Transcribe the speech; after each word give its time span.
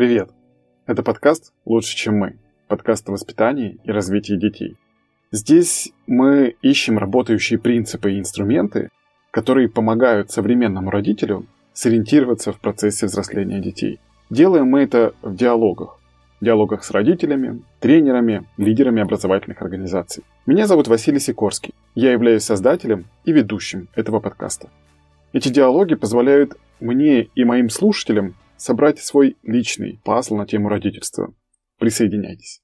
Привет! 0.00 0.30
Это 0.86 1.02
подкаст 1.02 1.52
«Лучше, 1.66 1.94
чем 1.94 2.16
мы», 2.16 2.38
подкаст 2.68 3.06
о 3.10 3.12
воспитании 3.12 3.76
и 3.84 3.90
развитии 3.90 4.32
детей. 4.32 4.78
Здесь 5.30 5.92
мы 6.06 6.56
ищем 6.62 6.96
работающие 6.96 7.58
принципы 7.58 8.12
и 8.12 8.18
инструменты, 8.18 8.88
которые 9.30 9.68
помогают 9.68 10.30
современному 10.30 10.90
родителю 10.90 11.44
сориентироваться 11.74 12.54
в 12.54 12.60
процессе 12.60 13.04
взросления 13.04 13.60
детей. 13.60 14.00
Делаем 14.30 14.68
мы 14.68 14.80
это 14.80 15.12
в 15.20 15.36
диалогах. 15.36 15.98
В 16.40 16.46
диалогах 16.46 16.82
с 16.82 16.90
родителями, 16.92 17.60
тренерами, 17.78 18.46
лидерами 18.56 19.02
образовательных 19.02 19.60
организаций. 19.60 20.24
Меня 20.46 20.66
зовут 20.66 20.88
Василий 20.88 21.20
Сикорский. 21.20 21.74
Я 21.94 22.12
являюсь 22.12 22.44
создателем 22.44 23.04
и 23.26 23.32
ведущим 23.32 23.88
этого 23.94 24.18
подкаста. 24.20 24.70
Эти 25.34 25.50
диалоги 25.50 25.94
позволяют 25.94 26.56
мне 26.80 27.24
и 27.34 27.44
моим 27.44 27.68
слушателям 27.68 28.34
собрать 28.60 28.98
свой 28.98 29.38
личный 29.42 30.00
пазл 30.04 30.36
на 30.36 30.46
тему 30.46 30.68
родительства. 30.68 31.34
Присоединяйтесь. 31.78 32.60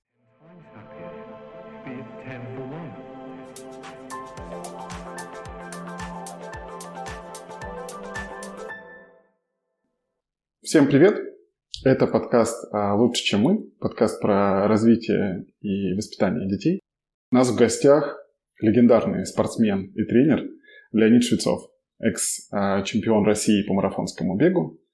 Всем 10.62 10.86
привет! 10.86 11.18
Это 11.84 12.06
подкаст 12.06 12.68
«Лучше, 12.72 13.24
чем 13.24 13.42
мы», 13.42 13.70
подкаст 13.78 14.20
про 14.20 14.68
развитие 14.68 15.46
и 15.60 15.94
воспитание 15.94 16.48
детей. 16.48 16.80
У 17.30 17.36
нас 17.36 17.48
в 17.48 17.56
гостях 17.56 18.18
легендарный 18.60 19.24
спортсмен 19.24 19.92
и 19.94 20.04
тренер 20.04 20.42
Леонид 20.92 21.22
Швецов, 21.22 21.70
экс-чемпион 22.00 23.24
России 23.24 23.62
по 23.62 23.74
марафонскому 23.74 24.36
бегу, 24.36 24.78
а, 24.78 24.85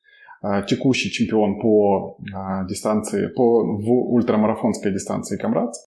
текущий 0.66 1.10
чемпион 1.10 1.60
по 1.60 2.19
а, 2.34 2.64
дистанции, 2.66 3.28
по 3.28 3.62
в 3.64 4.12
ультрамарафонской 4.12 4.92
дистанции 4.92 5.39
Камрадс, 5.39 5.86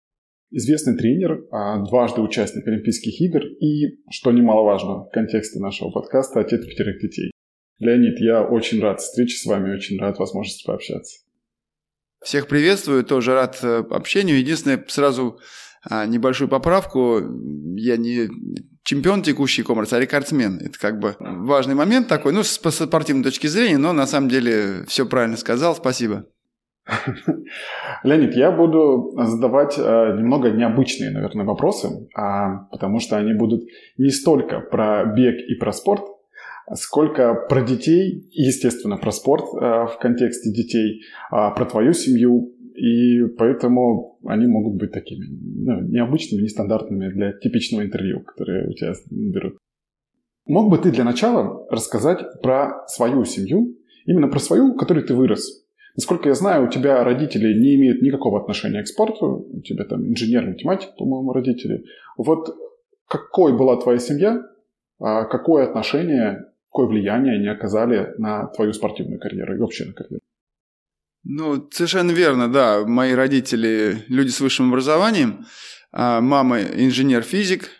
известный 0.50 0.96
тренер, 0.96 1.46
а, 1.50 1.82
дважды 1.84 2.20
участник 2.20 2.66
Олимпийских 2.66 3.20
игр 3.20 3.42
и, 3.60 3.98
что 4.10 4.30
немаловажно 4.30 5.04
в 5.04 5.10
контексте 5.10 5.58
нашего 5.58 5.90
подкаста, 5.90 6.40
отец 6.40 6.64
пятерых 6.66 7.00
детей. 7.00 7.30
Леонид, 7.78 8.20
я 8.20 8.42
очень 8.42 8.80
рад 8.80 9.00
встрече 9.00 9.36
с 9.36 9.46
вами, 9.46 9.74
очень 9.74 9.98
рад 9.98 10.18
возможности 10.18 10.66
пообщаться. 10.66 11.24
Всех 12.22 12.46
приветствую, 12.46 13.04
тоже 13.04 13.34
рад 13.34 13.58
э, 13.62 13.78
общению. 13.90 14.38
Единственное, 14.38 14.84
сразу 14.86 15.38
небольшую 15.90 16.48
поправку. 16.48 17.18
Я 17.74 17.96
не 17.96 18.28
чемпион 18.82 19.22
текущий 19.22 19.62
коммерс, 19.62 19.92
а 19.92 20.00
рекордсмен. 20.00 20.58
Это 20.58 20.78
как 20.78 20.98
бы 20.98 21.16
важный 21.18 21.74
момент 21.74 22.08
такой, 22.08 22.32
ну, 22.32 22.42
с 22.42 22.50
спортивной 22.50 23.24
точки 23.24 23.46
зрения, 23.46 23.78
но 23.78 23.92
на 23.92 24.06
самом 24.06 24.28
деле 24.28 24.84
все 24.86 25.06
правильно 25.06 25.36
сказал, 25.36 25.74
спасибо. 25.76 26.26
Леонид, 28.02 28.34
я 28.34 28.50
буду 28.50 29.14
задавать 29.16 29.78
э, 29.78 30.16
немного 30.18 30.50
необычные, 30.50 31.10
наверное, 31.10 31.46
вопросы, 31.46 32.08
а, 32.16 32.64
потому 32.72 32.98
что 32.98 33.16
они 33.16 33.34
будут 33.34 33.62
не 33.98 34.10
столько 34.10 34.60
про 34.60 35.04
бег 35.04 35.36
и 35.48 35.54
про 35.54 35.72
спорт, 35.72 36.02
сколько 36.74 37.34
про 37.34 37.62
детей, 37.62 38.28
естественно, 38.32 38.96
про 38.96 39.12
спорт 39.12 39.44
э, 39.44 39.58
в 39.58 39.96
контексте 40.00 40.50
детей, 40.50 41.02
а 41.30 41.50
про 41.50 41.66
твою 41.66 41.92
семью, 41.92 42.51
и 42.82 43.28
поэтому 43.38 44.18
они 44.26 44.48
могут 44.48 44.74
быть 44.74 44.90
такими 44.90 45.26
ну, 45.30 45.82
необычными, 45.82 46.42
нестандартными 46.42 47.12
для 47.12 47.32
типичного 47.32 47.84
интервью, 47.84 48.24
которые 48.24 48.70
у 48.70 48.72
тебя 48.72 48.92
берут. 49.08 49.56
Мог 50.46 50.68
бы 50.68 50.78
ты 50.78 50.90
для 50.90 51.04
начала 51.04 51.64
рассказать 51.70 52.42
про 52.42 52.84
свою 52.88 53.24
семью, 53.24 53.76
именно 54.04 54.26
про 54.26 54.40
свою, 54.40 54.74
в 54.74 54.76
которой 54.76 55.04
ты 55.04 55.14
вырос? 55.14 55.64
Насколько 55.94 56.30
я 56.30 56.34
знаю, 56.34 56.66
у 56.66 56.70
тебя 56.70 57.04
родители 57.04 57.56
не 57.56 57.76
имеют 57.76 58.02
никакого 58.02 58.40
отношения 58.40 58.82
к 58.82 58.88
спорту, 58.88 59.46
у 59.52 59.60
тебя 59.60 59.84
там 59.84 60.04
инженер, 60.04 60.44
математик, 60.44 60.88
по-моему, 60.98 61.32
родители. 61.32 61.84
Вот 62.16 62.48
какой 63.06 63.56
была 63.56 63.76
твоя 63.76 64.00
семья, 64.00 64.42
а 64.98 65.26
какое 65.26 65.68
отношение, 65.68 66.46
какое 66.68 66.88
влияние 66.88 67.36
они 67.36 67.46
оказали 67.46 68.12
на 68.18 68.48
твою 68.48 68.72
спортивную 68.72 69.20
карьеру 69.20 69.54
и 69.54 69.58
вообще 69.58 69.84
на 69.84 69.92
карьеру? 69.92 70.21
Ну, 71.24 71.68
совершенно 71.70 72.10
верно, 72.10 72.50
да. 72.50 72.84
Мои 72.84 73.12
родители 73.12 74.04
люди 74.08 74.30
с 74.30 74.40
высшим 74.40 74.68
образованием. 74.68 75.46
А 75.92 76.20
мама 76.20 76.62
инженер-физик, 76.62 77.70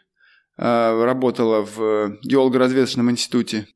а, 0.58 1.04
работала 1.04 1.62
в 1.62 2.18
геолого-разведочном 2.22 3.10
институте. 3.10 3.66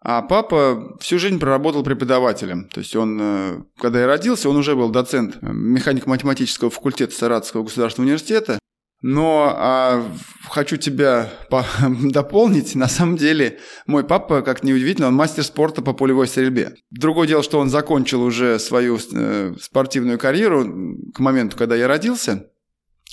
А 0.00 0.22
папа 0.22 0.96
всю 1.00 1.18
жизнь 1.18 1.40
проработал 1.40 1.82
преподавателем. 1.82 2.68
То 2.68 2.78
есть 2.78 2.94
он, 2.94 3.18
э, 3.20 3.62
когда 3.78 4.00
я 4.00 4.06
родился, 4.06 4.48
он 4.48 4.56
уже 4.56 4.76
был 4.76 4.90
доцент 4.90 5.38
механико-математического 5.42 6.70
факультета 6.70 7.12
Саратовского 7.12 7.64
государственного 7.64 8.10
университета. 8.10 8.60
Но 9.08 9.54
а, 9.56 10.04
хочу 10.50 10.76
тебя 10.78 11.30
по- 11.48 11.64
дополнить. 12.10 12.74
На 12.74 12.88
самом 12.88 13.16
деле, 13.16 13.60
мой 13.86 14.02
папа, 14.02 14.42
как 14.42 14.64
неудивительно, 14.64 15.06
он 15.06 15.14
мастер 15.14 15.44
спорта 15.44 15.80
по 15.80 15.92
полевой 15.92 16.26
стрельбе. 16.26 16.74
Другое 16.90 17.28
дело, 17.28 17.44
что 17.44 17.60
он 17.60 17.70
закончил 17.70 18.20
уже 18.24 18.58
свою 18.58 18.98
э, 19.12 19.54
спортивную 19.60 20.18
карьеру 20.18 20.98
к 21.14 21.20
моменту, 21.20 21.56
когда 21.56 21.76
я 21.76 21.86
родился. 21.86 22.50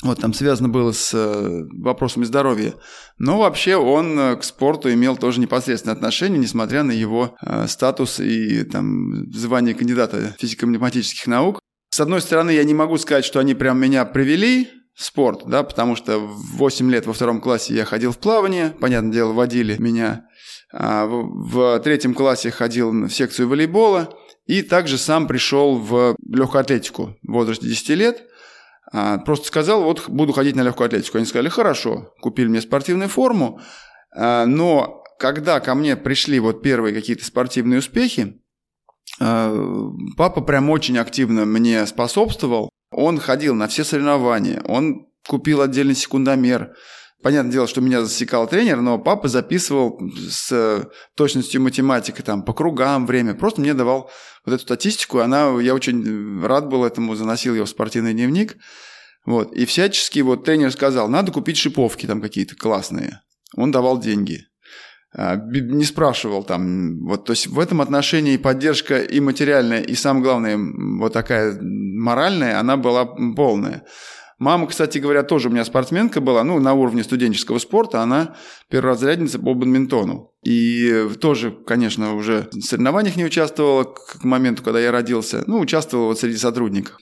Вот 0.01 0.19
там 0.19 0.33
связано 0.33 0.67
было 0.67 0.93
с 0.93 1.11
э, 1.13 1.61
вопросами 1.79 2.23
здоровья. 2.23 2.73
Но 3.19 3.37
вообще 3.37 3.75
он 3.75 4.17
э, 4.17 4.35
к 4.37 4.43
спорту 4.43 4.91
имел 4.91 5.15
тоже 5.15 5.39
непосредственное 5.39 5.95
отношение, 5.95 6.39
несмотря 6.39 6.81
на 6.81 6.91
его 6.91 7.35
э, 7.39 7.67
статус 7.67 8.19
и 8.19 8.63
там 8.63 9.31
звание 9.31 9.75
кандидата 9.75 10.35
физико-математических 10.39 11.27
наук. 11.27 11.59
С 11.91 11.99
одной 11.99 12.21
стороны, 12.21 12.49
я 12.49 12.63
не 12.63 12.73
могу 12.73 12.97
сказать, 12.97 13.25
что 13.25 13.39
они 13.39 13.53
прям 13.53 13.79
меня 13.79 14.05
привели 14.05 14.69
спорт, 14.95 15.43
да, 15.45 15.63
потому 15.63 15.95
что 15.95 16.19
в 16.19 16.57
8 16.57 16.91
лет 16.91 17.05
во 17.05 17.13
втором 17.13 17.41
классе 17.41 17.73
я 17.73 17.85
ходил 17.85 18.11
в 18.11 18.17
плавание, 18.17 18.75
понятное 18.79 19.11
дело, 19.11 19.33
водили 19.33 19.75
меня. 19.77 20.27
А 20.71 21.05
в, 21.05 21.49
в 21.49 21.79
третьем 21.79 22.13
классе 22.13 22.51
ходил 22.51 22.91
в 22.91 23.09
секцию 23.09 23.47
волейбола 23.47 24.09
и 24.45 24.61
также 24.61 24.97
сам 24.97 25.27
пришел 25.27 25.77
в 25.77 26.15
легкую 26.27 26.61
атлетику 26.61 27.15
в 27.23 27.31
возрасте 27.31 27.67
10 27.67 27.89
лет. 27.89 28.23
А, 28.91 29.17
просто 29.19 29.47
сказал, 29.47 29.83
вот 29.83 30.07
буду 30.07 30.33
ходить 30.33 30.55
на 30.55 30.61
легкую 30.61 30.87
атлетику. 30.87 31.17
Они 31.17 31.25
сказали, 31.25 31.49
хорошо, 31.49 32.13
купили 32.21 32.47
мне 32.47 32.61
спортивную 32.61 33.09
форму, 33.09 33.59
а, 34.15 34.45
но 34.45 35.03
когда 35.19 35.59
ко 35.59 35.73
мне 35.75 35.95
пришли 35.95 36.39
вот 36.39 36.61
первые 36.61 36.93
какие-то 36.93 37.23
спортивные 37.23 37.79
успехи, 37.79 38.41
а, 39.19 39.55
папа 40.17 40.41
прям 40.41 40.69
очень 40.69 40.97
активно 40.97 41.45
мне 41.45 41.85
способствовал. 41.85 42.69
Он 42.93 43.19
ходил 43.19 43.55
на 43.55 43.67
все 43.67 43.83
соревнования, 43.83 44.61
он 44.67 45.07
купил 45.27 45.61
отдельный 45.61 45.95
секундомер. 45.95 46.73
Понятное 47.21 47.53
дело, 47.53 47.67
что 47.67 47.79
меня 47.79 48.01
засекал 48.01 48.47
тренер, 48.47 48.81
но 48.81 48.99
папа 48.99 49.29
записывал 49.29 49.97
с 50.29 50.89
точностью 51.15 51.61
математики 51.61 52.21
там 52.21 52.43
по 52.43 52.53
кругам 52.53 53.05
время. 53.05 53.33
Просто 53.33 53.61
мне 53.61 53.73
давал 53.73 54.11
вот 54.45 54.55
эту 54.55 54.63
статистику, 54.63 55.19
она, 55.19 55.57
я 55.61 55.73
очень 55.73 56.45
рад 56.45 56.67
был 56.67 56.83
этому, 56.83 57.15
заносил 57.15 57.55
ее 57.55 57.63
в 57.63 57.69
спортивный 57.69 58.13
дневник. 58.13 58.57
Вот. 59.25 59.53
И 59.53 59.65
всячески 59.65 60.19
вот 60.19 60.43
тренер 60.43 60.71
сказал, 60.73 61.07
надо 61.07 61.31
купить 61.31 61.57
шиповки 61.57 62.05
там 62.05 62.21
какие-то 62.21 62.57
классные. 62.57 63.21
Он 63.55 63.71
давал 63.71 63.99
деньги. 63.99 64.47
А, 65.15 65.35
не 65.35 65.83
спрашивал 65.83 66.43
там, 66.43 67.05
вот, 67.05 67.25
то 67.25 67.33
есть 67.33 67.47
в 67.47 67.59
этом 67.59 67.81
отношении 67.81 68.37
поддержка 68.37 68.97
и 68.97 69.19
материальная, 69.19 69.81
и 69.81 69.93
самое 69.93 70.23
главное, 70.23 70.57
вот 70.57 71.13
такая 71.13 71.57
моральная, 71.61 72.59
она 72.59 72.77
была 72.77 73.05
полная. 73.05 73.83
Мама, 74.39 74.65
кстати 74.65 74.97
говоря, 74.97 75.21
тоже 75.21 75.49
у 75.49 75.51
меня 75.51 75.63
спортсменка 75.63 76.19
была, 76.19 76.43
ну, 76.43 76.59
на 76.59 76.73
уровне 76.73 77.03
студенческого 77.03 77.59
спорта, 77.59 78.01
она 78.01 78.35
перворазрядница 78.69 79.37
по 79.37 79.53
бадминтону. 79.53 80.31
И 80.43 81.07
тоже, 81.21 81.51
конечно, 81.51 82.15
уже 82.15 82.49
в 82.51 82.61
соревнованиях 82.61 83.15
не 83.15 83.23
участвовала 83.23 83.83
к 83.83 84.23
моменту, 84.23 84.63
когда 84.63 84.79
я 84.79 84.91
родился, 84.91 85.43
ну, 85.45 85.59
участвовала 85.59 86.07
вот 86.07 86.19
среди 86.19 86.37
сотрудников. 86.37 86.97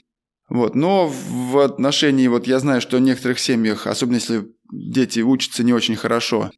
Вот. 0.49 0.75
Но 0.75 1.07
в 1.07 1.57
отношении, 1.63 2.27
вот 2.27 2.45
я 2.45 2.59
знаю, 2.59 2.81
что 2.81 2.97
в 2.97 3.01
некоторых 3.01 3.39
семьях, 3.39 3.87
особенно 3.87 4.15
если 4.15 4.43
дети 4.71 5.21
учатся 5.21 5.63
не 5.63 5.73
очень 5.73 5.95
хорошо, 5.95 6.51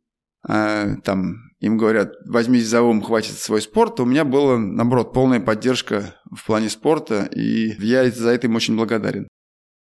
а, 0.48 0.96
там 1.04 1.36
им 1.60 1.78
говорят, 1.78 2.16
возьмись 2.26 2.68
за 2.68 2.82
ум, 2.82 3.02
хватит 3.02 3.34
свой 3.34 3.62
спорт, 3.62 4.00
у 4.00 4.06
меня 4.06 4.26
была, 4.26 4.58
наоборот, 4.58 5.14
полная 5.14 5.40
поддержка 5.40 6.16
в 6.30 6.46
плане 6.46 6.70
спорта, 6.70 7.30
и 7.34 7.72
я 7.80 8.10
за 8.10 8.32
это 8.32 8.48
им 8.48 8.56
очень 8.56 8.76
благодарен. 8.76 9.28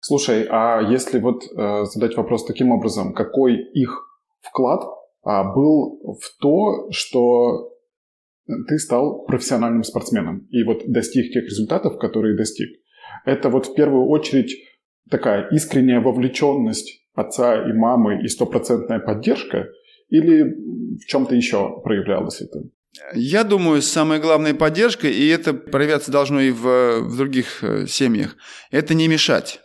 Слушай, 0.00 0.46
а 0.50 0.80
если 0.82 1.18
вот 1.18 1.42
э, 1.44 1.84
задать 1.84 2.16
вопрос 2.16 2.44
таким 2.44 2.70
образом, 2.70 3.14
какой 3.14 3.56
их 3.72 4.06
вклад 4.40 4.82
а, 5.22 5.44
был 5.44 6.18
в 6.20 6.40
то, 6.40 6.90
что 6.90 7.70
ты 8.46 8.78
стал 8.78 9.24
профессиональным 9.24 9.84
спортсменом 9.84 10.46
и 10.50 10.64
вот 10.64 10.82
достиг 10.86 11.32
тех 11.32 11.44
результатов, 11.44 11.98
которые 11.98 12.36
достиг? 12.36 12.68
Это 13.24 13.48
вот 13.48 13.66
в 13.66 13.74
первую 13.74 14.06
очередь 14.08 14.54
такая 15.10 15.48
искренняя 15.50 16.00
вовлеченность 16.00 17.06
отца 17.14 17.68
и 17.68 17.72
мамы 17.72 18.22
и 18.22 18.28
стопроцентная 18.28 18.98
поддержка– 18.98 19.66
или 20.10 20.42
в 20.98 21.06
чем-то 21.06 21.34
еще 21.34 21.80
проявлялось 21.82 22.40
это? 22.40 22.60
Я 23.14 23.44
думаю, 23.44 23.82
самая 23.82 24.20
главная 24.20 24.54
поддержка, 24.54 25.08
и 25.08 25.28
это 25.28 25.54
проявляться 25.54 26.10
должно 26.10 26.40
и 26.40 26.50
в, 26.50 27.00
в 27.02 27.16
других 27.16 27.62
э, 27.62 27.86
семьях, 27.86 28.36
это 28.70 28.94
не 28.94 29.06
мешать. 29.06 29.60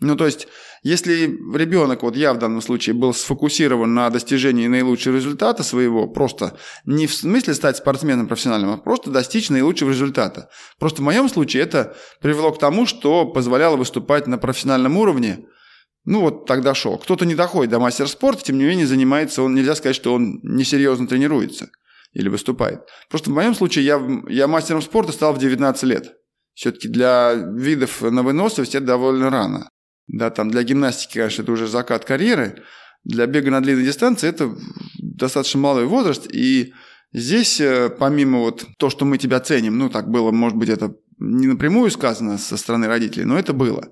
Ну, 0.00 0.14
то 0.14 0.26
есть, 0.26 0.46
если 0.84 1.24
ребенок, 1.56 2.04
вот 2.04 2.16
я 2.16 2.32
в 2.32 2.38
данном 2.38 2.62
случае, 2.62 2.94
был 2.94 3.12
сфокусирован 3.12 3.92
на 3.92 4.08
достижении 4.10 4.68
наилучшего 4.68 5.16
результата 5.16 5.64
своего, 5.64 6.06
просто 6.06 6.56
не 6.84 7.08
в 7.08 7.14
смысле 7.14 7.54
стать 7.54 7.78
спортсменом 7.78 8.28
профессиональным, 8.28 8.70
а 8.70 8.76
просто 8.76 9.10
достичь 9.10 9.50
наилучшего 9.50 9.90
результата. 9.90 10.48
Просто 10.78 11.02
в 11.02 11.04
моем 11.04 11.28
случае 11.28 11.64
это 11.64 11.96
привело 12.20 12.52
к 12.52 12.60
тому, 12.60 12.86
что 12.86 13.26
позволяло 13.26 13.76
выступать 13.76 14.28
на 14.28 14.38
профессиональном 14.38 14.96
уровне, 14.96 15.48
ну 16.04 16.20
вот 16.20 16.46
тогда 16.46 16.74
шел. 16.74 16.98
Кто-то 16.98 17.26
не 17.26 17.34
доходит 17.34 17.70
до 17.70 17.78
мастера 17.78 18.06
спорта, 18.06 18.42
тем 18.44 18.58
не 18.58 18.64
менее 18.64 18.86
занимается, 18.86 19.42
он 19.42 19.54
нельзя 19.54 19.74
сказать, 19.74 19.96
что 19.96 20.14
он 20.14 20.40
несерьезно 20.42 21.06
тренируется 21.06 21.70
или 22.12 22.28
выступает. 22.28 22.80
Просто 23.10 23.30
в 23.30 23.34
моем 23.34 23.54
случае 23.54 23.84
я, 23.84 24.00
я 24.28 24.46
мастером 24.48 24.82
спорта 24.82 25.12
стал 25.12 25.34
в 25.34 25.38
19 25.38 25.82
лет. 25.84 26.14
Все-таки 26.54 26.88
для 26.88 27.34
видов 27.34 28.02
на 28.02 28.22
выносливость 28.22 28.74
это 28.74 28.86
довольно 28.86 29.30
рано. 29.30 29.68
Да, 30.08 30.30
там 30.30 30.50
для 30.50 30.62
гимнастики, 30.62 31.18
конечно, 31.18 31.42
это 31.42 31.52
уже 31.52 31.66
закат 31.66 32.04
карьеры. 32.04 32.62
Для 33.04 33.26
бега 33.26 33.50
на 33.50 33.60
длинной 33.60 33.84
дистанции 33.84 34.28
это 34.28 34.56
достаточно 34.98 35.60
малый 35.60 35.84
возраст. 35.84 36.26
И 36.32 36.72
здесь, 37.12 37.60
э, 37.60 37.90
помимо 37.90 38.40
вот 38.40 38.64
то, 38.78 38.90
что 38.90 39.04
мы 39.04 39.18
тебя 39.18 39.38
ценим, 39.40 39.78
ну, 39.78 39.88
так 39.88 40.08
было, 40.08 40.32
может 40.32 40.58
быть, 40.58 40.70
это 40.70 40.94
не 41.18 41.46
напрямую 41.46 41.90
сказано 41.90 42.38
со 42.38 42.56
стороны 42.56 42.86
родителей, 42.86 43.24
но 43.24 43.38
это 43.38 43.52
было. 43.52 43.88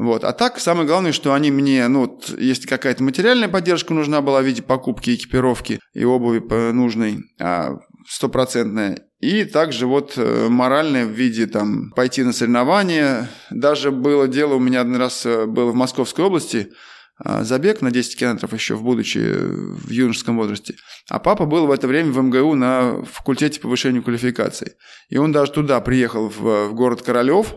Вот. 0.00 0.24
А 0.24 0.32
так, 0.32 0.58
самое 0.58 0.86
главное, 0.86 1.12
что 1.12 1.34
они 1.34 1.50
мне, 1.50 1.86
ну, 1.86 2.00
вот, 2.00 2.34
если 2.38 2.66
какая-то 2.66 3.02
материальная 3.02 3.50
поддержка 3.50 3.92
нужна 3.92 4.22
была 4.22 4.40
в 4.40 4.46
виде 4.46 4.62
покупки 4.62 5.14
экипировки 5.14 5.78
и 5.92 6.04
обуви 6.06 6.38
нужной, 6.72 7.18
а, 7.38 7.74
стопроцентная, 8.08 9.02
и 9.20 9.44
также 9.44 9.86
вот 9.86 10.14
э, 10.16 10.48
моральное 10.48 11.04
в 11.04 11.10
виде 11.10 11.46
там 11.46 11.90
пойти 11.90 12.22
на 12.22 12.32
соревнования. 12.32 13.28
Даже 13.50 13.90
было 13.90 14.26
дело, 14.26 14.54
у 14.54 14.58
меня 14.58 14.80
один 14.80 14.96
раз 14.96 15.26
э, 15.26 15.44
было 15.44 15.70
в 15.70 15.74
Московской 15.74 16.24
области, 16.24 16.70
а, 17.22 17.44
забег 17.44 17.82
на 17.82 17.90
10 17.90 18.18
километров 18.18 18.54
еще 18.54 18.76
в 18.76 18.82
будучи 18.82 19.18
в 19.18 19.90
юношеском 19.90 20.38
возрасте. 20.38 20.76
А 21.10 21.18
папа 21.18 21.44
был 21.44 21.66
в 21.66 21.70
это 21.70 21.86
время 21.86 22.10
в 22.10 22.22
МГУ 22.22 22.54
на 22.54 23.04
факультете 23.04 23.60
повышения 23.60 24.00
квалификации. 24.00 24.76
И 25.10 25.18
он 25.18 25.30
даже 25.30 25.52
туда 25.52 25.78
приехал, 25.82 26.30
в, 26.30 26.68
в 26.68 26.72
город 26.72 27.02
Королев, 27.02 27.54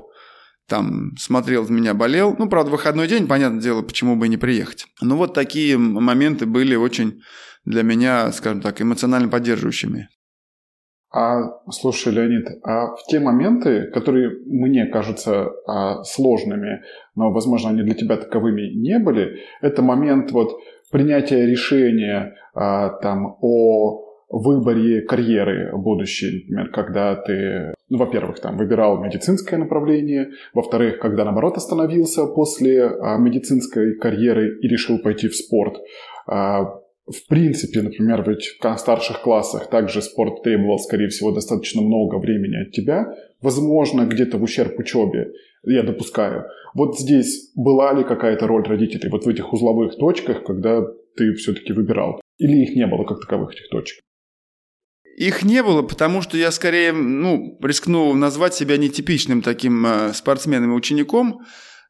там 0.67 1.11
смотрел 1.17 1.67
меня, 1.67 1.93
болел. 1.93 2.35
Ну, 2.37 2.49
правда, 2.49 2.71
выходной 2.71 3.07
день, 3.07 3.27
понятное 3.27 3.61
дело, 3.61 3.81
почему 3.81 4.15
бы 4.15 4.25
и 4.25 4.29
не 4.29 4.37
приехать. 4.37 4.85
Но 5.01 5.17
вот 5.17 5.33
такие 5.33 5.77
моменты 5.77 6.45
были 6.45 6.75
очень 6.75 7.21
для 7.65 7.83
меня, 7.83 8.31
скажем 8.31 8.61
так, 8.61 8.81
эмоционально 8.81 9.29
поддерживающими. 9.29 10.09
А, 11.15 11.61
слушай, 11.69 12.11
Леонид, 12.11 12.47
а 12.63 12.95
в 12.95 13.03
те 13.07 13.19
моменты, 13.19 13.91
которые 13.93 14.31
мне 14.47 14.87
кажутся 14.87 15.51
а, 15.67 16.03
сложными, 16.03 16.81
но, 17.15 17.31
возможно, 17.31 17.69
они 17.69 17.83
для 17.83 17.93
тебя 17.93 18.17
таковыми 18.17 18.73
не 18.73 18.97
были, 18.97 19.41
это 19.61 19.83
момент 19.83 20.31
вот 20.31 20.59
принятия 20.91 21.45
решения 21.45 22.35
а, 22.55 22.89
там 22.97 23.37
о 23.41 24.12
выборе 24.39 25.01
карьеры 25.01 25.71
будущей, 25.77 26.45
например, 26.49 26.71
когда 26.71 27.15
ты, 27.15 27.73
ну, 27.89 27.99
во-первых, 27.99 28.39
там 28.39 28.57
выбирал 28.57 29.03
медицинское 29.03 29.57
направление, 29.57 30.31
во-вторых, 30.53 30.99
когда 30.99 31.23
наоборот 31.23 31.57
остановился 31.57 32.25
после 32.25 32.83
а, 32.83 33.17
медицинской 33.17 33.95
карьеры 33.95 34.57
и 34.59 34.67
решил 34.67 34.97
пойти 34.99 35.27
в 35.27 35.35
спорт, 35.35 35.77
а, 36.25 36.63
в 37.05 37.27
принципе, 37.27 37.81
например, 37.81 38.23
ведь 38.27 38.57
в 38.59 38.77
старших 38.77 39.21
классах 39.21 39.69
также 39.69 40.01
спорт 40.01 40.41
требовал, 40.41 40.79
скорее 40.79 41.09
всего, 41.09 41.31
достаточно 41.31 41.81
много 41.81 42.15
времени 42.15 42.63
от 42.63 42.71
тебя. 42.71 43.13
Возможно, 43.41 44.05
где-то 44.05 44.37
в 44.37 44.43
ущерб 44.43 44.79
учебе, 44.79 45.33
я 45.63 45.83
допускаю. 45.83 46.45
Вот 46.73 46.97
здесь 46.97 47.51
была 47.55 47.93
ли 47.93 48.03
какая-то 48.03 48.47
роль 48.47 48.63
родителей 48.63 49.09
вот 49.09 49.25
в 49.25 49.29
этих 49.29 49.51
узловых 49.53 49.97
точках, 49.97 50.43
когда 50.43 50.81
ты 51.15 51.33
все-таки 51.33 51.73
выбирал? 51.73 52.21
Или 52.37 52.63
их 52.63 52.75
не 52.75 52.87
было 52.87 53.03
как 53.03 53.19
таковых, 53.19 53.53
этих 53.53 53.69
точек? 53.69 53.99
Их 55.17 55.43
не 55.43 55.61
было, 55.61 55.81
потому 55.81 56.21
что 56.21 56.37
я 56.37 56.51
скорее, 56.51 56.91
ну, 56.91 57.57
рискну 57.61 58.13
назвать 58.13 58.55
себя 58.55 58.77
нетипичным 58.77 59.41
таким 59.41 59.85
э, 59.85 60.13
спортсменом 60.13 60.71
и 60.71 60.75
учеником. 60.75 61.41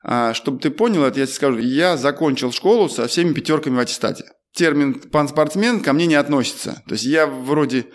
А, 0.04 0.34
чтобы 0.34 0.60
ты 0.60 0.70
понял 0.70 1.04
это, 1.04 1.20
я 1.20 1.26
тебе 1.26 1.36
скажу, 1.36 1.58
я 1.60 1.96
закончил 1.96 2.52
школу 2.52 2.90
со 2.90 3.08
всеми 3.08 3.34
пятерками 3.34 3.76
в 3.76 3.80
аттестате 3.80 4.26
термин 4.54 4.94
«пан-спортсмен» 4.94 5.82
ко 5.82 5.94
мне 5.94 6.06
не 6.06 6.16
относится. 6.16 6.84
То 6.88 6.94
есть 6.94 7.06
я 7.06 7.28
вроде 7.28 7.88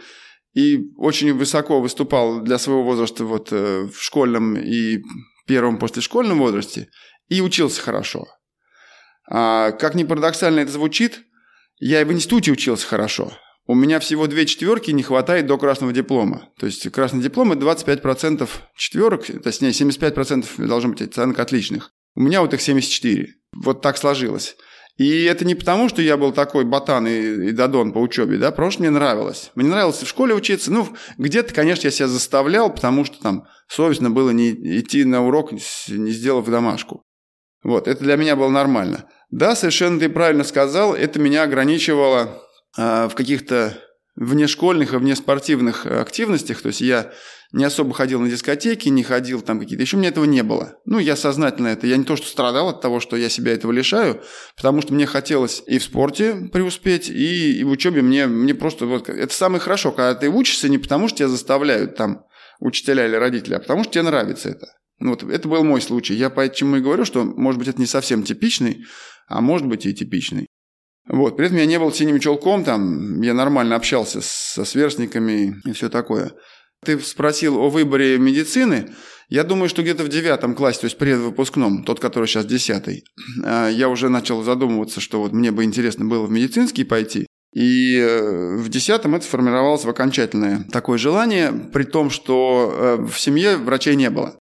и 0.55 0.93
очень 0.97 1.33
высоко 1.33 1.81
выступал 1.81 2.41
для 2.41 2.59
своего 2.59 2.83
возраста 2.83 3.25
вот 3.25 3.53
э, 3.53 3.83
в 3.83 4.03
школьном 4.03 4.57
и 4.57 4.99
первом 5.47 5.79
послешкольном 5.79 6.39
возрасте 6.39 6.89
и 7.29 7.41
учился 7.41 7.81
хорошо. 7.81 8.27
А, 9.31 9.73
как 9.73 9.95
ни 9.95 10.05
парадоксально 10.05 10.61
это 10.61 10.73
звучит, 10.73 11.21
я 11.79 12.01
и 12.01 12.05
в 12.05 12.13
институте 12.13 12.51
учился 12.51 12.87
хорошо. 12.87 13.33
У 13.71 13.75
меня 13.75 14.01
всего 14.01 14.27
две 14.27 14.47
четверки 14.47 14.91
не 14.93 15.03
хватает 15.03 15.47
до 15.47 15.59
красного 15.59 15.93
диплома. 15.93 16.49
То 16.59 16.65
есть 16.65 16.91
красный 16.91 17.23
диплом– 17.23 17.53
это 17.53 17.67
25% 17.67 18.49
четверок, 18.75 19.27
точнее 19.45 19.73
75% 19.73 20.67
должно 20.67 20.89
быть 20.89 21.03
оценок 21.03 21.39
отличных. 21.39 21.93
У 22.15 22.23
меня 22.23 22.41
вот 22.41 22.55
их 22.55 22.63
74. 22.63 23.29
Вот 23.55 23.83
так 23.83 23.99
сложилось. 23.99 24.57
И 24.97 25.25
это 25.25 25.45
не 25.45 25.55
потому, 25.55 25.91
что 25.91 26.01
я 26.01 26.17
был 26.17 26.33
такой 26.33 26.65
ботан 26.65 27.07
и, 27.07 27.49
и 27.49 27.53
додон 27.53 27.93
по 27.93 27.99
учебе, 27.99 28.39
да, 28.39 28.53
просто 28.53 28.81
мне 28.81 28.91
нравилось. 28.91 29.51
Мне 29.55 29.69
нравилось 29.69 30.03
в 30.03 30.09
школе 30.09 30.35
учиться. 30.35 30.73
Ну, 30.73 30.89
где-то, 31.19 31.53
конечно, 31.53 31.89
я 31.89 31.91
себя 31.91 32.09
заставлял, 32.09 32.73
потому 32.73 33.05
что 33.05 33.21
там 33.21 33.45
совестно 33.69 34.11
было 34.11 34.31
не 34.31 34.53
идти 34.81 35.05
на 35.05 35.27
урок, 35.27 35.53
не 35.53 36.11
сделав 36.11 36.49
домашку. 36.49 37.05
Вот, 37.63 37.87
это 37.87 38.03
для 38.03 38.17
меня 38.17 38.35
было 38.35 38.49
нормально. 38.49 39.05
Да, 39.31 39.55
совершенно 39.55 40.01
ты 40.01 40.09
правильно 40.09 40.43
сказал, 40.43 40.95
это 40.95 41.21
меня 41.21 41.43
ограничивало 41.43 42.43
в 42.77 43.11
каких-то 43.15 43.79
внешкольных 44.17 44.95
и 44.95 44.97
внеспортивных 44.97 45.87
активностях. 45.87 46.61
То 46.61 46.69
есть 46.69 46.81
я 46.81 47.13
не 47.53 47.65
особо 47.65 47.95
ходил 47.95 48.21
на 48.21 48.29
дискотеки, 48.29 48.89
не 48.89 49.03
ходил 49.03 49.41
там 49.41 49.59
какие-то. 49.59 49.83
Еще 49.83 49.97
у 49.97 50.01
меня 50.01 50.11
этого 50.11 50.25
не 50.25 50.43
было. 50.43 50.75
Ну, 50.85 50.99
я 50.99 51.17
сознательно 51.17 51.69
это. 51.69 51.87
Я 51.87 51.97
не 51.97 52.05
то, 52.05 52.17
что 52.17 52.27
страдал 52.27 52.69
от 52.69 52.81
того, 52.81 53.01
что 53.01 53.17
я 53.17 53.29
себя 53.29 53.53
этого 53.53 53.73
лишаю, 53.73 54.21
потому 54.57 54.83
что 54.83 54.93
мне 54.93 55.07
хотелось 55.07 55.63
и 55.67 55.79
в 55.79 55.85
спорте 55.85 56.49
преуспеть, 56.53 57.09
и, 57.09 57.59
и 57.59 57.65
в 57.65 57.71
учебе 57.71 58.03
мне, 58.03 58.27
мне 58.27 58.55
просто 58.55 58.87
вот... 58.87 59.09
Это 59.09 59.33
самое 59.33 59.61
хорошо, 59.61 59.93
когда 59.93 60.15
ты 60.15 60.29
учишься 60.29 60.69
не 60.69 60.79
потому, 60.79 61.09
что 61.09 61.19
тебя 61.19 61.29
заставляют 61.29 61.97
там 61.97 62.25
учителя 62.61 63.07
или 63.07 63.15
родители, 63.15 63.55
а 63.55 63.61
потому 63.61 63.85
что 63.85 63.95
тебе 63.95 64.03
нравится 64.03 64.51
это. 64.51 64.67
Ну, 64.99 65.11
вот 65.11 65.23
это 65.23 65.49
был 65.49 65.63
мой 65.63 65.81
случай. 65.81 66.15
Я 66.15 66.29
поэтому 66.29 66.77
и 66.77 66.81
говорю, 66.81 67.05
что, 67.05 67.25
может 67.25 67.59
быть, 67.59 67.69
это 67.69 67.81
не 67.81 67.87
совсем 67.87 68.25
типичный, 68.25 68.85
а 69.29 69.41
может 69.41 69.67
быть 69.67 69.87
и 69.87 69.95
типичный. 69.95 70.48
Вот. 71.09 71.37
При 71.37 71.47
этом 71.47 71.59
я 71.59 71.67
не 71.67 71.79
был 71.79 71.93
синим 71.93 72.21
челком, 72.21 72.65
там, 72.65 73.21
я 73.23 73.35
нормально 73.35 73.77
общался 73.77 74.21
со 74.23 74.65
сверстниками 74.65 75.57
и 75.65 75.73
все 75.73 75.89
такое. 75.89 76.33
Ты 76.85 76.99
спросил 77.01 77.59
о 77.59 77.71
выборе 77.71 78.19
медицины. 78.19 78.91
Я 79.29 79.45
думаю, 79.45 79.69
что 79.69 79.83
где-то 79.83 80.05
в 80.05 80.09
девятом 80.09 80.55
классе, 80.55 80.81
то 80.81 80.85
есть 80.87 80.97
предвыпускном, 80.97 81.85
тот, 81.85 82.01
который 82.01 82.27
сейчас 82.27 82.47
десятый, 82.47 83.05
а, 83.45 83.69
я 83.69 83.89
уже 83.89 84.09
начал 84.09 84.43
задумываться, 84.43 85.01
что 85.01 85.21
вот 85.21 85.33
мне 85.33 85.51
бы 85.51 85.65
интересно 85.65 86.07
было 86.07 86.25
в 86.25 86.31
медицинский 86.31 86.85
пойти. 86.85 87.27
И 87.55 87.97
э, 87.97 88.57
в 88.57 88.69
десятом 88.69 89.15
это 89.15 89.25
сформировалось 89.25 89.85
в 89.85 89.89
окончательное 89.89 90.67
такое 90.71 90.99
желание, 90.99 91.51
при 91.73 91.85
том, 91.85 92.11
что 92.11 92.73
э, 92.73 93.07
в 93.07 93.19
семье 93.19 93.57
врачей 93.57 93.97
не 93.97 94.11
было. 94.11 94.39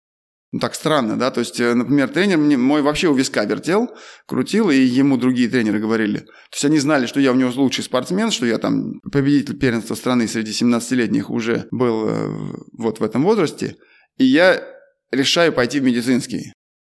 Ну, 0.53 0.59
так 0.59 0.75
странно, 0.75 1.17
да? 1.17 1.31
То 1.31 1.39
есть, 1.39 1.59
э, 1.59 1.73
например, 1.73 2.09
тренер 2.09 2.37
мне, 2.37 2.57
мой 2.57 2.83
вообще 2.83 3.07
у 3.07 3.15
виска 3.15 3.43
вертел, 3.43 3.89
крутил, 4.27 4.69
и 4.69 4.77
ему 4.77 5.17
другие 5.17 5.49
тренеры 5.49 5.79
говорили. 5.79 6.19
То 6.19 6.53
есть, 6.53 6.65
они 6.65 6.77
знали, 6.77 7.07
что 7.07 7.19
я 7.19 7.31
у 7.31 7.35
него 7.35 7.51
лучший 7.55 7.83
спортсмен, 7.83 8.29
что 8.29 8.45
я 8.45 8.59
там 8.59 8.99
победитель 9.11 9.57
первенства 9.57 9.95
страны 9.95 10.27
среди 10.27 10.51
17-летних 10.51 11.31
уже 11.31 11.67
был 11.71 12.07
э, 12.07 12.53
вот 12.77 12.99
в 12.99 13.03
этом 13.03 13.23
возрасте. 13.23 13.77
И 14.17 14.25
я 14.25 14.63
решаю 15.11 15.53
пойти 15.53 15.79
в 15.79 15.83
медицинский. 15.83 16.53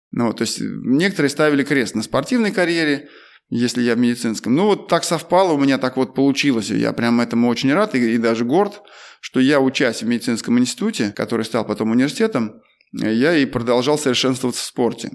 Ну, 0.09 0.33
то 0.33 0.41
есть, 0.41 0.57
некоторые 0.59 1.29
ставили 1.29 1.63
крест 1.63 1.93
на 1.93 2.01
спортивной 2.01 2.51
карьере, 2.51 3.07
если 3.49 3.83
я 3.83 3.93
в 3.93 3.99
медицинском. 3.99 4.55
Ну, 4.55 4.65
вот 4.65 4.87
так 4.87 5.03
совпало, 5.03 5.53
у 5.53 5.59
меня 5.59 5.77
так 5.77 5.95
вот 5.95 6.15
получилось. 6.15 6.71
Я 6.71 6.91
прям 6.91 7.21
этому 7.21 7.49
очень 7.49 7.71
рад 7.71 7.93
и, 7.93 8.15
и 8.15 8.17
даже 8.17 8.45
горд, 8.45 8.81
что 9.21 9.39
я, 9.39 9.59
учась 9.59 10.01
в 10.01 10.07
медицинском 10.07 10.57
институте, 10.57 11.13
который 11.15 11.45
стал 11.45 11.67
потом 11.67 11.91
университетом, 11.91 12.63
я 12.93 13.35
и 13.35 13.45
продолжал 13.45 13.97
совершенствоваться 13.97 14.61
в 14.61 14.65
спорте. 14.65 15.11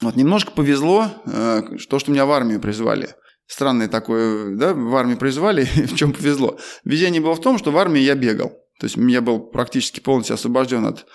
Вот 0.00 0.16
немножко 0.16 0.50
повезло, 0.52 1.06
э, 1.26 1.62
то, 1.88 1.98
что 1.98 2.10
меня 2.10 2.26
в 2.26 2.32
армию 2.32 2.60
призвали. 2.60 3.14
Странное 3.46 3.88
такое, 3.88 4.56
да, 4.56 4.74
в 4.74 4.94
армию 4.96 5.18
призвали, 5.18 5.64
в 5.86 5.94
чем 5.94 6.12
повезло. 6.12 6.58
Везение 6.84 7.20
было 7.20 7.34
в 7.34 7.40
том, 7.40 7.58
что 7.58 7.70
в 7.70 7.78
армии 7.78 8.00
я 8.00 8.14
бегал. 8.14 8.50
То 8.80 8.86
есть 8.86 8.96
я 8.96 9.20
был 9.20 9.40
практически 9.40 10.00
полностью 10.00 10.34
освобожден 10.34 10.86
от 10.86 11.06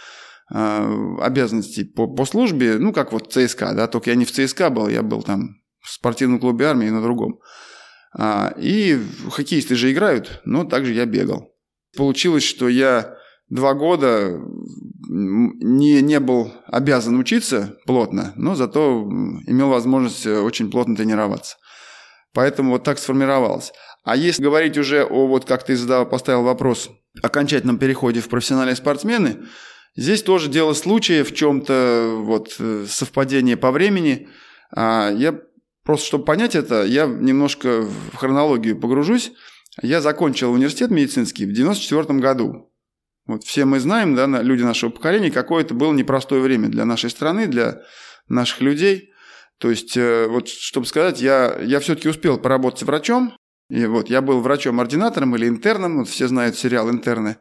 э, 0.54 1.18
обязанностей 1.22 1.84
по, 1.84 2.08
по 2.08 2.26
службе, 2.26 2.78
ну, 2.78 2.94
как 2.94 3.12
вот 3.12 3.34
ЦСКА, 3.34 3.74
да, 3.74 3.88
только 3.88 4.12
я 4.12 4.16
не 4.16 4.26
в 4.26 4.32
ЦСКА 4.32 4.70
был, 4.70 4.88
я 4.88 5.04
был 5.04 5.22
там 5.22 5.58
в 5.82 5.92
спортивном 5.92 6.40
клубе 6.40 6.68
армии 6.68 6.90
на 6.90 7.02
другом. 7.02 7.40
А, 8.14 8.54
и 8.58 9.00
хоккеисты 9.30 9.76
же 9.76 9.92
играют, 9.92 10.42
но 10.46 10.64
также 10.64 10.94
я 10.94 11.06
бегал. 11.06 11.54
получилось, 11.96 12.44
что 12.44 12.70
я 12.70 13.18
два 13.50 13.74
года 13.74 14.40
не, 15.10 16.02
не 16.02 16.20
был 16.20 16.52
обязан 16.66 17.18
учиться 17.20 17.78
плотно, 17.86 18.34
но 18.36 18.56
зато 18.56 19.04
имел 19.48 19.70
возможность 19.70 20.26
очень 20.26 20.70
плотно 20.70 20.96
тренироваться. 20.96 21.58
Поэтому 22.34 22.72
вот 22.72 22.84
так 22.84 23.00
сформировалось. 23.00 23.72
А 24.04 24.16
если 24.16 24.44
говорить 24.44 24.78
уже 24.78 25.04
о, 25.04 25.28
вот 25.28 25.46
как 25.46 25.64
ты 25.66 25.76
задал, 25.76 26.08
поставил 26.08 26.44
вопрос, 26.44 26.90
окончательном 27.22 27.78
переходе 27.78 28.22
в 28.22 28.30
профессиональные 28.30 28.76
спортсмены, 28.76 29.46
здесь 29.96 30.24
тоже 30.24 30.50
дело 30.50 30.74
случая 30.74 31.24
в 31.24 31.34
чем-то 31.34 32.14
вот 32.20 32.56
э, 32.60 32.86
совпадение 32.88 33.58
по 33.58 33.72
времени. 33.72 34.30
А 34.76 35.10
я 35.12 35.40
просто, 35.84 36.08
чтобы 36.08 36.26
понять 36.26 36.56
это, 36.56 36.84
я 36.86 37.06
немножко 37.06 37.82
в 37.82 38.16
хронологию 38.16 38.80
погружусь. 38.80 39.32
Я 39.82 40.02
закончил 40.02 40.52
университет 40.52 40.92
медицинский 40.92 41.46
в 41.46 41.54
94 41.54 42.20
году. 42.20 42.67
Вот 43.28 43.44
все 43.44 43.66
мы 43.66 43.80
знаем, 43.80 44.16
да, 44.16 44.26
люди 44.42 44.64
нашего 44.64 44.90
поколения, 44.90 45.32
какое 45.32 45.64
это 45.64 45.74
было 45.74 45.94
непростое 45.94 46.42
время 46.42 46.70
для 46.70 46.86
нашей 46.86 47.10
страны, 47.10 47.48
для 47.48 47.82
наших 48.30 48.62
людей. 48.62 49.12
То 49.60 49.70
есть, 49.70 49.98
э, 49.98 50.28
вот, 50.28 50.48
чтобы 50.48 50.86
сказать, 50.86 51.22
я, 51.22 51.58
я 51.60 51.80
все-таки 51.80 52.08
успел 52.08 52.38
поработать 52.38 52.84
врачом, 52.84 53.34
и 53.70 53.86
вот 53.86 54.10
я 54.10 54.22
был 54.22 54.40
врачом-ординатором 54.40 55.36
или 55.36 55.48
интерном, 55.48 56.00
вот 56.00 56.08
все 56.08 56.28
знают 56.28 56.56
сериал 56.56 56.90
«Интерны». 56.90 57.38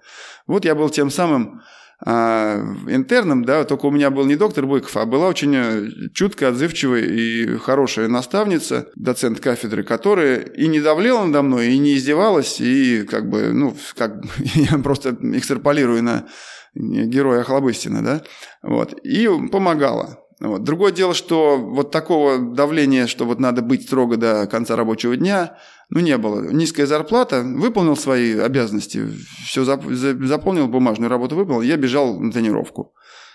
Вот 0.46 0.64
я 0.64 0.74
был 0.74 0.90
тем 0.90 1.10
самым 1.10 1.62
а, 2.04 2.60
интерном, 2.88 3.44
да, 3.44 3.64
только 3.64 3.86
у 3.86 3.90
меня 3.90 4.10
был 4.10 4.26
не 4.26 4.36
доктор 4.36 4.66
Быков, 4.66 4.96
а 4.96 5.06
была 5.06 5.28
очень 5.28 5.54
э, 5.56 5.88
чуткая, 6.12 6.50
отзывчивая 6.50 7.00
и 7.00 7.56
хорошая 7.56 8.08
наставница, 8.08 8.88
доцент 8.96 9.40
кафедры, 9.40 9.82
которая 9.82 10.40
и 10.40 10.68
не 10.68 10.80
давлела 10.80 11.24
надо 11.24 11.42
мной, 11.42 11.68
и 11.68 11.78
не 11.78 11.96
издевалась, 11.96 12.60
и 12.60 13.04
как 13.04 13.30
бы, 13.30 13.52
ну, 13.52 13.74
как 13.96 14.22
я 14.54 14.78
просто 14.78 15.16
экстраполирую 15.22 16.02
на 16.02 16.26
героя 16.74 17.40
Охлобыстина, 17.40 18.02
да, 18.02 18.22
вот, 18.62 18.92
и 19.02 19.26
помогала. 19.50 20.18
Вот. 20.38 20.64
Другое 20.64 20.92
дело, 20.92 21.14
что 21.14 21.56
вот 21.56 21.90
такого 21.90 22.38
давления, 22.38 23.06
что 23.06 23.24
вот 23.24 23.40
надо 23.40 23.62
быть 23.62 23.84
строго 23.84 24.16
до 24.16 24.46
конца 24.46 24.76
рабочего 24.76 25.16
дня, 25.16 25.58
ну, 25.88 26.00
не 26.00 26.18
было. 26.18 26.50
Низкая 26.50 26.86
зарплата, 26.86 27.42
выполнил 27.42 27.96
свои 27.96 28.38
обязанности, 28.38 29.08
все 29.44 29.64
заполнил, 29.64 30.68
бумажную 30.68 31.08
работу 31.08 31.36
выполнил, 31.36 31.62
я 31.62 31.76
бежал 31.76 32.20
на 32.20 32.32
тренировку. 32.32 32.94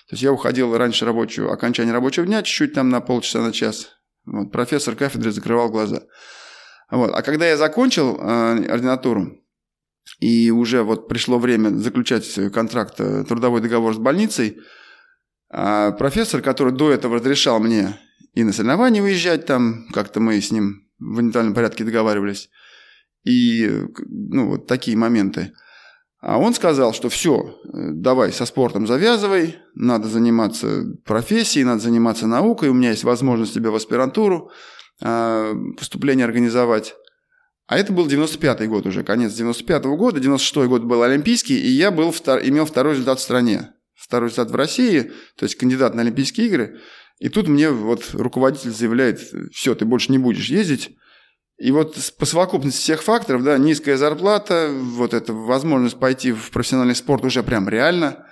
То 0.09 0.13
есть 0.13 0.23
я 0.23 0.31
уходил 0.31 0.77
раньше 0.77 1.05
рабочего, 1.05 1.51
окончания 1.51 1.91
рабочего 1.91 2.25
дня, 2.25 2.43
чуть-чуть 2.43 2.73
там 2.73 2.89
на 2.89 3.01
полчаса, 3.01 3.39
на 3.39 3.51
час. 3.51 3.89
Вот, 4.25 4.51
профессор 4.51 4.95
кафедры 4.95 5.31
закрывал 5.31 5.69
глаза. 5.69 6.03
Вот. 6.91 7.11
А 7.13 7.21
когда 7.21 7.47
я 7.47 7.57
закончил 7.57 8.17
э, 8.19 8.65
ординатуру, 8.69 9.37
и 10.19 10.51
уже 10.51 10.83
вот 10.83 11.07
пришло 11.07 11.39
время 11.39 11.69
заключать 11.69 12.27
контракт, 12.53 12.99
э, 12.99 13.23
трудовой 13.23 13.61
договор 13.61 13.95
с 13.95 13.97
больницей, 13.97 14.59
а 15.53 15.91
профессор, 15.91 16.41
который 16.41 16.71
до 16.71 16.91
этого 16.91 17.17
разрешал 17.17 17.59
мне 17.59 17.99
и 18.33 18.43
на 18.43 18.53
соревнования 18.53 19.01
выезжать 19.01 19.45
там, 19.45 19.87
как-то 19.91 20.21
мы 20.21 20.39
с 20.39 20.49
ним 20.51 20.87
в 20.97 21.19
индивидуальном 21.19 21.53
порядке 21.53 21.83
договаривались, 21.83 22.49
и 23.25 23.69
ну, 24.07 24.47
вот 24.47 24.67
такие 24.67 24.95
моменты. 24.95 25.51
А 26.21 26.37
он 26.37 26.53
сказал, 26.53 26.93
что 26.93 27.09
все, 27.09 27.59
давай 27.65 28.31
со 28.31 28.45
спортом 28.45 28.87
завязывай, 28.87 29.57
надо 29.75 30.07
заниматься 30.07 30.85
профессией, 31.03 31.65
надо 31.65 31.81
заниматься 31.81 32.27
наукой, 32.27 32.69
у 32.69 32.73
меня 32.73 32.91
есть 32.91 33.03
возможность 33.03 33.53
тебе 33.53 33.71
в 33.71 33.75
аспирантуру 33.75 34.51
поступление 34.99 36.25
организовать. 36.25 36.95
А 37.67 37.77
это 37.77 37.91
был 37.91 38.07
95-й 38.07 38.67
год 38.67 38.85
уже, 38.85 39.03
конец 39.03 39.33
95-го 39.33 39.97
года, 39.97 40.19
96-й 40.19 40.67
год 40.67 40.83
был 40.83 41.01
Олимпийский, 41.01 41.59
и 41.59 41.69
я 41.69 41.89
был, 41.89 42.11
имел 42.11 42.65
второй 42.65 42.93
результат 42.93 43.19
в 43.19 43.23
стране 43.23 43.71
второй 44.01 44.29
результат 44.29 44.51
в 44.51 44.55
России, 44.55 45.11
то 45.35 45.43
есть 45.43 45.55
кандидат 45.55 45.93
на 45.93 46.01
Олимпийские 46.01 46.47
игры. 46.47 46.79
И 47.19 47.29
тут 47.29 47.47
мне 47.47 47.69
вот 47.69 48.09
руководитель 48.13 48.71
заявляет, 48.71 49.21
все, 49.53 49.75
ты 49.75 49.85
больше 49.85 50.11
не 50.11 50.17
будешь 50.17 50.49
ездить. 50.49 50.97
И 51.59 51.71
вот 51.71 51.95
по 52.17 52.25
совокупности 52.25 52.81
всех 52.81 53.03
факторов, 53.03 53.43
да, 53.43 53.59
низкая 53.59 53.95
зарплата, 53.95 54.71
вот 54.73 55.13
эта 55.13 55.31
возможность 55.31 55.99
пойти 55.99 56.31
в 56.31 56.49
профессиональный 56.49 56.95
спорт 56.95 57.23
уже 57.23 57.43
прям 57.43 57.69
реально 57.69 58.25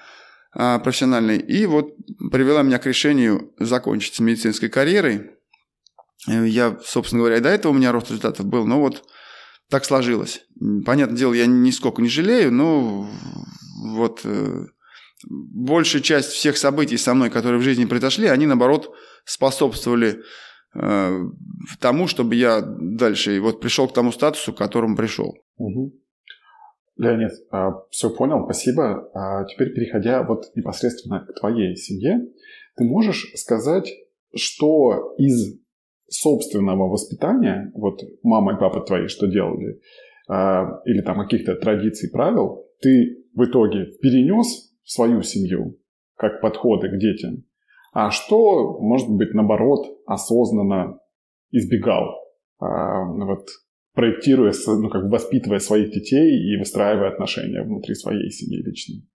а, 0.51 0.79
профессиональный, 0.79 1.37
и 1.37 1.67
вот 1.67 1.95
привела 2.31 2.63
меня 2.63 2.79
к 2.79 2.87
решению 2.87 3.53
закончить 3.59 4.15
с 4.15 4.19
медицинской 4.19 4.69
карьерой. 4.69 5.29
Я, 6.25 6.79
собственно 6.83 7.19
говоря, 7.19 7.37
и 7.37 7.41
до 7.41 7.49
этого 7.49 7.71
у 7.71 7.75
меня 7.75 7.91
рост 7.91 8.07
результатов 8.07 8.47
был, 8.47 8.65
но 8.65 8.79
вот 8.79 9.03
так 9.69 9.85
сложилось. 9.85 10.41
Понятное 10.85 11.17
дело, 11.17 11.33
я 11.33 11.45
нисколько 11.45 12.01
не 12.01 12.09
жалею, 12.09 12.51
но 12.51 13.07
вот 13.93 14.21
э, 14.23 14.65
большая 15.27 16.01
часть 16.01 16.29
всех 16.29 16.57
событий 16.57 16.97
со 16.97 17.13
мной, 17.13 17.29
которые 17.29 17.59
в 17.59 17.63
жизни 17.63 17.85
произошли, 17.85 18.27
они, 18.27 18.45
наоборот, 18.45 18.93
способствовали 19.25 20.19
э, 20.75 21.19
тому, 21.79 22.07
чтобы 22.07 22.35
я 22.35 22.61
дальше 22.61 23.39
вот 23.41 23.59
пришел 23.59 23.87
к 23.87 23.93
тому 23.93 24.11
статусу, 24.11 24.53
к 24.53 24.57
которому 24.57 24.95
пришел. 24.95 25.37
Угу. 25.57 25.93
Леонид, 26.97 27.31
а, 27.51 27.71
все 27.91 28.09
понял, 28.09 28.43
спасибо. 28.43 29.09
А 29.13 29.45
теперь 29.45 29.73
переходя 29.73 30.23
вот 30.23 30.51
непосредственно 30.55 31.21
к 31.25 31.39
твоей 31.39 31.75
семье, 31.77 32.27
ты 32.75 32.83
можешь 32.83 33.31
сказать, 33.35 33.89
что 34.35 35.15
из 35.17 35.59
собственного 36.09 36.89
воспитания, 36.89 37.71
вот 37.73 38.01
мама 38.21 38.55
и 38.55 38.59
папа 38.59 38.81
твои 38.81 39.07
что 39.07 39.27
делали, 39.27 39.79
а, 40.27 40.81
или 40.85 41.01
там 41.01 41.19
каких-то 41.19 41.55
традиций, 41.55 42.09
правил, 42.09 42.65
ты 42.81 43.25
в 43.33 43.45
итоге 43.45 43.85
перенес 44.01 44.68
свою 44.89 45.21
семью, 45.21 45.79
как 46.17 46.41
подходы 46.41 46.89
к 46.89 46.97
детям, 46.97 47.45
а 47.93 48.09
что, 48.09 48.79
может 48.79 49.07
быть, 49.07 49.33
наоборот, 49.33 49.85
осознанно 50.07 50.99
избегал, 51.51 52.15
а, 52.59 53.05
вот, 53.05 53.47
проектируя, 53.93 54.51
ну, 54.65 54.89
как 54.89 55.03
бы 55.03 55.11
воспитывая 55.11 55.59
своих 55.59 55.91
детей 55.91 56.53
и 56.53 56.57
выстраивая 56.57 57.09
отношения 57.09 57.61
внутри 57.61 57.93
своей 57.93 58.31
семьи 58.31 58.63
личной. 58.63 59.07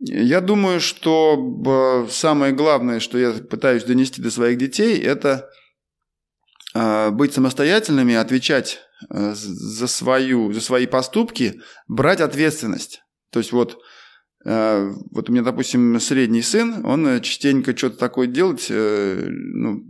Я 0.00 0.40
думаю, 0.40 0.80
что 0.80 2.06
самое 2.08 2.52
главное, 2.52 2.98
что 3.00 3.18
я 3.18 3.32
пытаюсь 3.32 3.84
донести 3.84 4.20
до 4.20 4.30
своих 4.30 4.58
детей, 4.58 4.98
это 4.98 5.48
а, 6.74 7.10
быть 7.12 7.32
самостоятельными, 7.32 8.14
отвечать 8.14 8.78
э, 9.08 9.34
за, 9.34 9.86
свою, 9.86 10.52
за 10.52 10.60
свои 10.60 10.86
поступки, 10.86 11.60
брать 11.86 12.20
ответственность. 12.20 13.02
То 13.30 13.38
есть 13.38 13.52
вот 13.52 13.78
Э, 13.78 13.99
вот 14.44 15.28
у 15.28 15.32
меня, 15.32 15.42
допустим, 15.42 16.00
средний 16.00 16.42
сын, 16.42 16.84
он 16.84 17.06
э, 17.06 17.20
частенько 17.20 17.76
что-то 17.76 17.98
такое 17.98 18.26
делает, 18.26 18.66
э, 18.70 19.26
ну, 19.28 19.84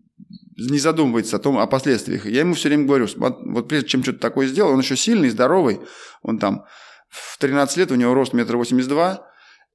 не 0.56 0.78
задумывается 0.78 1.36
о 1.36 1.38
том, 1.38 1.58
о 1.58 1.66
последствиях. 1.66 2.26
Я 2.26 2.40
ему 2.40 2.54
все 2.54 2.68
время 2.68 2.86
говорю, 2.86 3.06
вот 3.16 3.68
прежде 3.68 3.88
чем 3.88 4.02
что-то 4.02 4.18
такое 4.18 4.48
сделал, 4.48 4.72
он 4.72 4.80
еще 4.80 4.96
сильный, 4.96 5.30
здоровый, 5.30 5.80
он 6.22 6.38
там 6.38 6.64
в 7.08 7.38
13 7.38 7.76
лет, 7.76 7.92
у 7.92 7.94
него 7.94 8.12
рост 8.12 8.32
метр 8.32 8.56
восемьдесят 8.56 8.90
два, 8.90 9.26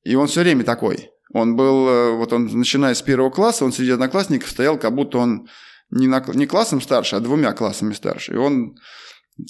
и 0.03 0.15
он 0.15 0.27
все 0.27 0.41
время 0.41 0.63
такой. 0.63 1.09
Он 1.33 1.55
был, 1.55 2.17
вот 2.17 2.31
он, 2.33 2.45
начиная 2.45 2.93
с 2.93 3.01
первого 3.01 3.29
класса, 3.29 3.65
он 3.65 3.73
среди 3.73 3.91
одноклассников 3.91 4.49
стоял, 4.49 4.77
как 4.77 4.93
будто 4.93 5.17
он 5.17 5.47
не, 5.89 6.07
на, 6.07 6.23
не 6.33 6.45
классом 6.45 6.81
старше, 6.81 7.15
а 7.15 7.19
двумя 7.19 7.53
классами 7.53 7.93
старше. 7.93 8.33
И 8.33 8.37
он 8.37 8.75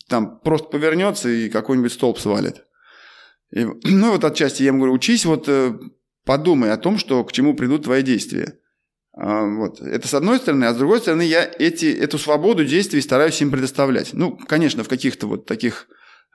там 0.07 0.39
просто 0.39 0.69
повернется 0.69 1.29
и 1.29 1.49
какой-нибудь 1.49 1.93
столб 1.93 2.19
свалит. 2.19 2.63
И, 3.51 3.65
ну, 3.83 4.11
вот 4.11 4.23
отчасти 4.23 4.63
я 4.63 4.67
ему 4.67 4.79
говорю, 4.79 4.93
учись, 4.93 5.25
вот 5.25 5.45
э, 5.47 5.73
подумай 6.25 6.71
о 6.71 6.77
том, 6.77 6.97
что 6.97 7.23
к 7.23 7.31
чему 7.31 7.55
придут 7.55 7.83
твои 7.83 8.01
действия. 8.01 8.59
А, 9.17 9.45
вот. 9.45 9.81
Это 9.81 10.07
с 10.07 10.13
одной 10.13 10.37
стороны, 10.37 10.65
а 10.65 10.73
с 10.73 10.77
другой 10.77 10.99
стороны, 10.99 11.21
я 11.21 11.49
эти, 11.59 11.85
эту 11.85 12.17
свободу 12.17 12.65
действий 12.65 13.01
стараюсь 13.01 13.41
им 13.41 13.51
предоставлять. 13.51 14.13
Ну, 14.13 14.37
конечно, 14.37 14.83
в 14.83 14.89
каких-то 14.89 15.27
вот 15.27 15.45
таких 15.45 15.87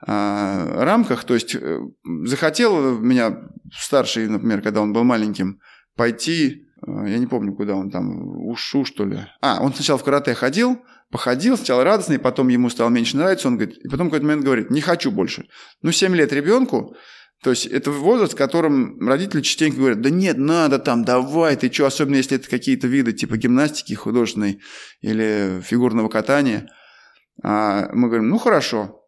а, 0.05 0.83
рамках. 0.83 1.23
То 1.23 1.35
есть, 1.35 1.55
э, 1.55 1.79
захотел 2.25 2.97
меня 2.99 3.37
старший, 3.71 4.27
например, 4.27 4.61
когда 4.61 4.81
он 4.81 4.93
был 4.93 5.03
маленьким, 5.03 5.59
пойти, 5.95 6.67
э, 6.85 7.09
я 7.09 7.19
не 7.19 7.27
помню, 7.27 7.53
куда 7.53 7.75
он 7.75 7.91
там, 7.91 8.47
ушу, 8.47 8.83
что 8.83 9.05
ли. 9.05 9.19
А, 9.41 9.61
он 9.61 9.73
сначала 9.73 9.99
в 9.99 10.03
карате 10.03 10.33
ходил, 10.33 10.81
походил, 11.11 11.57
сначала 11.57 11.83
радостный, 11.83 12.19
потом 12.19 12.47
ему 12.47 12.69
стало 12.69 12.89
меньше 12.89 13.17
нравиться, 13.17 13.47
он 13.47 13.57
говорит, 13.57 13.77
и 13.77 13.89
потом 13.89 14.07
какой-то 14.07 14.25
момент 14.25 14.45
говорит, 14.45 14.71
не 14.71 14.81
хочу 14.81 15.11
больше. 15.11 15.47
Ну, 15.81 15.91
7 15.91 16.15
лет 16.15 16.31
ребенку, 16.31 16.95
то 17.43 17.49
есть 17.49 17.65
это 17.65 17.91
возраст, 17.91 18.33
в 18.33 18.37
котором 18.37 18.99
родители 19.05 19.41
частенько 19.41 19.77
говорят, 19.77 20.01
да 20.01 20.09
нет, 20.09 20.37
надо 20.37 20.79
там, 20.79 21.03
давай, 21.03 21.55
ты 21.57 21.71
что, 21.71 21.85
особенно 21.85 22.15
если 22.15 22.37
это 22.37 22.49
какие-то 22.49 22.87
виды 22.87 23.13
типа 23.13 23.37
гимнастики 23.37 23.93
художественной 23.93 24.61
или 25.01 25.61
фигурного 25.61 26.07
катания. 26.07 26.69
А 27.43 27.89
мы 27.93 28.07
говорим, 28.07 28.29
ну 28.29 28.37
хорошо, 28.37 29.03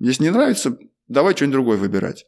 если 0.00 0.24
не 0.24 0.30
нравится, 0.30 0.78
давай 1.08 1.36
что-нибудь 1.36 1.52
другое 1.52 1.76
выбирать. 1.76 2.26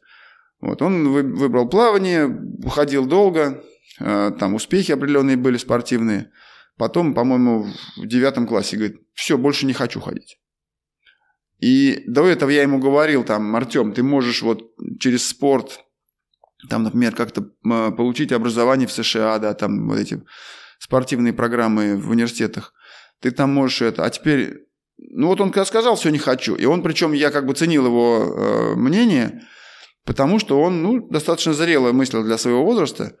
Вот, 0.61 0.81
он 0.83 1.11
выбрал 1.11 1.67
плавание, 1.67 2.29
ходил 2.69 3.07
долго, 3.07 3.63
а, 3.99 4.29
там 4.31 4.53
успехи 4.53 4.91
определенные 4.91 5.37
были 5.37 5.57
спортивные– 5.57 6.31
Потом, 6.81 7.13
по-моему, 7.13 7.67
в 7.95 8.07
девятом 8.07 8.47
классе 8.47 8.75
говорит, 8.75 8.99
все, 9.13 9.37
больше 9.37 9.67
не 9.67 9.73
хочу 9.73 10.01
ходить. 10.01 10.39
И 11.59 12.03
до 12.07 12.25
этого 12.25 12.49
я 12.49 12.63
ему 12.63 12.79
говорил, 12.79 13.23
там, 13.23 13.55
Артем, 13.55 13.93
ты 13.93 14.01
можешь 14.01 14.41
вот 14.41 14.63
через 14.99 15.27
спорт, 15.27 15.81
там, 16.69 16.81
например, 16.81 17.13
как-то 17.13 17.43
получить 17.91 18.31
образование 18.31 18.87
в 18.87 18.91
США, 18.91 19.37
да, 19.37 19.53
там 19.53 19.89
вот 19.89 19.99
эти 19.99 20.23
спортивные 20.79 21.33
программы 21.33 21.97
в 21.97 22.09
университетах. 22.09 22.73
Ты 23.19 23.29
там 23.29 23.53
можешь 23.53 23.83
это. 23.83 24.03
А 24.03 24.09
теперь, 24.09 24.65
ну 24.97 25.27
вот 25.27 25.39
он 25.39 25.53
сказал, 25.65 25.95
все 25.97 26.09
не 26.09 26.17
хочу. 26.17 26.55
И 26.55 26.65
он, 26.65 26.81
причем 26.81 27.13
я 27.13 27.29
как 27.29 27.45
бы 27.45 27.53
ценил 27.53 27.85
его 27.85 28.23
э, 28.23 28.75
мнение, 28.75 29.43
потому 30.03 30.39
что 30.39 30.59
он, 30.59 30.81
ну, 30.81 31.07
достаточно 31.09 31.53
зрело 31.53 31.91
мыслил 31.91 32.23
для 32.23 32.39
своего 32.39 32.65
возраста. 32.65 33.19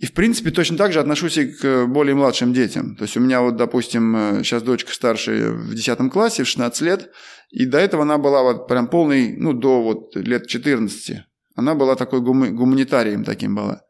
И, 0.00 0.06
в 0.06 0.12
принципе, 0.14 0.50
точно 0.50 0.78
так 0.78 0.92
же 0.92 1.00
отношусь 1.00 1.36
и 1.36 1.52
к 1.52 1.86
более 1.86 2.14
младшим 2.14 2.54
детям. 2.54 2.96
То 2.96 3.04
есть 3.04 3.18
у 3.18 3.20
меня 3.20 3.42
вот, 3.42 3.56
допустим, 3.56 4.40
сейчас 4.42 4.62
дочка 4.62 4.94
старшая 4.94 5.50
в 5.50 5.74
10 5.74 6.10
классе, 6.10 6.42
в 6.42 6.48
16 6.48 6.80
лет, 6.80 7.10
и 7.50 7.66
до 7.66 7.76
этого 7.76 8.04
она 8.04 8.16
была 8.16 8.42
вот 8.42 8.66
прям 8.66 8.88
полной, 8.88 9.36
ну, 9.36 9.52
до 9.52 9.82
вот 9.82 10.16
лет 10.16 10.46
14. 10.46 11.18
Она 11.54 11.74
была 11.74 11.96
такой 11.96 12.22
гуманитарием 12.22 13.24
таким 13.24 13.54
была. 13.54 13.82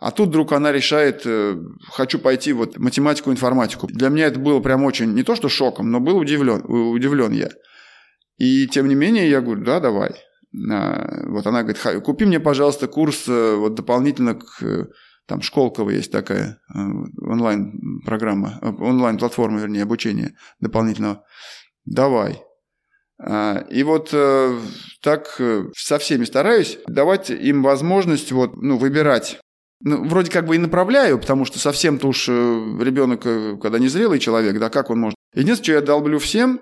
А 0.00 0.10
тут 0.10 0.30
вдруг 0.30 0.52
она 0.52 0.72
решает, 0.72 1.22
э, 1.24 1.56
хочу 1.92 2.18
пойти 2.18 2.52
вот 2.52 2.76
математику, 2.76 3.30
информатику. 3.30 3.86
Для 3.86 4.08
меня 4.08 4.26
это 4.26 4.40
было 4.40 4.58
прям 4.58 4.82
очень, 4.82 5.14
не 5.14 5.22
то 5.22 5.36
что 5.36 5.48
шоком, 5.48 5.90
но 5.92 6.00
был 6.00 6.18
удивлен, 6.18 6.64
удивлен 6.66 7.32
я. 7.32 7.50
И 8.36 8.66
тем 8.66 8.88
не 8.88 8.96
менее 8.96 9.30
я 9.30 9.40
говорю, 9.40 9.64
да, 9.64 9.78
давай. 9.78 10.16
А, 10.70 11.26
вот 11.28 11.46
она 11.46 11.62
говорит, 11.62 12.02
купи 12.02 12.24
мне, 12.24 12.40
пожалуйста, 12.40 12.88
курс 12.88 13.24
э, 13.28 13.54
вот 13.54 13.76
дополнительно 13.76 14.34
к 14.34 14.88
там 15.26 15.42
Школково 15.42 15.90
есть 15.90 16.12
такая 16.12 16.60
э, 16.74 16.78
онлайн-программа, 17.22 18.58
онлайн-платформа, 18.62 19.58
вернее, 19.58 19.82
обучения 19.82 20.36
дополнительного. 20.60 21.24
Давай. 21.84 22.42
А, 23.18 23.64
и 23.70 23.82
вот 23.82 24.14
так 25.02 25.40
со 25.76 25.98
всеми 25.98 26.24
стараюсь 26.24 26.78
давать 26.86 27.30
им 27.30 27.62
возможность 27.62 28.32
вот, 28.32 28.56
ну, 28.56 28.76
выбирать 28.76 29.40
ну, 29.84 30.02
вроде 30.04 30.30
как 30.30 30.46
бы 30.46 30.56
и 30.56 30.58
направляю, 30.58 31.18
потому 31.18 31.44
что 31.44 31.58
совсем-то 31.58 32.08
уж 32.08 32.28
э, 32.28 32.32
ребенок, 32.32 33.26
э, 33.26 33.56
когда 33.60 33.78
не 33.78 33.88
зрелый 33.88 34.18
человек, 34.18 34.58
да, 34.58 34.70
как 34.70 34.88
он 34.88 34.98
может. 34.98 35.16
Единственное, 35.34 35.64
что 35.64 35.72
я 35.72 35.80
долблю 35.82 36.18
всем, 36.18 36.60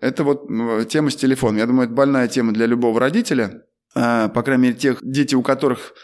это 0.00 0.24
вот 0.24 0.48
тема 0.88 1.10
с 1.10 1.16
телефоном. 1.16 1.58
Я 1.58 1.66
думаю, 1.66 1.86
это 1.86 1.94
больная 1.94 2.26
тема 2.26 2.52
для 2.52 2.66
любого 2.66 2.98
родителя. 2.98 3.62
А, 3.94 4.28
по 4.28 4.42
крайней 4.42 4.64
мере, 4.64 4.74
тех 4.74 4.98
дети, 5.02 5.36
у 5.36 5.42
которых 5.42 5.94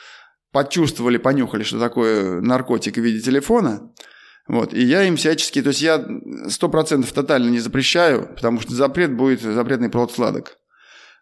почувствовали, 0.53 1.17
понюхали, 1.17 1.63
что 1.63 1.79
такое 1.79 2.41
наркотик 2.41 2.97
в 2.97 3.01
виде 3.01 3.21
телефона. 3.21 3.93
Вот. 4.49 4.75
И 4.75 4.83
я 4.83 5.05
им 5.05 5.17
всячески, 5.17 5.63
то 5.63 5.69
есть 5.69 5.83
я 5.83 6.05
сто 6.49 6.69
процентов 6.69 7.13
тотально 7.13 7.51
не 7.51 7.61
запрещаю, 7.61 8.29
потому 8.35 8.61
что 8.61 8.75
запрет 8.75 9.15
будет 9.15 9.41
запретный 9.41 9.91
плод 9.91 10.13
сладок. 10.13 10.57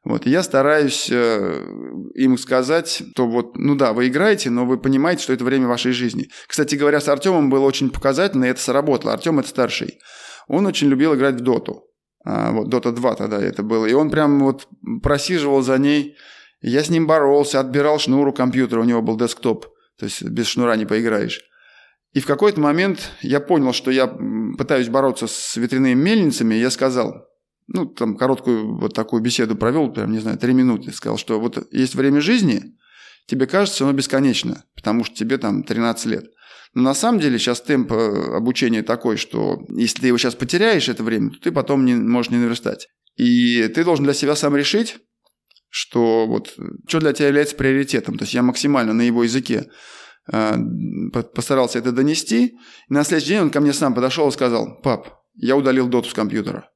Вот, 0.04 0.26
и 0.26 0.30
я 0.30 0.42
стараюсь 0.42 1.08
э, 1.11 1.66
им 2.14 2.38
сказать, 2.38 3.02
то 3.14 3.26
вот, 3.26 3.56
ну 3.56 3.75
да, 3.75 3.92
вы 3.92 4.08
играете, 4.08 4.49
но 4.49 4.64
вы 4.64 4.78
понимаете, 4.78 5.23
что 5.25 5.32
это 5.32 5.44
время 5.44 5.66
вашей 5.66 5.92
жизни. 5.92 6.30
Кстати 6.47 6.76
говоря, 6.76 7.00
с 7.00 7.08
Артемом 7.08 7.50
было 7.50 7.64
очень 7.64 7.90
показательно, 7.90 8.44
и 8.44 8.49
это 8.49 8.61
сработало. 8.61 9.12
Артем– 9.12 9.38
это 9.40 9.49
старший. 9.49 9.99
Он 10.47 10.66
очень 10.66 10.88
любил 10.88 11.14
играть 11.14 11.35
в 11.35 11.40
доту. 11.40 11.85
А, 12.25 12.52
вот, 12.52 12.68
Дота 12.68 12.92
2 12.92 13.14
тогда 13.16 13.42
это 13.42 13.62
было. 13.62 13.87
И 13.87 13.92
он 13.92 14.11
прям 14.11 14.40
вот 14.40 14.68
просиживал 15.02 15.62
за 15.62 15.78
ней. 15.78 16.16
Я 16.61 16.83
с 16.83 16.91
ним 16.91 17.07
боролся, 17.07 17.61
отбирал 17.61 17.99
шнур 17.99 18.29
у 18.29 18.33
компьютера, 18.33 18.81
у 18.81 18.85
него 18.85 19.03
был 19.03 19.17
десктоп. 19.17 19.67
То 19.99 20.05
есть 20.07 20.23
без 20.23 20.47
шнура 20.47 20.77
не 20.77 20.87
поиграешь. 20.87 21.41
И 22.12 22.21
в 22.21 22.27
какой-то 22.27 22.61
момент 22.61 23.11
я 23.21 23.41
понял, 23.41 23.73
что 23.73 23.91
я 23.91 24.07
пытаюсь 24.57 24.88
бороться 24.88 25.27
с 25.27 25.57
ветряными 25.57 25.95
мельницами, 25.95 26.55
и 26.55 26.61
я 26.61 26.71
сказал, 26.71 27.27
ну, 27.67 27.87
там, 27.87 28.17
короткую 28.17 28.79
вот 28.79 28.95
такую 28.95 29.23
беседу 29.23 29.55
провел, 29.57 29.93
прям, 29.93 30.11
не 30.11 30.19
знаю, 30.19 30.38
три 30.38 30.55
минуты, 30.55 30.91
сказал, 30.93 31.19
что 31.19 31.38
вот 31.38 31.71
есть 31.71 31.95
время 31.95 32.21
жизни, 32.21 32.77
тебе 33.27 33.47
кажется, 33.47 33.85
оно 33.85 33.93
бесконечно, 33.93 34.65
потому 34.75 35.05
что 35.05 35.15
тебе 35.15 35.37
там 35.37 35.62
13 35.62 36.07
лет. 36.07 36.25
Но 36.75 36.83
на 36.83 36.95
самом 36.95 37.21
деле 37.21 37.38
сейчас 37.38 37.61
темп 37.61 37.93
э, 37.93 38.37
обучения 38.37 38.83
такой, 38.83 39.17
что 39.17 39.59
если 39.69 40.01
ты 40.01 40.07
его 40.09 40.18
сейчас 40.18 40.35
потеряешь, 40.35 40.88
это 40.88 41.03
время, 41.03 41.31
то 41.31 41.40
ты 41.40 41.53
потом 41.53 41.85
не 41.85 41.94
можешь 41.94 42.31
не 42.31 42.38
наверстать. 42.38 42.88
И 43.16 43.68
ты 43.75 43.85
должен 43.85 44.05
для 44.05 44.14
себя 44.14 44.37
сам 44.37 44.57
решить, 44.57 44.99
что 45.68 46.26
вот 46.26 46.54
что 46.87 47.00
для 47.00 47.12
тебя 47.12 47.28
является 47.28 47.57
приоритетом. 47.57 48.16
То 48.16 48.24
есть 48.24 48.35
я 48.35 48.42
максимально 48.42 48.92
на 48.92 49.02
его 49.02 49.24
языке 49.24 49.66
э, 50.33 50.54
постарался 51.35 51.78
это 51.78 51.92
донести. 51.92 52.59
И 52.88 52.92
на 52.92 53.04
следующий 53.04 53.31
день 53.31 53.40
он 53.42 53.50
ко 53.50 53.61
мне 53.61 53.72
сам 53.72 53.94
подошел 53.94 54.28
и 54.28 54.33
сказал, 54.33 54.81
пап, 54.83 55.09
я 55.35 55.57
удалил 55.57 55.88
доту 55.88 56.09
с 56.09 56.14
компьютера. 56.14 56.68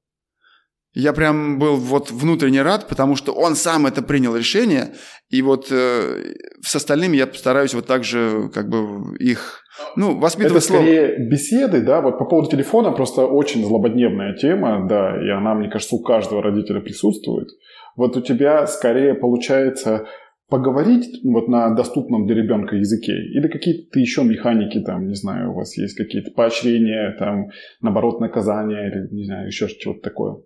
Я 0.95 1.15
прям 1.15 1.59
был 1.59 1.77
вот 1.77 2.11
внутренне 2.11 2.61
рад, 2.61 2.87
потому 2.87 3.17
что 3.17 3.33
он 3.33 3.57
сам 3.57 3.87
это 3.87 4.03
принял 4.03 4.37
решение, 4.37 4.93
и 5.31 5.41
вот 5.41 5.69
э, 5.71 6.35
с 6.61 6.77
остальными 6.77 7.17
я 7.17 7.27
постараюсь 7.27 7.73
вот 7.73 7.87
так 7.87 8.05
же 8.05 8.51
как 8.53 8.69
бы 8.69 9.17
их, 9.17 9.63
ну, 9.97 10.19
воспитывать 10.19 10.63
Это 10.63 10.75
скорее 10.75 11.17
слово. 11.17 11.31
беседы, 11.31 11.81
да, 11.81 12.03
вот 12.03 12.19
по 12.19 12.27
поводу 12.27 12.51
телефона 12.51 12.93
просто 12.93 13.25
очень 13.25 13.65
злободневная 13.65 14.37
тема, 14.37 14.87
да, 14.87 15.17
и 15.17 15.31
она, 15.31 15.55
мне 15.55 15.71
кажется, 15.71 15.97
у 15.97 16.03
каждого 16.03 16.43
родителя 16.43 16.81
присутствует. 16.81 17.49
Вот 17.97 18.17
у 18.17 18.21
тебя 18.21 18.67
скорее 18.67 19.15
получается 19.15 20.07
поговорить 20.49 21.21
вот 21.25 21.49
на 21.49 21.75
доступном 21.75 22.27
для 22.27 22.37
ребенка 22.37 22.77
языке? 22.77 23.13
Или 23.13 23.49
какие-то 23.49 23.99
еще 23.99 24.23
механики 24.23 24.81
там, 24.81 25.09
не 25.09 25.15
знаю, 25.15 25.53
у 25.53 25.55
вас 25.55 25.77
есть 25.79 25.97
какие-то 25.97 26.31
поощрения, 26.33 27.17
там, 27.19 27.49
наоборот, 27.81 28.21
наказания 28.21 28.87
или, 28.87 29.15
не 29.15 29.25
знаю, 29.25 29.47
еще 29.47 29.69
что-то 29.69 30.01
такое? 30.01 30.37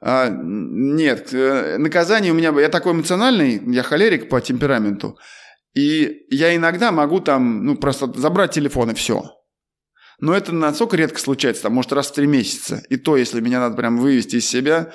А, 0.00 0.28
нет, 0.30 1.34
э, 1.34 1.76
наказание 1.78 2.32
у 2.32 2.34
меня... 2.34 2.54
Я 2.58 2.68
такой 2.68 2.92
эмоциональный, 2.92 3.60
я 3.74 3.82
холерик 3.82 4.28
по 4.28 4.40
темпераменту. 4.40 5.18
И 5.74 6.26
я 6.30 6.56
иногда 6.56 6.92
могу 6.92 7.20
там, 7.20 7.64
ну, 7.64 7.76
просто 7.76 8.10
забрать 8.18 8.52
телефон 8.52 8.92
и 8.92 8.94
все. 8.94 9.24
Но 10.20 10.34
это 10.34 10.52
настолько 10.52 10.96
редко 10.96 11.20
случается, 11.20 11.64
там, 11.64 11.74
может, 11.74 11.92
раз 11.92 12.10
в 12.10 12.14
три 12.14 12.26
месяца. 12.26 12.82
И 12.88 12.96
то, 12.96 13.16
если 13.16 13.40
меня 13.40 13.60
надо 13.60 13.76
прям 13.76 13.98
вывести 13.98 14.36
из 14.36 14.48
себя, 14.48 14.92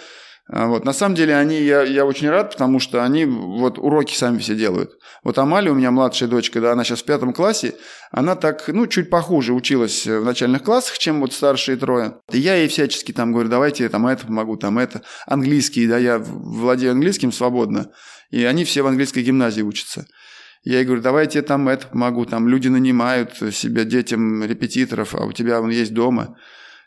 вот. 0.49 0.83
На 0.83 0.91
самом 0.91 1.15
деле 1.15 1.35
они, 1.35 1.61
я, 1.61 1.83
я 1.83 2.05
очень 2.05 2.29
рад, 2.29 2.51
потому 2.51 2.79
что 2.79 3.03
они 3.03 3.25
вот 3.25 3.77
уроки 3.77 4.13
сами 4.13 4.39
все 4.39 4.55
делают. 4.55 4.91
Вот 5.23 5.37
Амали, 5.37 5.69
у 5.69 5.73
меня 5.73 5.89
младшая 5.89 6.27
дочка, 6.27 6.59
да, 6.59 6.73
она 6.73 6.83
сейчас 6.83 7.01
в 7.01 7.05
пятом 7.05 7.33
классе, 7.33 7.75
она 8.11 8.35
так, 8.35 8.67
ну, 8.67 8.85
чуть 8.87 9.09
похуже 9.09 9.53
училась 9.53 10.05
в 10.05 10.23
начальных 10.25 10.63
классах, 10.63 10.97
чем 10.97 11.21
вот 11.21 11.31
старшие 11.31 11.77
трое. 11.77 12.15
И 12.31 12.39
я 12.39 12.55
ей 12.55 12.67
всячески 12.67 13.13
там 13.13 13.31
говорю, 13.31 13.47
давайте 13.47 13.83
я 13.83 13.89
там 13.89 14.05
это 14.05 14.27
помогу, 14.27 14.57
там 14.57 14.79
это. 14.79 15.01
Английский, 15.27 15.87
да, 15.87 15.97
я 15.97 16.19
владею 16.19 16.91
английским 16.91 17.31
свободно, 17.31 17.91
и 18.29 18.43
они 18.43 18.65
все 18.65 18.81
в 18.81 18.87
английской 18.87 19.23
гимназии 19.23 19.61
учатся. 19.61 20.05
Я 20.65 20.79
ей 20.79 20.85
говорю, 20.85 21.01
давайте 21.01 21.39
я 21.39 21.43
там 21.43 21.69
это 21.69 21.87
помогу, 21.87 22.25
там 22.25 22.49
люди 22.49 22.67
нанимают 22.67 23.35
себе 23.53 23.85
детям 23.85 24.43
репетиторов, 24.43 25.15
а 25.15 25.25
у 25.25 25.31
тебя 25.31 25.61
он 25.61 25.69
есть 25.69 25.93
дома. 25.93 26.37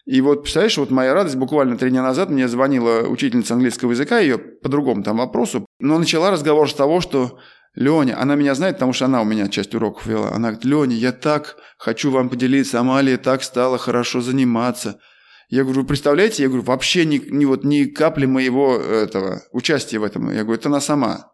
И 0.07 0.21
вот, 0.21 0.43
представляешь, 0.43 0.79
вот 0.79 0.91
моя 0.91 1.15
радость, 1.15 1.35
буквально 1.35 1.77
три 1.77 1.91
дня 1.91 2.03
назад 2.03 2.31
мне 2.31 2.47
звонила 2.47 3.09
учительница 3.09 3.55
английского 3.55 3.91
языка, 3.91 4.21
ее 4.21 4.39
по 4.39 4.69
другому 4.69 5.03
там 5.03 5.17
вопросу, 5.17 5.67
но 5.81 5.99
начала 5.99 6.31
разговор 6.31 6.71
с 6.71 6.75
того, 6.75 7.01
что 7.01 7.41
Леня, 7.75 8.21
она 8.21 8.37
меня 8.37 8.55
знает, 8.55 8.77
потому 8.77 8.93
что 8.93 9.07
она 9.07 9.21
у 9.21 9.25
меня 9.25 9.49
часть 9.49 9.75
уроков 9.75 10.07
вела. 10.07 10.31
Она 10.33 10.53
говорит, 10.53 10.65
Леня, 10.65 10.97
я 10.97 11.13
так 11.13 11.57
хочу 11.77 12.13
вам 12.13 12.31
поделиться, 12.31 12.79
Амалия 12.79 13.19
так 13.19 13.43
стала 13.43 13.79
хорошо 13.79 14.21
заниматься. 14.21 15.01
Я 15.49 15.65
говорю, 15.65 15.83
вы 15.83 15.87
представляете? 15.87 16.45
Я 16.45 16.49
говорю, 16.49 16.65
вообще 16.65 17.05
ни, 17.05 17.19
ни, 17.19 17.45
вот, 17.45 17.65
ни 17.65 17.85
капли 17.85 18.27
моего 18.27 18.77
этого 18.77 19.43
участия 19.53 19.99
в 19.99 20.05
этом. 20.05 20.31
Я 20.31 20.43
говорю, 20.43 20.59
это 20.59 20.69
она 20.69 20.81
сама. 20.81 21.33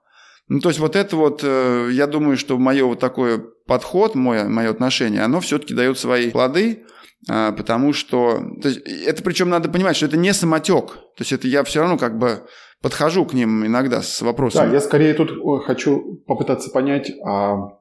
Ну, 0.48 0.60
то 0.60 0.70
есть 0.70 0.80
вот 0.80 0.96
это 0.96 1.16
вот, 1.16 1.40
э, 1.44 1.90
я 1.92 2.06
думаю, 2.06 2.36
что 2.36 2.58
мое 2.58 2.84
вот 2.84 2.98
такой 2.98 3.38
подход, 3.66 4.14
мое, 4.14 4.48
мое 4.48 4.70
отношение, 4.70 5.22
оно 5.22 5.40
все-таки 5.40 5.74
дает 5.74 5.98
свои 5.98 6.30
плоды. 6.30 6.84
А, 7.28 7.52
потому 7.52 7.92
что... 7.92 8.40
То 8.62 8.68
есть, 8.68 8.80
это 8.80 9.22
причем 9.22 9.48
надо 9.48 9.68
понимать, 9.68 9.96
что 9.96 10.06
это 10.06 10.16
не 10.16 10.32
самотек. 10.32 10.92
То 10.92 11.20
есть 11.20 11.32
это 11.32 11.46
я 11.46 11.62
все 11.64 11.80
равно 11.80 11.98
как 11.98 12.18
бы 12.18 12.42
подхожу 12.82 13.24
к 13.24 13.34
ним 13.34 13.64
иногда 13.64 14.02
с 14.02 14.22
вопросами. 14.22 14.68
Да, 14.68 14.74
я 14.74 14.80
скорее 14.80 15.14
тут 15.14 15.30
э, 15.30 15.64
хочу 15.64 16.20
попытаться 16.26 16.70
понять, 16.70 17.12
а 17.24 17.78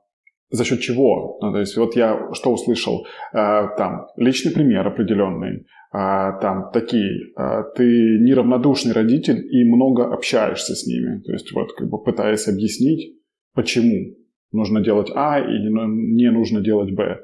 за 0.51 0.63
счет 0.63 0.82
чего. 0.82 1.39
Ну, 1.41 1.51
то 1.51 1.60
есть 1.60 1.75
вот 1.77 1.95
я 1.95 2.30
что 2.34 2.51
услышал, 2.51 3.08
а, 3.34 3.67
там 3.75 4.08
личный 4.15 4.51
пример 4.51 4.86
определенный, 4.86 5.65
а, 5.91 6.34
там 6.39 6.71
такие, 6.71 7.32
а, 7.36 7.63
ты 7.63 8.19
неравнодушный 8.19 8.93
родитель 8.93 9.39
и 9.49 9.63
много 9.63 10.13
общаешься 10.13 10.75
с 10.75 10.86
ними. 10.86 11.21
То 11.21 11.32
есть 11.32 11.51
вот 11.54 11.73
как 11.73 11.89
бы 11.89 12.04
пытаясь 12.04 12.47
объяснить, 12.47 13.17
почему 13.56 14.15
нужно 14.51 14.84
делать 14.84 15.10
А 15.15 15.39
и 15.39 15.60
не 15.60 16.30
нужно 16.30 16.62
делать 16.62 16.91
Б 16.91 17.21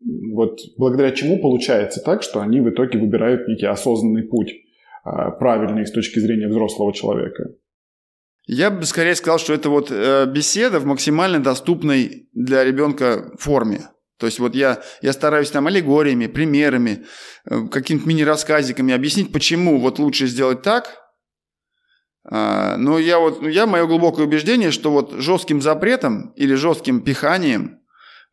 вот 0.00 0.58
благодаря 0.78 1.10
чему 1.12 1.40
получается 1.40 2.00
так, 2.00 2.22
что 2.22 2.40
они 2.40 2.60
в 2.60 2.70
итоге 2.70 2.98
выбирают 2.98 3.48
некий 3.48 3.66
осознанный 3.66 4.22
путь, 4.22 4.52
а, 5.04 5.30
правильный 5.30 5.86
с 5.86 5.92
точки 5.92 6.18
зрения 6.18 6.48
взрослого 6.48 6.92
человека. 6.92 7.54
Я 8.46 8.70
бы 8.70 8.84
скорее 8.84 9.14
сказал, 9.14 9.38
что 9.38 9.52
это 9.52 9.68
вот 9.70 9.90
э, 9.90 10.26
беседа 10.26 10.80
в 10.80 10.86
максимально 10.86 11.42
доступной 11.42 12.28
для 12.32 12.64
ребенка 12.64 13.30
форме. 13.38 13.90
То 14.18 14.26
есть 14.26 14.38
вот 14.38 14.54
я, 14.54 14.82
я 15.02 15.12
стараюсь 15.12 15.50
там 15.50 15.66
аллегориями, 15.66 16.26
примерами, 16.26 17.04
э, 17.44 17.68
какими-то 17.70 18.08
мини-рассказиками 18.08 18.92
объяснить, 18.92 19.32
почему 19.32 19.78
вот 19.78 19.98
лучше 19.98 20.26
сделать 20.26 20.62
так, 20.62 20.96
А, 22.22 22.76
но 22.76 22.98
я 22.98 23.18
вот, 23.18 23.42
я 23.46 23.66
мое 23.66 23.86
глубокое 23.86 24.26
убеждение, 24.26 24.70
что 24.70 24.90
вот 24.90 25.12
жестким 25.12 25.62
запретом 25.62 26.32
или 26.36 26.54
жестким 26.54 27.00
пиханием 27.00 27.79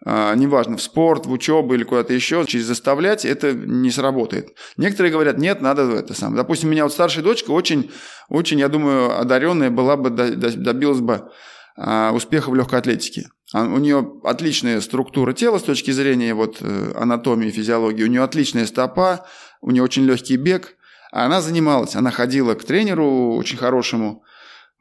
неважно, 0.05 0.77
в 0.77 0.81
спорт, 0.81 1.25
в 1.25 1.31
учебу 1.31 1.73
или 1.73 1.83
куда-то 1.83 2.13
еще, 2.13 2.45
через 2.45 2.65
заставлять, 2.65 3.25
это 3.25 3.53
не 3.53 3.89
сработает. 3.89 4.49
Некоторые 4.77 5.11
говорят, 5.11 5.37
нет, 5.37 5.61
надо 5.61 5.83
это 5.83 6.13
сам. 6.13 6.35
Допустим, 6.35 6.69
у 6.69 6.71
меня 6.71 6.83
вот 6.83 6.93
старшая 6.93 7.23
дочка 7.23 7.51
очень, 7.51 7.91
очень, 8.29 8.59
я 8.59 8.69
думаю, 8.69 9.19
одаренная 9.19 9.71
была 9.71 9.97
бы, 9.97 10.09
добилась 10.09 10.99
бы 10.99 11.29
а, 11.77 12.11
успеха 12.11 12.49
в 12.49 12.55
легкой 12.55 12.79
атлетике. 12.79 13.29
А, 13.53 13.63
у 13.63 13.77
нее 13.77 14.19
отличная 14.23 14.81
структура 14.81 15.33
тела 15.33 15.59
с 15.59 15.63
точки 15.63 15.91
зрения 15.91 16.33
вот 16.33 16.57
э, 16.61 16.91
анатомии, 16.95 17.51
физиологии. 17.51 18.03
У 18.03 18.07
нее 18.07 18.23
отличная 18.23 18.65
стопа, 18.65 19.27
у 19.61 19.69
нее 19.69 19.83
очень 19.83 20.03
легкий 20.03 20.37
бег. 20.37 20.75
Она 21.11 21.39
занималась, 21.39 21.95
она 21.95 22.11
ходила 22.11 22.55
к 22.55 22.63
тренеру 22.63 23.35
очень 23.35 23.57
хорошему. 23.57 24.23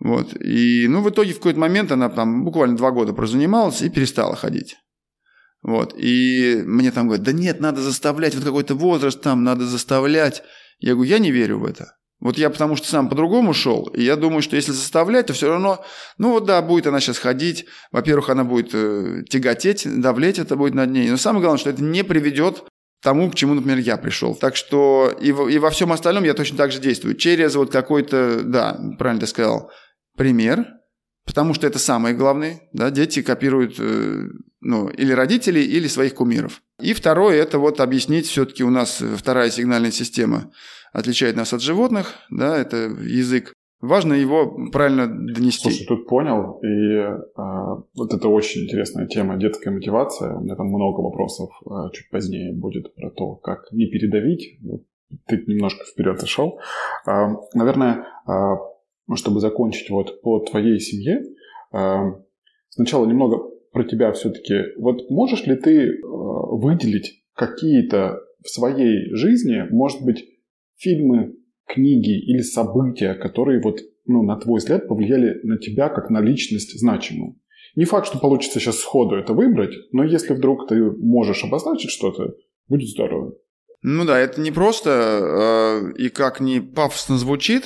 Вот. 0.00 0.34
И, 0.40 0.86
ну, 0.88 1.02
в 1.02 1.10
итоге 1.10 1.32
в 1.32 1.36
какой-то 1.36 1.60
момент 1.60 1.92
она 1.92 2.08
там 2.08 2.44
буквально 2.44 2.76
два 2.76 2.90
года 2.90 3.12
прозанималась 3.12 3.82
и 3.82 3.90
перестала 3.90 4.34
ходить. 4.34 4.76
Вот. 5.66 5.94
И 5.98 6.62
мне 6.64 6.92
там 6.92 7.08
говорят, 7.08 7.26
да 7.26 7.32
нет, 7.32 7.58
надо 7.58 7.80
заставлять, 7.80 8.36
вот 8.36 8.44
какой-то 8.44 8.76
возраст 8.76 9.20
там, 9.20 9.42
надо 9.42 9.66
заставлять. 9.66 10.44
Я 10.78 10.94
говорю, 10.94 11.10
я 11.10 11.18
не 11.18 11.32
верю 11.32 11.58
в 11.58 11.64
это. 11.64 11.96
Вот 12.20 12.38
я 12.38 12.50
потому 12.50 12.76
что 12.76 12.86
сам 12.86 13.08
по-другому 13.08 13.52
шел, 13.52 13.90
и 13.92 14.04
я 14.04 14.14
думаю, 14.14 14.42
что 14.42 14.54
если 14.54 14.70
заставлять, 14.70 15.26
то 15.26 15.32
все 15.32 15.50
равно, 15.50 15.84
ну 16.18 16.30
вот 16.30 16.46
да, 16.46 16.62
будет 16.62 16.86
она 16.86 17.00
сейчас 17.00 17.18
ходить, 17.18 17.66
во-первых, 17.90 18.30
она 18.30 18.44
будет 18.44 18.70
э, 18.74 19.24
тяготеть, 19.28 19.86
давлеть 20.00 20.38
это 20.38 20.54
будет 20.54 20.74
над 20.74 20.90
ней, 20.90 21.10
но 21.10 21.16
самое 21.16 21.42
главное, 21.42 21.58
что 21.58 21.70
это 21.70 21.82
не 21.82 22.04
приведет 22.04 22.60
к 22.60 23.02
тому, 23.02 23.28
к 23.30 23.34
чему, 23.34 23.54
например, 23.54 23.78
я 23.78 23.96
пришел. 23.96 24.36
Так 24.36 24.54
что 24.54 25.12
и, 25.20 25.32
в, 25.32 25.48
и 25.48 25.58
во 25.58 25.70
всем 25.70 25.92
остальном 25.92 26.22
я 26.24 26.32
точно 26.32 26.56
так 26.56 26.70
же 26.70 26.80
действую. 26.80 27.16
Через 27.16 27.56
вот 27.56 27.70
какой-то, 27.70 28.42
да, 28.44 28.80
правильно 28.98 29.20
ты 29.20 29.26
сказал, 29.26 29.70
пример, 30.16 30.64
потому 31.26 31.52
что 31.52 31.66
это 31.66 31.78
самое 31.78 32.14
главное, 32.14 32.62
да, 32.72 32.90
дети 32.90 33.20
копируют 33.20 33.76
э, 33.78 34.28
ну, 34.60 34.88
или 34.88 35.12
родителей, 35.12 35.64
или 35.64 35.88
своих 35.88 36.14
кумиров. 36.14 36.62
И 36.80 36.94
второе, 36.94 37.36
это 37.42 37.58
вот 37.58 37.80
объяснить, 37.80 38.26
все-таки 38.26 38.64
у 38.64 38.70
нас 38.70 39.02
вторая 39.16 39.50
сигнальная 39.50 39.90
система 39.90 40.50
отличает 40.92 41.36
нас 41.36 41.52
от 41.52 41.60
животных, 41.60 42.14
да, 42.30 42.56
это 42.56 42.76
язык. 43.02 43.52
Важно 43.80 44.14
его 44.14 44.70
правильно 44.72 45.06
донести. 45.06 45.68
Слушай, 45.68 45.86
тут 45.86 46.08
понял, 46.08 46.58
и 46.62 46.66
э, 46.66 47.16
вот 47.94 48.14
это 48.14 48.28
очень 48.28 48.64
интересная 48.64 49.06
тема 49.06 49.36
детская 49.36 49.70
мотивация. 49.70 50.34
У 50.34 50.40
меня 50.40 50.56
там 50.56 50.68
много 50.68 51.02
вопросов 51.02 51.50
э, 51.66 51.90
чуть 51.92 52.08
позднее 52.10 52.54
будет 52.54 52.94
про 52.94 53.10
то, 53.10 53.34
как 53.34 53.70
не 53.72 53.86
передавить. 53.86 54.58
Ты 55.26 55.44
немножко 55.46 55.84
вперед 55.84 56.18
зашел. 56.18 56.58
Э, 57.06 57.34
наверное, 57.52 58.06
э, 58.26 58.32
чтобы 59.14 59.40
закончить 59.40 59.90
вот 59.90 60.20
по 60.22 60.40
твоей 60.40 60.80
семье, 60.80 61.22
э, 61.72 61.96
сначала 62.70 63.06
немного 63.06 63.38
про 63.72 63.84
тебя 63.84 64.12
все-таки. 64.12 64.74
Вот 64.78 65.10
можешь 65.10 65.46
ли 65.46 65.54
ты 65.56 65.88
э, 65.88 65.96
выделить 66.02 67.22
какие-то 67.34 68.20
в 68.42 68.48
своей 68.48 69.14
жизни, 69.14 69.64
может 69.70 70.02
быть, 70.02 70.24
фильмы, 70.76 71.34
книги 71.66 72.18
или 72.18 72.42
события, 72.42 73.14
которые 73.14 73.60
вот, 73.60 73.80
ну, 74.06 74.22
на 74.22 74.36
твой 74.36 74.58
взгляд, 74.58 74.88
повлияли 74.88 75.40
на 75.42 75.58
тебя 75.58 75.88
как 75.88 76.10
на 76.10 76.20
личность 76.20 76.78
значимую? 76.78 77.36
Не 77.74 77.84
факт, 77.84 78.06
что 78.06 78.18
получится 78.18 78.58
сейчас 78.58 78.78
сходу 78.78 79.16
это 79.16 79.34
выбрать, 79.34 79.74
но 79.92 80.04
если 80.04 80.32
вдруг 80.32 80.68
ты 80.68 80.80
можешь 80.82 81.44
обозначить 81.44 81.90
что-то, 81.90 82.34
будет 82.68 82.88
здорово. 82.88 83.34
Ну 83.82 84.04
да, 84.04 84.18
это 84.18 84.40
не 84.40 84.50
просто 84.50 85.92
э, 85.96 85.98
и 85.98 86.08
как 86.08 86.40
не 86.40 86.60
пафосно 86.60 87.18
звучит. 87.18 87.64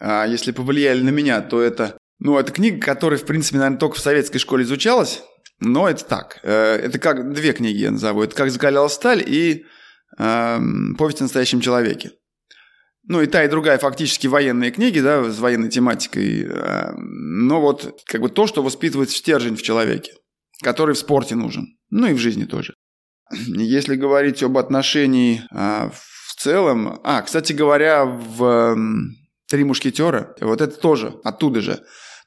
А 0.00 0.26
если 0.26 0.52
повлияли 0.52 1.02
на 1.02 1.10
меня, 1.10 1.40
то 1.40 1.60
это 1.60 1.98
ну, 2.20 2.36
это 2.36 2.52
книга, 2.52 2.84
которая, 2.84 3.18
в 3.18 3.24
принципе, 3.24 3.58
наверное, 3.58 3.78
только 3.78 3.96
в 3.96 4.00
советской 4.00 4.38
школе 4.38 4.64
изучалась. 4.64 5.22
Но 5.60 5.88
это 5.88 6.04
так. 6.04 6.40
Э, 6.42 6.74
это 6.74 6.98
как 6.98 7.32
две 7.32 7.52
книги 7.52 7.78
я 7.78 7.90
назову. 7.90 8.22
Это 8.22 8.34
«Как 8.34 8.50
закаляла 8.50 8.88
сталь» 8.88 9.22
и 9.24 9.64
э, 10.18 10.58
«Повесть 10.98 11.20
о 11.20 11.24
настоящем 11.24 11.60
человеке». 11.60 12.12
Ну, 13.04 13.22
и 13.22 13.26
та, 13.26 13.44
и 13.44 13.48
другая 13.48 13.78
фактически 13.78 14.26
военные 14.26 14.70
книги, 14.70 15.00
да, 15.00 15.30
с 15.30 15.38
военной 15.38 15.68
тематикой. 15.68 16.44
Э, 16.44 16.92
но 16.96 17.60
вот 17.60 18.02
как 18.06 18.20
бы 18.20 18.28
то, 18.28 18.46
что 18.46 18.62
воспитывает 18.62 19.10
стержень 19.10 19.56
в 19.56 19.62
человеке, 19.62 20.12
который 20.62 20.94
в 20.94 20.98
спорте 20.98 21.34
нужен. 21.34 21.76
Ну, 21.90 22.08
и 22.08 22.14
в 22.14 22.18
жизни 22.18 22.44
тоже. 22.44 22.74
Если 23.30 23.94
говорить 23.94 24.42
об 24.42 24.58
отношении 24.58 25.42
э, 25.52 25.90
в 25.90 26.34
целом... 26.36 27.00
А, 27.04 27.22
кстати 27.22 27.52
говоря, 27.52 28.04
в 28.04 28.76
«Три 29.48 29.64
мушкетера», 29.64 30.34
вот 30.40 30.60
это 30.60 30.78
тоже 30.78 31.14
оттуда 31.24 31.60
же. 31.60 31.80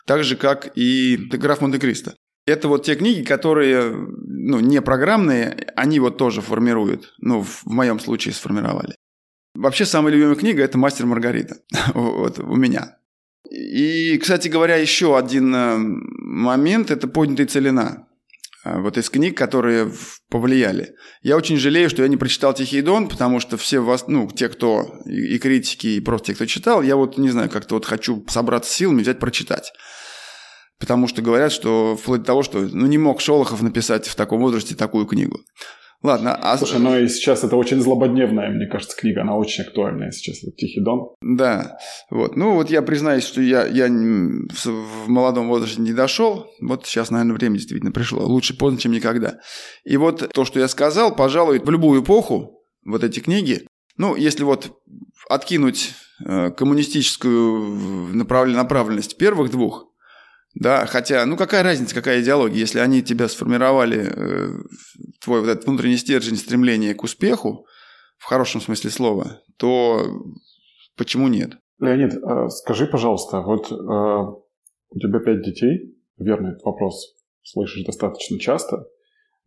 Так 0.05 0.23
же, 0.23 0.35
как 0.35 0.71
и 0.75 1.17
«Граф 1.17 1.61
Монте-Кристо». 1.61 2.15
Это 2.47 2.67
вот 2.67 2.83
те 2.83 2.95
книги, 2.95 3.23
которые, 3.23 3.91
ну, 3.91 4.59
не 4.59 4.81
программные, 4.81 5.67
они 5.75 5.99
вот 5.99 6.17
тоже 6.17 6.41
формируют. 6.41 7.13
Ну, 7.19 7.43
в 7.43 7.65
моем 7.67 7.99
случае 7.99 8.33
сформировали. 8.33 8.95
Вообще, 9.53 9.85
самая 9.85 10.13
любимая 10.13 10.35
книга– 10.35 10.63
это 10.63 10.77
«Мастер 10.77 11.05
Маргарита». 11.05 11.57
вот 11.93 12.39
у 12.39 12.55
меня. 12.55 12.97
И, 13.49 14.17
кстати 14.17 14.47
говоря, 14.47 14.77
еще 14.77 15.17
один 15.17 15.53
э, 15.53 15.77
момент– 15.77 16.89
это 16.91 17.07
«Поднятая 17.07 17.47
целина». 17.47 18.07
Э, 18.63 18.79
вот 18.79 18.97
из 18.97 19.09
книг, 19.09 19.37
которые 19.37 19.91
повлияли. 20.29 20.95
Я 21.21 21.37
очень 21.37 21.57
жалею, 21.57 21.89
что 21.89 22.03
я 22.03 22.07
не 22.07 22.17
прочитал 22.17 22.53
«Тихий 22.53 22.81
дон», 22.81 23.07
потому 23.07 23.39
что 23.39 23.57
все 23.57 23.79
вас, 23.79 24.07
ну, 24.07 24.29
те, 24.29 24.49
кто 24.49 24.85
и 25.05 25.37
критики, 25.39 25.87
и 25.87 25.99
просто 25.99 26.27
те, 26.27 26.35
кто 26.35 26.45
читал, 26.45 26.81
я 26.81 26.95
вот, 26.95 27.17
не 27.17 27.29
знаю, 27.29 27.49
как-то 27.49 27.75
вот 27.75 27.85
хочу 27.85 28.23
собраться 28.27 28.71
силами, 28.71 29.01
взять, 29.01 29.19
прочитать. 29.19 29.71
Потому 30.79 31.07
что 31.07 31.21
говорят, 31.21 31.51
что 31.51 31.95
вплоть 31.95 32.21
до 32.21 32.27
того, 32.27 32.43
что 32.43 32.59
ну, 32.59 32.87
не 32.87 32.97
мог 32.97 33.21
Шолохов 33.21 33.61
написать 33.61 34.07
в 34.07 34.15
таком 34.15 34.41
возрасте 34.41 34.75
такую 34.75 35.05
книгу. 35.05 35.39
Ладно, 36.03 36.35
а... 36.35 36.57
Слушай, 36.57 36.79
ну 36.79 36.97
и 36.97 37.07
сейчас 37.07 37.43
это 37.43 37.55
очень 37.55 37.79
злободневная, 37.79 38.49
мне 38.49 38.65
кажется, 38.65 38.97
книга, 38.97 39.21
она 39.21 39.35
очень 39.35 39.63
актуальная 39.63 40.11
сейчас, 40.11 40.43
это 40.43 40.51
«Тихий 40.51 40.81
дон». 40.81 41.09
Да, 41.21 41.77
вот. 42.09 42.35
Ну 42.35 42.55
вот 42.55 42.71
я 42.71 42.81
признаюсь, 42.81 43.23
что 43.23 43.39
я, 43.39 43.67
я 43.67 43.87
в 43.87 45.07
молодом 45.07 45.47
возрасте 45.47 45.79
не 45.79 45.93
дошел, 45.93 46.47
вот 46.59 46.87
сейчас, 46.87 47.11
наверное, 47.11 47.35
время 47.35 47.57
действительно 47.57 47.91
пришло, 47.91 48.25
лучше 48.25 48.57
поздно, 48.57 48.79
чем 48.79 48.93
никогда. 48.93 49.39
И 49.83 49.95
вот 49.97 50.31
то, 50.33 50.43
что 50.43 50.59
я 50.59 50.67
сказал, 50.67 51.15
пожалуй, 51.15 51.59
в 51.59 51.69
любую 51.69 52.01
эпоху 52.01 52.63
вот 52.83 53.03
эти 53.03 53.19
книги, 53.19 53.67
ну, 53.97 54.15
если 54.15 54.43
вот 54.43 54.75
откинуть 55.29 55.93
э, 56.25 56.49
коммунистическую 56.49 58.15
направленность 58.15 59.17
первых 59.17 59.51
двух, 59.51 59.90
да, 60.53 60.85
хотя, 60.85 61.25
ну 61.25 61.37
какая 61.37 61.63
разница, 61.63 61.95
какая 61.95 62.21
идеология, 62.21 62.59
если 62.59 62.79
они 62.79 63.01
тебя 63.01 63.27
сформировали, 63.27 64.11
э, 64.13 64.49
твой 65.23 65.41
вот 65.41 65.49
этот 65.49 65.65
внутренний 65.65 65.97
стержень 65.97 66.35
стремления 66.35 66.93
к 66.93 67.03
успеху, 67.03 67.65
в 68.17 68.25
хорошем 68.25 68.61
смысле 68.61 68.89
слова, 68.89 69.41
то 69.57 70.01
почему 70.97 71.27
нет? 71.27 71.57
Леонид, 71.79 72.21
а 72.23 72.49
скажи, 72.49 72.85
пожалуйста, 72.85 73.41
вот 73.41 73.71
э, 73.71 73.75
у 73.75 74.99
тебя 74.99 75.19
пять 75.19 75.41
детей, 75.41 75.97
верно, 76.17 76.49
этот 76.49 76.63
вопрос 76.63 77.15
слышишь 77.43 77.85
достаточно 77.85 78.37
часто. 78.37 78.85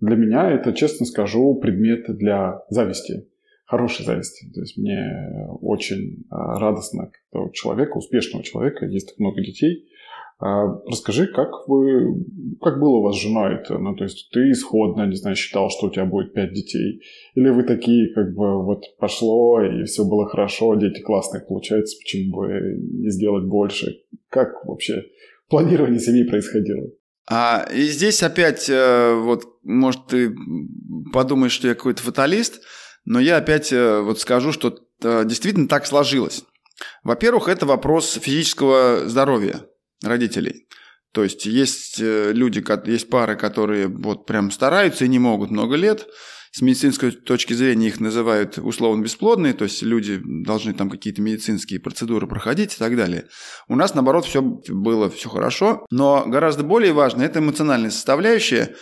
Для 0.01 0.17
меня 0.17 0.51
это, 0.51 0.73
честно 0.73 1.07
скажу, 1.07 1.55
предмет 1.61 2.07
для 2.17 2.61
зависти, 2.71 3.29
хорошей 3.67 4.05
зависти. 4.07 4.51
То 4.53 4.61
есть 4.61 4.79
мне 4.79 5.39
очень 5.61 6.23
э, 6.23 6.25
радостно, 6.31 7.13
когда 7.31 7.45
у 7.45 7.53
человека, 7.53 7.99
успешного 7.99 8.43
человека, 8.43 8.87
есть 8.87 9.09
так 9.09 9.19
много 9.19 9.43
детей– 9.43 9.87
расскажи, 10.41 11.27
как 11.29 11.69
вы, 11.69 12.25
как 12.61 12.81
было 12.81 12.99
у 12.99 13.03
вас 13.03 13.17
с 13.17 13.23
женой 13.23 13.55
это? 13.55 13.79
Ну, 13.79 13.95
то 13.95 14.05
есть 14.05 14.31
ты 14.33 14.51
исходно, 14.51 15.07
не 15.07 15.17
знаю, 15.17 15.37
считал, 15.37 15.71
что 15.71 15.87
у 15.87 15.91
тебя 15.91 16.05
будет 16.05 16.35
пять 16.35 16.53
детей? 16.53 17.03
Или 17.35 17.51
вы 17.51 17.63
такие, 17.63 18.13
как 18.15 18.35
бы, 18.35 18.65
вот 18.65 18.83
пошло, 18.99 19.63
и 19.63 19.85
все 19.85 20.05
было 20.05 20.27
хорошо, 20.27 20.75
дети 20.75 21.01
классные 21.01 21.43
получаются, 21.43 21.97
почему 21.99 22.37
бы 22.37 22.49
не 22.49 23.11
сделать 23.11 23.45
больше? 23.45 24.03
Как 24.29 24.65
вообще 24.65 25.05
планирование 25.49 26.01
семьи 26.01 26.25
происходило? 26.25 26.89
А, 27.27 27.67
и 27.73 27.85
здесь 27.85 28.23
опять, 28.23 28.69
э, 28.69 29.15
вот, 29.15 29.45
может, 29.63 30.09
ты 30.09 30.35
подумаешь, 31.13 31.53
что 31.53 31.69
я 31.69 31.75
какой-то 31.75 32.03
фаталист, 32.03 32.61
но 33.05 33.19
я 33.19 33.39
опять 33.39 33.73
э, 33.73 34.01
вот 34.01 34.21
скажу, 34.21 34.53
что 34.53 34.79
э, 35.03 35.25
действительно 35.25 35.69
так 35.69 35.87
сложилось. 35.87 36.45
Во-первых, 37.03 37.49
это 37.49 37.67
вопрос 37.67 38.19
физического 38.21 39.09
здоровья 39.09 39.61
родителей. 40.07 40.67
То 41.13 41.23
есть 41.23 41.47
есть 41.47 42.01
э, 42.01 42.33
люди, 42.33 42.65
есть 42.91 43.09
пары, 43.09 43.37
которые 43.37 43.87
вот 43.87 44.27
прям 44.27 44.51
стараются 44.51 45.05
и 45.05 45.09
не 45.09 45.21
могут 45.21 45.51
много 45.51 45.77
лет. 45.77 46.09
С 46.51 46.61
медицинской 46.61 47.11
точки 47.11 47.53
зрения 47.53 47.89
их 47.89 47.99
называют 47.99 48.59
условно 48.59 49.03
бесплодные, 49.03 49.55
то 49.55 49.65
есть 49.65 49.83
люди 49.83 50.21
должны 50.25 50.73
там 50.73 50.89
какие-то 50.89 51.21
медицинские 51.21 51.81
процедуры 51.81 52.29
проходить 52.29 52.75
и 52.75 52.79
так 52.79 52.97
далее. 52.97 53.27
У 53.67 53.75
нас, 53.75 53.95
наоборот, 53.95 54.25
все 54.25 54.41
было 54.41 55.11
все 55.11 55.29
хорошо, 55.29 55.85
но 55.91 56.25
гораздо 56.27 56.63
более 56.63 56.93
важно 56.93 57.23
это 57.23 57.41
эмоциональная 57.41 57.91
составляющая, 57.91 58.77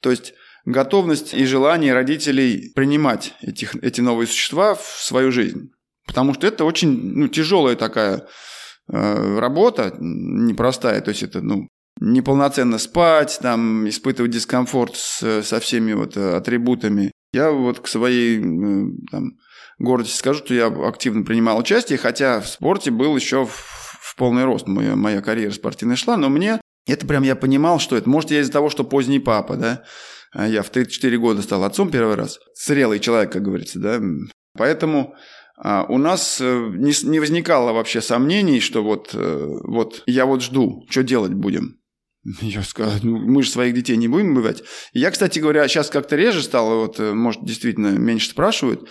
то 0.00 0.10
есть 0.10 0.34
готовность 0.66 1.34
и 1.34 1.44
желание 1.46 1.94
родителей 1.94 2.70
принимать 2.74 3.34
этих, 3.40 3.74
эти 3.76 4.00
новые 4.00 4.28
существа 4.28 4.74
в 4.74 4.84
свою 4.84 5.32
жизнь. 5.32 5.70
Потому 6.06 6.34
что 6.34 6.46
это 6.46 6.64
очень 6.64 6.90
ну, 6.90 7.28
тяжелая 7.28 7.74
такая 7.74 8.28
работа 8.88 9.94
непростая, 9.98 11.00
то 11.00 11.10
есть 11.10 11.22
это, 11.22 11.40
ну, 11.40 11.68
неполноценно 12.00 12.78
спать, 12.78 13.38
там, 13.40 13.88
испытывать 13.88 14.32
дискомфорт 14.32 14.96
с, 14.96 15.42
со 15.42 15.60
всеми 15.60 15.92
вот 15.92 16.16
атрибутами. 16.16 17.12
Я 17.32 17.50
вот 17.50 17.80
к 17.80 17.88
своей 17.88 18.40
там, 19.10 19.38
гордости 19.78 20.16
скажу, 20.16 20.44
что 20.44 20.54
я 20.54 20.66
активно 20.66 21.24
принимал 21.24 21.58
участие, 21.58 21.98
хотя 21.98 22.40
в 22.40 22.48
спорте 22.48 22.90
был 22.90 23.16
еще 23.16 23.44
в, 23.46 23.50
в 23.52 24.16
полный 24.16 24.44
рост. 24.44 24.66
Моя, 24.66 24.96
моя 24.96 25.20
карьера 25.22 25.52
спортивная 25.52 25.96
шла, 25.96 26.16
но 26.16 26.28
мне 26.28 26.60
это 26.86 27.06
прям 27.06 27.22
я 27.22 27.34
понимал, 27.34 27.78
что 27.78 27.96
это. 27.96 28.08
Может, 28.08 28.30
я 28.30 28.40
из-за 28.40 28.52
того, 28.52 28.70
что 28.70 28.84
поздний 28.84 29.18
папа, 29.18 29.56
да, 29.56 29.82
а 30.32 30.46
я 30.46 30.62
в 30.62 30.70
34 30.70 31.18
года 31.18 31.42
стал 31.42 31.64
отцом 31.64 31.90
первый 31.90 32.14
раз. 32.14 32.38
Зрелый 32.54 33.00
человек, 33.00 33.32
как 33.32 33.42
говорится, 33.42 33.78
да. 33.78 34.00
Поэтому 34.56 35.14
у 35.88 35.98
нас 35.98 36.38
э, 36.40 36.70
не, 36.74 37.18
возникало 37.18 37.72
вообще 37.72 38.02
сомнений, 38.02 38.60
что 38.60 38.82
вот, 38.82 39.10
э, 39.14 39.58
вот 39.64 40.02
я 40.06 40.26
вот 40.26 40.42
жду, 40.42 40.84
что 40.90 41.02
делать 41.02 41.32
будем. 41.32 41.78
Я 42.40 42.62
сказал, 42.62 42.92
ну, 43.02 43.16
мы 43.16 43.42
же 43.42 43.50
своих 43.50 43.74
детей 43.74 43.96
не 43.96 44.08
будем 44.08 44.32
убивать. 44.32 44.62
Я, 44.92 45.10
кстати 45.10 45.38
говоря, 45.38 45.66
сейчас 45.66 45.88
как-то 45.88 46.16
реже 46.16 46.42
стал, 46.42 46.80
вот, 46.80 47.00
э, 47.00 47.14
может, 47.14 47.42
действительно 47.44 47.88
меньше 47.88 48.30
спрашивают, 48.30 48.88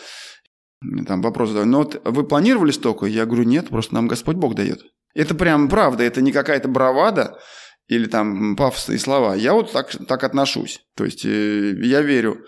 там 1.07 1.21
вопрос 1.21 1.49
задают, 1.49 1.69
но 1.69 1.77
вот 1.79 2.01
вы 2.03 2.23
планировали 2.23 2.71
столько? 2.71 3.05
Я 3.05 3.25
говорю, 3.25 3.43
нет, 3.43 3.69
просто 3.69 3.93
нам 3.93 4.07
Господь 4.07 4.37
Бог 4.37 4.55
дает. 4.55 4.81
Это 5.13 5.35
прям 5.35 5.69
правда, 5.69 6.03
это 6.03 6.21
не 6.21 6.31
какая-то 6.31 6.67
бравада 6.67 7.39
или 7.87 8.05
там 8.07 8.55
пафосные 8.55 8.99
слова. 8.99 9.35
Я 9.35 9.53
вот 9.53 9.71
так, 9.71 9.91
так 10.07 10.23
отношусь. 10.23 10.81
То 10.95 11.05
есть 11.05 11.23
я 11.23 12.01
верю 12.01 12.45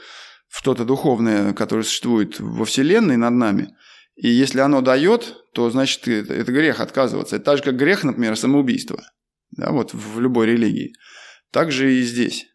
в 0.50 0.60
что-то 0.60 0.86
духовное, 0.86 1.54
которое 1.54 1.84
существует 1.84 2.40
во 2.40 2.66
Вселенной 2.66 3.18
над 3.18 3.34
нами. 3.34 3.70
И 4.18 4.30
если 4.30 4.60
оно 4.60 4.82
дает, 4.82 5.36
то 5.54 5.70
значит 5.70 6.08
это, 6.08 6.34
это 6.34 6.52
грех 6.52 6.82
отказываться. 6.82 7.36
Это 7.36 7.46
так 7.46 7.58
же, 7.58 7.64
как 7.64 7.78
грех, 7.78 8.04
например, 8.04 8.36
самоубийство. 8.36 9.02
Да, 9.52 9.72
вот 9.72 9.94
в 9.94 10.20
любой 10.20 10.48
религии. 10.48 10.94
Так 11.52 11.72
же 11.72 11.94
и 11.94 12.02
здесь. 12.02 12.48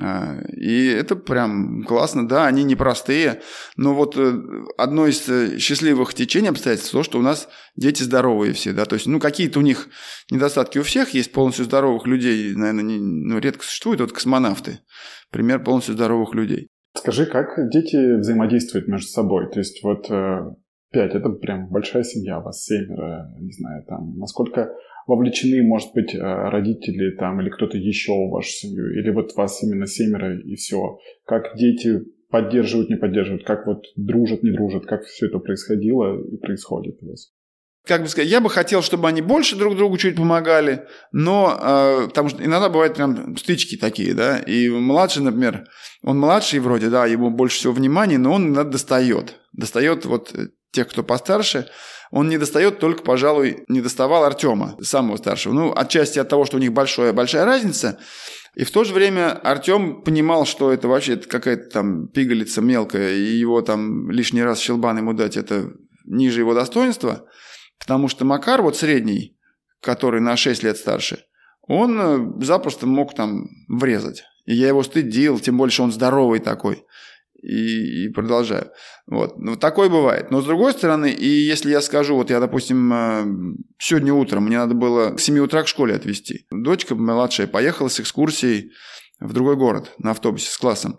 А, 0.00 0.38
и 0.56 0.86
это 0.86 1.16
прям 1.16 1.82
классно, 1.82 2.28
да, 2.28 2.46
они 2.46 2.62
непростые, 2.62 3.42
но 3.76 3.94
вот 3.94 4.16
э, 4.16 4.40
одно 4.78 5.06
из 5.06 5.28
э, 5.28 5.58
счастливых 5.58 6.14
течений 6.14 6.48
обстоятельств 6.48 6.92
то, 6.92 7.02
что 7.02 7.18
у 7.18 7.22
нас 7.22 7.48
дети 7.74 8.02
здоровые 8.02 8.52
все, 8.52 8.72
да, 8.72 8.84
то 8.84 8.94
есть, 8.94 9.06
ну, 9.06 9.18
какие-то 9.18 9.58
у 9.58 9.62
них 9.62 9.88
недостатки 10.30 10.78
у 10.78 10.82
всех 10.82 11.10
есть, 11.10 11.32
полностью 11.32 11.64
здоровых 11.64 12.06
людей, 12.06 12.54
наверное, 12.54 12.84
не, 12.84 12.98
ну, 12.98 13.38
редко 13.38 13.64
существуют, 13.64 14.00
вот 14.00 14.12
космонавты, 14.12 14.78
пример 15.30 15.62
полностью 15.62 15.94
здоровых 15.94 16.32
людей. 16.32 16.68
Скажи, 16.96 17.26
как 17.26 17.48
дети 17.70 18.18
взаимодействуют 18.20 18.86
между 18.86 19.08
собой? 19.08 19.50
То 19.50 19.58
есть 19.58 19.82
вот 19.82 20.10
э, 20.10 20.40
пять– 20.92 21.14
это 21.14 21.28
прям 21.30 21.68
большая 21.68 22.04
семья, 22.04 22.40
вас 22.40 22.64
семеро, 22.64 23.34
не 23.40 23.52
знаю, 23.52 23.84
там, 23.88 24.18
насколько 24.18 24.72
вовлечены, 25.06 25.62
может 25.62 25.92
быть, 25.94 26.14
э, 26.14 26.18
родители 26.18 27.16
там 27.16 27.40
или 27.40 27.50
кто-то 27.50 27.76
еще 27.76 28.12
в 28.12 28.30
вашу 28.30 28.50
семью, 28.50 28.92
или 28.98 29.10
вот 29.10 29.34
вас 29.34 29.62
именно 29.62 29.86
семеро 29.86 30.38
и 30.38 30.54
все. 30.54 30.98
Как 31.26 31.56
дети 31.56 32.02
поддерживают, 32.30 32.88
не 32.90 32.96
поддерживают, 32.96 33.44
как 33.44 33.66
вот 33.66 33.84
дружат, 33.96 34.42
не 34.42 34.52
дружат, 34.52 34.86
как 34.86 35.02
все 35.04 35.26
это 35.26 35.38
происходило 35.38 36.20
и 36.20 36.36
происходит 36.36 37.02
у 37.02 37.10
вас? 37.10 37.32
как 37.84 38.02
бы 38.02 38.08
сказать, 38.08 38.30
я 38.30 38.40
бы 38.40 38.48
хотел, 38.48 38.80
чтобы 38.80 39.08
они 39.08 39.22
больше 39.22 39.56
друг 39.56 39.76
другу 39.76 39.98
чуть 39.98 40.16
помогали, 40.16 40.86
но 41.10 41.58
э, 41.60 42.06
потому 42.08 42.28
что 42.28 42.44
иногда 42.44 42.68
бывают 42.68 42.94
прям 42.94 43.36
стычки 43.36 43.76
такие, 43.76 44.14
да, 44.14 44.38
и 44.38 44.68
младший, 44.68 45.22
например, 45.22 45.66
он 46.02 46.18
младший 46.18 46.60
вроде, 46.60 46.90
да, 46.90 47.06
ему 47.06 47.30
больше 47.30 47.56
всего 47.56 47.72
внимания, 47.72 48.18
но 48.18 48.34
он 48.34 48.46
иногда 48.46 48.64
достает, 48.64 49.40
достает 49.52 50.04
вот 50.04 50.32
тех, 50.72 50.88
кто 50.88 51.02
постарше, 51.02 51.68
он 52.10 52.28
не 52.28 52.38
достает 52.38 52.78
только, 52.78 53.02
пожалуй, 53.02 53.64
не 53.68 53.80
доставал 53.80 54.24
Артема, 54.24 54.76
самого 54.82 55.16
старшего. 55.16 55.52
Ну, 55.52 55.72
отчасти 55.74 56.18
от 56.18 56.28
того, 56.28 56.44
что 56.44 56.56
у 56.56 56.60
них 56.60 56.72
большая, 56.72 57.12
большая 57.12 57.44
разница, 57.44 57.98
и 58.54 58.64
в 58.64 58.70
то 58.70 58.84
же 58.84 58.92
время 58.92 59.32
Артем 59.32 60.02
понимал, 60.02 60.44
что 60.44 60.72
это 60.72 60.88
вообще 60.88 61.16
какая-то 61.16 61.70
там 61.70 62.08
пигалица 62.08 62.60
мелкая, 62.60 63.14
и 63.14 63.22
его 63.22 63.62
там 63.62 64.10
лишний 64.10 64.42
раз 64.42 64.58
щелбан 64.58 64.98
ему 64.98 65.14
дать, 65.14 65.38
это 65.38 65.70
ниже 66.04 66.40
его 66.40 66.52
достоинства, 66.52 67.24
потому 67.78 68.08
что 68.08 68.26
Макар, 68.26 68.60
вот 68.60 68.76
средний, 68.76 69.38
который 69.80 70.20
на 70.20 70.36
6 70.36 70.62
лет 70.64 70.76
старше, 70.76 71.24
он 71.66 71.98
э, 71.98 72.44
запросто 72.44 72.86
мог 72.86 73.14
там 73.14 73.46
врезать. 73.68 74.24
И 74.44 74.54
я 74.54 74.68
его 74.68 74.82
стыдил, 74.82 75.38
тем 75.38 75.70
что 75.70 75.84
он 75.84 75.92
здоровый 75.92 76.40
такой 76.40 76.84
и, 77.42 78.04
и 78.04 78.08
продолжаю. 78.08 78.70
Вот. 79.06 79.38
Ну, 79.38 79.56
такое 79.56 79.88
бывает. 79.88 80.30
Но 80.30 80.40
с 80.40 80.44
другой 80.44 80.72
стороны, 80.72 81.10
и 81.10 81.26
если 81.26 81.70
я 81.70 81.80
скажу, 81.80 82.14
вот 82.14 82.30
я, 82.30 82.40
допустим, 82.40 82.92
э, 82.92 83.24
сегодня 83.78 84.14
утром 84.14 84.44
мне 84.44 84.58
надо 84.58 84.74
было 84.74 85.10
к 85.10 85.20
7 85.20 85.38
утра 85.40 85.62
к 85.62 85.68
школе 85.68 85.94
отвезти. 85.94 86.46
Дочка 86.50 86.94
младшая 86.94 87.46
поехала 87.46 87.88
с 87.88 88.00
экскурсией 88.00 88.72
в 89.20 89.32
другой 89.32 89.56
город 89.56 89.92
на 89.98 90.12
автобусе 90.12 90.50
с 90.50 90.56
классом. 90.56 90.96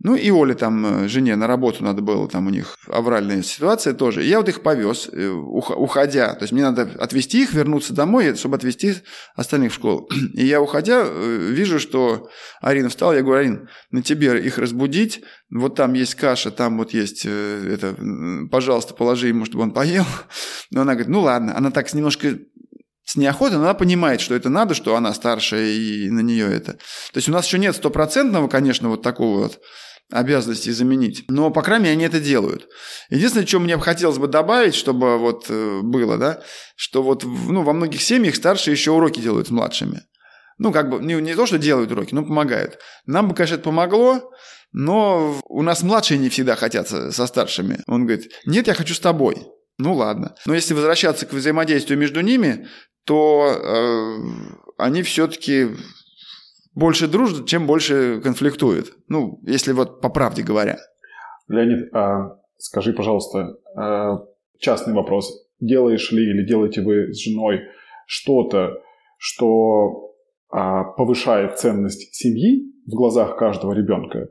Ну 0.00 0.16
и 0.16 0.30
Оле 0.30 0.54
там, 0.54 1.04
э, 1.04 1.08
жене, 1.08 1.36
на 1.36 1.46
работу 1.46 1.82
надо 1.82 2.02
было, 2.02 2.28
там 2.28 2.46
у 2.46 2.50
них 2.50 2.76
авральная 2.88 3.42
ситуация 3.42 3.94
тоже. 3.94 4.22
Я 4.22 4.38
вот 4.38 4.48
их 4.48 4.60
повез, 4.62 5.08
э, 5.10 5.28
уходя. 5.28 6.34
То 6.34 6.42
есть 6.42 6.52
мне 6.52 6.62
надо 6.62 6.90
отвезти 7.00 7.42
их, 7.42 7.54
вернуться 7.54 7.94
домой, 7.94 8.34
чтобы 8.36 8.56
отвезти 8.56 8.96
остальных 9.34 9.72
в 9.72 9.76
школу. 9.76 10.08
И 10.34 10.44
я, 10.44 10.60
уходя, 10.60 11.04
э, 11.06 11.48
вижу, 11.52 11.78
что 11.78 12.28
Арина 12.60 12.88
встала. 12.88 13.12
Я 13.12 13.22
говорю, 13.22 13.40
Арин, 13.40 13.68
на 13.92 14.02
тебе 14.02 14.38
их 14.44 14.58
разбудить. 14.58 15.22
Вот 15.50 15.76
там 15.76 15.94
есть 15.94 16.16
каша, 16.16 16.50
там 16.50 16.78
вот 16.78 16.92
есть 16.92 17.24
это, 17.24 17.96
пожалуйста, 18.50 18.92
положи 18.92 19.28
ему, 19.28 19.44
чтобы 19.44 19.62
он 19.62 19.70
поел. 19.70 20.04
Но 20.70 20.82
она 20.82 20.94
говорит, 20.94 21.08
ну 21.08 21.20
ладно. 21.20 21.56
Она 21.56 21.70
так 21.70 21.92
немножко 21.94 22.36
с 23.14 23.16
неохотой, 23.16 23.58
но 23.58 23.64
она 23.64 23.74
понимает, 23.74 24.20
что 24.20 24.34
это 24.34 24.48
надо, 24.48 24.74
что 24.74 24.96
она 24.96 25.14
старшая 25.14 25.66
и 25.66 26.10
на 26.10 26.20
нее 26.20 26.52
это. 26.52 26.72
То 26.72 27.16
есть 27.16 27.28
у 27.28 27.32
нас 27.32 27.46
еще 27.46 27.58
нет 27.58 27.76
стопроцентного, 27.76 28.48
конечно, 28.48 28.88
вот 28.88 29.02
такого 29.02 29.44
вот 29.44 29.60
обязанности 30.10 30.70
заменить. 30.70 31.24
Но, 31.28 31.50
по 31.50 31.62
крайней 31.62 31.84
мере, 31.84 31.94
они 31.94 32.04
это 32.04 32.20
делают. 32.20 32.68
Единственное, 33.10 33.46
что 33.46 33.60
мне 33.60 33.78
хотелось 33.78 34.18
бы 34.18 34.26
добавить, 34.26 34.74
чтобы 34.74 35.18
вот 35.18 35.46
э, 35.48 35.80
было, 35.82 36.18
да, 36.18 36.42
что 36.76 37.02
вот 37.02 37.24
ну, 37.24 37.62
во 37.62 37.72
многих 37.72 38.02
семьях 38.02 38.34
старшие 38.34 38.72
еще 38.72 38.90
уроки 38.90 39.20
делают 39.20 39.48
с 39.48 39.50
младшими. 39.50 40.02
Ну, 40.58 40.72
как 40.72 40.90
бы, 40.90 40.98
не, 40.98 41.14
не 41.14 41.34
то, 41.34 41.46
что 41.46 41.58
делают 41.58 41.92
уроки, 41.92 42.14
но 42.14 42.24
помогают. 42.24 42.78
Нам 43.06 43.28
бы, 43.28 43.34
конечно, 43.34 43.54
это 43.54 43.64
помогло, 43.64 44.32
но 44.72 45.40
у 45.48 45.62
нас 45.62 45.82
младшие 45.82 46.18
не 46.18 46.28
всегда 46.28 46.56
хотят 46.56 46.88
со 46.88 47.26
старшими. 47.26 47.80
Он 47.86 48.06
говорит, 48.06 48.32
нет, 48.44 48.66
я 48.66 48.74
хочу 48.74 48.94
с 48.94 49.00
тобой. 49.00 49.46
Ну 49.78 49.94
ладно. 49.94 50.34
Но 50.46 50.54
если 50.54 50.74
возвращаться 50.74 51.26
к 51.26 51.32
взаимодействию 51.32 51.98
между 51.98 52.20
ними, 52.20 52.66
то 53.04 53.46
э, 53.46 54.16
они 54.78 55.02
все-таки 55.02 55.68
больше 56.74 57.06
дружат, 57.06 57.46
чем 57.46 57.66
больше 57.66 58.20
конфликтуют. 58.22 58.96
Ну, 59.08 59.40
если 59.42 59.72
вот 59.72 60.00
по 60.00 60.08
правде 60.08 60.42
говоря. 60.42 60.78
Леонид, 61.48 61.94
а 61.94 62.38
скажи, 62.58 62.92
пожалуйста, 62.92 63.56
а, 63.76 64.24
частный 64.58 64.94
вопрос. 64.94 65.46
Делаешь 65.60 66.10
ли 66.10 66.22
или 66.22 66.46
делаете 66.46 66.82
вы 66.82 67.12
с 67.12 67.22
женой 67.22 67.60
что-то, 68.06 68.82
что 69.18 70.14
а, 70.50 70.84
повышает 70.84 71.58
ценность 71.58 72.14
семьи 72.14 72.72
в 72.86 72.94
глазах 72.94 73.36
каждого 73.36 73.72
ребенка? 73.72 74.28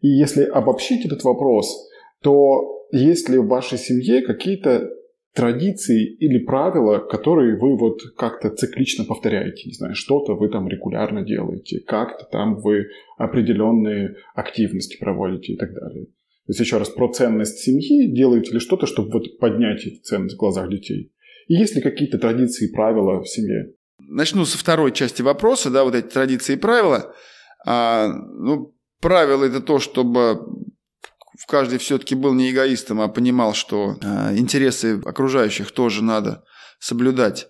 И 0.00 0.08
если 0.08 0.44
обобщить 0.44 1.06
этот 1.06 1.24
вопрос, 1.24 1.88
то 2.22 2.75
есть 2.92 3.28
ли 3.28 3.38
в 3.38 3.46
вашей 3.46 3.78
семье 3.78 4.22
какие-то 4.22 4.90
традиции 5.36 6.14
или 6.14 6.38
правила, 6.38 6.98
которые 6.98 7.58
вы 7.58 7.76
вот 7.76 8.00
как-то 8.16 8.48
циклично 8.48 9.04
повторяете. 9.04 9.68
Не 9.68 9.74
знаю, 9.74 9.94
что-то 9.94 10.34
вы 10.34 10.48
там 10.48 10.66
регулярно 10.66 11.22
делаете, 11.22 11.80
как-то 11.86 12.24
там 12.24 12.56
вы 12.56 12.86
определенные 13.18 14.16
активности 14.34 14.96
проводите 14.98 15.52
и 15.52 15.56
так 15.56 15.74
далее. 15.74 16.06
То 16.06 16.50
есть 16.50 16.60
еще 16.60 16.78
раз 16.78 16.88
про 16.88 17.12
ценность 17.12 17.58
семьи, 17.58 18.10
делаете 18.10 18.54
ли 18.54 18.60
что-то, 18.60 18.86
чтобы 18.86 19.10
вот 19.10 19.38
поднять 19.38 19.86
эту 19.86 20.00
ценность 20.02 20.36
в 20.36 20.38
глазах 20.38 20.70
детей? 20.70 21.12
И 21.48 21.54
есть 21.54 21.76
ли 21.76 21.82
какие-то 21.82 22.18
традиции 22.18 22.68
и 22.68 22.72
правила 22.72 23.20
в 23.20 23.28
семье? 23.28 23.74
Начну 23.98 24.44
со 24.44 24.56
второй 24.56 24.92
части 24.92 25.22
вопроса, 25.22 25.70
да, 25.70 25.84
вот 25.84 25.94
эти 25.94 26.06
традиции 26.06 26.54
и 26.54 26.58
правила. 26.58 27.14
А, 27.66 28.08
ну, 28.08 28.74
правило 29.00 29.44
это 29.44 29.60
то, 29.60 29.78
чтобы 29.80 30.38
каждый 31.46 31.78
все-таки 31.78 32.14
был 32.14 32.34
не 32.34 32.50
эгоистом, 32.50 33.00
а 33.00 33.08
понимал, 33.08 33.54
что 33.54 33.96
э, 34.00 34.36
интересы 34.36 35.00
окружающих 35.04 35.70
тоже 35.70 36.02
надо 36.02 36.42
соблюдать. 36.78 37.48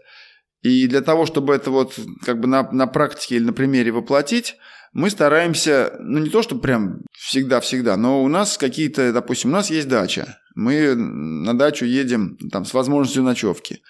И 0.62 0.86
для 0.86 1.00
того, 1.00 1.26
чтобы 1.26 1.54
это 1.54 1.70
вот 1.70 1.98
как 2.24 2.40
бы 2.40 2.48
на, 2.48 2.70
на 2.72 2.86
практике 2.86 3.36
или 3.36 3.44
на 3.44 3.52
примере 3.52 3.92
воплотить, 3.92 4.56
мы 4.92 5.10
стараемся, 5.10 5.94
ну 6.00 6.18
не 6.18 6.30
то, 6.30 6.42
что 6.42 6.56
прям 6.56 7.02
всегда-всегда, 7.12 7.96
но 7.96 8.22
у 8.22 8.28
нас 8.28 8.56
какие-то, 8.56 9.12
допустим, 9.12 9.50
у 9.50 9.52
нас 9.52 9.70
есть 9.70 9.88
дача. 9.88 10.38
Мы 10.54 10.94
на 10.94 11.56
дачу 11.56 11.84
едем 11.84 12.38
там 12.50 12.64
с 12.64 12.72
возможностью 12.72 13.22
ночевки. 13.22 13.82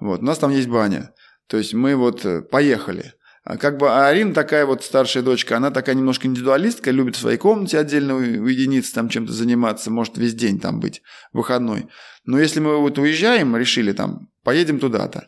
Вот, 0.00 0.20
у 0.20 0.24
нас 0.24 0.38
там 0.38 0.50
есть 0.50 0.68
баня. 0.68 1.12
То 1.48 1.56
есть 1.58 1.74
мы 1.74 1.94
вот 1.96 2.24
э, 2.24 2.42
поехали. 2.42 3.14
А 3.48 3.56
как 3.56 3.78
бы 3.78 3.90
Арина 4.06 4.34
такая 4.34 4.66
вот 4.66 4.84
старшая 4.84 5.22
дочка, 5.22 5.56
она 5.56 5.70
такая 5.70 5.94
немножко 5.94 6.26
индивидуалистка, 6.26 6.90
любит 6.90 7.16
в 7.16 7.20
своей 7.20 7.38
комнате 7.38 7.78
отдельно 7.78 8.14
уединиться, 8.14 8.92
там 8.92 9.08
чем-то 9.08 9.32
заниматься, 9.32 9.90
может 9.90 10.18
весь 10.18 10.34
день 10.34 10.60
там 10.60 10.80
быть, 10.80 11.00
выходной. 11.32 11.88
Но 12.26 12.38
если 12.38 12.60
мы 12.60 12.76
вот 12.76 12.98
уезжаем, 12.98 13.56
решили 13.56 13.92
там, 13.92 14.28
поедем 14.44 14.78
туда-то, 14.78 15.24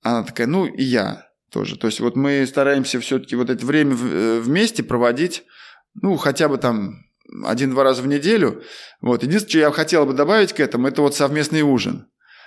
Она 0.00 0.22
такая, 0.22 0.46
ну 0.46 0.64
и 0.64 0.82
я 0.82 1.26
тоже. 1.50 1.76
То 1.76 1.88
есть 1.88 2.00
вот 2.00 2.16
мы 2.16 2.46
стараемся 2.46 2.98
все-таки 3.00 3.36
вот 3.36 3.50
это 3.50 3.66
время 3.66 3.98
э, 4.00 4.40
вместе 4.40 4.82
проводить, 4.82 5.44
ну, 5.92 6.16
хотя 6.16 6.48
бы 6.48 6.56
там 6.56 7.04
один-два 7.44 7.84
раза 7.84 8.00
в 8.00 8.06
неделю. 8.06 8.62
Вот. 9.02 9.24
Единственное, 9.24 9.50
что 9.50 9.58
я 9.58 9.70
хотел 9.72 10.06
бы 10.06 10.14
добавить 10.14 10.54
к 10.54 10.60
этому, 10.60 10.88
это 10.88 11.02
вот 11.02 11.14
совместный 11.14 11.60
ужин. 11.60 12.06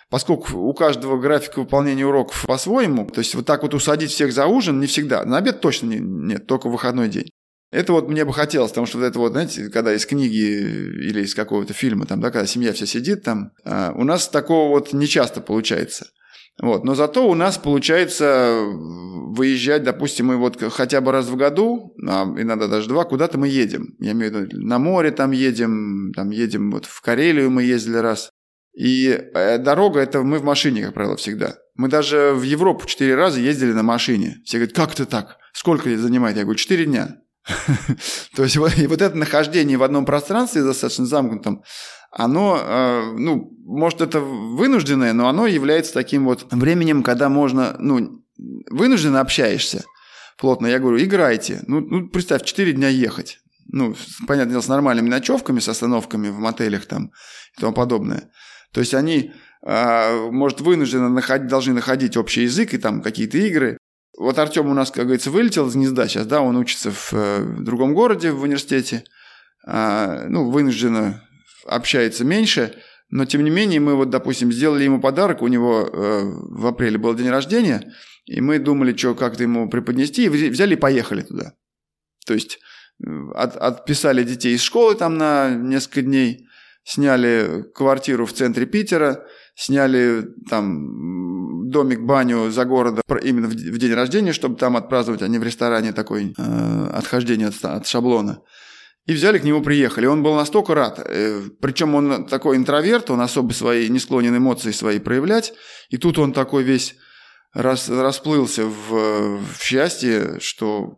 Поскольку 0.09 0.57
у 0.57 0.73
каждого 0.73 1.19
графика 1.19 1.59
выполнения 1.59 2.05
уроков 2.05 2.45
по-своему, 2.45 3.07
то 3.07 3.19
есть 3.19 3.33
вот 3.35 3.45
так 3.45 3.63
вот 3.63 3.73
усадить 3.73 4.11
всех 4.11 4.31
за 4.31 4.45
ужин 4.45 4.79
не 4.79 4.87
всегда. 4.87 5.25
На 5.25 5.37
обед 5.37 5.61
точно 5.61 5.87
не, 5.87 5.99
нет, 5.99 6.45
только 6.47 6.69
в 6.69 6.71
выходной 6.71 7.09
день. 7.09 7.29
Это 7.71 7.91
вот 7.91 8.07
мне 8.07 8.23
бы 8.23 8.31
хотелось, 8.31 8.71
потому 8.71 8.87
что 8.87 8.99
вот 8.99 9.05
это 9.05 9.19
вот, 9.19 9.31
знаете, 9.31 9.69
когда 9.69 9.93
из 9.93 10.05
книги 10.05 10.37
или 10.37 11.23
из 11.23 11.33
какого-то 11.35 11.73
фильма, 11.73 12.05
там, 12.05 12.21
да, 12.21 12.31
когда 12.31 12.45
семья 12.45 12.71
вся 12.71 12.85
сидит 12.85 13.23
там, 13.23 13.51
а, 13.65 13.91
у 13.95 14.03
нас 14.03 14.29
такого 14.29 14.69
вот 14.69 14.93
не 14.93 15.07
часто 15.07 15.41
получается. 15.41 16.05
Вот. 16.61 16.85
Но 16.85 16.95
зато 16.95 17.27
у 17.27 17.33
нас 17.33 17.57
получается 17.57 18.61
выезжать, 18.63 19.83
допустим, 19.83 20.27
мы 20.27 20.37
вот 20.37 20.61
хотя 20.71 21.01
бы 21.01 21.11
раз 21.11 21.27
в 21.27 21.35
году, 21.35 21.93
а 22.07 22.23
иногда 22.37 22.67
даже 22.67 22.87
два, 22.87 23.03
куда-то 23.03 23.37
мы 23.37 23.49
едем. 23.49 23.95
Я 23.99 24.13
имею 24.13 24.31
в 24.31 24.35
виду, 24.35 24.61
на 24.61 24.79
море 24.79 25.11
там 25.11 25.31
едем, 25.31 26.13
там 26.15 26.29
едем 26.29 26.71
вот 26.71 26.85
в 26.85 27.01
Карелию 27.01 27.49
мы 27.49 27.63
ездили 27.63 27.97
раз. 27.97 28.29
И 28.75 29.07
э, 29.07 29.57
дорога 29.57 30.01
это 30.01 30.21
мы 30.21 30.39
в 30.39 30.43
машине, 30.43 30.83
как 30.83 30.93
правило, 30.93 31.15
всегда. 31.15 31.55
Мы 31.75 31.87
даже 31.87 32.33
в 32.33 32.43
Европу 32.43 32.85
четыре 32.85 33.15
раза 33.15 33.39
ездили 33.39 33.71
на 33.71 33.83
машине. 33.83 34.37
Все 34.45 34.57
говорят, 34.57 34.75
как 34.75 34.93
это 34.93 35.05
так? 35.05 35.37
Сколько 35.53 35.89
это 35.89 36.01
занимает? 36.01 36.35
Я 36.35 36.43
говорю, 36.43 36.57
четыре 36.57 36.85
дня. 36.85 37.17
То 38.35 38.43
есть 38.43 38.57
вот, 38.57 38.77
и 38.77 38.87
вот 38.87 39.01
это 39.01 39.15
нахождение 39.17 39.77
в 39.77 39.83
одном 39.83 40.05
пространстве 40.05 40.63
достаточно 40.63 41.05
замкнутом, 41.05 41.63
оно, 42.11 42.59
э, 42.59 43.11
ну, 43.17 43.51
может, 43.65 44.01
это 44.01 44.19
вынужденное, 44.19 45.13
но 45.13 45.27
оно 45.27 45.47
является 45.47 45.93
таким 45.93 46.25
вот 46.25 46.47
временем, 46.51 47.03
когда 47.03 47.29
можно, 47.29 47.75
ну, 47.79 48.23
вынужденно 48.69 49.21
общаешься 49.21 49.83
плотно. 50.37 50.67
Я 50.67 50.79
говорю, 50.79 50.99
играйте. 50.99 51.63
Ну, 51.67 51.81
ну 51.81 52.07
представь, 52.07 52.43
4 52.43 52.73
дня 52.73 52.89
ехать. 52.89 53.39
Ну, 53.67 53.95
понятное 54.27 54.51
дело, 54.51 54.61
с 54.61 54.67
нормальными 54.67 55.09
ночевками, 55.09 55.59
с 55.59 55.69
остановками 55.69 56.29
в 56.29 56.39
мотелях 56.39 56.85
там 56.85 57.11
и 57.57 57.61
тому 57.61 57.73
подобное. 57.73 58.29
То 58.75 58.81
есть 58.81 58.93
они, 58.93 59.31
э, 59.65 60.29
может, 60.31 60.59
вынужденно 60.59 61.07
находить, 61.07 61.47
должны 61.47 61.73
находить 61.73 62.17
общий 62.17 62.41
язык 62.41 62.73
и 62.73 62.77
там 62.77 63.01
какие-то 63.01 63.37
игры. 63.37 63.77
Вот 64.17 64.37
Артем 64.37 64.67
у 64.67 64.73
нас, 64.73 64.91
как 64.91 65.05
говорится, 65.05 65.31
вылетел 65.31 65.69
из 65.69 65.75
гнезда 65.75 66.09
сейчас, 66.09 66.27
да, 66.27 66.41
он 66.41 66.57
учится 66.57 66.91
в, 66.91 67.13
э, 67.13 67.41
другом 67.61 67.93
городе 67.93 68.31
в 68.31 68.41
университете, 68.41 69.05
а, 69.65 70.25
ну, 70.27 70.51
вынужденно 70.51 71.23
общается 71.65 72.25
меньше, 72.25 72.75
но 73.09 73.23
тем 73.23 73.45
не 73.45 73.49
менее 73.49 73.79
мы 73.79 73.95
вот, 73.95 74.09
допустим, 74.09 74.51
сделали 74.51 74.83
ему 74.83 74.99
подарок, 74.99 75.41
у 75.41 75.47
него 75.47 75.89
э, 75.89 76.21
в 76.23 76.67
апреле 76.67 76.97
был 76.97 77.15
день 77.15 77.29
рождения, 77.29 77.93
и 78.25 78.41
мы 78.41 78.59
думали, 78.59 78.93
что 78.93 79.15
как-то 79.15 79.43
ему 79.43 79.69
преподнести, 79.69 80.25
и 80.25 80.29
взяли 80.29 80.73
и 80.73 80.77
поехали 80.77 81.21
туда. 81.21 81.53
То 82.25 82.33
есть 82.33 82.59
э, 83.01 83.07
от, 83.35 83.55
отписали 83.55 84.23
детей 84.23 84.53
из 84.53 84.61
школы 84.63 84.95
там 84.95 85.17
на 85.17 85.51
несколько 85.51 86.01
дней, 86.01 86.45
сняли 86.85 87.65
квартиру 87.73 88.25
в 88.25 88.31
центре 88.31 88.65
Питера, 88.65 89.25
сняли 89.55 90.27
там 90.49 91.69
домик-баню 91.69 92.51
за 92.51 92.63
городом 92.63 93.03
именно 93.23 93.47
в 93.47 93.77
день 93.77 93.93
рождения, 93.93 94.31
чтобы 94.31 94.55
там 94.55 94.77
отпраздновать, 94.77 95.23
а 95.23 95.27
не 95.27 95.39
в 95.39 95.43
ресторане 95.43 95.91
такой 95.91 96.33
э, 96.37 96.87
отхождение 96.93 97.47
от, 97.47 97.65
от 97.65 97.87
шаблона. 97.87 98.41
И 99.07 99.13
взяли 99.13 99.37
к 99.37 99.43
нему, 99.43 99.61
приехали. 99.61 100.07
Он 100.07 100.23
был 100.23 100.35
настолько 100.35 100.73
рад. 100.75 100.99
Э, 101.03 101.41
Причем 101.59 101.95
он 101.95 102.27
такой 102.27 102.57
интроверт, 102.57 103.09
он 103.09 103.21
особо 103.21 103.53
свои, 103.53 103.89
не 103.89 103.99
склонен 103.99 104.37
эмоции 104.37 104.71
свои 104.71 104.99
проявлять. 104.99 105.53
И 105.89 105.97
тут 105.97 106.17
он 106.19 106.33
такой 106.33 106.63
весь 106.63 106.95
рас, 107.53 107.89
расплылся 107.89 108.65
в, 108.65 109.39
в 109.39 109.61
счастье, 109.61 110.39
что 110.39 110.97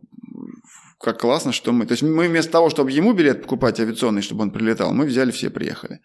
как 1.00 1.20
классно, 1.22 1.52
что 1.52 1.72
мы... 1.72 1.86
То 1.86 1.94
есть 1.94 2.04
мы 2.04 2.28
вместо 2.28 2.52
того, 2.52 2.70
чтобы 2.70 2.92
ему 2.92 3.14
билет 3.14 3.44
покупать 3.44 3.80
авиационный, 3.80 4.22
чтобы 4.22 4.44
он 4.44 4.52
прилетал, 4.52 4.94
мы 4.94 5.06
взяли 5.06 5.32
все, 5.32 5.50
приехали. 5.50 6.00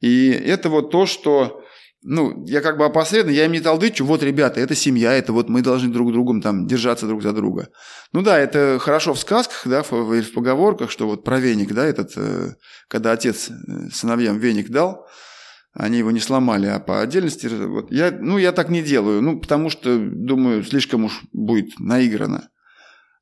И 0.00 0.30
это 0.30 0.68
вот 0.68 0.90
то, 0.90 1.06
что 1.06 1.62
ну, 2.04 2.44
я 2.46 2.60
как 2.60 2.78
бы 2.78 2.84
опосредованно, 2.84 3.34
я 3.34 3.44
им 3.44 3.52
не 3.52 3.60
толдычу, 3.60 4.04
вот, 4.04 4.22
ребята, 4.22 4.60
это 4.60 4.74
семья, 4.74 5.12
это 5.12 5.32
вот 5.32 5.48
мы 5.48 5.62
должны 5.62 5.92
друг 5.92 6.12
другом 6.12 6.42
там 6.42 6.66
держаться 6.66 7.06
друг 7.06 7.22
за 7.22 7.32
друга. 7.32 7.68
Ну 8.12 8.22
да, 8.22 8.38
это 8.38 8.78
хорошо 8.80 9.14
в 9.14 9.20
сказках, 9.20 9.62
да, 9.66 9.82
в, 9.82 9.92
в 9.92 10.32
поговорках, 10.32 10.90
что 10.90 11.06
вот 11.06 11.22
про 11.22 11.38
веник, 11.38 11.72
да, 11.72 11.86
этот, 11.86 12.12
э, 12.16 12.54
когда 12.88 13.12
отец 13.12 13.50
э, 13.50 13.90
сыновьям 13.92 14.38
веник 14.38 14.70
дал, 14.70 15.06
они 15.74 15.98
его 15.98 16.10
не 16.10 16.18
сломали, 16.18 16.66
а 16.66 16.80
по 16.80 17.00
отдельности, 17.00 17.46
вот, 17.46 17.92
я, 17.92 18.10
ну, 18.10 18.36
я 18.36 18.50
так 18.50 18.68
не 18.68 18.82
делаю, 18.82 19.22
ну, 19.22 19.40
потому 19.40 19.70
что, 19.70 19.96
думаю, 19.96 20.64
слишком 20.64 21.04
уж 21.04 21.22
будет 21.32 21.78
наиграно. 21.78 22.48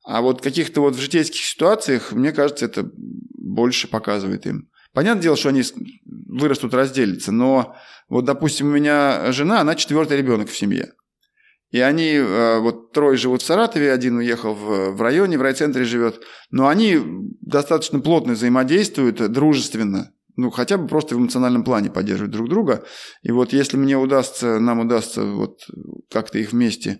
А 0.03 0.21
вот 0.21 0.41
каких-то 0.41 0.81
вот 0.81 0.95
в 0.95 0.99
житейских 0.99 1.43
ситуациях, 1.43 2.11
мне 2.11 2.31
кажется, 2.31 2.65
это 2.65 2.89
больше 2.93 3.87
показывает 3.87 4.45
им. 4.47 4.69
Понятное 4.93 5.23
дело, 5.23 5.37
что 5.37 5.49
они 5.49 5.63
вырастут, 6.05 6.73
разделятся, 6.73 7.31
но 7.31 7.75
вот, 8.09 8.25
допустим, 8.25 8.67
у 8.67 8.71
меня 8.71 9.31
жена, 9.31 9.61
она 9.61 9.75
четвертый 9.75 10.17
ребенок 10.17 10.49
в 10.49 10.57
семье. 10.57 10.93
И 11.69 11.79
они, 11.79 12.15
э, 12.15 12.59
вот 12.59 12.91
трое 12.91 13.15
живут 13.15 13.41
в 13.41 13.45
Саратове, 13.45 13.93
один 13.93 14.17
уехал 14.17 14.53
в, 14.53 14.91
в 14.91 15.01
районе, 15.01 15.37
в 15.37 15.41
райцентре 15.41 15.85
живет, 15.85 16.21
но 16.49 16.67
они 16.67 16.99
достаточно 17.39 18.01
плотно 18.01 18.33
взаимодействуют, 18.33 19.31
дружественно, 19.31 20.11
ну, 20.35 20.49
хотя 20.49 20.77
бы 20.77 20.87
просто 20.87 21.15
в 21.15 21.19
эмоциональном 21.19 21.63
плане 21.63 21.89
поддерживают 21.89 22.33
друг 22.33 22.49
друга. 22.49 22.83
И 23.23 23.31
вот 23.31 23.53
если 23.53 23.77
мне 23.77 23.97
удастся, 23.97 24.59
нам 24.59 24.79
удастся 24.79 25.23
вот 25.23 25.59
как-то 26.09 26.37
их 26.39 26.51
вместе 26.51 26.99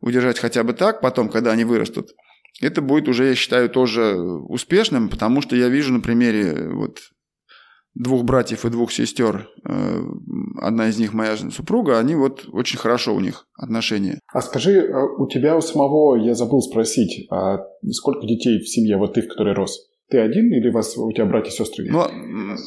удержать 0.00 0.38
хотя 0.38 0.64
бы 0.64 0.72
так, 0.72 1.00
потом, 1.00 1.28
когда 1.28 1.52
они 1.52 1.64
вырастут, 1.64 2.10
это 2.60 2.82
будет 2.82 3.08
уже, 3.08 3.26
я 3.26 3.34
считаю, 3.34 3.68
тоже 3.68 4.14
успешным, 4.16 5.08
потому 5.08 5.40
что 5.42 5.56
я 5.56 5.68
вижу 5.68 5.92
на 5.92 6.00
примере 6.00 6.68
вот 6.70 6.98
двух 7.94 8.24
братьев 8.24 8.64
и 8.64 8.70
двух 8.70 8.90
сестер, 8.90 9.48
э, 9.64 10.02
одна 10.60 10.88
из 10.88 10.98
них 10.98 11.12
моя 11.12 11.36
супруга, 11.36 11.98
они 11.98 12.14
вот 12.14 12.46
очень 12.52 12.78
хорошо 12.78 13.14
у 13.14 13.20
них 13.20 13.46
отношения. 13.54 14.18
А 14.32 14.40
скажи, 14.40 14.72
э, 14.72 15.06
у 15.18 15.26
тебя 15.28 15.56
у 15.56 15.60
самого, 15.60 16.16
я 16.16 16.34
забыл 16.34 16.62
спросить, 16.62 17.26
а 17.30 17.58
сколько 17.90 18.26
детей 18.26 18.60
в 18.60 18.68
семье, 18.68 18.96
вот 18.96 19.14
ты, 19.14 19.22
в 19.22 19.28
которой 19.28 19.54
рос? 19.54 19.90
Ты 20.10 20.18
один 20.18 20.52
или 20.52 20.68
у, 20.68 20.72
вас, 20.72 20.96
у 20.96 21.10
тебя 21.12 21.26
братья 21.26 21.50
и 21.50 21.54
сестры 21.54 21.84
есть? 21.84 21.94
Ну, 21.94 22.06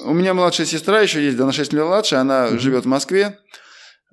у 0.10 0.14
меня 0.14 0.34
младшая 0.34 0.68
сестра 0.68 1.02
еще 1.02 1.24
есть, 1.24 1.40
она 1.40 1.52
6 1.52 1.74
лет 1.74 1.86
младше, 1.86 2.16
она 2.16 2.48
mm-hmm. 2.48 2.60
живет 2.60 2.86
в 2.86 2.88
Москве, 2.88 3.22
э, 3.22 3.65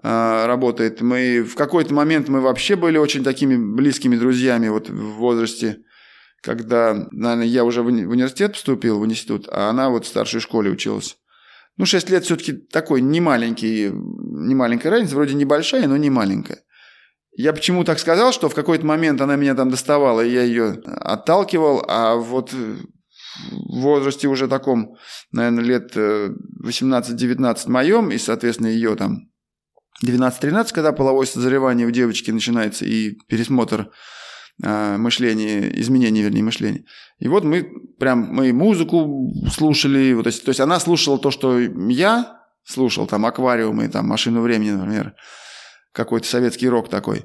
работает. 0.02 1.00
Мы 1.00 1.42
в 1.42 1.54
какой-то 1.54 1.94
момент 1.94 2.28
мы 2.28 2.40
вообще 2.40 2.76
были 2.76 2.98
очень 2.98 3.22
такими 3.22 3.56
близкими 3.56 4.16
друзьями 4.16 4.68
вот 4.68 4.90
в 4.90 5.12
возрасте 5.14 5.78
когда, 6.42 7.06
наверное, 7.12 7.46
я 7.46 7.64
уже 7.64 7.82
в 7.82 7.86
университет 7.86 8.52
поступил, 8.52 8.98
в 8.98 9.06
институт, 9.06 9.48
а 9.50 9.70
она 9.70 9.88
вот 9.88 10.04
в 10.04 10.08
старшей 10.08 10.40
школе 10.40 10.70
училась. 10.70 11.16
Ну, 11.76 11.86
6 11.86 12.10
лет 12.10 12.24
все-таки 12.24 12.52
такой 12.52 13.00
не 13.00 13.20
маленький, 13.20 13.90
не 13.92 14.54
маленькая 14.54 14.90
разница, 14.90 15.14
вроде 15.14 15.34
небольшая, 15.34 15.86
но 15.86 15.96
не 15.96 16.10
маленькая. 16.10 16.58
Я 17.34 17.54
почему 17.54 17.84
так 17.84 17.98
сказал, 17.98 18.32
что 18.32 18.50
в 18.50 18.54
какой-то 18.54 18.84
момент 18.84 19.20
она 19.22 19.36
меня 19.36 19.54
там 19.54 19.70
доставала, 19.70 20.20
и 20.20 20.32
я 20.32 20.42
ее 20.42 20.82
отталкивал, 20.84 21.82
а 21.88 22.16
вот 22.16 22.52
в 22.52 23.80
возрасте 23.80 24.28
уже 24.28 24.48
таком, 24.48 24.96
наверное, 25.30 25.64
лет 25.64 25.96
18-19 25.96 27.66
э, 27.66 27.70
моем, 27.70 28.10
и, 28.10 28.18
соответственно, 28.18 28.66
ее 28.66 28.96
там 28.96 29.31
12-13, 30.04 30.72
когда 30.72 30.92
половое 30.92 31.26
созревание 31.26 31.86
у 31.86 31.90
девочки 31.90 32.30
начинается, 32.30 32.84
и 32.84 33.12
пересмотр 33.28 33.90
а, 34.62 34.96
мышления, 34.98 35.70
изменения, 35.80 36.22
вернее, 36.22 36.42
мышления. 36.42 36.84
И 37.18 37.28
вот 37.28 37.44
мы 37.44 37.68
прям, 37.98 38.20
мы 38.20 38.52
музыку 38.52 39.32
слушали, 39.50 40.12
вот, 40.12 40.24
то, 40.24 40.28
есть, 40.28 40.44
то 40.44 40.50
есть 40.50 40.60
она 40.60 40.80
слушала 40.80 41.18
то, 41.18 41.30
что 41.30 41.58
я 41.58 42.40
слушал, 42.64 43.06
там, 43.06 43.26
аквариумы, 43.26 43.88
там, 43.88 44.06
машину 44.06 44.40
времени, 44.40 44.70
например, 44.70 45.14
какой-то 45.92 46.26
советский 46.26 46.68
рок 46.68 46.88
такой. 46.88 47.24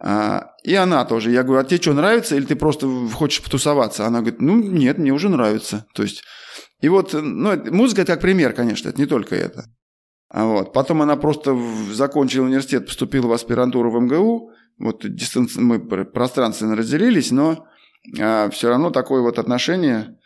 А, 0.00 0.52
и 0.62 0.74
она 0.74 1.04
тоже. 1.04 1.30
Я 1.30 1.42
говорю, 1.42 1.60
а 1.60 1.64
тебе 1.64 1.80
что, 1.80 1.92
нравится, 1.92 2.36
или 2.36 2.44
ты 2.44 2.56
просто 2.56 2.88
хочешь 3.12 3.42
потусоваться? 3.42 4.06
Она 4.06 4.20
говорит, 4.20 4.40
ну, 4.40 4.56
нет, 4.56 4.98
мне 4.98 5.12
уже 5.12 5.28
нравится. 5.28 5.86
То 5.94 6.02
есть, 6.02 6.22
и 6.80 6.88
вот, 6.88 7.12
ну, 7.12 7.56
музыка 7.72 8.02
это 8.02 8.12
как 8.12 8.20
пример, 8.20 8.52
конечно, 8.52 8.88
это 8.88 9.00
не 9.00 9.06
только 9.06 9.34
это. 9.34 9.64
А 10.30 10.44
вот. 10.46 10.72
Потом 10.72 11.02
она 11.02 11.16
просто 11.16 11.58
закончила 11.92 12.44
университет, 12.44 12.86
поступила 12.86 13.26
в 13.26 13.32
аспирантуру 13.32 13.90
в 13.90 14.00
МГУ, 14.00 14.52
вот 14.78 15.04
дистанц... 15.04 15.56
мы 15.56 15.80
пространственно 15.80 16.76
разделились, 16.76 17.30
но 17.30 17.66
а, 18.20 18.48
все 18.50 18.68
равно 18.68 18.90
такое 18.90 19.22
вот 19.22 19.38
отношение 19.38 20.18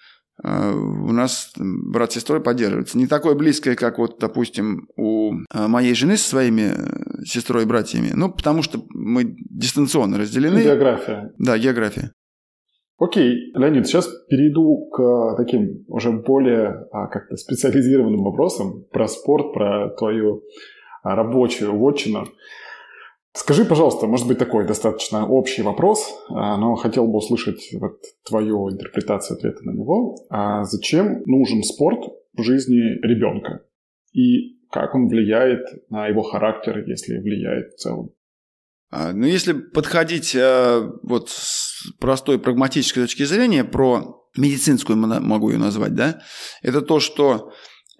а, 0.43 0.73
у 0.73 1.13
нас 1.13 1.53
брат 1.57 2.13
с 2.13 2.15
сестрой 2.17 2.43
поддерживается. 2.43 2.99
Не 2.99 3.07
такое 3.07 3.35
близкое, 3.35 3.77
как 3.77 3.99
вот, 3.99 4.19
допустим, 4.19 4.89
у 4.97 5.35
а, 5.51 5.69
моей 5.69 5.95
жены 5.95 6.17
со 6.17 6.29
своими 6.29 6.75
э, 6.75 7.25
сестрой 7.25 7.63
и 7.63 7.67
братьями. 7.67 8.11
Ну, 8.15 8.31
потому 8.31 8.63
что 8.63 8.85
мы 8.91 9.37
дистанционно 9.39 10.19
разделены. 10.19 10.63
География. 10.63 11.33
Да, 11.39 11.59
география. 11.59 12.13
Окей, 13.03 13.51
Леонид, 13.55 13.89
сейчас 13.89 14.09
перейду 14.29 14.89
к 14.93 15.35
таким 15.37 15.85
уже 15.89 16.13
более 16.13 16.87
как-то 16.93 17.37
специализированным 17.37 18.23
вопросам 18.23 18.85
про 18.93 19.09
спорт, 19.09 19.53
про 19.53 19.91
твою 19.99 20.45
рабочую 21.03 21.77
вотчину. 21.77 22.27
Скажи, 23.33 23.65
пожалуйста, 23.65 24.07
может 24.07 24.29
быть 24.29 24.39
такой 24.39 24.69
достаточно 24.69 25.27
общий 25.27 25.63
вопрос, 25.63 26.15
а, 26.29 26.57
но 26.59 26.77
хотел 26.77 27.09
бы 27.09 27.17
услышать 27.17 27.71
вот 27.81 27.99
твою 28.25 28.71
интерпретацию 28.71 29.37
ответа 29.37 29.65
на 29.65 29.73
него. 29.73 30.19
А 30.31 30.63
зачем 30.63 31.23
нужен 31.27 31.65
спорт 31.65 32.05
в 32.35 32.43
жизни 32.43 33.05
ребенка? 33.05 33.65
И 34.13 34.61
как 34.71 34.95
он 34.95 35.09
влияет 35.09 35.65
на 35.91 36.07
его 36.07 36.23
характер, 36.23 36.85
если 36.87 37.19
влияет 37.19 37.73
в 37.73 37.77
целом? 37.79 38.11
А, 38.93 39.15
ну, 39.15 39.25
если 39.25 39.55
подходить 39.55 40.35
э, 40.35 40.91
вот 41.03 41.31
с 41.31 41.91
простой 41.99 42.39
прагматической 42.39 43.05
точки 43.05 43.25
зрения, 43.25 43.65
про 43.65 44.23
медицинскую 44.37 44.99
могу 44.99 45.51
ее 45.51 45.57
назвать, 45.57 45.95
да, 45.95 46.21
это 46.61 46.83
то, 46.83 47.01
что 47.01 47.55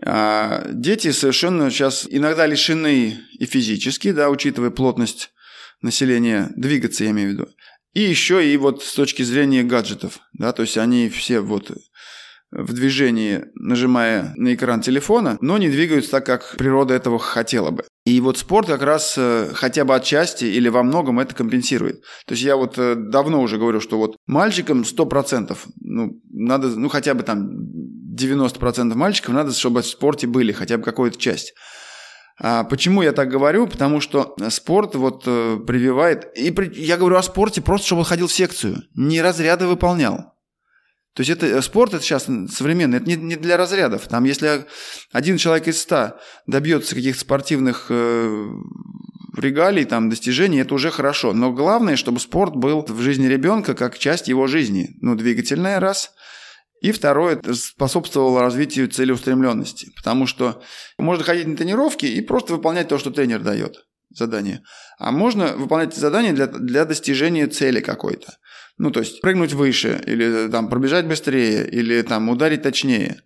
а, 0.05 0.67
дети 0.71 1.11
совершенно 1.13 1.71
сейчас 1.71 2.07
иногда 2.11 2.47
лишены 2.47 3.19
и 3.39 3.47
физически, 3.47 4.13
да, 4.13 4.29
учитывая 4.29 4.69
плотность 4.69 5.31
населения, 5.81 6.51
двигаться 6.57 7.05
я 7.05 7.11
имею 7.11 7.31
в 7.31 7.33
виду, 7.33 7.49
и 7.95 8.03
еще 8.03 8.47
и 8.47 8.55
вот 8.59 8.83
с 8.83 8.93
точки 8.93 9.23
зрения 9.23 9.63
гаджетов, 9.63 10.21
да, 10.35 10.53
то 10.53 10.61
есть 10.61 10.77
они 10.77 11.09
все 11.09 11.41
вот 11.41 11.71
в 12.53 12.73
движении, 12.75 13.47
нажимая 13.55 14.35
на 14.37 14.55
экран 14.55 14.83
телефона, 14.83 15.39
но 15.41 15.57
не 15.59 15.71
двигаются 15.71 16.11
так, 16.13 16.27
как 16.27 16.57
природа 16.59 16.95
этого 16.95 17.19
хотела 17.19 17.71
бы. 17.71 17.85
И 18.05 18.21
вот 18.21 18.37
спорт 18.37 18.67
как 18.67 18.83
раз 18.83 19.15
э, 19.17 19.51
хотя 19.55 19.85
бы 19.85 19.95
отчасти 19.95 20.45
или 20.45 20.69
во 20.69 20.83
многом 20.83 21.19
это 21.19 21.35
компенсирует. 21.35 22.03
То 22.27 22.33
есть 22.35 22.43
я 22.43 22.57
вот 22.57 22.79
э, 22.79 22.95
давно 22.95 23.41
уже 23.41 23.59
говорю, 23.59 23.81
что 23.81 23.97
вот 23.97 24.17
мальчикам 24.27 24.83
100%, 24.83 25.57
ну, 25.81 26.21
надо, 26.31 26.69
ну, 26.69 26.89
хотя 26.89 27.15
бы 27.15 27.23
там 27.23 27.49
90% 28.15 28.95
мальчиков 28.95 29.35
надо, 29.35 29.53
чтобы 29.53 29.81
в 29.83 29.87
спорте 29.87 30.27
были 30.27 30.53
хотя 30.53 30.77
бы 30.77 30.85
какая-то 30.85 31.19
часть. 31.19 31.55
А 32.39 32.65
почему 32.65 33.03
я 33.03 33.13
так 33.13 33.29
говорю? 33.29 33.67
Потому 33.67 34.01
что 34.01 34.35
спорт 34.51 34.95
вот 34.95 35.23
э, 35.27 35.59
прививает... 35.67 36.37
И 36.37 36.51
при, 36.51 36.73
я 36.75 36.97
говорю 36.97 37.17
о 37.17 37.23
спорте 37.23 37.63
просто, 37.63 37.87
чтобы 37.87 38.01
он 38.01 38.07
ходил 38.07 38.27
в 38.27 38.33
секцию, 38.33 38.83
не 38.95 39.23
разряды 39.23 39.67
выполнял. 39.67 40.32
То 41.15 41.21
есть 41.21 41.31
это 41.31 41.47
э, 41.47 41.63
спорт 41.63 41.95
это 41.95 42.03
сейчас 42.03 42.27
современный, 42.51 42.99
это 42.99 43.07
не, 43.07 43.17
не 43.17 43.37
для 43.37 43.57
разрядов. 43.57 44.09
Там, 44.09 44.25
если 44.25 44.65
один 45.13 45.37
человек 45.37 45.69
из 45.69 45.81
ста 45.81 46.19
добьется 46.47 46.95
каких-то 46.95 47.21
спортивных 47.21 47.87
э, 47.91 48.47
регалий, 49.37 49.85
там, 49.85 50.09
достижений, 50.09 50.61
это 50.61 50.75
уже 50.75 50.91
хорошо. 50.91 51.33
Но 51.33 51.53
главное, 51.53 51.97
чтобы 51.97 52.19
спорт 52.19 52.55
был 52.57 52.85
в 52.87 53.01
жизни 53.01 53.27
ребенка 53.27 53.75
как 53.75 53.99
часть 53.99 54.29
его 54.29 54.47
жизни. 54.47 54.97
Ну, 55.01 55.15
двигательная 55.15 55.81
раз. 55.81 56.13
И 56.81 56.91
второе, 56.93 57.37
это 57.37 57.55
способствовало 57.55 58.41
развитию 58.41 58.89
целеустремленности. 58.89 59.93
Потому 59.95 60.27
что 60.27 60.63
можно 60.99 61.25
ходить 61.25 61.47
на 61.47 61.57
тренировки 61.57 62.07
и 62.07 62.21
просто 62.23 62.55
выполнять 62.55 62.89
то, 62.89 62.99
что 62.99 63.11
тренер 63.11 63.41
дает 63.41 63.85
задание. 64.11 64.63
А 64.99 65.13
можно 65.13 65.57
выполнять 65.57 65.95
задание 65.95 66.33
для, 66.33 66.47
для 66.47 66.85
достижения 66.85 67.47
цели 67.47 67.81
какой-то. 67.81 68.37
Ну, 68.79 68.91
то 68.91 69.01
есть 69.01 69.21
прыгнуть 69.21 69.53
выше, 69.53 70.03
или 70.07 70.49
там 70.49 70.69
пробежать 70.69 71.07
быстрее, 71.07 71.69
или 71.69 72.03
там 72.03 72.29
ударить 72.29 72.63
точнее. 72.63 73.23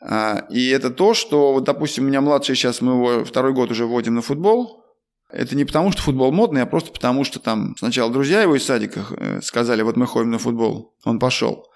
А, 0.00 0.46
и 0.50 0.68
это 0.68 0.90
то, 0.90 1.14
что, 1.14 1.52
вот, 1.52 1.64
допустим, 1.64 2.04
у 2.04 2.08
меня 2.08 2.20
младший 2.20 2.54
сейчас, 2.54 2.80
мы 2.80 2.92
его 2.92 3.24
второй 3.24 3.52
год 3.52 3.70
уже 3.70 3.86
вводим 3.86 4.14
на 4.14 4.22
футбол. 4.22 4.84
Это 5.30 5.54
не 5.54 5.64
потому, 5.64 5.92
что 5.92 6.02
футбол 6.02 6.32
модный, 6.32 6.62
а 6.62 6.66
просто 6.66 6.92
потому, 6.92 7.24
что 7.24 7.38
там 7.38 7.76
сначала 7.78 8.10
друзья 8.10 8.42
его 8.42 8.56
из 8.56 8.64
садика 8.64 9.04
э, 9.10 9.40
сказали, 9.42 9.82
вот 9.82 9.96
мы 9.96 10.06
ходим 10.06 10.30
на 10.30 10.38
футбол. 10.38 10.96
Он 11.04 11.18
пошел. 11.18 11.66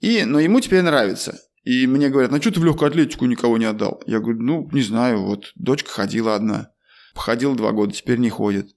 И, 0.00 0.24
но 0.24 0.40
ему 0.40 0.60
теперь 0.60 0.82
нравится. 0.82 1.38
И 1.62 1.86
мне 1.86 2.08
говорят, 2.08 2.30
ну 2.30 2.40
что 2.40 2.52
ты 2.52 2.60
в 2.60 2.64
легкую 2.64 2.88
атлетику 2.88 3.26
никого 3.26 3.58
не 3.58 3.64
отдал? 3.64 4.02
Я 4.06 4.20
говорю, 4.20 4.40
ну, 4.40 4.68
не 4.72 4.82
знаю, 4.82 5.22
вот 5.22 5.52
дочка 5.54 5.90
ходила 5.90 6.34
одна. 6.34 6.70
Ходил 7.14 7.54
два 7.54 7.72
года, 7.72 7.92
теперь 7.92 8.18
не 8.18 8.30
ходит. 8.30 8.75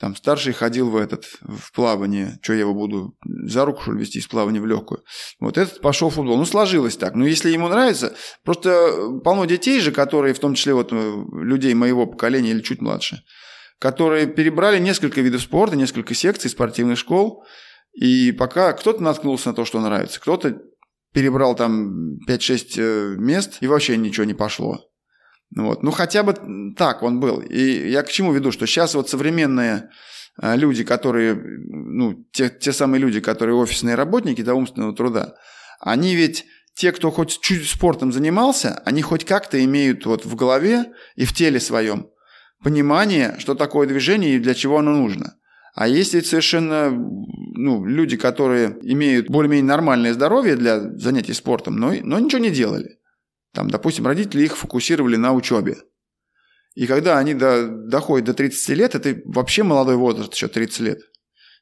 Там 0.00 0.16
старший 0.16 0.52
ходил 0.52 0.90
в 0.90 0.96
этот, 0.96 1.24
в 1.40 1.72
плавание. 1.72 2.38
Что 2.42 2.52
я 2.52 2.60
его 2.60 2.74
буду 2.74 3.16
за 3.24 3.64
руку, 3.64 3.82
что 3.82 3.92
ли, 3.92 4.00
вести 4.00 4.18
из 4.18 4.26
плавания 4.26 4.60
в 4.60 4.66
легкую? 4.66 5.04
Вот 5.38 5.56
этот 5.56 5.80
пошел 5.80 6.10
в 6.10 6.14
футбол. 6.14 6.36
Ну, 6.36 6.44
сложилось 6.44 6.96
так. 6.96 7.14
Но 7.14 7.26
если 7.26 7.50
ему 7.50 7.68
нравится, 7.68 8.14
просто 8.42 9.20
полно 9.22 9.44
детей 9.44 9.80
же, 9.80 9.92
которые, 9.92 10.34
в 10.34 10.40
том 10.40 10.54
числе 10.54 10.74
вот 10.74 10.92
э, 10.92 11.14
людей 11.32 11.74
моего 11.74 12.06
поколения 12.06 12.50
или 12.50 12.60
чуть 12.60 12.80
младше, 12.80 13.22
которые 13.78 14.26
перебрали 14.26 14.80
несколько 14.80 15.20
видов 15.20 15.42
спорта, 15.42 15.76
несколько 15.76 16.14
секций 16.14 16.50
спортивных 16.50 16.98
школ, 16.98 17.44
и 17.92 18.32
пока 18.32 18.72
кто-то 18.72 19.00
наткнулся 19.00 19.50
на 19.50 19.54
то, 19.54 19.64
что 19.64 19.80
нравится, 19.80 20.20
кто-то 20.20 20.58
перебрал 21.12 21.54
там 21.54 22.18
5-6 22.28 22.66
э, 22.78 23.14
мест, 23.16 23.58
и 23.60 23.68
вообще 23.68 23.96
ничего 23.96 24.24
не 24.24 24.34
пошло. 24.34 24.80
Вот. 25.56 25.82
Ну, 25.82 25.90
хотя 25.90 26.22
бы 26.22 26.34
так 26.76 27.02
он 27.02 27.20
был. 27.20 27.40
И 27.40 27.88
я 27.88 28.02
к 28.02 28.10
чему 28.10 28.32
веду, 28.32 28.52
что 28.52 28.66
сейчас 28.66 28.94
вот 28.94 29.08
современные 29.08 29.90
э, 30.40 30.56
люди, 30.56 30.84
которые, 30.84 31.34
ну, 31.34 32.24
те, 32.32 32.50
те 32.50 32.72
самые 32.72 33.00
люди, 33.00 33.20
которые 33.20 33.56
офисные 33.56 33.94
работники 33.94 34.42
до 34.42 34.54
умственного 34.54 34.94
труда, 34.94 35.34
они 35.80 36.14
ведь 36.16 36.46
те, 36.74 36.90
кто 36.92 37.10
хоть 37.10 37.40
чуть 37.40 37.68
спортом 37.68 38.12
занимался, 38.12 38.82
они 38.84 39.02
хоть 39.02 39.24
как-то 39.24 39.62
имеют 39.64 40.06
вот 40.06 40.24
в 40.24 40.34
голове 40.34 40.92
и 41.14 41.24
в 41.24 41.32
теле 41.32 41.60
своем 41.60 42.10
понимание, 42.62 43.36
что 43.38 43.54
такое 43.54 43.86
движение 43.86 44.36
и 44.36 44.40
для 44.40 44.54
чего 44.54 44.78
оно 44.78 44.92
нужно. 44.92 45.36
А 45.74 45.88
ведь 45.88 46.26
совершенно 46.26 46.90
ну, 46.90 47.84
люди, 47.84 48.16
которые 48.16 48.76
имеют 48.82 49.28
более-менее 49.28 49.66
нормальное 49.66 50.14
здоровье 50.14 50.56
для 50.56 50.80
занятий 50.98 51.32
спортом, 51.32 51.76
но, 51.76 51.92
но 52.02 52.18
ничего 52.18 52.40
не 52.40 52.50
делали. 52.50 52.98
Там, 53.54 53.70
допустим, 53.70 54.06
родители 54.06 54.44
их 54.44 54.56
фокусировали 54.56 55.16
на 55.16 55.32
учебе. 55.32 55.76
И 56.74 56.86
когда 56.86 57.18
они 57.18 57.34
до, 57.34 57.68
доходят 57.68 58.26
до 58.26 58.34
30 58.34 58.68
лет, 58.70 58.94
это 58.96 59.16
вообще 59.24 59.62
молодой 59.62 59.96
возраст, 59.96 60.34
еще 60.34 60.48
30 60.48 60.80
лет. 60.80 60.98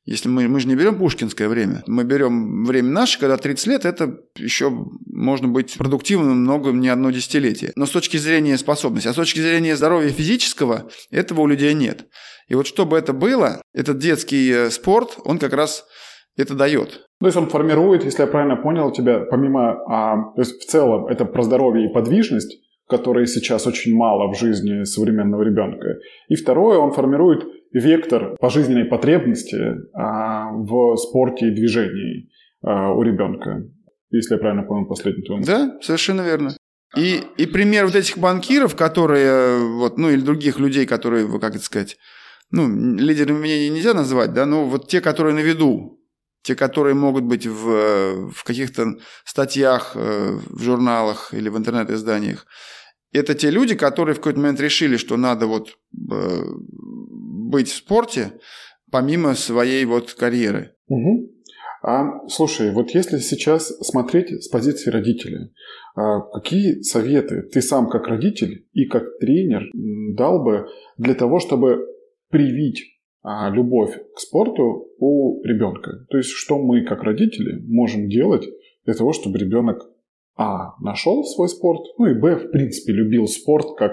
Если 0.05 0.29
мы, 0.29 0.49
мы 0.49 0.59
же 0.59 0.67
не 0.67 0.75
берем 0.75 0.99
пушкинское 0.99 1.49
время, 1.49 1.85
мы 1.87 2.03
берем 2.03 2.65
время 2.65 2.89
наше, 2.91 3.21
когда 3.21 3.37
30 3.37 3.67
лет, 3.69 3.85
это 3.85 4.19
еще 4.37 4.71
можно 5.07 5.47
быть 5.47 5.75
продуктивным 5.75 6.39
много, 6.39 6.73
не 6.73 6.89
одно 6.89 7.11
десятилетие. 7.11 7.73
Но 7.77 7.87
с 7.87 7.91
точки 7.91 8.17
зрения 8.17 8.59
способности, 8.59 9.07
а 9.07 9.13
с 9.13 9.17
точки 9.17 9.39
зрения 9.39 9.77
здоровья 9.77 10.11
физического, 10.11 10.91
этого 11.11 11.43
у 11.43 11.47
людей 11.47 11.75
нет. 11.75 12.09
И 12.49 12.55
вот 12.55 12.67
чтобы 12.67 12.99
это 12.99 13.13
было, 13.13 13.63
этот 13.73 13.99
детский 13.99 14.51
э, 14.51 14.71
спорт, 14.71 15.19
он 15.25 15.39
как 15.39 15.53
раз 15.53 15.85
это 16.37 16.55
дает. 16.55 17.07
То 17.21 17.27
есть 17.27 17.37
он 17.37 17.49
формирует, 17.49 18.05
если 18.05 18.23
я 18.23 18.27
правильно 18.27 18.57
понял 18.57 18.91
тебя, 18.91 19.21
помимо, 19.21 19.83
а, 19.89 20.33
то 20.35 20.41
есть 20.41 20.61
в 20.61 20.67
целом 20.67 21.07
это 21.07 21.25
про 21.25 21.43
здоровье 21.43 21.89
и 21.89 21.93
подвижность, 21.93 22.59
которые 22.89 23.27
сейчас 23.27 23.67
очень 23.67 23.95
мало 23.95 24.33
в 24.33 24.39
жизни 24.39 24.85
современного 24.85 25.43
ребенка. 25.43 25.99
И 26.29 26.35
второе, 26.35 26.79
он 26.79 26.93
формирует 26.93 27.45
вектор 27.73 28.37
пожизненной 28.41 28.85
потребности 28.85 29.59
а, 29.95 30.51
в 30.53 30.97
спорте 30.97 31.49
и 31.49 31.55
движении 31.55 32.29
а, 32.63 32.93
у 32.93 33.03
ребенка. 33.03 33.65
Если 34.11 34.35
я 34.35 34.39
правильно 34.39 34.63
понял 34.65 34.87
последний 34.87 35.23
твой 35.23 35.43
Да, 35.43 35.79
совершенно 35.81 36.23
верно. 36.23 36.57
И, 36.97 37.21
и 37.39 37.47
пример 37.47 37.87
вот 37.87 37.95
этих 37.95 38.19
банкиров, 38.19 38.77
которые, 38.77 39.59
вот, 39.77 39.97
ну 39.97 40.11
или 40.11 40.21
других 40.21 40.59
людей, 40.59 40.85
которые, 40.85 41.27
как 41.41 41.55
это 41.55 41.65
сказать, 41.65 41.97
ну, 42.51 42.69
лидерами 42.69 43.39
мне 43.39 43.71
нельзя 43.71 43.95
назвать, 43.95 44.35
да, 44.35 44.45
но 44.45 44.67
вот 44.67 44.89
те, 44.89 45.01
которые 45.01 45.35
на 45.35 45.41
виду, 45.41 46.02
те, 46.43 46.55
которые 46.55 46.95
могут 46.95 47.25
быть 47.25 47.47
в, 47.47 48.31
в 48.31 48.45
каких-то 48.45 48.97
статьях, 49.25 49.93
э, 49.95 50.39
в 50.49 50.63
журналах 50.63 51.33
или 51.35 51.49
в 51.49 51.57
интернет-изданиях, 51.57 52.47
это 53.13 53.35
те 53.35 53.51
люди, 53.51 53.75
которые 53.75 54.15
в 54.15 54.19
какой-то 54.19 54.41
момент 54.41 54.61
решили, 54.61 54.97
что 54.97 55.17
надо 55.17 55.47
вот 55.47 55.69
э, 55.69 56.43
быть 57.53 57.69
в 57.69 57.77
спорте 57.77 58.33
помимо 58.91 59.35
своей 59.35 59.85
вот 59.85 60.13
карьеры. 60.15 60.75
Угу. 60.89 61.31
А, 61.83 62.29
слушай, 62.29 62.71
вот 62.71 62.91
если 62.91 63.19
сейчас 63.19 63.69
смотреть 63.81 64.45
с 64.45 64.49
позиции 64.49 64.91
родителя, 64.91 65.51
а 65.97 66.21
какие 66.21 66.81
советы 66.83 67.43
ты 67.43 67.61
сам 67.61 67.89
как 67.89 68.07
родитель 68.07 68.67
и 68.73 68.87
как 68.87 69.19
тренер 69.19 69.65
дал 70.17 70.45
бы 70.45 70.67
для 70.97 71.15
того, 71.15 71.41
чтобы 71.41 71.85
привить 72.31 72.85
любовь 73.25 73.97
к 74.15 74.19
спорту 74.19 74.89
у 74.99 75.43
ребенка. 75.45 76.07
То 76.11 76.17
есть, 76.17 76.31
что 76.31 76.59
мы, 76.59 76.85
как 76.85 77.03
родители, 77.03 77.63
можем 77.67 78.09
делать 78.09 78.49
для 78.85 78.95
того, 78.95 79.13
чтобы 79.13 79.39
ребенок 79.39 79.79
а. 80.37 80.75
нашел 80.81 81.25
свой 81.25 81.49
спорт, 81.49 81.83
ну 81.99 82.07
и 82.07 82.15
б. 82.15 82.37
в 82.37 82.51
принципе, 82.51 82.93
любил 82.93 83.27
спорт 83.27 83.77
как 83.77 83.93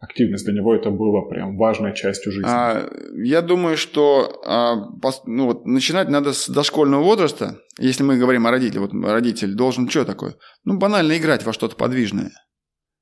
активность 0.00 0.44
для 0.44 0.54
него 0.54 0.74
это 0.74 0.90
было 0.90 1.22
прям 1.22 1.56
важной 1.56 1.94
частью 1.94 2.32
жизни. 2.32 2.48
А, 2.48 2.88
я 3.24 3.42
думаю, 3.42 3.76
что 3.76 4.40
а, 4.44 4.76
ну, 5.24 5.46
вот, 5.46 5.66
начинать 5.66 6.08
надо 6.08 6.32
с 6.32 6.48
дошкольного 6.48 7.02
возраста. 7.02 7.58
Если 7.78 8.02
мы 8.02 8.18
говорим 8.18 8.46
о 8.46 8.50
родителе, 8.50 8.80
вот 8.80 8.92
родитель 8.92 9.54
должен 9.54 9.88
что 9.88 10.04
такое? 10.04 10.34
Ну, 10.64 10.78
банально 10.78 11.16
играть 11.16 11.44
во 11.44 11.52
что-то 11.52 11.76
подвижное. 11.76 12.30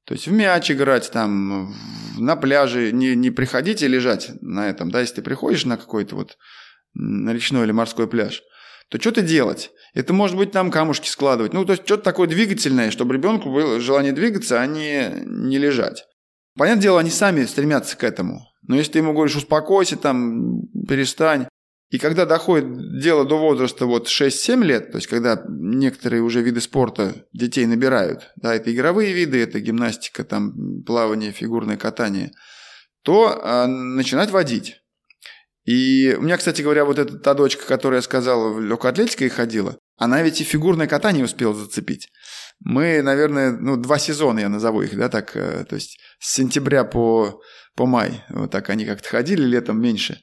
То 0.07 0.15
есть 0.15 0.27
в 0.27 0.33
мяч 0.33 0.71
играть, 0.71 1.11
там, 1.11 1.75
на 2.19 2.37
пляже, 2.37 2.93
не, 2.93 3.15
не 3.15 3.31
приходите 3.31 3.87
лежать 3.87 4.31
на 4.43 4.69
этом, 4.69 4.91
да, 4.91 5.01
если 5.01 5.17
ты 5.17 5.23
приходишь 5.23 5.65
на 5.65 5.77
какой-то 5.77 6.17
вот 6.17 6.37
на 6.95 7.33
речной 7.33 7.65
или 7.65 7.73
морской 7.73 8.07
пляж, 8.07 8.43
то 8.91 9.01
что-то 9.01 9.23
делать. 9.23 9.71
Это 9.95 10.13
может 10.13 10.37
быть 10.37 10.53
там 10.53 10.71
камушки 10.71 11.09
складывать. 11.09 11.53
Ну, 11.53 11.65
то 11.65 11.73
есть 11.73 11.85
что-то 11.85 12.03
такое 12.03 12.29
двигательное, 12.29 12.91
чтобы 12.91 13.15
ребенку 13.15 13.51
было 13.51 13.81
желание 13.81 14.13
двигаться, 14.13 14.61
а 14.61 14.67
не, 14.67 15.11
не 15.25 15.59
лежать. 15.59 16.05
Понятное 16.57 16.83
дело, 16.83 17.01
они 17.01 17.11
сами 17.11 17.45
стремятся 17.45 17.97
к 17.97 18.05
этому. 18.05 18.47
Но 18.63 18.77
если 18.77 18.93
ты 18.93 18.99
ему 18.99 19.13
говоришь, 19.13 19.37
успокойся, 19.37 19.97
там, 19.97 20.63
перестань. 20.89 21.49
И 21.95 21.99
когда 22.01 22.27
доходит 22.27 22.99
дело 22.99 23.25
до 23.25 23.39
возраста 23.39 23.87
вот 23.87 24.09
6-7 24.09 24.65
лет, 24.65 24.91
то 24.91 24.97
есть 24.97 25.07
когда 25.07 25.41
некоторые 25.49 26.23
уже 26.23 26.43
виды 26.43 26.61
спорта 26.61 27.15
детей 27.33 27.67
набирают, 27.67 28.33
да, 28.35 28.53
это 28.53 28.75
игровые 28.75 29.13
виды, 29.13 29.41
это 29.41 29.61
гимнастика, 29.61 30.25
там, 30.25 30.83
плавание, 30.83 31.31
фигурное 31.31 31.77
катание, 31.77 32.33
то 33.05 33.39
а, 33.41 33.69
начинать 33.69 34.31
водить. 34.31 34.81
И 35.67 36.17
у 36.19 36.23
меня, 36.23 36.37
кстати 36.37 36.63
говоря, 36.63 36.85
вот 36.85 36.99
эта 36.99 37.17
та 37.17 37.33
дочка, 37.33 37.65
которая 37.65 38.01
сказала, 38.01 38.53
в 38.53 38.61
легкоатлетикой 38.61 39.29
ходила, 39.29 39.79
она 39.97 40.21
ведь 40.23 40.41
и 40.41 40.45
фигурное 40.45 40.89
катание 40.89 41.25
успела 41.25 41.55
зацепить. 41.55 42.09
Мы, 42.59 43.03
наверное, 43.03 43.53
ну, 43.53 43.77
два 43.77 44.01
сезона 44.01 44.41
я 44.41 44.49
назову 44.49 44.83
их, 44.83 44.97
да, 44.97 45.09
так, 45.09 45.37
э, 45.37 45.65
то 45.65 45.77
есть 45.77 46.01
с 46.19 46.35
сентября 46.35 46.83
по, 46.83 47.41
по 47.77 47.87
май, 47.87 48.25
вот 48.31 48.51
так 48.51 48.69
они 48.71 48.85
как-то 48.85 49.09
ходили, 49.09 49.45
летом 49.45 49.81
меньше. 49.81 50.19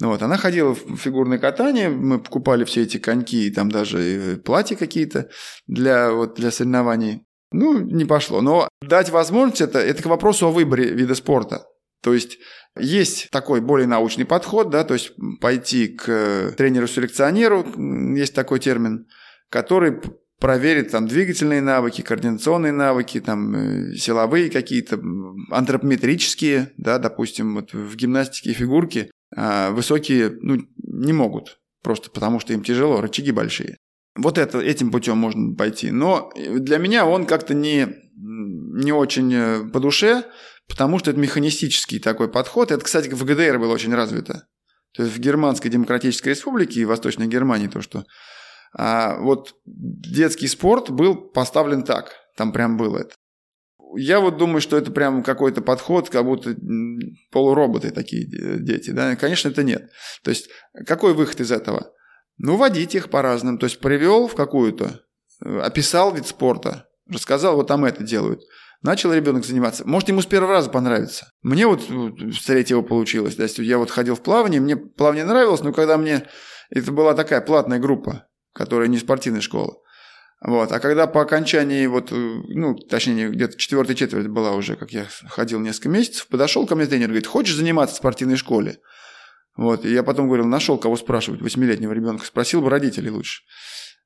Вот, 0.00 0.22
она 0.22 0.36
ходила 0.36 0.74
в 0.74 0.96
фигурное 0.96 1.38
катание, 1.38 1.88
мы 1.88 2.20
покупали 2.20 2.64
все 2.64 2.82
эти 2.82 2.98
коньки, 2.98 3.46
и 3.46 3.50
там 3.50 3.70
даже 3.70 4.40
платья 4.44 4.76
какие-то 4.76 5.28
для, 5.66 6.12
вот, 6.12 6.34
для 6.34 6.50
соревнований. 6.50 7.26
Ну, 7.52 7.78
не 7.80 8.04
пошло. 8.04 8.40
Но 8.40 8.68
дать 8.80 9.10
возможность 9.10 9.60
это, 9.60 9.78
это 9.78 10.02
к 10.02 10.06
вопросу 10.06 10.46
о 10.46 10.52
выборе 10.52 10.90
вида 10.90 11.14
спорта. 11.14 11.66
То 12.02 12.14
есть 12.14 12.38
есть 12.78 13.28
такой 13.30 13.60
более 13.60 13.86
научный 13.86 14.24
подход, 14.24 14.70
да, 14.70 14.84
то 14.84 14.94
есть 14.94 15.12
пойти 15.40 15.88
к 15.88 16.54
тренеру-селекционеру, 16.56 18.14
есть 18.16 18.34
такой 18.34 18.60
термин, 18.60 19.06
который 19.50 20.00
проверит 20.38 20.90
там 20.92 21.06
двигательные 21.06 21.60
навыки, 21.60 22.00
координационные 22.00 22.72
навыки, 22.72 23.20
там 23.20 23.54
э, 23.54 23.94
силовые 23.94 24.50
какие-то, 24.50 24.98
антропометрические, 25.50 26.72
да, 26.78 26.98
допустим, 26.98 27.56
вот 27.56 27.74
в 27.74 27.94
гимнастике 27.96 28.50
и 28.50 28.54
фигурке 28.54 29.10
высокие 29.36 30.36
ну, 30.40 30.58
не 30.76 31.12
могут, 31.12 31.60
просто 31.82 32.10
потому 32.10 32.40
что 32.40 32.52
им 32.52 32.62
тяжело, 32.62 33.00
рычаги 33.00 33.30
большие. 33.32 33.76
Вот 34.16 34.38
это, 34.38 34.60
этим 34.60 34.90
путем 34.90 35.18
можно 35.18 35.54
пойти. 35.54 35.90
Но 35.90 36.32
для 36.34 36.78
меня 36.78 37.06
он 37.06 37.26
как-то 37.26 37.54
не, 37.54 37.88
не 38.16 38.92
очень 38.92 39.32
э, 39.32 39.68
по 39.72 39.78
душе, 39.78 40.24
потому 40.68 40.98
что 40.98 41.10
это 41.10 41.20
механистический 41.20 42.00
такой 42.00 42.28
подход. 42.28 42.72
Это, 42.72 42.84
кстати, 42.84 43.08
в 43.08 43.24
ГДР 43.24 43.58
было 43.58 43.72
очень 43.72 43.94
развито. 43.94 44.46
То 44.94 45.04
есть 45.04 45.16
в 45.16 45.20
Германской 45.20 45.70
Демократической 45.70 46.30
Республике 46.30 46.80
и 46.80 46.84
Восточной 46.84 47.28
Германии 47.28 47.68
то, 47.68 47.80
что 47.80 48.04
а 48.76 49.18
вот 49.18 49.54
детский 49.64 50.46
спорт 50.46 50.90
был 50.90 51.16
поставлен 51.16 51.82
так. 51.82 52.14
Там 52.36 52.52
прям 52.52 52.76
было 52.76 52.98
это. 52.98 53.14
Я 53.96 54.20
вот 54.20 54.36
думаю, 54.36 54.60
что 54.60 54.76
это 54.76 54.90
прям 54.90 55.22
какой-то 55.22 55.62
подход, 55.62 56.10
как 56.10 56.24
будто 56.24 56.54
полуроботы 57.30 57.90
такие 57.90 58.26
дети. 58.26 58.90
Да? 58.90 59.16
Конечно, 59.16 59.48
это 59.48 59.62
нет. 59.62 59.90
То 60.22 60.30
есть 60.30 60.48
какой 60.86 61.14
выход 61.14 61.40
из 61.40 61.50
этого? 61.50 61.92
Ну, 62.38 62.56
водить 62.56 62.94
их 62.94 63.10
по-разному. 63.10 63.58
То 63.58 63.64
есть 63.64 63.80
привел 63.80 64.26
в 64.26 64.34
какую-то, 64.34 65.00
э, 65.44 65.60
описал 65.60 66.14
вид 66.14 66.26
спорта, 66.26 66.86
рассказал, 67.08 67.56
вот 67.56 67.66
там 67.66 67.84
это 67.84 68.02
делают. 68.02 68.42
Начал 68.82 69.12
ребенок 69.12 69.44
заниматься. 69.44 69.86
Может, 69.86 70.08
ему 70.08 70.22
с 70.22 70.26
первого 70.26 70.54
раза 70.54 70.70
понравится. 70.70 71.30
Мне 71.42 71.66
вот 71.66 71.82
с 71.82 72.44
третьего 72.46 72.80
получилось. 72.80 73.36
Да, 73.36 73.44
я 73.58 73.76
вот 73.76 73.90
ходил 73.90 74.16
в 74.16 74.22
плавание, 74.22 74.60
мне 74.60 74.76
плавание 74.76 75.24
нравилось, 75.24 75.60
но 75.60 75.72
когда 75.72 75.98
мне... 75.98 76.26
Это 76.70 76.92
была 76.92 77.14
такая 77.14 77.40
платная 77.42 77.78
группа, 77.78 78.28
которая 78.54 78.88
не 78.88 78.96
спортивная 78.96 79.42
школа. 79.42 79.76
Вот. 80.40 80.72
А 80.72 80.80
когда 80.80 81.06
по 81.06 81.20
окончании, 81.20 81.86
вот, 81.86 82.10
ну, 82.10 82.74
точнее, 82.74 83.28
где-то 83.28 83.58
четвертая 83.58 83.94
четверть 83.94 84.28
была 84.28 84.52
уже, 84.52 84.76
как 84.76 84.90
я 84.90 85.06
ходил 85.28 85.60
несколько 85.60 85.90
месяцев, 85.90 86.26
подошел 86.28 86.66
ко 86.66 86.74
мне 86.74 86.86
тренер, 86.86 87.08
говорит, 87.08 87.26
хочешь 87.26 87.56
заниматься 87.56 87.94
в 87.94 87.98
спортивной 87.98 88.36
школе? 88.36 88.78
Вот. 89.56 89.84
И 89.84 89.92
я 89.92 90.02
потом 90.02 90.26
говорил, 90.28 90.46
нашел 90.46 90.78
кого 90.78 90.96
спрашивать, 90.96 91.42
восьмилетнего 91.42 91.92
ребенка, 91.92 92.24
спросил 92.24 92.62
бы 92.62 92.70
родителей 92.70 93.10
лучше. 93.10 93.42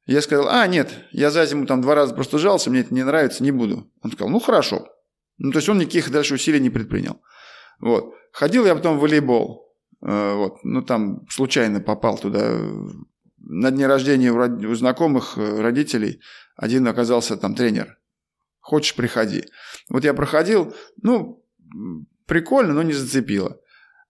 Я 0.06 0.20
сказал, 0.20 0.48
а, 0.48 0.66
нет, 0.66 0.92
я 1.12 1.30
за 1.30 1.46
зиму 1.46 1.66
там 1.66 1.80
два 1.80 1.94
раза 1.94 2.14
просто 2.14 2.38
жался, 2.38 2.68
мне 2.68 2.80
это 2.80 2.92
не 2.92 3.04
нравится, 3.04 3.42
не 3.42 3.52
буду. 3.52 3.90
Он 4.02 4.10
сказал, 4.10 4.30
ну, 4.30 4.40
хорошо. 4.40 4.88
Ну, 5.38 5.52
то 5.52 5.58
есть 5.58 5.68
он 5.68 5.78
никаких 5.78 6.10
дальше 6.10 6.34
усилий 6.34 6.60
не 6.60 6.70
предпринял. 6.70 7.20
Вот. 7.80 8.12
Ходил 8.32 8.66
я 8.66 8.74
потом 8.74 8.98
в 8.98 9.00
волейбол. 9.00 9.72
Э, 10.02 10.34
вот. 10.34 10.56
Ну, 10.62 10.82
там 10.82 11.26
случайно 11.28 11.80
попал 11.80 12.18
туда 12.18 12.58
на 13.46 13.70
дне 13.70 13.86
рождения 13.86 14.32
у 14.32 14.74
знакомых 14.74 15.36
э, 15.36 15.60
родителей 15.60 16.20
один 16.56 16.86
оказался 16.88 17.36
там 17.36 17.54
тренер. 17.54 17.98
Хочешь, 18.60 18.94
приходи. 18.94 19.44
Вот 19.88 20.04
я 20.04 20.14
проходил, 20.14 20.74
ну, 21.02 21.44
прикольно, 22.26 22.72
но 22.72 22.82
не 22.82 22.92
зацепило. 22.92 23.58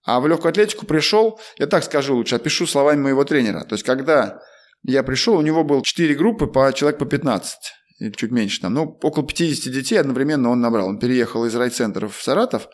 А 0.05 0.21
в 0.21 0.29
легкую 0.29 0.51
атлетику 0.51 0.87
пришел, 0.87 1.41
я 1.59 1.67
так 1.67 1.83
скажу 1.83 2.15
лучше, 2.15 2.37
опишу 2.37 2.67
словами 2.67 3.01
моего 3.01 3.25
тренера. 3.25 3.65
То 3.65 3.75
есть, 3.75 3.85
когда 3.85 4.41
я 4.83 5.03
пришел, 5.03 5.37
у 5.37 5.43
него 5.43 5.65
было 5.65 5.83
4 5.83 6.15
группы 6.15 6.47
по 6.47 6.73
человек 6.73 6.99
по 6.99 7.07
15, 7.07 7.59
или 8.01 8.11
чуть 8.13 8.31
меньше 8.31 8.61
там. 8.61 8.75
Ну, 8.75 8.99
около 9.03 9.27
50 9.27 9.73
детей 9.73 9.97
одновременно 9.97 10.51
он 10.51 10.61
набрал. 10.61 10.89
Он 10.89 10.99
переехал 10.99 11.47
из 11.47 11.55
райцентров 11.57 12.17
в 12.17 12.23
Саратов 12.23 12.69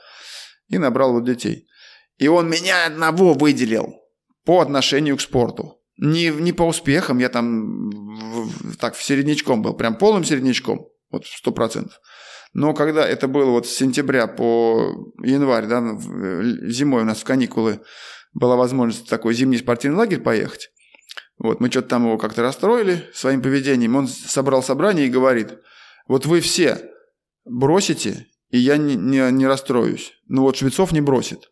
и 0.68 0.76
набрал 0.76 1.12
вот 1.12 1.24
детей. 1.24 1.68
И 2.18 2.28
он 2.28 2.50
меня 2.50 2.86
одного 2.86 3.32
выделил 3.32 3.94
по 4.44 4.61
отношению 4.61 5.16
к 5.16 5.20
спорту. 5.20 5.80
Не, 6.03 6.30
не 6.30 6.53
по 6.53 6.62
успехам, 6.62 7.18
я 7.18 7.28
там 7.28 7.90
в, 7.90 8.76
так 8.78 8.94
в 8.94 9.03
середнячком 9.03 9.61
был, 9.61 9.74
прям 9.74 9.96
полным 9.96 10.24
середнячком, 10.24 10.88
вот 11.11 11.26
сто 11.26 11.53
процентов. 11.53 12.01
Но 12.55 12.72
когда 12.72 13.07
это 13.07 13.28
было 13.28 13.51
вот 13.51 13.66
с 13.66 13.76
сентября 13.76 14.26
по 14.26 15.14
январь, 15.22 15.66
да, 15.66 15.98
зимой 16.68 17.03
у 17.03 17.05
нас 17.05 17.18
в 17.18 17.24
каникулы 17.24 17.80
была 18.32 18.57
возможность 18.57 19.07
в 19.07 19.11
такой 19.11 19.34
зимний 19.34 19.59
спортивный 19.59 19.98
лагерь 19.98 20.20
поехать. 20.20 20.70
Вот, 21.36 21.61
мы 21.61 21.70
что-то 21.70 21.88
там 21.88 22.07
его 22.07 22.16
как-то 22.16 22.42
расстроили 22.42 23.07
своим 23.12 23.42
поведением. 23.42 23.94
Он 23.96 24.09
собрал 24.09 24.62
собрание 24.62 25.07
и 25.07 25.11
говорит, 25.11 25.59
вот 26.09 26.24
вы 26.24 26.40
все 26.40 26.90
бросите, 27.44 28.26
и 28.48 28.59
я 28.59 28.78
не, 28.78 28.94
не, 28.94 29.30
не 29.32 29.46
расстроюсь. 29.46 30.12
Ну 30.28 30.42
вот 30.42 30.57
Швецов 30.57 30.92
не 30.92 31.03
бросит. 31.03 31.51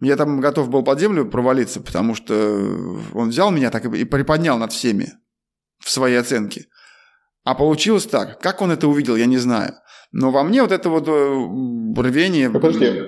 Я 0.00 0.16
там 0.16 0.40
готов 0.40 0.70
был 0.70 0.82
под 0.82 0.98
землю 0.98 1.26
провалиться, 1.26 1.80
потому 1.80 2.14
что 2.14 2.34
он 3.14 3.28
взял 3.28 3.50
меня 3.50 3.70
так 3.70 3.84
и 3.84 4.04
приподнял 4.04 4.58
над 4.58 4.72
всеми 4.72 5.12
в 5.78 5.90
своей 5.90 6.16
оценке. 6.16 6.66
А 7.44 7.54
получилось 7.54 8.06
так. 8.06 8.38
Как 8.40 8.62
он 8.62 8.70
это 8.70 8.88
увидел, 8.88 9.16
я 9.16 9.26
не 9.26 9.38
знаю. 9.38 9.74
Но 10.12 10.30
во 10.30 10.42
мне 10.42 10.62
вот 10.62 10.72
это 10.72 10.88
вот 10.88 11.08
э, 11.08 12.02
рвение... 12.02 12.50
Подожди. 12.50 13.02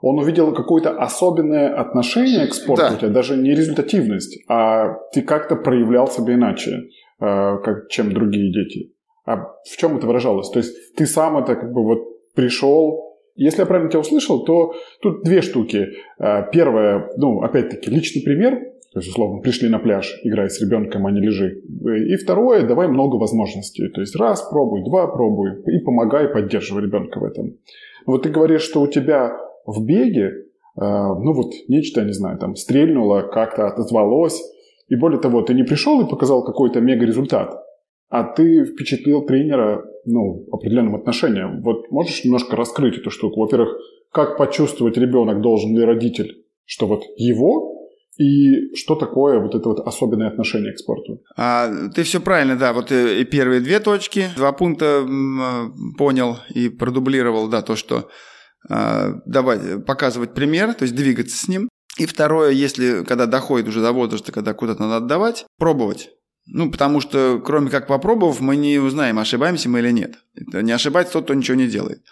Он 0.00 0.18
увидел 0.18 0.52
какое-то 0.52 0.98
особенное 0.98 1.74
отношение 1.74 2.46
к 2.46 2.54
спорту, 2.54 2.82
да. 2.82 2.94
у 2.94 2.98
тебя 2.98 3.08
даже 3.08 3.36
не 3.38 3.54
результативность, 3.54 4.38
а 4.50 4.98
ты 5.12 5.22
как-то 5.22 5.56
проявлял 5.56 6.08
себя 6.08 6.34
иначе, 6.34 6.72
э, 6.72 7.58
как, 7.64 7.88
чем 7.88 8.12
другие 8.12 8.52
дети. 8.52 8.92
А 9.24 9.36
в 9.36 9.76
чем 9.78 9.96
это 9.96 10.06
выражалось? 10.06 10.50
То 10.50 10.58
есть 10.58 10.94
ты 10.94 11.06
сам 11.06 11.38
это 11.38 11.54
как 11.56 11.72
бы 11.72 11.82
вот 11.82 12.00
пришел, 12.34 13.13
если 13.36 13.60
я 13.60 13.66
правильно 13.66 13.90
тебя 13.90 14.00
услышал, 14.00 14.44
то 14.44 14.74
тут 15.00 15.22
две 15.22 15.42
штуки. 15.42 15.88
Э, 16.18 16.44
первое, 16.52 17.10
ну, 17.16 17.42
опять-таки, 17.42 17.90
личный 17.90 18.22
пример, 18.22 18.60
то 18.92 19.00
есть, 19.00 19.08
условно, 19.10 19.40
пришли 19.40 19.68
на 19.68 19.80
пляж, 19.80 20.20
играй 20.22 20.48
с 20.48 20.60
ребенком, 20.60 21.04
а 21.06 21.10
не 21.10 21.20
лежи. 21.20 21.62
И 22.08 22.14
второе, 22.14 22.64
давай 22.64 22.86
много 22.86 23.16
возможностей. 23.16 23.88
То 23.88 24.00
есть, 24.00 24.14
раз 24.14 24.48
пробуй, 24.48 24.84
два 24.84 25.08
пробуй, 25.08 25.62
и 25.66 25.80
помогай, 25.80 26.28
поддерживай 26.28 26.84
ребенка 26.84 27.18
в 27.18 27.24
этом. 27.24 27.56
Вот 28.06 28.22
ты 28.22 28.30
говоришь, 28.30 28.62
что 28.62 28.80
у 28.80 28.86
тебя 28.86 29.36
в 29.66 29.84
беге, 29.84 30.26
э, 30.26 30.80
ну 30.80 31.32
вот, 31.32 31.52
нечто, 31.66 32.04
не 32.04 32.12
знаю, 32.12 32.38
там, 32.38 32.54
стрельнуло, 32.54 33.22
как-то 33.22 33.66
отозвалось, 33.66 34.40
и 34.88 34.94
более 34.94 35.20
того, 35.20 35.42
ты 35.42 35.54
не 35.54 35.64
пришел 35.64 36.00
и 36.00 36.08
показал 36.08 36.44
какой-то 36.44 36.80
мега-результат, 36.80 37.52
а 38.10 38.22
ты 38.22 38.64
впечатлил 38.64 39.22
тренера 39.22 39.84
ну, 40.06 40.46
определенным 40.52 40.96
отношением. 40.96 41.62
Вот 41.62 41.90
можешь 41.90 42.24
немножко 42.24 42.56
раскрыть 42.56 42.98
эту 42.98 43.10
штуку? 43.10 43.40
Во-первых, 43.40 43.76
как 44.12 44.36
почувствовать 44.36 44.96
ребенок 44.96 45.40
должен 45.40 45.76
ли 45.76 45.84
родитель, 45.84 46.44
что 46.64 46.86
вот 46.86 47.02
его 47.16 47.88
и 48.18 48.74
что 48.74 48.94
такое 48.94 49.40
вот 49.40 49.54
это 49.54 49.68
вот 49.68 49.80
особенное 49.80 50.28
отношение 50.28 50.72
к 50.72 50.78
спорту? 50.78 51.20
А, 51.36 51.68
ты 51.94 52.04
все 52.04 52.20
правильно, 52.20 52.56
да. 52.56 52.72
Вот 52.72 52.92
э, 52.92 53.20
и 53.20 53.24
первые 53.24 53.60
две 53.60 53.80
точки, 53.80 54.26
два 54.36 54.52
пункта 54.52 55.04
понял 55.98 56.36
и 56.54 56.68
продублировал, 56.68 57.48
да, 57.48 57.62
то, 57.62 57.74
что 57.74 58.08
а, 58.70 59.14
давать, 59.26 59.84
показывать 59.84 60.34
пример, 60.34 60.74
то 60.74 60.84
есть 60.84 60.94
двигаться 60.94 61.36
с 61.36 61.48
ним. 61.48 61.68
И 61.98 62.06
второе, 62.06 62.50
если 62.50 63.04
когда 63.04 63.26
доходит 63.26 63.68
уже 63.68 63.80
до 63.80 63.92
возраста, 63.92 64.32
когда 64.32 64.54
куда-то 64.54 64.82
надо 64.82 64.96
отдавать, 64.96 65.46
пробовать. 65.58 66.10
Ну, 66.46 66.70
потому 66.70 67.00
что, 67.00 67.40
кроме 67.44 67.70
как 67.70 67.86
попробовав, 67.86 68.40
мы 68.40 68.56
не 68.56 68.78
узнаем, 68.78 69.18
ошибаемся 69.18 69.68
мы 69.68 69.78
или 69.78 69.90
нет. 69.90 70.16
Это 70.34 70.62
не 70.62 70.72
ошибается 70.72 71.14
тот, 71.14 71.24
кто 71.24 71.34
ничего 71.34 71.56
не 71.56 71.68
делает. 71.68 72.02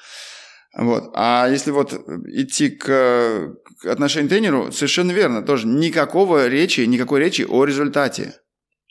Вот. 0.74 1.10
А 1.14 1.48
если 1.50 1.70
вот 1.70 1.92
идти 1.92 2.70
к, 2.70 3.54
к 3.78 3.86
отношению 3.86 4.28
к 4.28 4.32
тренеру, 4.32 4.72
совершенно 4.72 5.12
верно, 5.12 5.42
тоже 5.42 5.66
никакого 5.66 6.48
речи, 6.48 6.80
никакой 6.80 7.20
речи 7.20 7.42
о 7.42 7.64
результате 7.64 8.34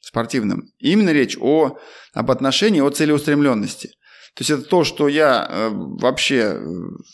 спортивном. 0.01 0.65
Именно 0.77 1.11
речь 1.11 1.37
о, 1.39 1.77
об 2.13 2.29
отношении, 2.29 2.81
о 2.81 2.89
целеустремленности. 2.89 3.87
То 4.35 4.41
есть 4.41 4.51
это 4.51 4.63
то, 4.63 4.83
что 4.83 5.07
я 5.07 5.47
э, 5.49 5.69
вообще, 5.71 6.59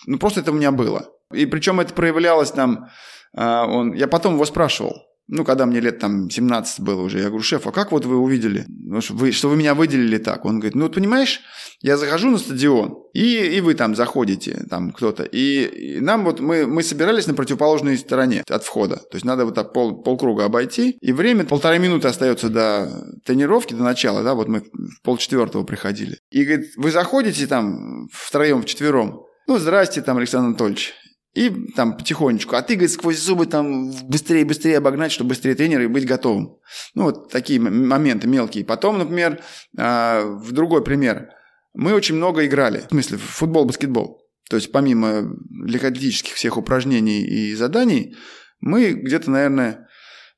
ну 0.06 0.20
просто 0.20 0.42
это 0.42 0.52
у 0.52 0.56
меня 0.56 0.72
было. 0.72 1.10
И 1.34 1.46
причем 1.46 1.80
это 1.80 1.94
проявлялось 1.94 2.52
там, 2.52 2.90
а, 3.36 3.66
он, 3.66 3.94
я 3.94 4.08
потом 4.08 4.36
его 4.36 4.46
спрашивал, 4.46 4.96
ну, 5.28 5.44
когда 5.44 5.66
мне 5.66 5.80
лет 5.80 6.00
там 6.00 6.30
17 6.30 6.80
было 6.82 7.02
уже, 7.02 7.20
я 7.20 7.28
говорю, 7.28 7.44
шеф, 7.44 7.68
а 7.68 7.72
как 7.72 7.92
вот 7.92 8.06
вы 8.06 8.18
увидели, 8.18 8.66
ну, 8.68 9.02
что 9.02 9.14
вы, 9.14 9.32
что 9.32 9.50
вы 9.50 9.58
меня 9.58 9.76
выделили 9.76 10.18
так? 10.18 10.46
Он 10.46 10.60
говорит, 10.60 10.76
ну, 10.76 10.84
вот 10.84 10.96
понимаешь, 10.96 11.42
я 11.82 11.98
захожу 11.98 12.30
на 12.30 12.38
стадион, 12.38 12.98
и, 13.14 13.58
и 13.58 13.62
вы 13.62 13.74
там 13.74 13.96
заходите, 13.96 14.66
там 14.70 14.92
кто-то, 14.92 15.24
и, 15.24 15.98
и 15.98 16.00
нам 16.00 16.24
вот, 16.24 16.40
мы, 16.40 16.66
мы 16.66 16.82
собирались 16.82 17.28
на 17.28 17.34
противоположной 17.34 17.98
стороне 17.98 18.44
от 18.48 18.64
входа, 18.64 18.98
то 18.98 19.16
есть 19.16 19.26
надо 19.26 19.46
вот 19.46 19.56
так 19.56 19.74
пол, 19.74 20.02
полкруга 20.02 20.46
обойти, 20.46 20.98
и 21.02 21.12
время, 21.12 21.46
полторы 21.46 21.80
минуты 21.80 22.08
остается 22.08 22.50
до 22.50 23.18
тренировки, 23.26 23.74
до 23.74 23.84
начала, 23.84 24.24
да, 24.24 24.34
вот 24.34 24.48
мы 24.48 24.62
в 24.62 25.02
полчетвертого 25.04 25.64
приходили. 25.64 26.18
И 26.32 26.44
говорит, 26.46 26.72
вы 26.78 26.92
заходите 26.92 27.48
там 27.48 28.08
втроем, 28.12 28.62
вчетвером, 28.62 29.24
ну, 29.48 29.58
здрасте, 29.58 30.02
там, 30.02 30.18
Александр 30.18 30.48
Анатольевич. 30.50 30.94
И 31.38 31.52
там 31.76 31.96
потихонечку. 31.96 32.56
А 32.56 32.64
ты, 32.64 32.74
говорит, 32.74 32.92
сквозь 32.92 33.20
зубы 33.20 33.46
там 33.46 33.92
быстрее, 34.10 34.44
быстрее 34.44 34.80
обогнать, 34.80 35.12
чтобы 35.12 35.30
быстрее 35.30 35.54
тренер 35.54 35.82
и 35.82 35.88
быть 35.88 36.08
готовым. 36.08 36.58
Ну, 36.96 37.04
вот 37.04 37.30
такие 37.30 37.60
моменты 37.60 38.28
мелкие. 38.28 38.66
Потом, 38.66 38.98
например, 38.98 39.40
а, 39.78 40.24
в 40.24 40.52
другой 40.52 40.84
пример. 40.84 41.30
Мы 41.76 41.94
очень 41.94 42.16
много 42.16 42.44
играли. 42.48 42.86
В 42.88 42.90
смысле, 42.90 43.18
в 43.20 43.22
футбол, 43.22 43.66
баскетбол. 43.66 44.20
То 44.50 44.56
есть, 44.56 44.72
помимо 44.72 45.32
легкоатлетических 45.64 46.34
всех 46.34 46.58
упражнений 46.58 47.22
и 47.22 47.54
заданий, 47.54 48.16
мы 48.60 48.94
где-то, 48.94 49.30
наверное, 49.30 49.88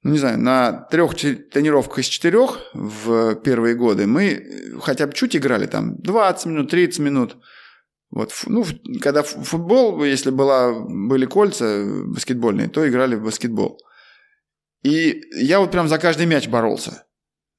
ну, 0.04 0.12
не 0.12 0.20
знаю, 0.20 0.38
на 0.38 0.82
трех 0.92 1.16
тренировках 1.16 2.00
из 2.00 2.08
четырех 2.08 2.60
в 2.74 3.36
первые 3.36 3.76
годы 3.76 4.06
мы 4.06 4.44
хотя 4.82 5.08
бы 5.08 5.14
чуть 5.14 5.38
играли, 5.38 5.66
там 5.66 5.96
20 6.02 6.46
минут, 6.48 6.72
30 6.72 7.00
минут– 7.00 7.38
вот, 8.12 8.34
ну, 8.48 8.66
когда 9.02 9.22
футбол, 9.24 10.04
если 10.04 10.32
была, 10.32 10.74
были 10.74 11.26
кольца 11.26 11.86
баскетбольные, 12.06 12.68
то 12.68 12.88
играли 12.88 13.16
в 13.16 13.24
баскетбол. 13.24 13.78
И 14.84 15.22
я 15.36 15.60
вот 15.60 15.72
прям 15.72 15.88
за 15.88 16.00
каждый 16.00 16.26
мяч 16.26 16.48
боролся. 16.48 17.06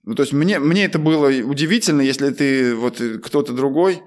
Ну, 0.02 0.14
то 0.14 0.22
есть 0.22 0.32
мне, 0.32 0.58
мне 0.58 0.86
это 0.86 0.98
было 0.98 1.28
удивительно, 1.28 2.00
если 2.00 2.30
ты 2.30 2.74
вот 2.74 3.00
кто-то 3.22 3.52
другой, 3.52 4.02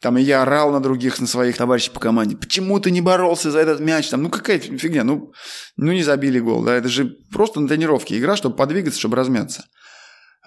там 0.00 0.18
и 0.18 0.22
я 0.22 0.42
орал 0.42 0.70
на 0.72 0.80
других, 0.80 1.20
на 1.20 1.26
своих 1.26 1.56
товарищей 1.56 1.90
по 1.90 2.00
команде. 2.00 2.36
Почему 2.36 2.78
ты 2.80 2.90
не 2.90 3.00
боролся 3.00 3.50
за 3.50 3.60
этот 3.60 3.80
мяч? 3.80 4.08
Там, 4.08 4.22
ну 4.22 4.28
какая 4.28 4.58
фигня, 4.58 5.04
ну, 5.04 5.32
ну 5.76 5.92
не 5.92 6.02
забили 6.02 6.38
гол. 6.38 6.64
Да? 6.64 6.74
Это 6.74 6.88
же 6.88 7.16
просто 7.32 7.60
на 7.60 7.68
тренировке 7.68 8.18
игра, 8.18 8.36
чтобы 8.36 8.56
подвигаться, 8.56 8.98
чтобы 8.98 9.16
размяться. 9.16 9.64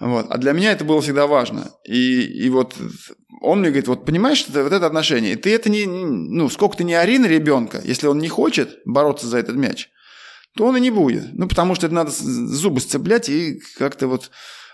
Вот. 0.00 0.26
А 0.30 0.38
для 0.38 0.52
меня 0.52 0.72
это 0.72 0.84
было 0.84 1.00
всегда 1.02 1.26
важно. 1.26 1.72
И, 1.84 2.22
и 2.22 2.48
вот 2.48 2.74
он 3.42 3.60
мне 3.60 3.68
говорит, 3.68 3.88
вот 3.88 4.04
понимаешь, 4.04 4.44
это, 4.48 4.62
вот 4.64 4.72
это 4.72 4.86
отношение, 4.86 5.34
и 5.34 5.36
ты 5.36 5.54
это 5.54 5.70
не, 5.70 5.86
ну, 5.86 6.48
сколько 6.48 6.78
ты 6.78 6.84
не 6.84 6.94
ори 6.94 7.18
ребенка, 7.18 7.80
если 7.84 8.06
он 8.06 8.18
не 8.18 8.28
хочет 8.28 8.78
бороться 8.84 9.26
за 9.26 9.38
этот 9.38 9.56
мяч, 9.56 9.88
то 10.56 10.66
он 10.66 10.76
и 10.76 10.80
не 10.80 10.90
будет. 10.90 11.32
Ну, 11.32 11.48
потому 11.48 11.74
что 11.74 11.86
это 11.86 11.94
надо 11.94 12.10
зубы 12.10 12.80
сцеплять 12.80 13.28
и 13.28 13.60
как-то 13.78 14.08
вот... 14.08 14.30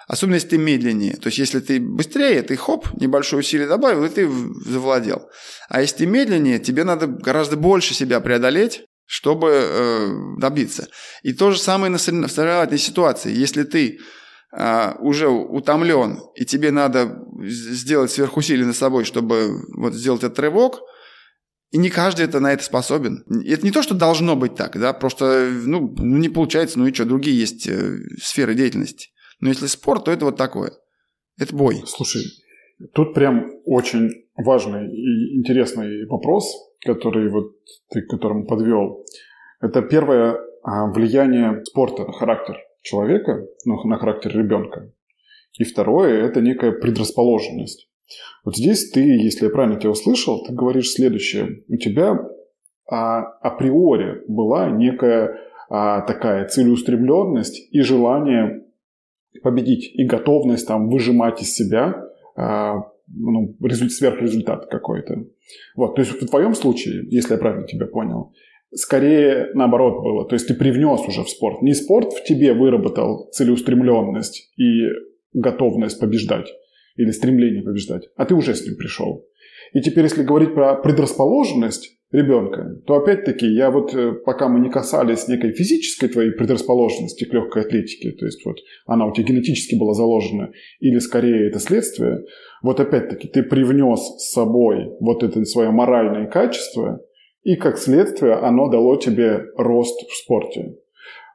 Особенно 0.09 0.37
если 0.37 0.51
ты 0.51 0.59
медленнее. 0.59 1.17
То 1.17 1.27
есть, 1.27 1.39
если 1.39 1.59
ты 1.59 1.81
быстрее, 1.81 2.43
ты 2.43 2.55
хоп, 2.55 2.87
небольшое 3.01 3.41
усилие 3.41 3.67
добавил, 3.67 4.05
и 4.05 4.09
ты 4.09 4.31
завладел. 4.65 5.29
А 5.69 5.81
если 5.81 5.97
ты 5.97 6.07
медленнее, 6.07 6.61
тебе 6.61 6.85
надо 6.85 7.09
гораздо 7.09 7.57
больше 7.57 7.93
себя 7.93 8.21
преодолеть, 8.21 8.85
чтобы 9.05 9.51
э, 9.51 10.11
добиться. 10.39 10.87
И 11.25 11.33
то 11.33 11.51
же 11.51 11.59
самое 11.59 11.91
на 11.91 11.99
соревновательной 11.99 12.79
ситуации. 12.79 13.35
Если 13.35 13.65
ты 13.65 13.99
а, 14.53 14.97
уже 15.01 15.29
утомлен, 15.29 16.21
и 16.35 16.45
тебе 16.45 16.71
надо 16.71 17.19
сделать 17.43 18.11
сверхусилие 18.11 18.67
над 18.67 18.77
собой, 18.77 19.05
чтобы 19.05 19.63
вот 19.77 19.95
сделать 19.95 20.23
этот 20.23 20.39
рывок, 20.39 20.81
и 21.71 21.79
не 21.79 21.91
каждый 21.91 22.25
это 22.25 22.41
на 22.41 22.53
это 22.53 22.63
способен. 22.63 23.25
Это 23.45 23.65
не 23.65 23.73
то, 23.73 23.83
что 23.83 23.95
должно 23.95 24.37
быть 24.37 24.55
так, 24.55 24.79
да, 24.79 24.93
просто 24.93 25.51
ну, 25.65 25.93
ну 25.99 26.17
не 26.17 26.29
получается, 26.29 26.79
ну 26.79 26.87
и 26.87 26.95
что, 26.95 27.05
другие 27.05 27.39
есть 27.39 27.69
э, 27.69 27.99
сферы 28.23 28.55
деятельности. 28.55 29.09
Но 29.41 29.49
если 29.49 29.67
спорт, 29.67 30.05
то 30.05 30.13
это 30.13 30.25
вот 30.25 30.37
такое. 30.37 30.73
Это 31.39 31.55
бой. 31.55 31.83
Слушай, 31.87 32.23
тут 32.95 33.15
прям 33.15 33.51
очень 33.65 34.11
важный 34.37 34.87
и 34.91 35.39
интересный 35.39 36.07
вопрос, 36.07 36.47
который 36.85 37.29
вот 37.31 37.53
ты 37.91 38.03
к 38.03 38.09
которому 38.09 38.47
подвел. 38.47 39.05
Это 39.61 39.83
первое 39.83 40.39
а, 40.63 40.91
влияние 40.91 41.63
спорта 41.65 42.05
на 42.05 42.13
характер 42.13 42.57
человека, 42.87 43.47
ну, 43.65 43.83
на 43.85 43.99
характер 43.99 44.37
ребенка. 44.37 44.93
И 45.59 45.65
второе– 45.65 46.25
это 46.27 46.41
некая 46.41 46.73
предрасположенность. 46.73 47.89
Вот 48.45 48.57
здесь 48.57 48.91
ты, 48.91 49.01
если 49.01 49.47
я 49.47 49.51
правильно 49.51 49.81
тебя 49.81 49.91
услышал, 49.91 50.45
ты 50.45 50.53
говоришь 50.53 50.93
следующее. 50.93 51.65
У 51.69 51.77
тебя 51.77 52.19
а, 52.89 53.23
априори 53.41 54.23
была 54.29 54.71
некая 54.71 55.41
а, 55.69 56.03
такая 56.03 56.47
целеустремленность 56.47 57.69
и 57.73 57.81
желание 57.81 58.63
победить, 59.43 59.91
и 59.95 60.05
готовность 60.05 60.69
там 60.69 60.89
выжимать 60.89 61.43
из 61.43 61.55
себя 61.55 62.05
а, 62.37 62.77
ну, 63.09 63.57
результ, 63.61 63.93
сверхрезультат 63.93 64.67
какой-то. 64.67 65.25
Вот, 65.75 65.97
то 65.97 66.03
есть 66.03 66.21
в 66.21 66.27
твоем 66.29 66.55
случае, 66.55 67.07
если 67.11 67.35
я 67.35 67.39
правильно 67.39 67.67
тебя 67.67 67.87
понял, 67.87 68.33
скорее 68.77 69.49
наоборот 69.55 70.03
было. 70.03 70.29
То 70.29 70.35
есть 70.35 70.47
ты 70.49 70.55
привнес 70.55 71.01
уже 71.07 71.23
в 71.23 71.29
спорт. 71.29 71.63
Не 71.63 71.75
спорт 71.75 72.13
в 72.13 72.25
тебе 72.25 72.53
выработал 72.53 73.29
целеустремленность 73.33 74.53
и 74.57 74.89
готовность 75.33 76.01
побеждать 76.01 76.53
или 76.97 77.11
стремление 77.11 77.63
побеждать, 77.63 78.09
а 78.17 78.25
ты 78.25 78.35
уже 78.35 78.55
с 78.55 78.65
ним 78.65 78.77
пришел. 78.77 79.27
И 79.73 79.81
теперь, 79.81 80.05
если 80.05 80.23
говорить 80.23 80.55
про 80.55 80.77
предрасположенность 80.77 81.97
ребенка, 82.13 82.81
то 82.87 82.95
опять-таки 82.95 83.47
я 83.47 83.71
вот, 83.71 83.95
э, 83.95 84.13
пока 84.25 84.49
мы 84.49 84.61
не 84.61 84.71
касались 84.71 85.29
некой 85.29 85.53
физической 85.53 86.09
твоей 86.09 86.31
предрасположенности 86.31 87.25
к 87.25 87.33
легкой 87.33 87.65
атлетике, 87.65 88.13
то 88.13 88.25
есть 88.25 88.45
вот 88.47 88.57
она 88.87 89.07
у 89.07 89.13
тебя 89.13 89.27
генетически 89.27 89.75
была 89.75 89.93
заложена, 89.93 90.53
или 90.79 90.99
скорее 90.99 91.49
это 91.49 91.59
следствие, 91.59 92.25
вот 92.63 92.79
опять-таки 92.81 93.29
ты 93.29 93.43
привнес 93.43 94.01
с 94.01 94.33
собой 94.33 94.87
вот 95.01 95.23
это 95.25 95.45
свое 95.45 95.71
моральное 95.71 96.27
качество, 96.27 97.01
и 97.47 97.55
как 97.55 97.79
следствие 97.79 98.35
оно 98.35 98.69
дало 98.69 98.97
тебе 98.97 99.45
рост 99.57 99.97
в 100.11 100.17
спорте. 100.17 100.79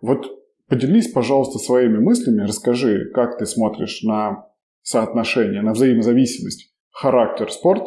Вот 0.02 0.28
поделись, 0.68 1.10
пожалуйста, 1.10 1.58
своими 1.58 2.00
мыслями, 2.00 2.46
расскажи, 2.46 3.10
как 3.14 3.38
ты 3.38 3.46
смотришь 3.46 4.02
на 4.04 4.46
соотношение, 4.82 5.62
на 5.62 5.72
взаимозависимость 5.72 6.76
характер-спорт, 6.90 7.84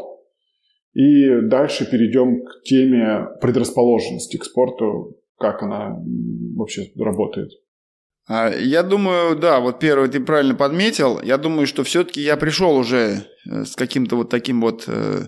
и 0.95 1.43
дальше 1.43 1.85
перейдем 1.85 2.47
к 2.47 2.63
теме 2.65 3.27
предрасположенности 3.43 4.39
к 4.39 4.45
спорту, 4.45 5.19
как 5.39 5.63
она 5.63 5.95
вообще 6.57 6.87
работает. 6.99 7.51
А, 8.27 8.49
я 8.49 8.83
думаю, 8.83 9.37
да, 9.37 9.61
вот 9.61 9.81
первый 9.81 10.09
ты 10.09 10.21
правильно 10.21 10.55
подметил. 10.55 11.21
Я 11.21 11.37
думаю, 11.37 11.67
что 11.67 11.85
все-таки 11.85 12.23
я 12.23 12.39
пришел 12.39 12.75
уже 12.75 13.27
э, 13.51 13.65
с 13.67 13.77
каким-то 13.77 14.17
вот 14.17 14.31
таким 14.31 14.63
вот 14.63 14.85
э, 14.87 15.27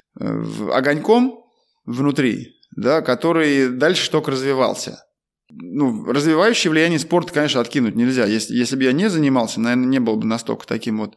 огоньком 0.73 1.43
внутри 1.85 2.56
да, 2.77 3.01
который 3.01 3.71
дальше 3.71 4.11
только 4.11 4.31
развивался. 4.31 5.03
Ну, 5.51 6.05
развивающее 6.05 6.71
влияние 6.71 6.99
спорта, 6.99 7.33
конечно, 7.33 7.61
откинуть 7.61 7.97
нельзя. 7.97 8.27
Если, 8.27 8.55
если 8.55 8.77
бы 8.77 8.85
я 8.85 8.93
не 8.93 9.09
занимался, 9.09 9.61
наверное, 9.61 9.87
не 9.87 9.99
был 10.01 10.17
бы 10.17 10.27
настолько 10.27 10.67
таким 10.67 10.99
вот 10.99 11.17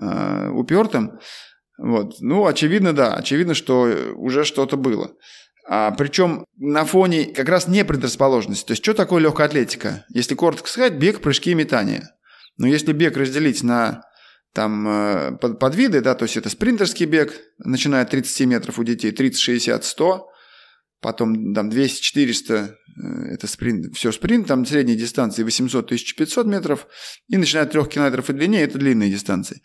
э, 0.00 0.48
упертым. 0.50 1.18
Вот. 1.78 2.16
Ну, 2.20 2.46
очевидно, 2.46 2.92
да, 2.92 3.14
очевидно, 3.14 3.54
что 3.54 3.90
уже 4.16 4.44
что-то 4.44 4.76
было. 4.76 5.12
А, 5.66 5.92
причем 5.92 6.44
на 6.58 6.84
фоне 6.84 7.24
как 7.24 7.48
раз 7.48 7.66
не 7.66 7.84
предрасположенности. 7.84 8.66
То 8.66 8.72
есть, 8.72 8.82
что 8.82 8.94
такое 8.94 9.22
легкая 9.22 9.46
атлетика? 9.46 10.04
Если 10.10 10.34
коротко 10.34 10.68
сказать, 10.68 10.94
бег, 10.94 11.20
прыжки 11.20 11.50
и 11.52 11.54
метания. 11.54 12.10
Но 12.58 12.66
если 12.66 12.92
бег 12.92 13.16
разделить 13.16 13.62
на 13.62 14.02
там 14.52 14.86
э, 14.86 15.38
под, 15.38 15.58
подвиды, 15.58 16.00
да, 16.02 16.14
то 16.14 16.24
есть 16.24 16.36
это 16.36 16.50
спринтерский 16.50 17.06
бег, 17.06 17.34
начиная 17.58 18.02
от 18.02 18.10
30 18.10 18.46
метров 18.46 18.78
у 18.78 18.84
детей, 18.84 19.10
30, 19.10 19.40
60, 19.40 19.84
100, 19.84 20.28
потом 21.04 21.52
там 21.52 21.68
200-400, 21.68 22.70
э, 22.96 23.34
это 23.34 23.46
спринт, 23.46 23.94
все 23.94 24.10
спринт, 24.10 24.46
там 24.46 24.64
средние 24.64 24.96
дистанции 24.96 25.44
800-1500 25.44 26.48
метров, 26.48 26.86
и 27.28 27.36
начиная 27.36 27.66
от 27.66 27.72
3 27.72 27.84
километров 27.84 28.30
и 28.30 28.32
длиннее, 28.32 28.62
это 28.62 28.78
длинные 28.78 29.10
дистанции. 29.10 29.60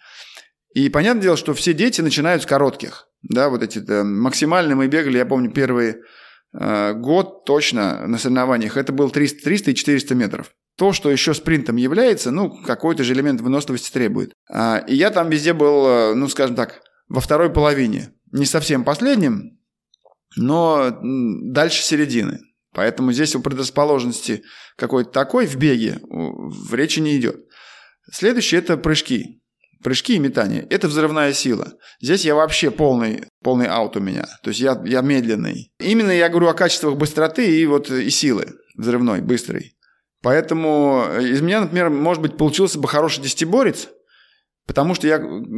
И 0.73 0.89
понятное 0.89 1.23
дело, 1.23 1.37
что 1.37 1.53
все 1.53 1.73
дети 1.73 2.01
начинают 2.01 2.43
с 2.43 2.45
коротких, 2.45 3.07
да, 3.21 3.49
вот 3.49 3.63
эти 3.63 3.79
максимальные 4.03 4.75
мы 4.75 4.87
бегали, 4.87 5.17
я 5.17 5.25
помню, 5.25 5.49
первый 5.49 5.95
э, 6.59 6.93
год 6.93 7.45
точно 7.45 8.05
на 8.05 8.17
соревнованиях, 8.17 8.75
это 8.75 8.91
был 8.91 9.09
300, 9.09 9.41
300 9.41 9.71
и 9.71 9.75
400 9.75 10.15
метров. 10.15 10.51
То, 10.77 10.91
что 10.91 11.09
еще 11.09 11.33
спринтом 11.33 11.77
является, 11.77 12.31
ну, 12.31 12.49
какой-то 12.63 13.05
же 13.05 13.13
элемент 13.13 13.39
выносливости 13.39 13.91
требует. 13.91 14.33
А, 14.49 14.77
и 14.77 14.95
я 14.95 15.09
там 15.09 15.29
везде 15.29 15.53
был, 15.53 15.87
э, 15.87 16.15
ну, 16.15 16.27
скажем 16.27 16.57
так, 16.57 16.81
во 17.07 17.21
второй 17.21 17.49
половине. 17.49 18.09
Не 18.31 18.45
совсем 18.45 18.83
последним, 18.83 19.58
но 20.35 20.99
дальше 21.01 21.83
середины. 21.83 22.39
Поэтому 22.73 23.11
здесь 23.11 23.35
у 23.35 23.41
предрасположенности 23.41 24.43
какой-то 24.77 25.11
такой 25.11 25.47
в 25.47 25.55
беге 25.57 25.99
в 26.03 26.73
речи 26.73 26.99
не 26.99 27.17
идет. 27.17 27.37
Следующее– 28.11 28.59
это 28.61 28.77
прыжки. 28.77 29.41
прыжки 29.83 30.15
и 30.15 30.19
метание. 30.19 30.65
Это 30.69 30.87
взрывная 30.87 31.33
сила. 31.33 31.73
Здесь 32.01 32.25
я 32.25 32.35
вообще 32.35 32.71
полный, 32.71 33.23
полный 33.43 33.67
аут 33.67 33.95
у 33.97 33.99
меня. 33.99 34.25
То 34.43 34.49
есть 34.49 34.59
я, 34.59 34.81
я 34.85 35.01
медленный. 35.01 35.71
Именно 35.79 36.11
я 36.11 36.29
говорю 36.29 36.47
о 36.47 36.53
качествах 36.53 36.95
быстроты 36.95 37.59
и 37.59 37.65
вот 37.65 37.89
и 37.89 38.09
силы 38.09 38.55
взрывной, 38.75 39.21
быстрой. 39.21 39.75
Поэтому 40.21 41.05
из 41.19 41.41
меня, 41.41 41.61
например, 41.61 41.89
может 41.89 42.21
быть, 42.21 42.37
получился 42.37 42.77
бы 42.77 42.87
хороший 42.87 43.23
десятиборец, 43.23 43.89
потому 44.69 44.95
что 44.95 45.07
я 45.07 45.17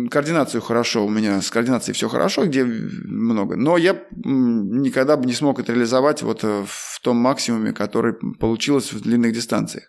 координацию 0.09 0.61
хорошо, 0.61 1.05
у 1.05 1.09
меня 1.09 1.41
с 1.41 1.51
координацией 1.51 1.93
все 1.93 2.07
хорошо, 2.07 2.45
где 2.45 2.63
много. 2.63 3.55
Но 3.55 3.77
я 3.77 4.01
никогда 4.23 5.17
бы 5.17 5.25
не 5.25 5.33
смог 5.33 5.59
это 5.59 5.73
реализовать 5.73 6.23
вот 6.23 6.43
э, 6.43 6.63
в 6.65 6.99
том 7.01 7.17
максимуме, 7.17 7.73
который 7.73 8.13
получилось 8.39 8.93
в 8.93 9.01
длинных 9.01 9.33
дистанциях. 9.33 9.83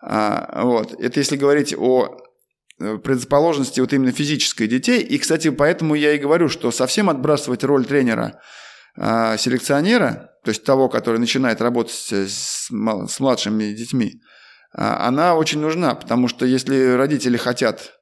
А, 0.00 0.62
вот. 0.64 0.92
Это 1.00 1.20
если 1.20 1.36
говорить 1.36 1.74
о 1.76 2.18
Э, 2.80 2.98
предрасположенности 2.98 3.78
вот 3.78 3.92
именно 3.92 4.10
физической 4.10 4.66
детей. 4.66 5.00
И, 5.00 5.18
кстати, 5.18 5.50
поэтому 5.50 5.94
я 5.94 6.12
и 6.12 6.18
говорю, 6.18 6.48
что 6.48 6.72
совсем 6.72 7.08
отбрасывать 7.08 7.62
роль 7.62 7.84
тренера 7.84 8.40
а, 8.96 9.36
селекционера, 9.36 10.32
то 10.42 10.48
есть 10.48 10.64
того, 10.64 10.88
который 10.88 11.20
начинает 11.20 11.60
работать 11.60 11.94
с, 11.94 12.68
с 12.68 13.20
младшими 13.20 13.72
детьми, 13.72 14.20
а, 14.72 15.06
она 15.06 15.36
очень 15.36 15.60
нужна, 15.60 15.94
потому 15.94 16.26
что 16.26 16.46
если 16.46 16.94
родители 16.94 17.36
хотят 17.36 17.92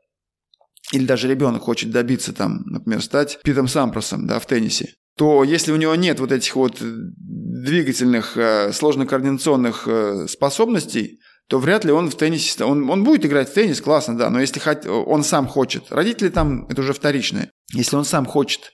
или 0.93 1.07
даже 1.07 1.29
ребенок 1.29 1.63
хочет 1.63 1.91
добиться 1.91 2.33
там, 2.33 2.63
например, 2.67 3.03
стать 3.03 3.41
Питом 3.43 3.67
Сампросом 3.67 4.27
да, 4.27 4.39
в 4.39 4.47
теннисе, 4.47 4.95
то 5.17 5.45
если 5.45 5.73
у 5.73 5.77
него 5.77 5.95
нет 5.95 6.21
вот 6.21 6.33
этих 6.33 6.55
вот 6.55 6.77
двигательных, 6.81 8.37
э, 8.37 8.73
сложно-координационных 8.73 9.85
э, 9.87 10.27
способностей, 10.29 11.21
то 11.49 11.59
вряд 11.59 11.85
ли 11.85 11.93
он 11.93 12.11
в 12.11 12.15
теннисе... 12.15 12.65
Он, 12.65 12.89
он 12.89 13.05
будет 13.05 13.27
играть 13.27 13.51
в 13.51 13.55
теннис, 13.55 13.81
классно, 13.81 14.17
да, 14.17 14.31
но 14.31 14.41
если 14.41 14.59
хот, 14.59 14.87
он 14.87 15.23
сам 15.23 15.47
хочет... 15.47 15.85
Родители 15.91 16.29
там, 16.29 16.67
это 16.69 16.81
уже 16.81 16.93
вторичное. 16.93 17.51
Если 17.73 17.97
он 17.97 18.05
сам 18.05 18.27
хочет 18.27 18.73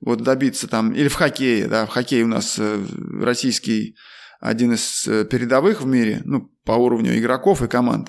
вот 0.00 0.22
добиться 0.22 0.66
там... 0.68 0.92
Или 0.92 1.08
в 1.08 1.14
хоккее, 1.14 1.68
да, 1.68 1.86
в 1.86 1.90
хоккее 1.90 2.24
у 2.24 2.28
нас 2.28 2.56
э, 2.58 2.84
российский 3.20 3.96
один 4.40 4.72
из 4.74 5.06
э, 5.06 5.24
передовых 5.24 5.82
в 5.82 5.86
мире, 5.86 6.22
ну, 6.24 6.50
по 6.64 6.72
уровню 6.72 7.16
игроков 7.16 7.62
и 7.62 7.68
команд. 7.68 8.08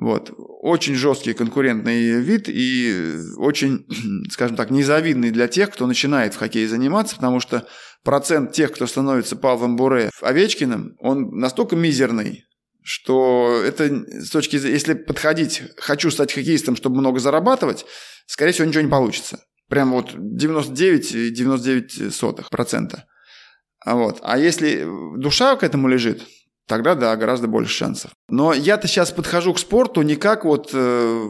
Вот. 0.00 0.32
Очень 0.36 0.94
жесткий 0.94 1.34
конкурентный 1.34 2.20
вид 2.20 2.48
и 2.48 3.16
очень, 3.36 3.84
скажем 4.30 4.56
так, 4.56 4.70
незавидный 4.70 5.32
для 5.32 5.48
тех, 5.48 5.70
кто 5.70 5.88
начинает 5.88 6.34
в 6.34 6.38
хоккее 6.38 6.68
заниматься, 6.68 7.16
потому 7.16 7.40
что 7.40 7.66
процент 8.04 8.52
тех, 8.52 8.70
кто 8.70 8.86
становится 8.86 9.34
Павлом 9.34 9.74
Буре 9.74 10.10
Овечкиным, 10.22 10.94
он 11.00 11.40
настолько 11.40 11.74
мизерный, 11.74 12.44
что 12.84 13.60
это 13.66 13.88
с 14.22 14.30
точки 14.30 14.56
зрения, 14.56 14.76
если 14.76 14.94
подходить, 14.94 15.64
хочу 15.78 16.12
стать 16.12 16.32
хоккеистом, 16.32 16.76
чтобы 16.76 16.98
много 16.98 17.18
зарабатывать, 17.18 17.84
скорее 18.26 18.52
всего, 18.52 18.68
ничего 18.68 18.82
не 18.82 18.88
получится. 18.88 19.40
Прям 19.68 19.90
вот 19.90 20.14
99,99%. 20.14 22.98
А, 23.84 23.94
вот. 23.96 24.20
а 24.22 24.38
если 24.38 24.86
душа 25.16 25.56
к 25.56 25.64
этому 25.64 25.88
лежит, 25.88 26.22
тогда 26.68 26.94
да, 26.94 27.16
гораздо 27.16 27.48
больше 27.48 27.72
шансов. 27.72 28.12
Но 28.28 28.52
я-то 28.52 28.86
сейчас 28.86 29.10
подхожу 29.10 29.54
к 29.54 29.58
спорту 29.58 30.02
не 30.02 30.16
как 30.16 30.44
вот, 30.44 30.70
э, 30.72 31.28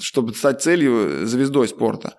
чтобы 0.00 0.34
стать 0.34 0.62
целью, 0.62 1.26
звездой 1.26 1.68
спорта, 1.68 2.14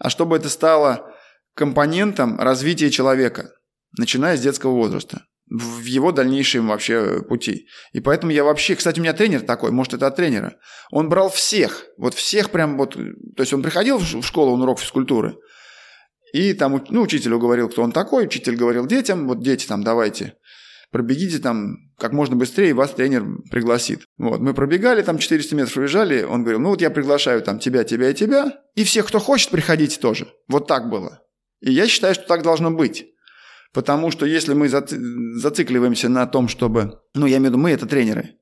а 0.00 0.10
чтобы 0.10 0.36
это 0.36 0.48
стало 0.48 1.12
компонентом 1.54 2.40
развития 2.40 2.90
человека, 2.90 3.52
начиная 3.96 4.36
с 4.36 4.40
детского 4.40 4.72
возраста 4.72 5.22
в 5.50 5.84
его 5.84 6.10
дальнейшем 6.10 6.68
вообще 6.68 7.22
пути. 7.22 7.66
И 7.92 8.00
поэтому 8.00 8.32
я 8.32 8.44
вообще, 8.44 8.74
кстати, 8.74 8.98
у 8.98 9.02
меня 9.02 9.12
тренер 9.12 9.42
такой, 9.42 9.70
может, 9.70 9.94
это 9.94 10.06
от 10.06 10.16
тренера. 10.16 10.56
Он 10.90 11.08
брал 11.08 11.30
всех, 11.30 11.84
вот 11.98 12.14
всех 12.14 12.50
прям 12.50 12.78
вот, 12.78 12.94
то 12.94 13.40
есть 13.42 13.52
он 13.52 13.62
приходил 13.62 13.98
в 13.98 14.22
школу, 14.22 14.52
он 14.52 14.62
урок 14.62 14.80
физкультуры, 14.80 15.36
и 16.32 16.52
там, 16.52 16.84
ну, 16.88 17.02
учителю 17.02 17.38
говорил, 17.38 17.68
кто 17.68 17.82
он 17.82 17.92
такой, 17.92 18.24
учитель 18.24 18.56
говорил 18.56 18.86
детям, 18.86 19.28
вот 19.28 19.40
дети 19.40 19.66
там, 19.66 19.84
давайте, 19.84 20.34
пробегите 20.94 21.40
там 21.40 21.90
как 21.98 22.12
можно 22.12 22.36
быстрее, 22.36 22.72
вас 22.72 22.92
тренер 22.92 23.24
пригласит. 23.50 24.06
Вот, 24.16 24.38
мы 24.38 24.54
пробегали 24.54 25.02
там 25.02 25.18
400 25.18 25.56
метров 25.56 25.74
пробежали, 25.74 26.22
он 26.22 26.42
говорил, 26.42 26.60
ну 26.60 26.68
вот 26.68 26.80
я 26.80 26.88
приглашаю 26.88 27.42
там 27.42 27.58
тебя, 27.58 27.82
тебя 27.82 28.10
и 28.10 28.14
тебя, 28.14 28.60
и 28.76 28.84
всех, 28.84 29.08
кто 29.08 29.18
хочет, 29.18 29.50
приходите 29.50 29.98
тоже. 29.98 30.28
Вот 30.46 30.68
так 30.68 30.88
было. 30.88 31.20
И 31.60 31.72
я 31.72 31.88
считаю, 31.88 32.14
что 32.14 32.28
так 32.28 32.44
должно 32.44 32.70
быть. 32.70 33.06
Потому 33.72 34.12
что 34.12 34.24
если 34.24 34.54
мы 34.54 34.68
зацикливаемся 34.68 36.08
на 36.08 36.28
том, 36.28 36.46
чтобы, 36.46 37.00
ну, 37.12 37.26
я 37.26 37.38
имею 37.38 37.50
в 37.50 37.54
виду, 37.54 37.58
мы 37.58 37.72
это 37.72 37.86
тренеры, 37.86 38.36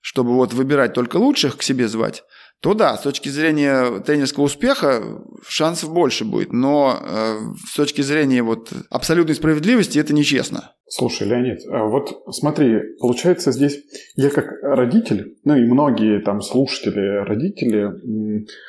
чтобы 0.00 0.32
вот 0.32 0.54
выбирать 0.54 0.94
только 0.94 1.18
лучших 1.18 1.58
к 1.58 1.62
себе 1.62 1.88
звать, 1.88 2.24
то 2.62 2.74
да, 2.74 2.96
с 2.96 3.02
точки 3.02 3.28
зрения 3.28 4.00
тренерского 4.00 4.44
успеха 4.44 5.02
шансов 5.46 5.92
больше 5.92 6.24
будет, 6.24 6.52
но 6.52 6.96
э, 7.00 7.38
с 7.68 7.74
точки 7.74 8.02
зрения 8.02 8.42
вот 8.42 8.72
абсолютной 8.88 9.34
справедливости 9.34 9.98
это 9.98 10.14
нечестно. 10.14 10.72
Слушай, 10.86 11.28
Леонид, 11.28 11.60
а 11.70 11.86
вот 11.86 12.22
смотри, 12.30 12.78
получается 13.00 13.52
здесь 13.52 13.82
я 14.14 14.30
как 14.30 14.46
родитель, 14.62 15.36
ну 15.44 15.56
и 15.56 15.64
многие 15.64 16.20
там 16.20 16.40
слушатели, 16.40 17.24
родители, 17.26 17.90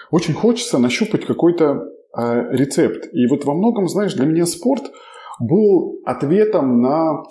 очень 0.10 0.34
хочется 0.34 0.80
нащупать 0.80 1.26
какой-то 1.26 1.84
э, 2.18 2.56
рецепт. 2.56 3.08
И 3.14 3.28
вот 3.28 3.46
во 3.46 3.54
многом, 3.54 3.88
знаешь, 3.88 4.14
для 4.14 4.26
меня 4.26 4.46
спорт– 4.46 4.84
был 5.40 6.00
ответом 6.06 6.82
на, 6.82 7.24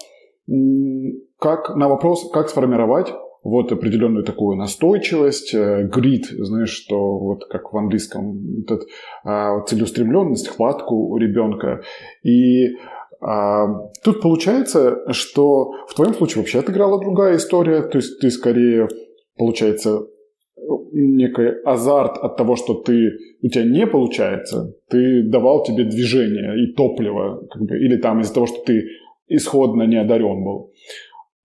как, 1.39 1.75
на 1.77 1.89
вопрос, 1.89 2.31
как 2.33 2.49
сформировать 2.49 3.13
вот 3.43 3.73
определенную 3.73 4.25
такую 4.25 4.57
настойчивость, 4.57 5.55
э, 5.55 5.89
грид, 5.93 6.27
знаешь, 6.27 6.71
что 6.71 7.19
вот 7.19 7.45
как 7.47 7.73
в 7.73 7.77
английском, 7.77 8.63
этот, 8.63 8.87
а, 9.25 9.61
целеустремленность, 9.63 10.49
хватку 10.49 10.95
у 10.95 11.17
ребенка. 11.17 11.83
И 12.23 12.77
а, 13.21 13.67
тут 14.05 14.21
получается, 14.21 15.13
что 15.13 15.73
в 15.89 15.95
твоем 15.95 16.15
случае 16.15 16.39
вообще 16.39 16.61
отыграла 16.61 17.01
другая 17.01 17.37
история, 17.37 17.83
то 17.83 17.99
есть 17.99 18.21
ты 18.21 18.31
скорее, 18.31 18.89
получается, 19.37 20.07
некий 20.93 21.63
азарт 21.65 22.19
от 22.19 22.37
того, 22.37 22.57
что 22.57 22.75
ты, 22.75 23.11
у 23.43 23.49
тебя 23.49 23.65
не 23.65 23.87
получается, 23.87 24.75
ты 24.89 25.23
давал 25.23 25.65
тебе 25.65 25.85
движение 25.85 26.65
и 26.65 26.75
топливо, 26.75 27.47
как 27.51 27.63
бы, 27.63 27.77
или 27.77 27.97
там 27.97 28.21
из-за 28.21 28.35
того, 28.35 28.47
что 28.47 28.63
ты 28.65 28.85
исходно 29.29 29.85
не 29.85 29.97
одарен 29.97 30.45
был. 30.45 30.73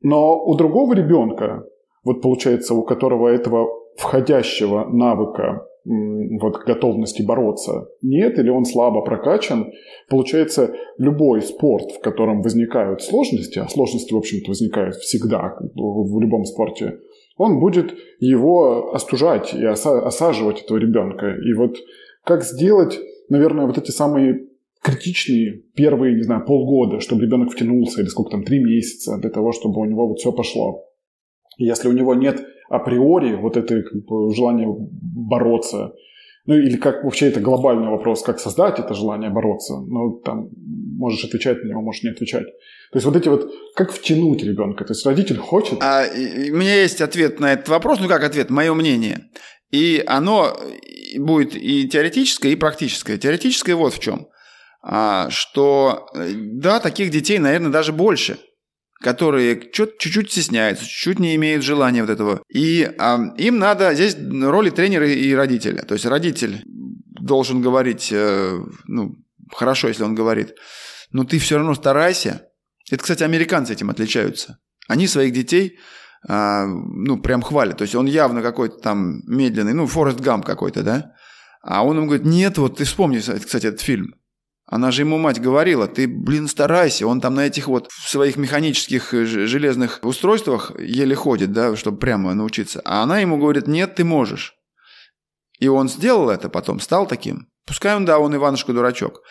Но 0.01 0.43
у 0.43 0.55
другого 0.55 0.93
ребенка, 0.93 1.65
вот 2.07 2.21
получается, 2.21 2.73
у 2.73 2.83
которого 2.83 3.27
этого 3.27 3.67
входящего 3.97 4.85
навыка 4.85 5.67
вот 5.85 6.63
готовности 6.65 7.21
бороться 7.21 7.87
нет, 8.01 8.37
или 8.39 8.49
он 8.49 8.65
слабо 8.65 9.01
прокачан, 9.01 9.71
получается, 10.09 10.73
любой 10.97 11.41
спорт, 11.41 11.91
в 11.91 12.01
котором 12.01 12.41
возникают 12.41 13.01
сложности, 13.01 13.59
а 13.59 13.67
сложности, 13.69 14.13
в 14.13 14.17
общем-то, 14.17 14.49
возникают 14.49 14.95
всегда 14.95 15.57
в 15.75 16.19
любом 16.19 16.45
спорте, 16.45 16.99
он 17.37 17.59
будет 17.59 17.93
его 18.19 18.93
остужать 18.93 19.53
и 19.53 19.65
осаживать 19.65 20.63
этого 20.63 20.77
ребенка. 20.77 21.27
И 21.27 21.53
вот 21.53 21.77
как 22.25 22.43
сделать, 22.43 22.99
наверное, 23.29 23.65
вот 23.65 23.77
эти 23.77 23.91
самые 23.91 24.47
критичные 24.81 25.63
первые, 25.75 26.15
не 26.15 26.23
знаю, 26.23 26.45
полгода, 26.45 26.99
чтобы 26.99 27.23
ребенок 27.23 27.51
втянулся, 27.51 28.01
или 28.01 28.07
сколько 28.07 28.31
там, 28.31 28.43
три 28.43 28.59
месяца, 28.59 29.17
для 29.17 29.29
того, 29.29 29.51
чтобы 29.51 29.81
у 29.81 29.85
него 29.85 30.07
вот 30.07 30.19
все 30.19 30.31
пошло. 30.31 30.86
Если 31.57 31.87
у 31.87 31.91
него 31.91 32.13
нет 32.13 32.45
априори 32.69 33.35
вот 33.35 33.57
это 33.57 33.83
желание 34.33 34.67
бороться, 34.69 35.93
ну 36.45 36.55
или 36.55 36.77
как 36.77 37.03
вообще 37.03 37.27
это 37.27 37.39
глобальный 37.39 37.89
вопрос, 37.89 38.21
как 38.23 38.39
создать 38.39 38.79
это 38.79 38.93
желание 38.93 39.29
бороться, 39.29 39.75
ну 39.75 40.21
там 40.23 40.49
можешь 40.97 41.23
отвечать 41.25 41.63
на 41.63 41.69
него, 41.69 41.81
можешь 41.81 42.03
не 42.03 42.09
отвечать. 42.09 42.45
То 42.91 42.97
есть 42.97 43.05
вот 43.05 43.15
эти 43.15 43.27
вот, 43.27 43.51
как 43.75 43.91
втянуть 43.91 44.43
ребенка? 44.43 44.85
То 44.85 44.93
есть 44.93 45.05
родитель 45.05 45.37
хочет... 45.37 45.79
А, 45.81 46.05
у 46.07 46.55
меня 46.55 46.81
есть 46.81 47.01
ответ 47.01 47.39
на 47.39 47.53
этот 47.53 47.67
вопрос, 47.67 47.99
ну 47.99 48.07
как 48.07 48.23
ответ, 48.23 48.49
мое 48.49 48.73
мнение. 48.73 49.25
И 49.71 50.01
оно 50.07 50.57
будет 51.17 51.55
и 51.55 51.87
теоретическое, 51.89 52.49
и 52.49 52.55
практическое. 52.55 53.17
Теоретическое 53.17 53.75
вот 53.75 53.93
в 53.93 53.99
чем. 53.99 54.27
А, 54.81 55.29
что, 55.29 56.07
да, 56.13 56.79
таких 56.79 57.11
детей, 57.11 57.39
наверное, 57.39 57.71
даже 57.71 57.91
больше 57.91 58.37
которые 58.99 59.69
чуть-чуть 59.71 60.31
стесняются, 60.31 60.85
чуть-чуть 60.85 61.19
не 61.19 61.35
имеют 61.35 61.63
желания 61.63 62.01
вот 62.01 62.09
этого. 62.09 62.41
И 62.49 62.89
а, 62.97 63.33
им 63.37 63.59
надо, 63.59 63.93
здесь 63.93 64.17
роли 64.17 64.69
тренера 64.69 65.07
и 65.07 65.33
родителя. 65.33 65.83
То 65.83 65.93
есть 65.93 66.05
родитель 66.05 66.63
должен 66.65 67.61
говорить, 67.61 68.09
э, 68.11 68.59
ну, 68.85 69.15
хорошо, 69.53 69.87
если 69.87 70.03
он 70.03 70.15
говорит, 70.15 70.55
но 71.11 71.23
ты 71.23 71.39
все 71.39 71.57
равно 71.57 71.75
старайся, 71.75 72.47
это, 72.89 73.01
кстати, 73.01 73.23
американцы 73.23 73.73
этим 73.73 73.89
отличаются. 73.89 74.59
Они 74.87 75.07
своих 75.07 75.33
детей 75.33 75.77
а, 76.27 76.65
ну, 76.65 77.17
прям 77.19 77.41
хвалят. 77.41 77.77
То 77.77 77.83
есть 77.83 77.95
он 77.95 78.05
явно 78.05 78.41
какой-то 78.41 78.77
там 78.77 79.21
медленный, 79.27 79.73
ну, 79.73 79.87
Форест 79.87 80.19
Гамп 80.19 80.45
какой-то, 80.45 80.83
да? 80.83 81.11
А 81.61 81.85
он 81.85 81.97
им 81.97 82.05
говорит, 82.05 82.25
нет, 82.25 82.57
вот 82.57 82.77
ты 82.77 82.85
вспомни, 82.85 83.19
кстати, 83.19 83.67
этот 83.67 83.81
фильм. 83.81 84.15
Она 84.69 84.91
же 84.91 85.03
ему 85.03 85.17
мать 85.17 85.39
говорила, 85.39 85.87
ты, 85.87 86.07
блин, 86.07 86.49
старайся, 86.49 87.07
он 87.07 87.21
там 87.21 87.35
на 87.35 87.47
этих 87.47 87.67
вот 87.67 87.89
своих 87.89 88.35
механических 88.35 89.13
э, 89.13 89.25
железных 89.25 89.99
устройствах 90.03 90.73
еле 90.77 91.15
ходит, 91.15 91.53
да, 91.53 91.77
чтобы 91.77 91.97
прямо 91.97 92.33
научиться. 92.33 92.81
А 92.83 93.01
она 93.03 93.19
ему 93.19 93.37
говорит, 93.37 93.67
нет, 93.67 93.95
ты 93.95 94.03
можешь. 94.03 94.55
И 95.59 95.69
он 95.69 95.87
сделал 95.87 96.29
это 96.29 96.49
потом, 96.49 96.81
стал 96.81 97.07
таким. 97.07 97.47
Пускай 97.65 97.95
он, 97.95 98.03
да, 98.03 98.19
он 98.19 98.35
Иванушка-дурачок. 98.35 99.21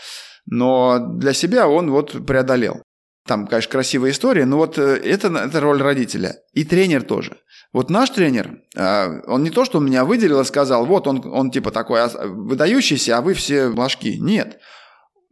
Но 0.46 0.98
для 0.98 1.34
себя 1.34 1.68
он 1.68 1.90
вот 1.90 2.26
преодолел. 2.26 2.82
Там, 3.26 3.46
конечно, 3.46 3.72
красивая 3.72 4.12
история, 4.12 4.46
но 4.46 4.56
вот 4.56 4.78
э, 4.78 4.96
это, 5.04 5.28
это 5.28 5.60
роль 5.60 5.82
родителя. 5.82 6.36
И 6.54 6.64
тренер 6.64 7.02
тоже. 7.02 7.36
Вот 7.74 7.90
наш 7.90 8.08
тренер, 8.08 8.60
э, 8.74 9.20
он 9.26 9.42
не 9.42 9.50
то, 9.50 9.66
что 9.66 9.80
меня 9.80 10.06
выделил 10.06 10.40
и 10.40 10.44
сказал, 10.46 10.86
вот 10.86 11.06
он, 11.06 11.22
он 11.26 11.50
типа 11.50 11.72
такой 11.72 12.00
выдающийся, 12.08 13.18
а 13.18 13.20
вы 13.20 13.34
все 13.34 13.66
ложки. 13.66 14.16
Нет. 14.18 14.60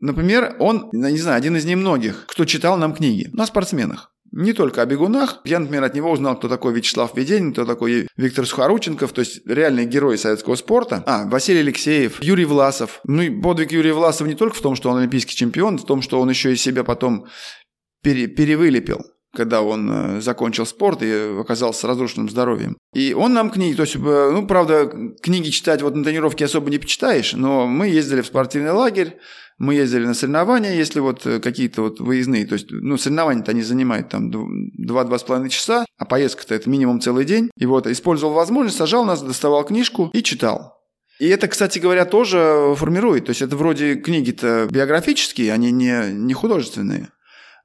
Например, 0.04 0.54
он, 0.58 0.90
не 0.92 1.16
знаю, 1.16 1.38
один 1.38 1.56
из 1.56 1.64
немногих, 1.64 2.26
кто 2.26 2.44
читал 2.44 2.76
нам 2.76 2.92
книги 2.92 3.30
на 3.32 3.46
спортсменах. 3.46 4.12
Не 4.32 4.52
только 4.52 4.82
о 4.82 4.86
бегунах. 4.86 5.40
Я, 5.46 5.60
например, 5.60 5.82
от 5.82 5.94
него 5.94 6.10
узнал, 6.10 6.36
кто 6.36 6.46
такой 6.46 6.74
Вячеслав 6.74 7.16
Веденин, 7.16 7.52
кто 7.52 7.64
такой 7.64 8.08
Виктор 8.14 8.44
Сухорученков, 8.44 9.12
то 9.12 9.20
есть 9.20 9.46
реальные 9.46 9.86
герои 9.86 10.16
советского 10.16 10.56
спорта. 10.56 11.02
А, 11.06 11.24
Василий 11.26 11.60
Алексеев, 11.60 12.22
Юрий 12.22 12.44
Власов. 12.44 13.00
Ну 13.04 13.22
и 13.22 13.30
подвиг 13.30 13.72
Юрия 13.72 13.94
Власова 13.94 14.28
не 14.28 14.34
только 14.34 14.56
в 14.56 14.60
том, 14.60 14.74
что 14.76 14.90
он 14.90 14.98
олимпийский 14.98 15.36
чемпион, 15.36 15.78
в 15.78 15.86
том, 15.86 16.02
что 16.02 16.20
он 16.20 16.28
еще 16.28 16.52
и 16.52 16.56
себя 16.56 16.84
потом 16.84 17.26
пере, 18.02 18.26
перевылепил 18.26 19.06
когда 19.34 19.62
он 19.62 19.90
э, 19.90 20.20
закончил 20.20 20.66
спорт 20.66 21.02
и 21.02 21.36
оказался 21.38 21.86
разрушенным 21.86 22.28
здоровьем. 22.28 22.76
И 22.94 23.12
он 23.12 23.34
нам 23.34 23.50
книги, 23.50 23.74
то 23.74 23.82
есть, 23.82 23.96
э, 23.96 24.30
ну, 24.32 24.46
правда, 24.46 24.90
книги 25.22 25.50
читать 25.50 25.82
вот 25.82 25.94
на 25.94 26.04
тренировке 26.04 26.44
особо 26.44 26.70
не 26.70 26.78
почитаешь, 26.78 27.32
но 27.34 27.66
мы 27.66 27.88
ездили 27.88 28.20
в 28.22 28.26
спортивный 28.26 28.72
лагерь, 28.72 29.18
мы 29.58 29.74
ездили 29.74 30.06
на 30.06 30.14
соревнования, 30.14 30.74
если 30.74 31.00
вот 31.00 31.26
э, 31.26 31.40
какие-то 31.40 31.82
вот 31.82 32.00
выездные, 32.00 32.46
то 32.46 32.54
есть, 32.54 32.66
ну, 32.70 32.96
соревнования-то 32.96 33.50
они 33.50 33.62
занимают 33.62 34.08
там 34.08 34.30
2-2,5 34.30 35.48
часа, 35.48 35.84
а 35.98 36.04
поездка-то 36.04 36.54
это 36.54 36.68
минимум 36.68 37.00
целый 37.00 37.24
день. 37.24 37.50
И 37.56 37.66
вот 37.66 37.86
использовал 37.86 38.34
возможность, 38.34 38.78
сажал 38.78 39.04
нас, 39.04 39.22
доставал 39.22 39.64
книжку 39.64 40.10
и 40.12 40.22
читал. 40.22 40.74
И 41.20 41.28
это, 41.28 41.46
кстати 41.46 41.78
говоря, 41.78 42.04
тоже 42.04 42.74
формирует. 42.76 43.26
То 43.26 43.30
есть 43.30 43.42
это 43.42 43.56
вроде 43.56 43.94
книги-то 43.94 44.66
биографические, 44.68 45.52
они 45.52 45.70
не, 45.70 46.12
не 46.12 46.34
художественные 46.34 47.10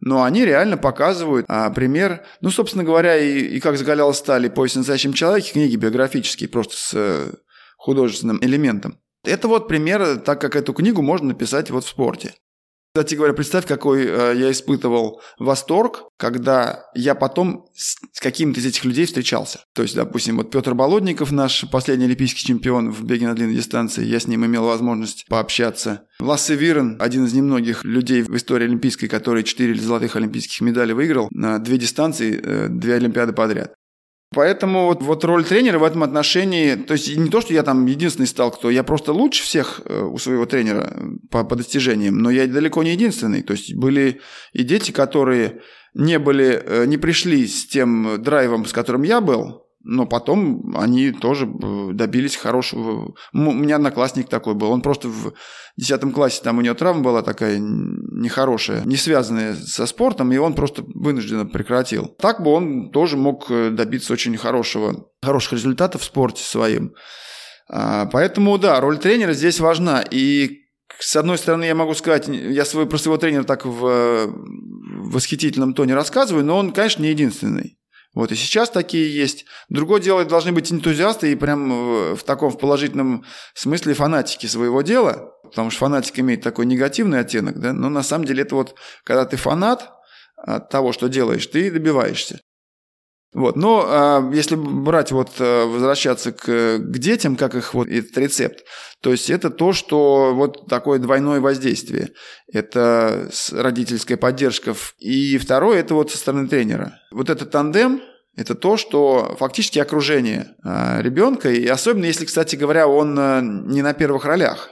но 0.02 0.24
они 0.24 0.46
реально 0.46 0.78
показывают 0.78 1.46
а, 1.50 1.70
пример, 1.70 2.26
ну, 2.42 2.52
собственно 2.52 2.84
говоря, 2.84 3.18
и, 3.18 3.40
и 3.40 3.60
как 3.60 3.78
закалял 3.78 4.14
стали 4.14 4.48
«Поезд 4.48 4.76
в 4.76 4.80
настоящем 4.80 5.14
человеке», 5.14 5.54
книги 5.54 5.76
биографические, 5.76 6.50
просто 6.50 6.76
с 6.78 6.92
э, 6.94 7.32
художественным 7.78 8.40
элементом. 8.42 8.98
Это 9.24 9.48
вот 9.48 9.68
пример, 9.68 10.18
так 10.18 10.40
как 10.40 10.56
эту 10.56 10.74
книгу 10.74 11.02
можно 11.02 11.30
написать 11.30 11.70
вот 11.70 11.84
в 11.84 11.90
спорте. 11.90 12.34
Кстати 12.94 13.14
говоря, 13.14 13.34
представь, 13.34 13.68
какой 13.68 14.04
э, 14.04 14.34
я 14.36 14.52
испытывал 14.52 15.22
восторг, 15.38 16.06
когда 16.18 16.86
я 16.96 17.14
потом 17.14 17.68
с 17.76 18.20
каким-то 18.20 18.60
из 18.60 18.66
этих 18.66 18.84
людей 18.84 19.06
встречался. 19.06 19.60
То 19.76 19.84
есть, 19.84 19.96
допустим, 19.96 20.38
вот 20.38 20.50
Петр 20.50 20.74
Болотников, 20.74 21.32
наш 21.32 21.70
последний 21.70 22.06
олимпийский 22.06 22.48
чемпион 22.48 22.92
в 22.92 23.04
беге 23.04 23.28
на 23.28 23.36
длинной 23.36 23.56
дистанции, 23.56 24.04
я 24.04 24.20
с 24.20 24.28
ним 24.28 24.44
имел 24.46 24.66
возможность 24.66 25.26
пообщаться. 25.30 26.08
Лассе 26.20 26.56
Вирен, 26.56 26.98
один 27.00 27.26
из 27.26 27.34
немногих 27.34 27.86
людей 27.86 28.24
в 28.24 28.36
истории 28.36 28.66
олимпийской, 28.66 29.08
который 29.08 29.44
четыре 29.44 29.76
золотых 29.76 30.16
олимпийских 30.16 30.60
медалей 30.62 30.94
выиграл 30.94 31.30
на 31.32 31.60
две 31.60 31.78
дистанции, 31.78 32.42
э, 32.44 32.68
две 32.70 32.96
олимпиады 32.96 33.34
подряд. 33.34 33.74
Поэтому 34.34 34.86
вот, 34.86 35.02
вот 35.02 35.24
роль 35.24 35.44
тренера 35.44 35.80
в 35.80 35.84
этом 35.84 36.04
отношении, 36.04 36.76
то 36.76 36.94
есть 36.94 37.16
не 37.18 37.30
то, 37.30 37.42
что 37.42 37.52
я 37.54 37.64
там 37.64 37.88
единственный 37.88 38.28
стал, 38.28 38.52
кто, 38.52 38.70
я 38.70 38.84
просто 38.84 39.12
лучше 39.12 39.44
всех 39.44 39.82
э, 39.86 40.02
у 40.04 40.20
своего 40.20 40.46
тренера 40.46 40.94
по, 41.32 41.44
по 41.44 41.56
достижениям, 41.56 42.20
но 42.20 42.30
я 42.30 42.46
далеко 42.46 42.84
не 42.84 42.92
единственный. 42.92 43.42
То 43.42 43.54
есть 43.54 43.74
были 43.74 44.22
и 44.54 44.64
дети, 44.64 44.92
которые 44.92 45.62
не 45.96 46.20
были, 46.20 46.62
э, 46.64 46.86
не 46.86 46.98
пришли 46.98 47.48
с 47.48 47.66
тем 47.66 48.22
драйвом, 48.22 48.66
с 48.66 48.72
которым 48.72 49.02
я 49.02 49.20
был, 49.20 49.66
но 49.82 50.06
потом 50.06 50.76
они 50.78 51.12
тоже 51.12 51.46
э, 51.46 51.90
добились 51.94 52.36
хорошего. 52.36 53.16
У 53.34 53.38
меня 53.38 53.78
одноклассник 53.78 54.28
такой 54.28 54.54
был. 54.54 54.72
Он 54.72 54.82
просто 54.82 55.08
в 55.08 55.34
10 55.78 56.14
классе, 56.14 56.42
там 56.44 56.58
у 56.58 56.62
него 56.62 56.76
травма 56.76 57.02
была 57.02 57.22
такая 57.22 57.58
нехорошая, 57.60 58.84
не 58.84 58.98
связанная 58.98 59.56
со 59.56 59.86
спортом, 59.86 60.32
и 60.32 60.38
он 60.38 60.54
просто 60.54 60.84
вынужденно 60.86 61.46
прекратил. 61.46 62.08
Так 62.20 62.44
бы 62.44 62.52
он 62.52 62.92
тоже 62.92 63.16
мог 63.16 63.50
э, 63.50 63.70
добиться 63.70 64.14
очень 64.14 64.36
хорошего, 64.38 65.08
хороших 65.24 65.54
результатов 65.54 66.02
в 66.02 66.06
спорте 66.06 66.44
своим. 66.44 66.94
А, 67.70 68.08
поэтому, 68.08 68.58
да, 68.58 68.80
роль 68.82 68.98
тренера 68.98 69.34
здесь 69.34 69.60
важна. 69.60 70.02
И 70.02 70.60
с 71.00 71.16
одной 71.16 71.38
стороны, 71.38 71.64
я 71.64 71.76
могу 71.76 71.94
сказать, 71.94 72.28
я 72.28 72.66
свой, 72.66 72.86
про 72.86 72.98
своего 72.98 73.18
тренера 73.18 73.44
так 73.44 73.66
в 73.66 73.88
э, 73.88 74.28
восхитительном 74.28 75.74
тоне 75.74 75.96
рассказываю, 75.96 76.44
но 76.44 76.58
он, 76.58 76.74
конечно, 76.74 77.02
не 77.02 77.10
единственный. 77.10 77.79
Вот 78.16 78.32
и 78.32 78.36
сейчас 78.36 78.70
такие 78.70 79.14
есть. 79.14 79.46
Другое 79.70 80.02
дело, 80.02 80.26
должны 80.26 80.52
быть 80.52 80.72
энтузиасты 80.72 81.32
и 81.32 81.36
прям 81.36 81.72
э, 81.72 82.16
в 82.16 82.24
таком 82.24 82.50
в 82.52 82.58
положительном 82.58 83.24
смысле 83.54 83.94
фанатики 83.94 84.48
своего 84.48 84.82
дела, 84.82 85.32
потому 85.44 85.70
что 85.70 85.80
фанатик 85.80 86.20
имеет 86.20 86.42
такой 86.42 86.66
негативный 86.66 87.20
оттенок, 87.20 87.60
да, 87.60 87.72
но 87.72 87.90
на 87.90 88.02
самом 88.02 88.26
деле 88.26 88.42
это 88.42 88.56
вот, 88.56 88.76
когда 89.04 89.26
ты 89.26 89.38
фанат 89.38 89.92
от 90.36 90.70
того, 90.70 90.92
что 90.92 91.08
делаешь, 91.08 91.46
ты 91.46 91.70
добиваешься. 91.70 92.40
Вот. 93.34 93.56
Но 93.56 93.86
а, 93.88 94.32
если 94.34 94.56
брать 94.56 95.12
вот, 95.12 95.34
э, 95.40 95.66
возвращаться 95.66 96.32
к, 96.32 96.80
к 96.80 96.98
детям, 96.98 97.36
как 97.36 97.54
их 97.54 97.76
вот 97.76 97.88
этот 97.88 98.18
рецепт, 98.18 98.64
то 99.02 99.12
есть 99.12 99.30
это 99.30 99.52
то, 99.52 99.72
что 99.72 100.34
вот 100.34 100.68
такое 100.68 100.98
двойное 100.98 101.40
воздействие. 101.40 102.10
Это 102.52 103.30
родительская 103.52 104.18
поддержка. 104.18 104.74
И 104.98 105.38
второе, 105.38 105.80
это 105.80 105.94
вот 105.94 106.12
со 106.12 106.18
стороны 106.18 106.48
тренера. 106.48 107.00
Вот 107.12 107.30
этот 107.30 107.52
тандем, 107.52 108.02
это 108.36 108.56
то, 108.56 108.78
что 108.78 109.36
фактически 109.40 109.78
окружение 109.78 110.56
а, 110.64 111.00
ребенка, 111.02 111.52
и 111.52 111.68
особенно 111.68 112.06
если, 112.06 112.26
кстати 112.26 112.56
говоря, 112.56 112.88
он 112.88 113.18
э, 113.18 113.42
не 113.44 113.84
на 113.84 113.94
первых 113.94 114.26
ролях. 114.26 114.72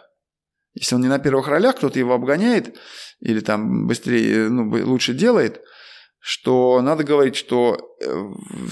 Если 0.74 0.96
он 0.96 1.02
не 1.02 1.10
на 1.10 1.20
первых 1.20 1.48
ролях, 1.48 1.76
кто-то 1.76 2.00
его 2.00 2.14
обгоняет 2.14 2.76
или 3.20 3.40
там 3.40 3.86
быстрее, 3.86 4.50
ну, 4.50 4.68
лучше 4.84 5.14
делает– 5.14 5.62
что 6.20 6.82
надо 6.82 7.04
говорить, 7.04 7.36
что 7.36 7.78
э, 7.78 8.08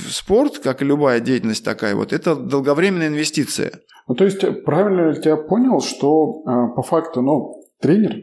спорт, 0.09 0.59
как 0.59 0.81
и 0.81 0.85
любая 0.85 1.19
деятельность 1.19 1.63
такая, 1.63 1.95
вот 1.95 2.13
это 2.13 2.35
долговременная 2.35 3.07
инвестиция. 3.07 3.71
Ну, 4.07 4.15
то 4.15 4.25
есть, 4.25 4.41
правильно 4.63 5.11
ли 5.11 5.21
я 5.23 5.37
понял, 5.37 5.79
что 5.81 6.43
э, 6.45 6.75
по 6.75 6.81
факту, 6.81 7.21
ну, 7.21 7.63
тренер, 7.79 8.17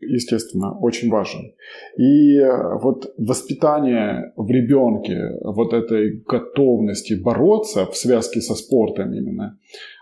естественно, 0.00 0.78
очень 0.78 1.10
важен. 1.10 1.52
И 1.96 2.38
э, 2.38 2.78
вот 2.80 3.12
воспитание 3.18 4.32
в 4.36 4.48
ребенке 4.50 5.30
вот 5.42 5.72
этой 5.72 6.22
готовности 6.26 7.14
бороться 7.14 7.86
в 7.86 7.96
связке 7.96 8.40
со 8.40 8.54
спортом 8.54 9.12
именно, 9.12 9.58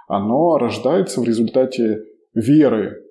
оно 0.09 0.59
рождается 0.59 1.20
в 1.20 1.25
результате 1.25 2.05
веры 2.35 3.03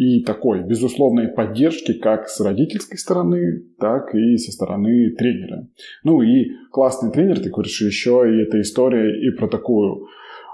и 0.00 0.22
такой 0.22 0.62
безусловной 0.62 1.28
поддержки 1.28 1.92
как 1.92 2.30
с 2.30 2.40
родительской 2.40 2.96
стороны, 2.96 3.64
так 3.78 4.14
и 4.14 4.38
со 4.38 4.50
стороны 4.50 5.10
тренера. 5.10 5.68
Ну 6.04 6.22
и 6.22 6.52
классный 6.72 7.12
тренер, 7.12 7.38
ты 7.40 7.50
говоришь, 7.50 7.82
еще 7.82 8.24
и 8.26 8.42
эта 8.42 8.62
история 8.62 9.28
и 9.28 9.30
про 9.36 9.46
такую 9.46 10.06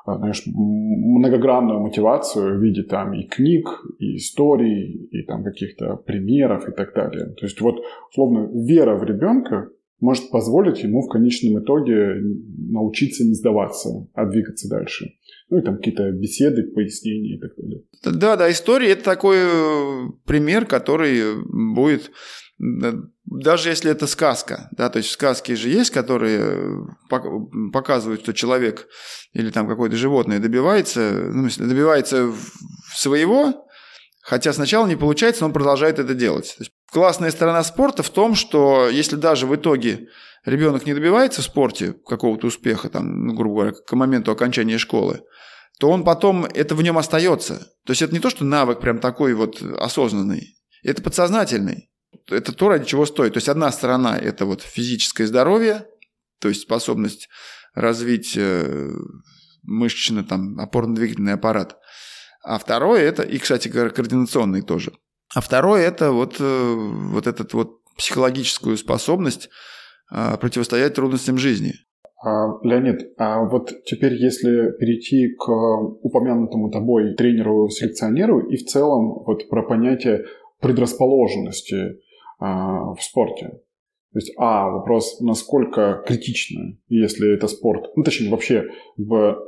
а, 0.04 0.18
знаешь, 0.18 0.42
многогранную 0.46 1.78
мотивацию 1.78 2.58
в 2.58 2.60
виде 2.60 2.82
там 2.82 3.14
и 3.14 3.22
книг, 3.22 3.68
и 4.00 4.16
историй, 4.16 5.08
и 5.12 5.22
там 5.22 5.44
каких-то 5.44 5.94
примеров 5.94 6.68
и 6.68 6.72
так 6.72 6.92
далее. 6.92 7.26
То 7.38 7.46
есть 7.46 7.60
вот, 7.60 7.84
условно, 8.10 8.50
вера 8.52 8.96
в 8.96 9.04
ребенка 9.04 9.68
может 10.00 10.30
позволить 10.30 10.82
ему 10.82 11.02
в 11.02 11.08
конечном 11.08 11.62
итоге 11.62 12.16
научиться 12.70 13.24
не 13.24 13.34
сдаваться, 13.34 14.06
а 14.14 14.26
двигаться 14.26 14.68
дальше. 14.68 15.06
Ну 15.48 15.58
и 15.58 15.62
там 15.62 15.76
какие-то 15.76 16.10
беседы, 16.10 16.64
пояснения 16.64 17.36
и 17.36 17.40
так 17.40 17.52
далее. 17.56 17.82
Да, 18.04 18.36
да, 18.36 18.50
история– 18.50 18.88
это 18.90 19.04
такой 19.04 19.36
э, 19.38 20.08
пример, 20.26 20.66
который 20.66 21.36
будет 21.74 22.10
даже 22.58 23.68
если 23.68 23.90
это 23.90 24.06
сказка, 24.06 24.68
да, 24.72 24.88
то 24.88 24.98
есть 24.98 25.10
сказки 25.10 25.52
же 25.52 25.68
есть, 25.68 25.90
которые 25.90 26.40
э, 26.40 27.18
показывают, 27.72 28.22
что 28.22 28.32
человек 28.32 28.88
или 29.32 29.50
там 29.50 29.68
какое-то 29.68 29.96
животное 29.96 30.38
добивается, 30.38 31.30
ну, 31.32 31.48
добивается 31.58 32.32
своего, 32.94 33.66
хотя 34.22 34.52
сначала 34.54 34.86
не 34.86 34.96
получается, 34.96 35.42
но 35.42 35.48
он 35.48 35.52
продолжает 35.52 35.98
это 35.98 36.14
делать. 36.14 36.54
То 36.56 36.62
есть 36.62 36.72
классная 36.90 37.30
сторона 37.30 37.62
спорта 37.64 38.02
в 38.02 38.10
том, 38.10 38.34
что 38.34 38.88
если 38.88 39.16
даже 39.16 39.46
в 39.46 39.54
итоге 39.54 40.08
ребенок 40.44 40.86
не 40.86 40.94
добивается 40.94 41.42
в 41.42 41.44
спорте 41.44 41.94
какого-то 42.06 42.46
успеха, 42.46 42.88
там, 42.88 43.26
ну, 43.26 43.34
грубо 43.34 43.54
говоря, 43.56 43.72
к 43.72 43.92
моменту 43.94 44.32
окончания 44.32 44.78
школы, 44.78 45.22
то 45.78 45.90
он 45.90 46.04
потом, 46.04 46.46
это 46.46 46.74
в 46.74 46.82
нем 46.82 46.96
остается. 46.98 47.70
То 47.84 47.90
есть 47.90 48.02
это 48.02 48.14
не 48.14 48.20
то, 48.20 48.30
что 48.30 48.44
навык 48.44 48.80
прям 48.80 48.98
такой 48.98 49.34
вот 49.34 49.60
осознанный, 49.62 50.56
это 50.82 51.02
подсознательный. 51.02 51.90
Это 52.30 52.52
то, 52.52 52.68
ради 52.68 52.86
чего 52.86 53.04
стоит. 53.06 53.34
То 53.34 53.38
есть 53.38 53.48
одна 53.48 53.70
сторона– 53.72 54.16
это 54.18 54.46
вот 54.46 54.62
физическое 54.62 55.26
здоровье, 55.26 55.86
то 56.40 56.48
есть 56.48 56.62
способность 56.62 57.28
развить 57.74 58.34
э, 58.36 58.90
мышечный, 59.62 60.24
там, 60.24 60.58
опорно-двигательный 60.58 61.34
аппарат. 61.34 61.76
А 62.42 62.58
второе– 62.58 63.00
это, 63.02 63.22
и, 63.22 63.38
кстати, 63.38 63.68
координационный 63.68 64.62
тоже. 64.62 64.92
А 65.34 65.40
второе– 65.40 65.82
это 65.88 66.12
вот, 66.12 66.36
э, 66.40 66.74
вот 66.74 67.26
эту 67.26 67.44
вот 67.56 67.80
психологическую 67.96 68.76
способность 68.76 69.48
а, 70.10 70.36
противостоять 70.36 70.94
трудностям 70.94 71.38
жизни. 71.38 71.72
А, 72.22 72.58
Леонид, 72.62 73.12
а 73.18 73.44
вот 73.44 73.72
теперь 73.84 74.14
если 74.14 74.72
перейти 74.78 75.34
к 75.34 75.48
упомянутому 75.48 76.70
тобой 76.70 77.14
тренеру-селекционеру 77.14 78.48
и 78.48 78.56
в 78.56 78.66
целом 78.66 79.24
вот 79.26 79.48
про 79.48 79.62
понятие 79.62 80.26
предрасположенности 80.60 82.00
а, 82.38 82.94
в 82.94 83.02
спорте. 83.02 83.48
То 84.12 84.18
есть, 84.18 84.32
а, 84.38 84.70
вопрос, 84.70 85.20
насколько 85.20 86.02
критично, 86.06 86.78
если 86.88 87.34
это 87.34 87.48
спорт, 87.48 87.90
ну, 87.96 88.02
точнее, 88.02 88.30
вообще, 88.30 88.64
в, 88.96 89.38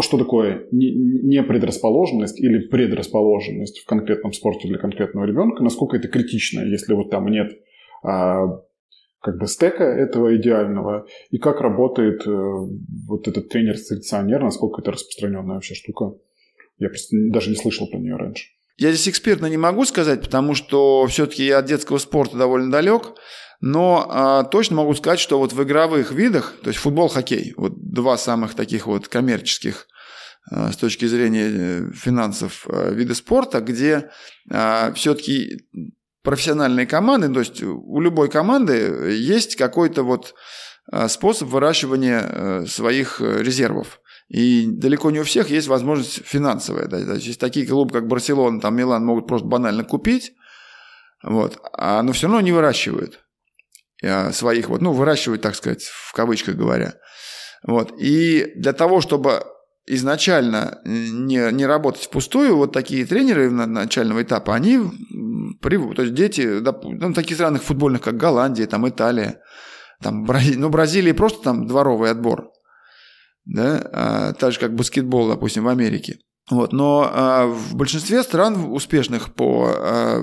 что 0.00 0.18
такое 0.18 0.66
не 0.72 1.42
предрасположенность 1.42 2.40
или 2.40 2.66
предрасположенность 2.68 3.80
в 3.80 3.86
конкретном 3.86 4.32
спорте 4.32 4.68
для 4.68 4.78
конкретного 4.78 5.24
ребенка, 5.24 5.62
насколько 5.62 5.96
это 5.96 6.08
критично, 6.08 6.60
если 6.60 6.92
вот 6.92 7.10
там 7.10 7.26
нет 7.28 7.52
а, 8.02 8.60
как 9.26 9.38
бы 9.38 9.48
стека 9.48 9.82
этого 9.82 10.36
идеального, 10.36 11.06
и 11.30 11.38
как 11.38 11.60
работает 11.60 12.24
э, 12.26 12.30
вот 12.30 13.26
этот 13.26 13.48
тренер-селекционер, 13.48 14.40
насколько 14.40 14.80
это 14.80 14.92
распространенная 14.92 15.56
вообще 15.56 15.74
штука. 15.74 16.12
Я 16.78 16.88
просто 16.90 17.16
даже 17.32 17.50
не 17.50 17.56
слышал 17.56 17.88
про 17.90 17.98
нее 17.98 18.14
раньше. 18.14 18.50
Я 18.78 18.92
здесь 18.92 19.08
экспертно 19.08 19.46
не 19.46 19.56
могу 19.56 19.84
сказать, 19.84 20.20
потому 20.20 20.54
что 20.54 21.06
все-таки 21.08 21.44
я 21.44 21.58
от 21.58 21.66
детского 21.66 21.98
спорта 21.98 22.36
довольно 22.36 22.70
далек, 22.70 23.14
но 23.60 24.06
а, 24.08 24.44
точно 24.44 24.76
могу 24.76 24.94
сказать, 24.94 25.20
что 25.20 25.38
вот 25.38 25.52
в 25.52 25.62
игровых 25.62 26.12
видах, 26.12 26.54
то 26.62 26.68
есть 26.68 26.78
футбол, 26.78 27.08
хоккей, 27.08 27.54
вот 27.56 27.74
два 27.76 28.16
самых 28.18 28.54
таких 28.54 28.86
вот 28.86 29.08
коммерческих 29.08 29.86
а, 30.50 30.72
с 30.72 30.76
точки 30.76 31.06
зрения 31.06 31.48
э, 31.48 31.90
финансов 31.92 32.66
а, 32.68 32.90
вида 32.90 33.14
спорта, 33.14 33.60
где 33.60 34.10
а, 34.50 34.92
все-таки 34.92 35.66
профессиональные 36.22 36.86
команды, 36.86 37.28
то 37.28 37.40
есть 37.40 37.62
у 37.62 38.00
любой 38.00 38.28
команды 38.28 39.12
есть 39.12 39.56
какой-то 39.56 40.02
вот 40.02 40.34
способ 41.08 41.48
выращивания 41.48 42.20
э, 42.20 42.66
своих 42.66 43.20
э, 43.20 43.42
резервов. 43.42 44.00
И 44.28 44.66
далеко 44.66 45.10
не 45.10 45.20
у 45.20 45.24
всех 45.24 45.50
есть 45.50 45.68
возможность 45.68 46.24
финансовая. 46.24 46.86
Да, 46.86 46.98
есть 47.14 47.40
такие 47.40 47.66
клубы, 47.66 47.92
как 47.92 48.08
Барселона, 48.08 48.60
там 48.60 48.76
Милан 48.76 49.04
могут 49.04 49.28
просто 49.28 49.46
банально 49.46 49.84
купить, 49.84 50.32
вот, 51.22 51.58
а, 51.72 52.02
но 52.02 52.12
все 52.12 52.26
равно 52.26 52.40
не 52.40 52.52
выращивают 52.52 53.14
э, 53.14 53.18
своих, 54.32 54.68
вот, 54.68 54.82
ну, 54.82 54.92
выращивают, 54.92 55.42
так 55.42 55.54
сказать, 55.54 55.84
в 55.84 56.12
кавычках 56.12 56.54
говоря. 56.56 56.94
Вот. 57.66 57.92
И 57.98 58.52
для 58.56 58.72
того, 58.72 59.00
чтобы 59.00 59.42
изначально 59.86 60.80
не, 60.84 61.52
не 61.52 61.66
работать 61.66 62.02
впустую, 62.02 62.56
вот 62.56 62.72
такие 62.72 63.06
тренеры 63.06 63.50
на 63.50 63.66
начального 63.66 64.22
этапа, 64.22 64.54
они, 64.54 64.78
то 65.62 66.02
есть 66.02 66.14
дети, 66.14 66.60
ну, 66.82 67.12
таких 67.12 67.36
странных 67.36 67.62
футбольных, 67.62 68.02
как 68.02 68.16
Голландия, 68.16 68.66
там 68.66 68.88
Италия, 68.88 69.40
там 70.02 70.24
Бразилия, 70.24 70.58
ну, 70.58 70.68
Бразилия 70.68 71.14
просто 71.14 71.42
там 71.42 71.66
дворовый 71.66 72.10
отбор, 72.10 72.50
да, 73.44 73.88
а, 73.92 74.32
так 74.32 74.52
же, 74.52 74.60
как 74.60 74.74
баскетбол, 74.74 75.28
допустим, 75.28 75.64
в 75.64 75.68
Америке. 75.68 76.18
Вот, 76.48 76.72
но 76.72 77.10
а, 77.12 77.46
в 77.46 77.74
большинстве 77.74 78.22
стран 78.22 78.72
успешных 78.72 79.34
по, 79.34 79.68
а, 79.68 80.22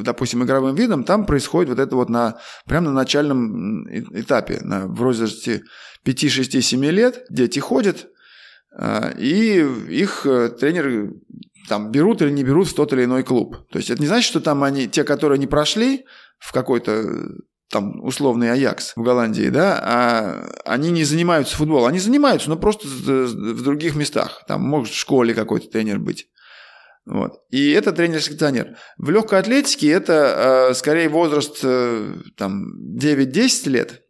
допустим, 0.00 0.44
игровым 0.44 0.76
видам, 0.76 1.02
там 1.02 1.26
происходит 1.26 1.70
вот 1.70 1.80
это 1.80 1.96
вот 1.96 2.08
на, 2.08 2.38
прямо 2.66 2.86
на 2.86 2.92
начальном 2.92 3.84
этапе, 3.88 4.60
на, 4.62 4.86
в 4.86 4.94
возрасте 4.94 5.62
5, 6.04 6.30
6, 6.30 6.62
7 6.62 6.84
лет 6.86 7.26
дети 7.28 7.58
ходят, 7.58 8.06
а, 8.72 9.10
и 9.18 9.58
их 9.88 10.26
э, 10.26 10.50
тренеры 10.50 11.14
там 11.68 11.90
берут 11.90 12.22
или 12.22 12.30
не 12.30 12.44
берут 12.44 12.68
в 12.68 12.74
тот 12.74 12.92
или 12.92 13.04
иной 13.04 13.24
клуб. 13.24 13.56
То 13.70 13.78
есть 13.78 13.90
это 13.90 14.00
не 14.00 14.06
значит, 14.06 14.28
что 14.28 14.40
там 14.40 14.62
они, 14.62 14.86
те, 14.88 15.02
которые 15.02 15.40
не 15.40 15.48
прошли 15.48 16.06
в 16.38 16.52
какой-то 16.52 17.32
там 17.70 18.02
условный 18.02 18.50
Аякс 18.50 18.94
в 18.96 19.02
Голландии, 19.02 19.48
да, 19.48 19.78
а 19.82 20.48
они 20.64 20.90
не 20.90 21.04
занимаются 21.04 21.56
футболом. 21.56 21.88
Они 21.88 21.98
занимаются, 21.98 22.48
но 22.48 22.56
просто 22.56 22.88
в 22.88 23.62
других 23.62 23.94
местах. 23.94 24.42
Там 24.46 24.62
может 24.62 24.94
в 24.94 24.98
школе 24.98 25.34
какой-то 25.34 25.68
тренер 25.68 25.98
быть. 25.98 26.28
Вот. 27.08 27.40
И 27.50 27.70
это 27.70 27.92
тренер-селекционер. 27.92 28.76
В 28.98 29.10
легкой 29.10 29.38
атлетике 29.38 29.90
это 29.90 30.68
э, 30.70 30.74
скорее 30.74 31.08
возраст 31.08 31.58
э, 31.62 32.12
там, 32.36 32.96
9-10 32.98 33.68
лет, 33.70 34.02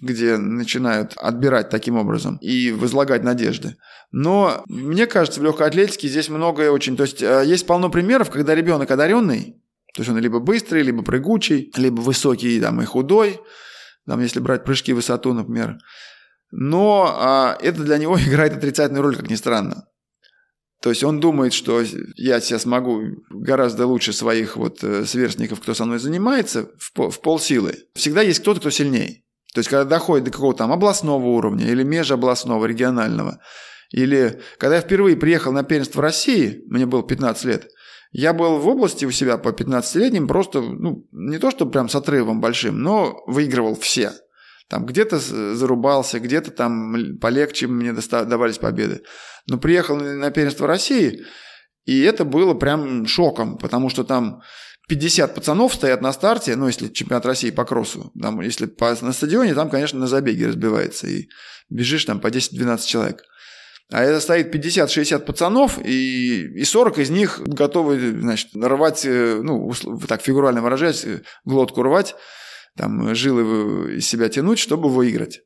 где 0.00 0.38
начинают 0.38 1.12
отбирать 1.16 1.68
таким 1.68 1.96
образом 1.96 2.38
и 2.40 2.72
возлагать 2.72 3.22
надежды. 3.22 3.76
Но 4.10 4.64
мне 4.68 5.06
кажется, 5.06 5.40
в 5.40 5.44
легкой 5.44 5.66
атлетике 5.66 6.08
здесь 6.08 6.30
многое 6.30 6.70
очень... 6.70 6.96
То 6.96 7.02
есть 7.02 7.22
э, 7.22 7.42
есть 7.44 7.66
полно 7.66 7.90
примеров, 7.90 8.30
когда 8.30 8.54
ребенок 8.54 8.90
одаренный, 8.90 9.62
то 9.96 10.02
есть 10.02 10.10
он 10.10 10.18
либо 10.18 10.40
быстрый, 10.40 10.82
либо 10.82 11.02
прыгучий, 11.02 11.72
либо 11.74 12.02
высокий 12.02 12.60
там, 12.60 12.82
и 12.82 12.84
худой, 12.84 13.40
там, 14.06 14.20
если 14.20 14.40
брать 14.40 14.62
прыжки 14.62 14.92
в 14.92 14.96
высоту, 14.96 15.32
например. 15.32 15.78
Но 16.50 17.14
а, 17.16 17.56
это 17.62 17.82
для 17.82 17.96
него 17.96 18.20
играет 18.20 18.52
отрицательную 18.58 19.02
роль, 19.02 19.16
как 19.16 19.30
ни 19.30 19.36
странно. 19.36 19.88
То 20.82 20.90
есть 20.90 21.02
он 21.02 21.18
думает, 21.18 21.54
что 21.54 21.82
я 22.16 22.40
сейчас 22.40 22.66
могу 22.66 23.00
гораздо 23.30 23.86
лучше 23.86 24.12
своих 24.12 24.58
вот 24.58 24.84
э, 24.84 25.06
сверстников, 25.06 25.60
кто 25.60 25.72
со 25.72 25.86
мной 25.86 25.98
занимается, 25.98 26.68
в, 26.78 27.08
в 27.08 27.20
полсилы. 27.22 27.76
Всегда 27.94 28.20
есть 28.20 28.40
кто-то, 28.40 28.60
кто 28.60 28.68
сильнее. 28.68 29.22
То 29.54 29.60
есть, 29.60 29.70
когда 29.70 29.84
доходит 29.84 30.26
до 30.26 30.30
какого-то 30.30 30.58
там 30.58 30.72
областного 30.72 31.24
уровня 31.24 31.66
или 31.66 31.82
межобластного, 31.82 32.66
регионального, 32.66 33.40
или 33.90 34.42
когда 34.58 34.76
я 34.76 34.82
впервые 34.82 35.16
приехал 35.16 35.52
на 35.52 35.64
первенство 35.64 36.02
России, 36.02 36.62
мне 36.66 36.84
было 36.84 37.02
15 37.02 37.44
лет, 37.46 37.68
я 38.18 38.32
был 38.32 38.56
в 38.56 38.66
области 38.66 39.04
у 39.04 39.10
себя 39.10 39.36
по 39.36 39.50
15-летним 39.50 40.26
просто, 40.26 40.62
ну, 40.62 41.06
не 41.12 41.36
то 41.36 41.50
что 41.50 41.66
прям 41.66 41.90
с 41.90 41.94
отрывом 41.94 42.40
большим, 42.40 42.80
но 42.80 43.22
выигрывал 43.26 43.78
все. 43.78 44.10
Там 44.70 44.86
где-то 44.86 45.18
зарубался, 45.18 46.18
где-то 46.18 46.50
там 46.50 47.18
полегче 47.20 47.66
мне 47.66 47.92
давались 47.92 48.56
победы. 48.56 49.02
Но 49.46 49.58
приехал 49.58 49.96
на 49.96 50.30
первенство 50.30 50.66
России, 50.66 51.26
и 51.84 52.00
это 52.00 52.24
было 52.24 52.54
прям 52.54 53.06
шоком, 53.06 53.58
потому 53.58 53.90
что 53.90 54.02
там 54.02 54.40
50 54.88 55.34
пацанов 55.34 55.74
стоят 55.74 56.00
на 56.00 56.10
старте, 56.14 56.56
ну, 56.56 56.68
если 56.68 56.88
чемпионат 56.88 57.26
России 57.26 57.50
по 57.50 57.66
кроссу, 57.66 58.12
там, 58.18 58.40
если 58.40 58.64
по, 58.64 58.96
на 59.02 59.12
стадионе, 59.12 59.52
там, 59.52 59.68
конечно, 59.68 59.98
на 59.98 60.06
забеге 60.06 60.46
разбивается, 60.46 61.06
и 61.06 61.28
бежишь 61.68 62.06
там 62.06 62.20
по 62.20 62.28
10-12 62.28 62.86
человек. 62.86 63.24
А 63.92 64.02
это 64.02 64.20
стоит 64.20 64.52
50-60 64.52 65.20
пацанов, 65.20 65.78
и, 65.84 66.42
и 66.42 66.64
40 66.64 66.98
из 66.98 67.10
них 67.10 67.40
готовы, 67.44 68.20
значит, 68.20 68.50
рвать, 68.54 69.04
э, 69.04 69.40
ну, 69.40 69.72
так 70.08 70.22
фигурально 70.22 70.60
выражаясь, 70.60 71.04
э, 71.04 71.22
глотку 71.44 71.82
рвать, 71.82 72.16
там, 72.76 73.14
жилы 73.14 73.98
из 73.98 74.08
себя 74.08 74.28
тянуть, 74.28 74.58
чтобы 74.58 74.88
выиграть. 74.88 75.42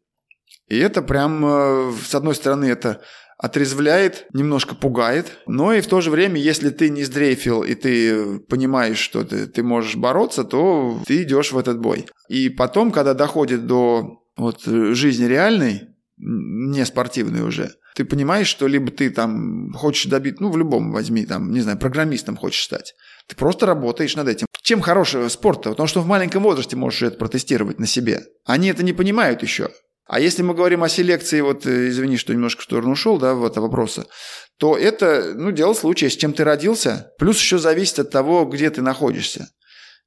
И 0.69 0.79
это 0.79 1.03
прям, 1.03 1.45
э, 1.45 1.93
с 2.03 2.15
одной 2.15 2.35
стороны, 2.35 2.65
это 2.65 3.03
отрезвляет, 3.37 4.27
немножко 4.33 4.75
пугает, 4.75 5.39
но 5.47 5.75
и 5.75 5.83
в 5.83 5.87
то 5.87 6.01
же 6.01 6.11
время, 6.11 6.41
если 6.41 6.71
ты 6.71 6.89
не 6.89 7.05
сдрейфил 7.05 7.63
и 7.63 7.75
ты 7.75 8.39
понимаешь, 8.41 8.99
что 8.99 9.23
ты, 9.25 9.47
ты 9.47 9.63
можешь 9.63 9.97
бороться, 9.97 10.45
то 10.45 10.99
ты 11.07 11.23
идешь 11.23 11.53
в 11.53 11.59
этот 11.59 11.79
бой. 11.79 12.07
И 12.29 12.49
потом, 12.49 12.91
когда 12.91 13.15
доходит 13.15 13.67
до 13.67 14.23
вот, 14.37 14.65
жизни 14.65 15.25
реальной, 15.25 15.89
не 16.19 16.85
спортивной 16.85 17.43
уже, 17.43 17.73
ты 17.95 18.05
понимаешь, 18.05 18.47
что 18.47 18.67
либо 18.67 18.91
ты 18.91 19.11
там 19.11 19.73
хочешь 19.73 20.07
добить, 20.07 20.41
ну, 20.41 20.51
в 20.51 20.57
любом 20.57 20.93
возьми, 20.93 21.27
там, 21.27 21.51
не 21.53 21.61
знаю, 21.61 21.79
программистом 21.79 22.37
хочешь 22.37 22.63
стать. 22.63 22.95
Ты 23.27 23.37
просто 23.37 23.67
работаешь 23.67 24.17
над 24.17 24.29
этим. 24.29 24.47
Чем 24.63 24.81
хорошего 24.81 25.29
спорта? 25.29 25.71
Потому 25.71 25.87
что 25.87 26.01
в 26.01 26.07
маленьком 26.07 26.43
возрасте 26.43 26.77
можешь 26.77 27.03
это 27.03 27.17
протестировать 27.17 27.79
на 27.79 27.87
себе. 27.87 28.23
Они 28.45 28.69
это 28.69 28.83
не 28.83 28.93
понимают 28.93 29.43
еще. 29.43 29.71
А 30.07 30.19
если 30.19 30.43
мы 30.43 30.55
говорим 30.55 30.83
о 30.83 30.89
селекции, 30.89 31.41
вот, 31.41 31.67
э, 31.67 31.89
извини, 31.89 32.17
что 32.17 32.33
немножко 32.33 32.63
в 32.63 32.65
сторону 32.65 32.93
ушел, 32.93 33.19
да, 33.19 33.35
в 33.35 33.45
это 33.45 33.61
вопроса, 33.61 34.07
то 34.59 34.77
это, 34.77 35.35
ну, 35.37 35.53
дело 35.53 35.73
случая, 35.73 36.11
с 36.11 36.17
чем 36.17 36.33
ты 36.33 36.43
родился, 36.43 37.13
плюс 37.19 37.39
еще 37.39 37.59
зависит 37.59 38.01
от 38.01 38.11
того, 38.11 38.45
где 38.45 38.71
ты 38.71 38.83
находишься. 38.83 39.49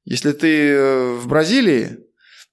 Если 0.04 0.32
ты 0.32 0.68
э, 0.68 1.12
в 1.14 1.26
Бразилии, 1.26 1.96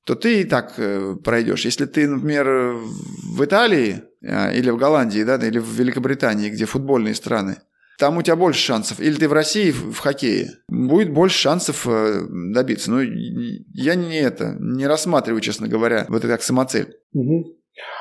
то 0.06 0.16
ты 0.16 0.42
и 0.42 0.44
так 0.46 0.76
э, 0.78 1.16
пройдешь. 1.24 1.66
Если 1.66 1.86
ты, 1.86 2.08
например, 2.08 2.48
в 2.48 3.44
Италии 3.44 4.04
или 4.22 4.70
в 4.70 4.78
Голландии, 4.78 5.24
да, 5.24 5.36
или 5.36 5.60
в 5.60 5.70
Великобритании, 5.74 6.50
где 6.50 6.66
футбольные 6.66 7.16
страны, 7.16 7.58
там 8.02 8.18
у 8.18 8.24
тебя 8.24 8.36
больше 8.36 8.60
шансов. 8.60 9.00
Или 9.00 9.14
ты 9.14 9.30
в 9.30 9.34
России 9.34 9.70
в, 9.70 10.00
хоккее, 10.00 10.50
будет 10.68 11.14
больше 11.14 11.38
шансов 11.38 11.88
э, 11.88 12.22
добиться. 12.52 12.90
Ну, 12.90 13.00
я 13.02 13.94
не 13.94 14.20
это, 14.20 14.58
не 14.60 14.88
рассматриваю, 14.88 15.40
честно 15.40 15.68
говоря, 15.68 16.08
вот 16.10 16.18
это 16.18 16.28
как 16.28 16.42
самоцель. 16.42 16.98
Угу. 17.14 17.58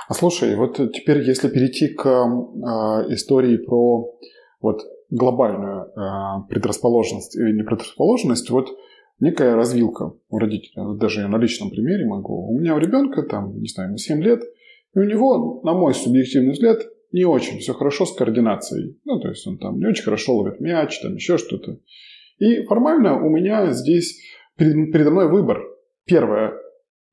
А 0.08 0.14
слушай, 0.14 0.56
вот 0.56 0.76
теперь, 0.94 1.20
если 1.20 1.50
перейти 1.50 1.88
к 1.88 2.06
э, 2.06 3.12
истории 3.12 3.58
про 3.58 4.18
вот 4.62 4.80
глобальную 5.10 5.88
э, 5.88 6.48
предрасположенность 6.48 7.36
или 7.36 7.52
не 7.52 7.62
предрасположенность, 7.62 8.48
вот 8.48 8.70
некая 9.18 9.54
развилка 9.54 10.14
у 10.30 10.38
родителей. 10.38 10.98
Даже 10.98 11.20
я 11.20 11.28
на 11.28 11.36
личном 11.36 11.68
примере 11.68 12.06
могу. 12.06 12.48
У 12.48 12.58
меня 12.58 12.74
у 12.74 12.78
ребенка, 12.78 13.22
там, 13.22 13.60
не 13.60 13.68
знаю, 13.68 13.98
7 13.98 14.22
лет, 14.22 14.42
и 14.94 14.98
у 14.98 15.04
него, 15.04 15.60
на 15.64 15.72
мой 15.72 15.94
субъективный 15.94 16.52
взгляд, 16.52 16.82
не 17.12 17.24
очень 17.24 17.58
все 17.58 17.74
хорошо 17.74 18.06
с 18.06 18.14
координацией. 18.14 18.98
Ну, 19.04 19.20
то 19.20 19.28
есть 19.28 19.46
он 19.46 19.58
там 19.58 19.78
не 19.78 19.86
очень 19.86 20.04
хорошо 20.04 20.36
ловит 20.36 20.60
мяч, 20.60 21.00
там 21.00 21.14
еще 21.14 21.38
что-то. 21.38 21.78
И 22.38 22.62
формально 22.64 23.22
у 23.22 23.28
меня 23.28 23.70
здесь 23.72 24.20
перед, 24.56 24.92
передо 24.92 25.10
мной 25.10 25.28
выбор. 25.28 25.60
Первое, 26.06 26.54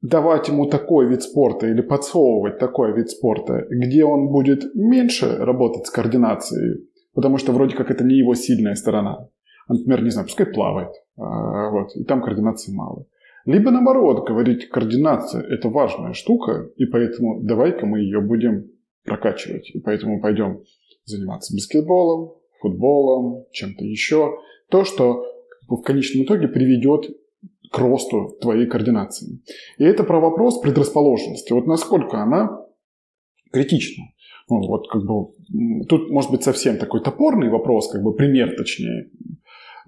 давать 0.02 0.48
ему 0.48 0.68
такой 0.68 1.08
вид 1.08 1.24
спорта 1.24 1.68
или 1.68 1.82
подсовывать 1.82 2.60
такой 2.60 2.94
вид 2.96 3.10
спорта, 3.10 3.66
где 3.70 4.06
он 4.06 4.30
будет 4.30 4.74
меньше 4.76 5.38
работать 5.38 5.88
с 5.88 5.90
координацией, 5.90 6.88
потому 7.14 7.38
что 7.38 7.52
вроде 7.52 7.76
как 7.76 7.92
это 7.92 8.04
не 8.04 8.16
его 8.16 8.36
сильная 8.36 8.76
сторона. 8.76 9.30
например, 9.68 10.04
не 10.04 10.10
знаю, 10.10 10.28
пускай 10.28 10.46
плавает, 10.46 10.92
а, 11.18 11.70
вот, 11.72 11.96
и 11.96 12.04
там 12.04 12.22
координации 12.22 12.74
мало. 12.74 13.06
Либо 13.48 13.72
наоборот, 13.72 14.28
говорить, 14.28 14.68
координация– 14.68 15.42
это 15.50 15.70
важная 15.70 16.12
штука, 16.12 16.70
и 16.76 16.86
поэтому 16.86 17.42
давай-ка 17.42 17.86
мы 17.86 18.02
ее 18.02 18.20
будем 18.20 18.70
прокачивать. 19.06 19.72
И 19.74 19.80
поэтому 19.80 20.22
пойдем 20.22 20.64
заниматься 21.06 21.56
баскетболом, 21.56 22.34
футболом, 22.60 23.46
чем-то 23.54 23.86
еще. 23.86 24.38
То, 24.70 24.84
что 24.84 25.24
в 25.70 25.82
конечном 25.82 26.26
итоге 26.26 26.50
приведет 26.50 27.10
к 27.72 27.80
росту 27.80 28.38
твоей 28.42 28.68
координации. 28.68 29.42
И 29.78 29.86
это 29.86 30.04
про 30.04 30.20
вопрос 30.20 30.60
предрасположенности. 30.60 31.54
Вот 31.54 31.68
насколько 31.68 32.22
она 32.22 32.66
критична. 33.54 34.04
Ну, 34.50 34.68
вот 34.68 34.90
как 34.90 35.04
бы 35.06 35.86
тут 35.88 36.12
может 36.12 36.32
быть 36.32 36.44
совсем 36.44 36.78
такой 36.78 37.02
топорный 37.02 37.50
вопрос, 37.50 37.90
как 37.90 38.04
бы 38.04 38.14
пример 38.14 38.58
точнее. 38.58 39.10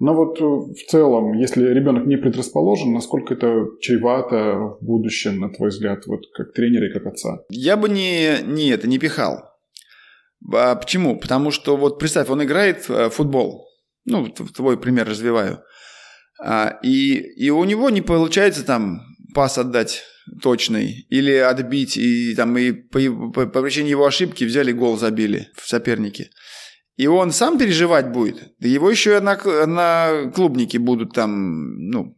Но 0.00 0.14
вот 0.14 0.40
э, 0.40 0.44
в 0.44 0.82
целом, 0.88 1.34
если 1.34 1.62
ребенок 1.62 2.06
не 2.06 2.16
предрасположен, 2.16 2.92
насколько 2.92 3.34
это 3.34 3.66
чревато 3.80 4.76
в 4.80 4.84
будущем, 4.84 5.38
на 5.38 5.50
твой 5.50 5.68
взгляд, 5.68 6.06
вот 6.06 6.22
как 6.34 6.54
тренера 6.54 6.88
и 6.88 6.92
как 6.92 7.06
отца? 7.06 7.42
Я 7.50 7.76
бы 7.76 7.90
не, 7.90 8.42
не 8.42 8.70
это 8.70 8.88
не 8.88 8.98
пихал. 8.98 9.44
А 10.52 10.74
почему? 10.74 11.20
Потому 11.20 11.50
что 11.50 11.76
вот 11.76 11.98
представь, 11.98 12.30
он 12.30 12.42
играет 12.42 12.88
в 12.88 13.10
футбол. 13.10 13.68
Ну, 14.06 14.26
твой 14.28 14.78
пример 14.78 15.06
развиваю. 15.06 15.60
А, 16.42 16.78
и, 16.82 17.16
и 17.36 17.50
у 17.50 17.62
него 17.64 17.90
не 17.90 18.00
получается 18.00 18.64
там 18.64 19.02
пас 19.34 19.58
отдать 19.58 20.02
точный 20.42 21.06
или 21.10 21.34
отбить, 21.34 21.98
и 21.98 22.34
там 22.34 22.56
и 22.56 22.72
по, 22.72 23.00
по, 23.34 23.46
по 23.46 23.62
причине 23.62 23.90
его 23.90 24.06
ошибки 24.06 24.44
взяли 24.44 24.72
гол, 24.72 24.96
забили 24.96 25.48
в 25.56 25.68
сопернике. 25.68 26.30
И 27.00 27.06
он 27.06 27.32
сам 27.32 27.56
переживать 27.56 28.12
будет. 28.12 28.52
Да 28.58 28.68
его 28.68 28.90
еще 28.90 29.20
на, 29.20 29.38
на 29.64 30.30
клубники 30.34 30.76
будут 30.76 31.14
там, 31.14 31.88
ну, 31.88 32.14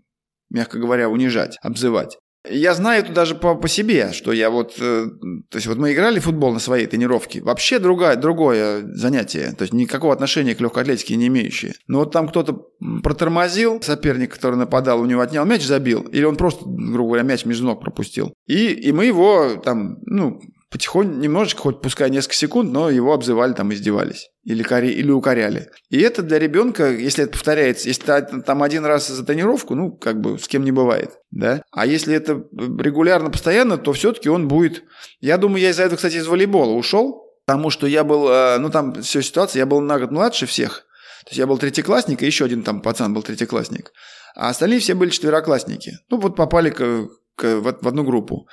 мягко 0.51 0.81
говоря, 0.81 1.09
унижать, 1.09 1.57
обзывать. 1.63 2.19
Я 2.51 2.75
знаю 2.75 3.05
это 3.05 3.13
даже 3.13 3.37
по, 3.37 3.55
по 3.55 3.69
себе, 3.69 4.11
что 4.13 4.33
я 4.33 4.51
вот... 4.51 4.75
Э, 4.81 5.07
то 5.51 5.57
есть 5.57 5.69
вот 5.69 5.79
мы 5.79 5.93
играли 5.93 6.19
в 6.19 6.25
футбол 6.25 6.53
на 6.53 6.59
своей 6.59 6.89
тренировке. 6.89 7.41
Вообще 7.43 7.79
другое, 7.79 8.17
другое 8.17 8.83
занятие. 8.97 9.53
То 9.57 9.63
есть 9.63 9.73
никакого 9.73 10.13
отношения 10.13 10.57
к 10.57 10.61
легкой 10.61 10.83
атлетике 10.83 11.15
не 11.15 11.29
имеющее. 11.29 11.75
Но 11.87 12.01
вот 12.01 12.11
там 12.11 12.27
кто-то 12.27 12.67
протормозил, 13.05 13.81
соперник, 13.83 14.35
который 14.35 14.57
нападал, 14.57 15.01
у 15.01 15.07
него 15.07 15.21
отнял 15.21 15.45
мяч, 15.45 15.65
забил. 15.65 16.01
Или 16.11 16.25
он 16.25 16.35
просто, 16.35 16.65
грубо 16.67 17.11
говоря, 17.11 17.23
мяч 17.23 17.45
между 17.45 17.67
ног 17.67 17.81
пропустил. 17.81 18.35
И, 18.49 18.73
и 18.73 18.91
мы 18.91 19.05
его 19.05 19.63
там, 19.65 19.99
ну, 20.07 20.41
потихоньку, 20.73 21.15
немножечко, 21.15 21.63
хоть 21.63 21.81
пускай 21.81 22.11
несколько 22.11 22.35
секунд, 22.35 22.73
но 22.73 22.91
его 22.91 23.13
обзывали, 23.13 23.53
там 23.53 23.73
издевались 23.73 24.31
или, 24.45 24.63
кори, 24.63 24.91
или 24.91 25.11
укоряли. 25.11 25.71
И 25.91 26.01
это 26.01 26.23
для 26.23 26.39
ребенка, 26.39 26.91
если 26.91 27.25
это 27.25 27.33
повторяется, 27.35 27.89
если 27.89 28.41
там 28.41 28.63
один 28.63 28.85
раз 28.85 29.07
за 29.07 29.25
тренировку, 29.25 29.75
ну, 29.75 29.93
как 29.93 30.21
бы 30.21 30.39
с 30.39 30.49
кем 30.49 30.65
не 30.65 30.73
бывает, 30.73 31.13
да. 31.31 31.63
А 31.71 31.87
если 31.87 32.15
это 32.15 32.43
регулярно, 32.59 33.31
постоянно, 33.31 33.79
то 33.79 33.93
все-таки 33.93 34.29
он 34.29 34.49
будет... 34.49 34.83
Я 35.21 35.39
думаю, 35.39 35.63
я 35.63 35.71
из-за 35.71 35.85
этого, 35.85 35.97
кстати, 35.97 36.17
из 36.17 36.27
волейбола 36.27 36.73
ушел, 36.73 37.23
потому 37.47 37.71
что 37.71 37.87
я 37.87 38.03
был, 38.03 38.29
э, 38.29 38.59
ну, 38.59 38.71
там 38.71 39.03
все 39.03 39.23
ситуация, 39.23 39.61
я 39.61 39.67
был 39.67 39.81
на 39.81 39.99
год 39.99 40.11
младше 40.11 40.47
всех, 40.47 40.87
то 41.25 41.31
есть 41.31 41.39
я 41.39 41.47
был 41.47 41.59
третьеклассник, 41.59 42.23
и 42.23 42.27
еще 42.27 42.45
один 42.45 42.63
там 42.63 42.83
пацан 42.83 43.15
был 43.15 43.23
третьеклассник. 43.23 43.93
А 44.35 44.49
остальные 44.49 44.81
все 44.81 44.95
были 44.95 45.11
четвероклассники. 45.11 45.93
Ну, 46.09 46.19
вот 46.19 46.35
попали 46.35 46.71
к, 46.71 47.09
к, 47.37 47.45
в, 47.45 47.79
в 47.81 47.89
одну 47.89 48.03
группу. 48.03 48.49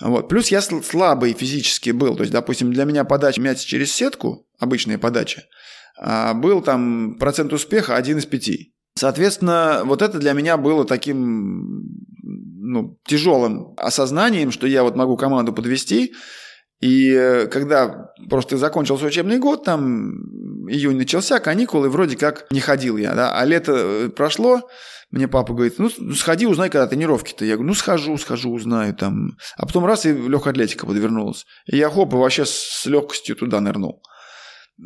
Вот. 0.00 0.28
Плюс 0.28 0.48
я 0.48 0.60
слабый 0.60 1.32
физически 1.34 1.90
был. 1.90 2.16
То 2.16 2.22
есть, 2.22 2.32
допустим, 2.32 2.72
для 2.72 2.84
меня 2.84 3.04
подача 3.04 3.40
мяч 3.40 3.60
через 3.60 3.92
сетку, 3.92 4.46
обычная 4.58 4.98
подача, 4.98 5.44
а, 5.98 6.34
был 6.34 6.62
там 6.62 7.16
процент 7.18 7.52
успеха 7.52 7.96
один 7.96 8.18
из 8.18 8.26
пяти. 8.26 8.74
Соответственно, 8.96 9.82
вот 9.84 10.02
это 10.02 10.18
для 10.18 10.32
меня 10.32 10.56
было 10.56 10.84
таким 10.84 11.84
ну, 12.22 12.98
тяжелым 13.06 13.74
осознанием, 13.76 14.50
что 14.50 14.66
я 14.66 14.82
вот 14.82 14.96
могу 14.96 15.16
команду 15.16 15.52
подвести. 15.52 16.14
И 16.80 17.12
э, 17.12 17.46
когда 17.46 18.10
просто 18.28 18.56
закончился 18.56 19.06
учебный 19.06 19.38
год, 19.38 19.64
там 19.64 20.12
июнь 20.68 20.96
начался, 20.96 21.40
каникулы, 21.40 21.88
вроде 21.88 22.16
как 22.16 22.46
не 22.50 22.60
ходил 22.60 22.96
я, 22.96 23.14
да, 23.14 23.38
а 23.38 23.44
лето 23.44 23.72
э, 23.74 24.08
прошло, 24.08 24.68
мне 25.14 25.28
папа 25.28 25.54
говорит, 25.54 25.78
ну, 25.78 25.88
сходи, 26.12 26.44
узнай, 26.44 26.70
когда 26.70 26.88
тренировки-то. 26.88 27.44
Я 27.44 27.54
говорю, 27.54 27.68
ну, 27.68 27.74
схожу, 27.74 28.18
схожу, 28.18 28.50
узнаю 28.50 28.94
там. 28.94 29.36
А 29.56 29.64
потом 29.64 29.86
раз, 29.86 30.06
и 30.06 30.12
легкая 30.12 30.52
атлетика 30.52 30.86
подвернулась. 30.86 31.46
И 31.66 31.76
я, 31.76 31.88
хоп, 31.88 32.12
и 32.12 32.16
вообще 32.16 32.44
с 32.44 32.84
легкостью 32.86 33.36
туда 33.36 33.60
нырнул. 33.60 34.02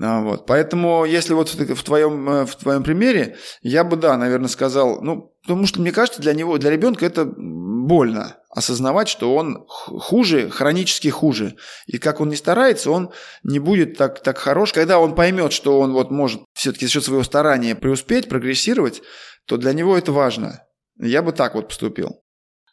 А, 0.03 0.21
вот. 0.21 0.45
Поэтому, 0.45 1.07
если 1.07 1.33
вот 1.33 1.49
в 1.49 1.83
твоем, 1.83 2.29
э, 2.29 2.45
в 2.45 2.57
твоем 2.57 2.83
примере, 2.83 3.39
я 3.63 3.85
бы, 3.85 3.97
да, 3.97 4.19
наверное, 4.19 4.49
сказал, 4.49 5.01
ну, 5.01 5.33
потому 5.43 5.67
что, 5.67 5.81
мне 5.81 5.93
кажется, 5.93 6.21
для 6.21 6.35
него, 6.35 6.59
для 6.59 6.71
ребенка 6.71 7.07
это 7.07 7.25
больно 7.25 8.37
осознавать, 8.59 9.09
что 9.09 9.35
он 9.35 9.65
хуже, 9.67 10.51
хронически 10.51 11.09
хуже. 11.09 11.55
И 11.87 11.99
как 11.99 12.21
он 12.21 12.29
не 12.29 12.37
старается, 12.37 12.91
он 12.91 13.11
не 13.43 13.59
будет 13.59 13.97
так, 13.97 14.21
так 14.21 14.39
хорош. 14.39 14.73
Когда 14.73 14.99
он 14.99 15.15
поймет, 15.15 15.53
что 15.53 15.81
он 15.81 15.93
вот 15.93 16.11
может 16.11 16.43
все-таки 16.53 16.87
за 16.87 16.93
счет 16.93 17.05
своего 17.05 17.23
старания 17.23 17.75
преуспеть, 17.75 18.29
прогрессировать, 18.29 19.03
то 19.47 19.57
для 19.57 19.73
него 19.73 19.97
это 19.97 20.13
важно. 20.13 20.65
Я 21.01 21.23
бы 21.23 21.33
так 21.33 21.55
вот 21.55 21.69
поступил. 21.69 22.21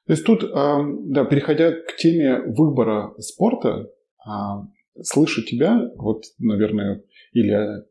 То 0.08 0.14
есть 0.14 0.26
тут, 0.26 0.42
да, 0.44 1.26
переходя 1.26 1.72
к 1.72 1.96
теме 1.98 2.42
выбора 2.46 3.14
спорта, 3.20 3.88
а, 4.26 4.64
слышу 5.02 5.44
тебя, 5.44 5.80
вот, 5.98 6.24
наверное, 6.38 7.04
или 7.34 7.84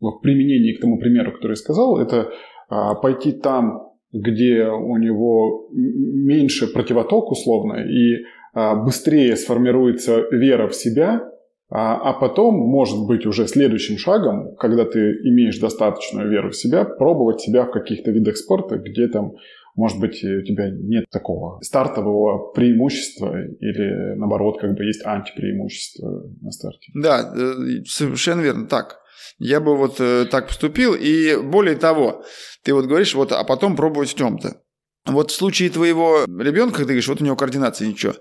в 0.00 0.20
применении 0.20 0.76
к 0.76 0.80
тому 0.80 0.98
примеру, 0.98 1.32
который 1.32 1.52
я 1.52 1.56
сказал, 1.56 1.98
это 1.98 2.30
а, 2.68 2.94
пойти 2.94 3.32
там, 3.32 3.89
где 4.12 4.66
у 4.66 4.96
него 4.96 5.68
меньше 5.72 6.66
противоток 6.72 7.30
условно, 7.30 7.74
и 7.74 8.24
а, 8.52 8.74
быстрее 8.74 9.36
сформируется 9.36 10.20
вера 10.32 10.68
в 10.68 10.74
себя, 10.74 11.30
а, 11.70 11.96
а 11.96 12.12
потом, 12.14 12.56
может 12.56 13.06
быть, 13.06 13.26
уже 13.26 13.46
следующим 13.46 13.96
шагом, 13.96 14.56
когда 14.56 14.84
ты 14.84 14.98
имеешь 15.22 15.58
достаточную 15.58 16.28
веру 16.28 16.50
в 16.50 16.56
себя, 16.56 16.84
пробовать 16.84 17.40
себя 17.40 17.64
в 17.64 17.70
каких-то 17.70 18.10
видах 18.10 18.36
спорта, 18.36 18.78
где 18.78 19.06
там, 19.06 19.34
может 19.76 20.00
быть, 20.00 20.24
у 20.24 20.42
тебя 20.42 20.68
нет 20.70 21.04
такого 21.10 21.60
стартового 21.62 22.50
преимущества 22.52 23.40
или, 23.60 24.16
наоборот, 24.16 24.60
как 24.60 24.74
бы 24.74 24.84
есть 24.84 25.06
антипреимущество 25.06 26.24
на 26.40 26.50
старте. 26.50 26.90
Да, 26.94 27.32
э, 27.36 27.84
совершенно 27.86 28.40
верно, 28.40 28.66
так. 28.66 28.98
Я 29.38 29.60
бы 29.60 29.76
вот 29.76 29.96
э, 30.00 30.26
так 30.30 30.48
поступил, 30.48 30.94
и 30.94 31.36
более 31.36 31.76
того, 31.76 32.24
ты 32.62 32.74
вот 32.74 32.86
говоришь, 32.86 33.14
вот, 33.14 33.32
а 33.32 33.44
потом 33.44 33.76
пробовать 33.76 34.10
в 34.10 34.14
чем-то. 34.16 34.60
Вот 35.06 35.30
в 35.30 35.34
случае 35.34 35.70
твоего 35.70 36.24
ребенка, 36.26 36.78
ты 36.78 36.84
говоришь, 36.84 37.08
вот 37.08 37.22
у 37.22 37.24
него 37.24 37.34
координация 37.34 37.88
ничего. 37.88 38.14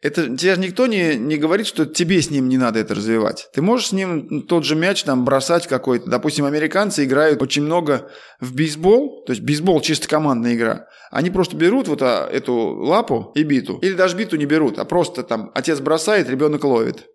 Это 0.00 0.36
тебе 0.36 0.54
же 0.54 0.60
никто 0.60 0.86
не, 0.86 1.14
не 1.14 1.36
говорит, 1.36 1.66
что 1.66 1.84
тебе 1.84 2.20
с 2.20 2.30
ним 2.30 2.48
не 2.48 2.56
надо 2.56 2.80
это 2.80 2.94
развивать. 2.94 3.48
Ты 3.54 3.62
можешь 3.62 3.88
с 3.88 3.92
ним 3.92 4.42
тот 4.48 4.64
же 4.64 4.74
мяч 4.74 5.04
там 5.04 5.24
бросать 5.24 5.68
какой-то. 5.68 6.10
Допустим, 6.10 6.44
американцы 6.44 7.04
играют 7.04 7.40
очень 7.42 7.62
много 7.62 8.10
в 8.40 8.54
бейсбол, 8.54 9.24
то 9.24 9.32
есть 9.32 9.42
бейсбол 9.42 9.80
чисто 9.80 10.08
командная 10.08 10.54
игра. 10.54 10.86
Они 11.12 11.30
просто 11.30 11.56
берут 11.56 11.86
вот 11.86 12.02
а, 12.02 12.28
эту 12.28 12.54
лапу 12.54 13.30
и 13.36 13.44
биту. 13.44 13.78
Или 13.82 13.92
даже 13.92 14.16
биту 14.16 14.36
не 14.36 14.46
берут, 14.46 14.78
а 14.78 14.84
просто 14.84 15.22
там 15.22 15.52
отец 15.54 15.78
бросает, 15.78 16.28
ребенок 16.28 16.64
ловит. 16.64 17.06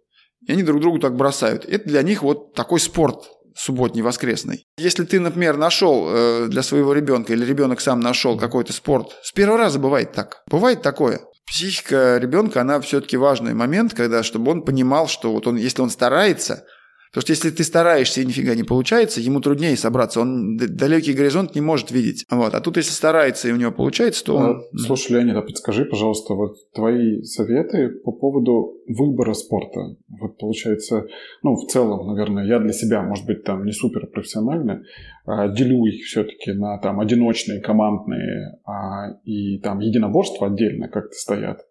И 0.48 0.52
они 0.52 0.64
друг 0.64 0.80
другу 0.80 1.00
так 1.00 1.16
бросают. 1.16 1.66
Это 1.66 1.90
для 1.90 2.04
них 2.04 2.22
вот 2.22 2.54
такой 2.54 2.80
спорт 2.80 3.26
субботний, 3.58 4.02
воскресный. 4.02 4.68
Если 4.78 5.04
ты, 5.04 5.20
например, 5.20 5.58
нашел 5.58 6.08
э, 6.08 6.48
для 6.48 6.62
своего 6.62 6.94
ребенка 6.94 7.34
или 7.34 7.44
ребенок 7.44 7.82
сам 7.82 8.00
нашел 8.00 8.38
какой-то 8.38 8.72
спорт, 8.74 9.18
с 9.24 9.32
первого 9.32 9.58
раза 9.58 9.80
бывает 9.80 10.14
так. 10.14 10.44
Бывает 10.48 10.82
такое. 10.82 11.22
Психика 11.48 12.18
ребенка, 12.18 12.62
она 12.62 12.80
все-таки 12.82 13.18
важный 13.18 13.54
момент, 13.54 13.94
когда, 13.94 14.22
чтобы 14.22 14.52
он 14.52 14.64
понимал, 14.64 15.08
что 15.08 15.32
вот 15.32 15.48
он, 15.48 15.56
если 15.56 15.82
он 15.82 15.90
старается, 15.90 16.66
Потому 17.10 17.22
что 17.22 17.32
если 17.32 17.50
ты 17.50 17.64
стараешься 17.64 18.22
и 18.22 18.26
нифига 18.26 18.56
не 18.56 18.64
получается, 18.64 19.22
ему 19.22 19.40
труднее 19.40 19.78
собраться. 19.78 20.22
Он 20.22 20.58
далекий 20.58 21.14
горизонт 21.14 21.56
не 21.56 21.62
может 21.62 21.92
видеть. 21.92 22.26
Вот. 22.30 22.54
А 22.54 22.62
тут, 22.62 22.78
если 22.78 22.92
старается 22.92 23.48
и 23.48 23.52
у 23.52 23.56
него 23.56 23.72
получается, 23.72 24.26
то 24.26 24.36
он... 24.36 24.64
Слушай, 24.76 25.14
Леонид, 25.14 25.36
а 25.36 25.42
подскажи, 25.42 25.86
пожалуйста, 25.86 26.34
вот 26.34 26.56
твои 26.74 27.22
советы 27.24 27.90
по 27.90 28.12
поводу 28.12 28.78
выбора 28.88 29.34
спорта. 29.34 29.96
Вот 30.08 30.38
получается, 30.38 31.06
ну, 31.44 31.56
в 31.56 31.68
целом, 31.68 32.08
наверное, 32.08 32.46
я 32.46 32.60
для 32.60 32.74
себя, 32.74 33.02
может 33.02 33.26
быть, 33.26 33.44
там 33.44 33.66
не 33.66 33.72
супер 33.72 34.08
профессионально, 34.08 34.84
а, 35.26 35.48
делю 35.48 35.86
их 35.86 36.06
все-таки 36.06 36.52
на 36.54 36.78
там 36.80 37.00
одиночные, 37.00 37.62
командные 37.62 38.60
а, 38.66 39.20
и 39.24 39.60
там 39.60 39.80
единоборства 39.80 40.48
отдельно 40.48 40.88
как-то 40.88 41.14
стоят. 41.14 41.62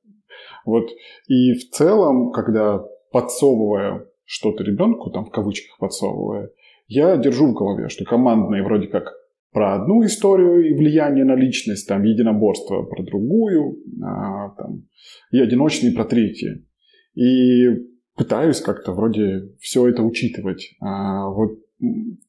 Вот. 0.64 0.88
И 1.28 1.54
в 1.54 1.70
целом, 1.70 2.32
когда 2.32 2.80
подсовываю 3.12 4.08
что-то 4.26 4.64
ребенку, 4.64 5.10
там 5.10 5.24
в 5.24 5.30
кавычках 5.30 5.78
подсовывая, 5.78 6.50
я 6.88 7.16
держу 7.16 7.48
в 7.48 7.54
голове, 7.54 7.88
что 7.88 8.04
командные 8.04 8.62
вроде 8.62 8.88
как 8.88 9.14
про 9.52 9.74
одну 9.74 10.04
историю 10.04 10.68
и 10.68 10.74
влияние 10.74 11.24
на 11.24 11.34
личность, 11.34 11.88
там 11.88 12.02
единоборство 12.02 12.82
про 12.82 13.02
другую, 13.02 13.78
а, 14.04 14.50
там, 14.50 14.82
и 15.30 15.40
одиночные, 15.40 15.92
про 15.92 16.04
третьи. 16.04 16.66
И 17.14 17.68
пытаюсь 18.14 18.60
как-то 18.60 18.92
вроде 18.92 19.54
все 19.58 19.88
это 19.88 20.02
учитывать. 20.02 20.74
А, 20.80 21.30
вот 21.30 21.58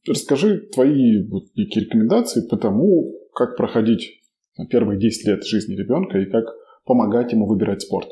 расскажи 0.08 0.70
твои 0.74 1.28
вот, 1.28 1.54
некие 1.56 1.86
рекомендации 1.86 2.48
по 2.48 2.56
тому, 2.58 3.14
как 3.34 3.58
проходить 3.58 4.22
первые 4.70 5.00
10 5.00 5.28
лет 5.28 5.46
жизни 5.46 5.76
ребенка 5.76 6.20
и 6.20 6.26
как 6.26 6.46
помогать 6.86 7.34
ему 7.34 7.46
выбирать 7.46 7.82
спорт. 7.82 8.08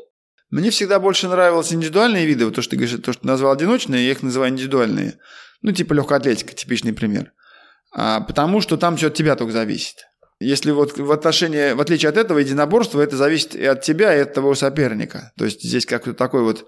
Мне 0.50 0.70
всегда 0.70 1.00
больше 1.00 1.28
нравились 1.28 1.72
индивидуальные 1.72 2.26
виды, 2.26 2.44
вот 2.44 2.54
то, 2.54 2.62
что 2.62 2.70
ты 2.70 2.76
говоришь, 2.76 3.00
то, 3.02 3.12
что 3.12 3.22
ты 3.22 3.26
назвал 3.26 3.52
одиночные, 3.52 4.06
я 4.06 4.12
их 4.12 4.22
называю 4.22 4.52
индивидуальные. 4.52 5.18
Ну, 5.62 5.72
типа 5.72 5.92
легкая 5.94 6.18
атлетика, 6.18 6.54
типичный 6.54 6.92
пример. 6.92 7.32
А, 7.92 8.20
потому 8.20 8.60
что 8.60 8.76
там 8.76 8.96
все 8.96 9.08
от 9.08 9.14
тебя 9.14 9.34
только 9.34 9.52
зависит. 9.52 10.06
Если 10.38 10.70
вот 10.70 10.98
в 10.98 11.10
отношении, 11.10 11.72
в 11.72 11.80
отличие 11.80 12.10
от 12.10 12.16
этого, 12.16 12.38
единоборство, 12.38 13.00
это 13.00 13.16
зависит 13.16 13.56
и 13.56 13.64
от 13.64 13.82
тебя, 13.82 14.14
и 14.14 14.20
от 14.20 14.34
твоего 14.34 14.54
соперника. 14.54 15.32
То 15.36 15.46
есть 15.46 15.62
здесь 15.62 15.86
как-то 15.86 16.12
такой 16.12 16.42
вот 16.42 16.66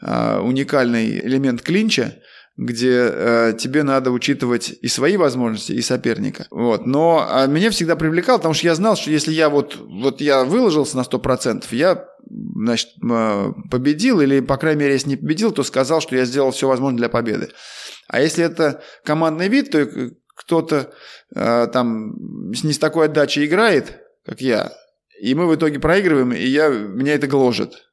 а, 0.00 0.40
уникальный 0.40 1.20
элемент 1.20 1.62
клинча, 1.62 2.16
где 2.56 3.08
э, 3.10 3.54
тебе 3.58 3.82
надо 3.82 4.10
учитывать 4.10 4.74
и 4.82 4.86
свои 4.88 5.16
возможности, 5.16 5.72
и 5.72 5.80
соперника. 5.80 6.46
Вот. 6.50 6.86
Но 6.86 7.26
а 7.28 7.46
меня 7.46 7.70
всегда 7.70 7.96
привлекал, 7.96 8.36
потому 8.36 8.54
что 8.54 8.66
я 8.66 8.74
знал, 8.74 8.94
что 8.96 9.10
если 9.10 9.32
я 9.32 9.48
вот, 9.48 9.76
вот 9.76 10.20
я 10.20 10.44
выложился 10.44 10.98
на 10.98 11.02
100%, 11.02 11.64
я 11.70 12.04
значит, 12.28 12.90
победил, 13.70 14.20
или, 14.20 14.40
по 14.40 14.56
крайней 14.56 14.80
мере, 14.80 14.94
если 14.94 15.10
не 15.10 15.16
победил, 15.16 15.52
то 15.52 15.62
сказал, 15.62 16.00
что 16.00 16.16
я 16.16 16.24
сделал 16.24 16.50
все 16.50 16.68
возможное 16.68 16.98
для 16.98 17.08
победы. 17.08 17.50
А 18.08 18.20
если 18.20 18.44
это 18.44 18.82
командный 19.04 19.48
вид, 19.48 19.70
то 19.70 19.86
кто-то 20.34 20.92
э, 21.34 21.66
там 21.72 22.14
не 22.50 22.72
с 22.72 22.78
такой 22.78 23.06
отдачей 23.06 23.46
играет, 23.46 24.00
как 24.24 24.40
я, 24.40 24.72
и 25.20 25.34
мы 25.34 25.46
в 25.46 25.54
итоге 25.54 25.78
проигрываем, 25.78 26.32
и 26.32 26.44
я, 26.44 26.68
меня 26.68 27.14
это 27.14 27.26
гложет. 27.26 27.88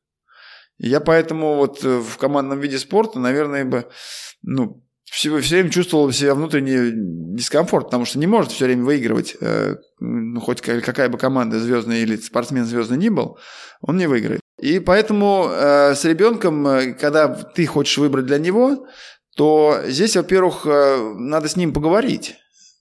Я 0.77 0.99
поэтому 0.99 1.55
вот 1.55 1.83
э, 1.83 1.99
в 1.99 2.17
командном 2.17 2.59
виде 2.59 2.79
спорта, 2.79 3.19
наверное, 3.19 3.65
бы, 3.65 3.85
ну, 4.41 4.83
все, 5.11 5.39
все 5.41 5.55
время 5.55 5.69
чувствовал 5.69 6.11
себя 6.11 6.35
внутренний 6.35 6.91
дискомфорт, 7.35 7.85
потому 7.85 8.05
что 8.05 8.19
не 8.19 8.27
может 8.27 8.51
все 8.51 8.65
время 8.65 8.83
выигрывать, 8.83 9.35
э, 9.41 9.75
ну, 9.99 10.39
хоть 10.39 10.61
какая 10.61 11.09
бы 11.09 11.17
команда 11.17 11.59
звездная 11.59 12.01
или 12.01 12.15
спортсмен 12.17 12.65
звездный 12.65 12.97
ни 12.97 13.09
был, 13.09 13.37
он 13.81 13.97
не 13.97 14.07
выиграет. 14.07 14.41
И 14.59 14.79
поэтому 14.79 15.47
э, 15.49 15.95
с 15.95 16.03
ребенком, 16.05 16.67
э, 16.67 16.93
когда 16.93 17.27
ты 17.27 17.65
хочешь 17.65 17.97
выбрать 17.97 18.25
для 18.25 18.37
него, 18.37 18.85
то 19.35 19.81
здесь, 19.87 20.15
во-первых, 20.15 20.65
э, 20.65 21.13
надо 21.17 21.47
с 21.47 21.55
ним 21.55 21.73
поговорить. 21.73 22.35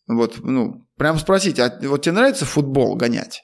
Вот, 0.09 0.39
ну, 0.43 0.87
прям 0.97 1.19
спросить, 1.19 1.61
а 1.61 1.79
вот 1.83 2.03
тебе 2.03 2.13
нравится 2.13 2.47
футбол 2.47 2.97
гонять? 2.97 3.43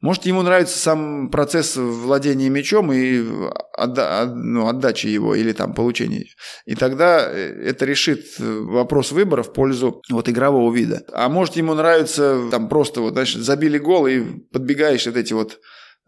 Может, 0.00 0.26
ему 0.26 0.42
нравится 0.42 0.78
сам 0.78 1.30
процесс 1.30 1.76
владения 1.76 2.48
мячом 2.48 2.92
и 2.92 3.24
отда- 3.72 4.26
ну, 4.26 4.68
отдачи 4.68 5.06
его 5.06 5.34
или 5.34 5.52
там 5.52 5.74
получения. 5.74 6.26
И 6.66 6.74
тогда 6.74 7.28
э, 7.28 7.62
это 7.64 7.84
решит 7.84 8.24
вопрос 8.38 9.12
выбора 9.12 9.42
в 9.42 9.52
пользу 9.52 10.02
вот 10.10 10.28
игрового 10.28 10.74
вида. 10.74 11.02
А 11.12 11.28
может, 11.28 11.56
ему 11.56 11.74
нравится 11.74 12.40
там 12.50 12.68
просто 12.68 13.00
вот, 13.00 13.12
знаешь, 13.12 13.34
забили 13.34 13.78
гол 13.78 14.06
и 14.06 14.20
подбегаешь 14.52 15.06
вот 15.06 15.16
эти 15.16 15.32
вот 15.32 15.58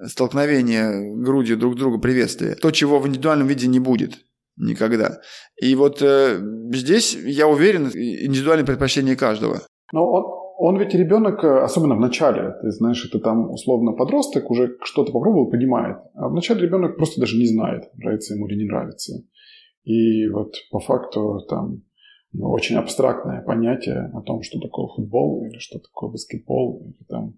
столкновения 0.04 0.92
грудью 1.16 1.56
друг 1.56 1.76
друга 1.76 1.98
приветствия. 1.98 2.54
То, 2.54 2.70
чего 2.70 2.98
в 2.98 3.08
индивидуальном 3.08 3.48
виде 3.48 3.66
не 3.66 3.80
будет 3.80 4.18
никогда. 4.56 5.20
И 5.60 5.74
вот 5.74 6.02
э, 6.02 6.40
здесь, 6.72 7.14
я 7.14 7.46
уверен, 7.46 7.88
индивидуальное 7.88 8.66
предпочтение 8.66 9.16
каждого. 9.16 9.62
Но 9.92 10.10
он, 10.10 10.37
он 10.58 10.76
ведь 10.76 10.92
ребенок, 10.92 11.44
э, 11.44 11.60
особенно 11.60 11.94
в 11.94 12.00
начале, 12.00 12.56
ты 12.60 12.72
знаешь, 12.72 13.06
это 13.06 13.20
там 13.20 13.48
условно 13.48 13.92
подросток, 13.92 14.50
уже 14.50 14.76
что-то 14.82 15.12
попробовал, 15.12 15.50
понимает. 15.50 15.98
А 16.14 16.28
вначале 16.28 16.62
ребенок 16.62 16.96
просто 16.96 17.20
даже 17.20 17.38
не 17.38 17.46
знает, 17.46 17.84
нравится 17.94 18.34
ему 18.34 18.48
или 18.48 18.56
не 18.56 18.64
нравится. 18.64 19.22
И 19.84 20.26
вот 20.28 20.54
по 20.72 20.80
факту 20.80 21.46
там 21.48 21.82
ну, 22.32 22.50
очень 22.50 22.74
абстрактное 22.74 23.40
понятие 23.42 24.10
о 24.12 24.20
том, 24.20 24.42
что 24.42 24.58
такое 24.58 24.88
футбол, 24.88 25.46
или 25.46 25.58
что 25.58 25.78
такое 25.78 26.10
баскетбол, 26.10 26.82
или 26.86 27.06
там 27.08 27.34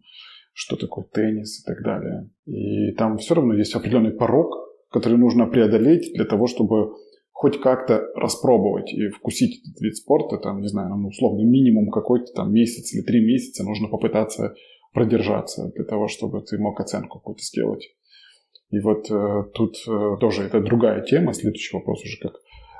что 0.54 0.76
такое 0.76 1.04
теннис 1.04 1.60
и 1.60 1.64
так 1.64 1.82
далее. 1.82 2.30
И 2.46 2.92
там 2.92 3.18
все 3.18 3.34
равно 3.34 3.52
есть 3.52 3.74
определенный 3.74 4.12
порог, 4.12 4.56
который 4.90 5.18
нужно 5.18 5.46
преодолеть 5.46 6.12
для 6.14 6.24
того, 6.24 6.46
чтобы 6.46 6.94
хоть 7.40 7.58
как-то 7.58 8.06
распробовать 8.16 8.92
и 8.92 9.08
вкусить 9.08 9.62
этот 9.62 9.80
вид 9.80 9.96
спорта, 9.96 10.36
там, 10.36 10.60
не 10.60 10.68
знаю, 10.68 10.94
ну, 10.94 11.08
условно, 11.08 11.40
минимум 11.40 11.90
какой-то 11.90 12.30
там 12.34 12.52
месяц 12.52 12.92
или 12.92 13.00
три 13.00 13.24
месяца 13.24 13.64
нужно 13.64 13.88
попытаться 13.88 14.52
продержаться 14.92 15.72
для 15.74 15.84
того, 15.84 16.06
чтобы 16.06 16.42
ты 16.42 16.58
мог 16.58 16.78
оценку 16.78 17.18
какую-то 17.18 17.42
сделать. 17.42 17.96
И 18.68 18.78
вот 18.80 19.10
э, 19.10 19.44
тут 19.54 19.76
э, 19.88 20.16
тоже 20.20 20.42
это 20.42 20.60
другая 20.60 21.00
тема. 21.00 21.32
Следующий 21.32 21.74
вопрос 21.74 22.04
уже 22.04 22.18
как 22.20 22.34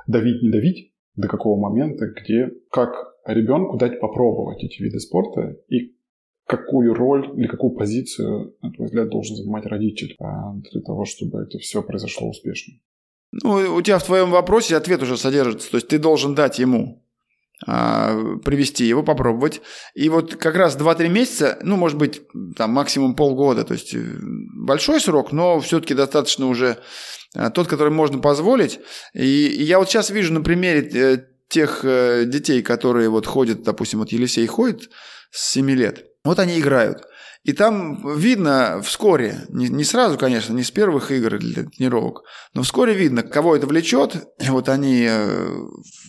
давить, 0.05 0.43
не 0.43 0.51
давить, 0.51 0.93
до 1.15 1.27
какого 1.27 1.59
момента, 1.59 2.05
где, 2.05 2.51
как 2.69 2.91
ребенку 3.25 3.77
дать 3.77 3.99
попробовать 3.99 4.63
эти 4.63 4.79
виды 4.83 4.99
спорта 4.99 5.57
и 5.69 5.95
какую 6.45 6.93
роль 6.93 7.33
или 7.35 7.47
какую 7.47 7.71
позицию, 7.71 8.55
на 8.61 8.71
твой 8.71 8.89
взгляд, 8.89 9.09
должен 9.09 9.35
занимать 9.37 9.65
родитель 9.65 10.15
а, 10.19 10.53
для 10.53 10.81
того, 10.81 11.05
чтобы 11.05 11.39
это 11.39 11.57
все 11.57 11.81
произошло 11.81 12.29
успешно? 12.29 12.75
Ну, 13.31 13.75
у 13.75 13.81
тебя 13.81 13.99
в 13.99 14.05
твоем 14.05 14.29
вопросе 14.31 14.75
ответ 14.75 15.01
уже 15.01 15.17
содержится. 15.17 15.71
То 15.71 15.77
есть 15.77 15.87
ты 15.87 15.97
должен 15.97 16.35
дать 16.35 16.59
ему 16.59 17.01
а, 17.65 18.35
привести 18.43 18.85
его, 18.85 19.03
попробовать. 19.03 19.61
И 19.93 20.09
вот 20.09 20.35
как 20.35 20.55
раз 20.55 20.75
2-3 20.77 21.07
месяца, 21.09 21.59
ну, 21.61 21.77
может 21.77 21.97
быть, 21.97 22.21
там 22.57 22.71
максимум 22.71 23.15
полгода, 23.15 23.63
то 23.63 23.73
есть 23.73 23.93
э, 23.93 23.99
большой 24.55 24.99
срок, 24.99 25.31
но 25.31 25.59
все-таки 25.59 25.93
достаточно 25.93 26.47
уже 26.47 26.77
а, 27.35 27.51
тот, 27.51 27.67
который 27.67 27.93
можно 27.93 28.17
позволить. 28.17 28.79
И, 29.13 29.47
и 29.47 29.63
я 29.63 29.77
вот 29.77 29.89
сейчас 29.89 30.09
вижу 30.09 30.33
на 30.33 30.41
примере 30.41 30.89
э, 30.93 31.17
тех 31.49 31.81
э, 31.83 32.25
детей, 32.25 32.63
которые 32.63 33.09
вот 33.09 33.27
ходят, 33.27 33.61
допустим, 33.63 33.99
вот 33.99 34.11
Елисей 34.11 34.47
ходит 34.47 34.89
с 35.29 35.51
7 35.51 35.69
лет, 35.71 36.05
вот 36.23 36.39
они 36.39 36.59
играют. 36.59 37.03
И 37.43 37.53
там 37.53 38.17
видно 38.17 38.81
вскоре, 38.83 39.45
не, 39.49 39.67
не 39.67 39.83
сразу, 39.83 40.15
конечно, 40.17 40.53
не 40.53 40.61
с 40.61 40.69
первых 40.69 41.11
игр 41.11 41.39
для 41.39 41.63
тренировок, 41.63 42.21
но 42.53 42.61
вскоре 42.61 42.93
видно, 42.93 43.23
кого 43.23 43.55
это 43.55 43.65
влечет. 43.65 44.27
И 44.39 44.49
вот 44.49 44.69
они 44.69 45.07
э, 45.09 45.49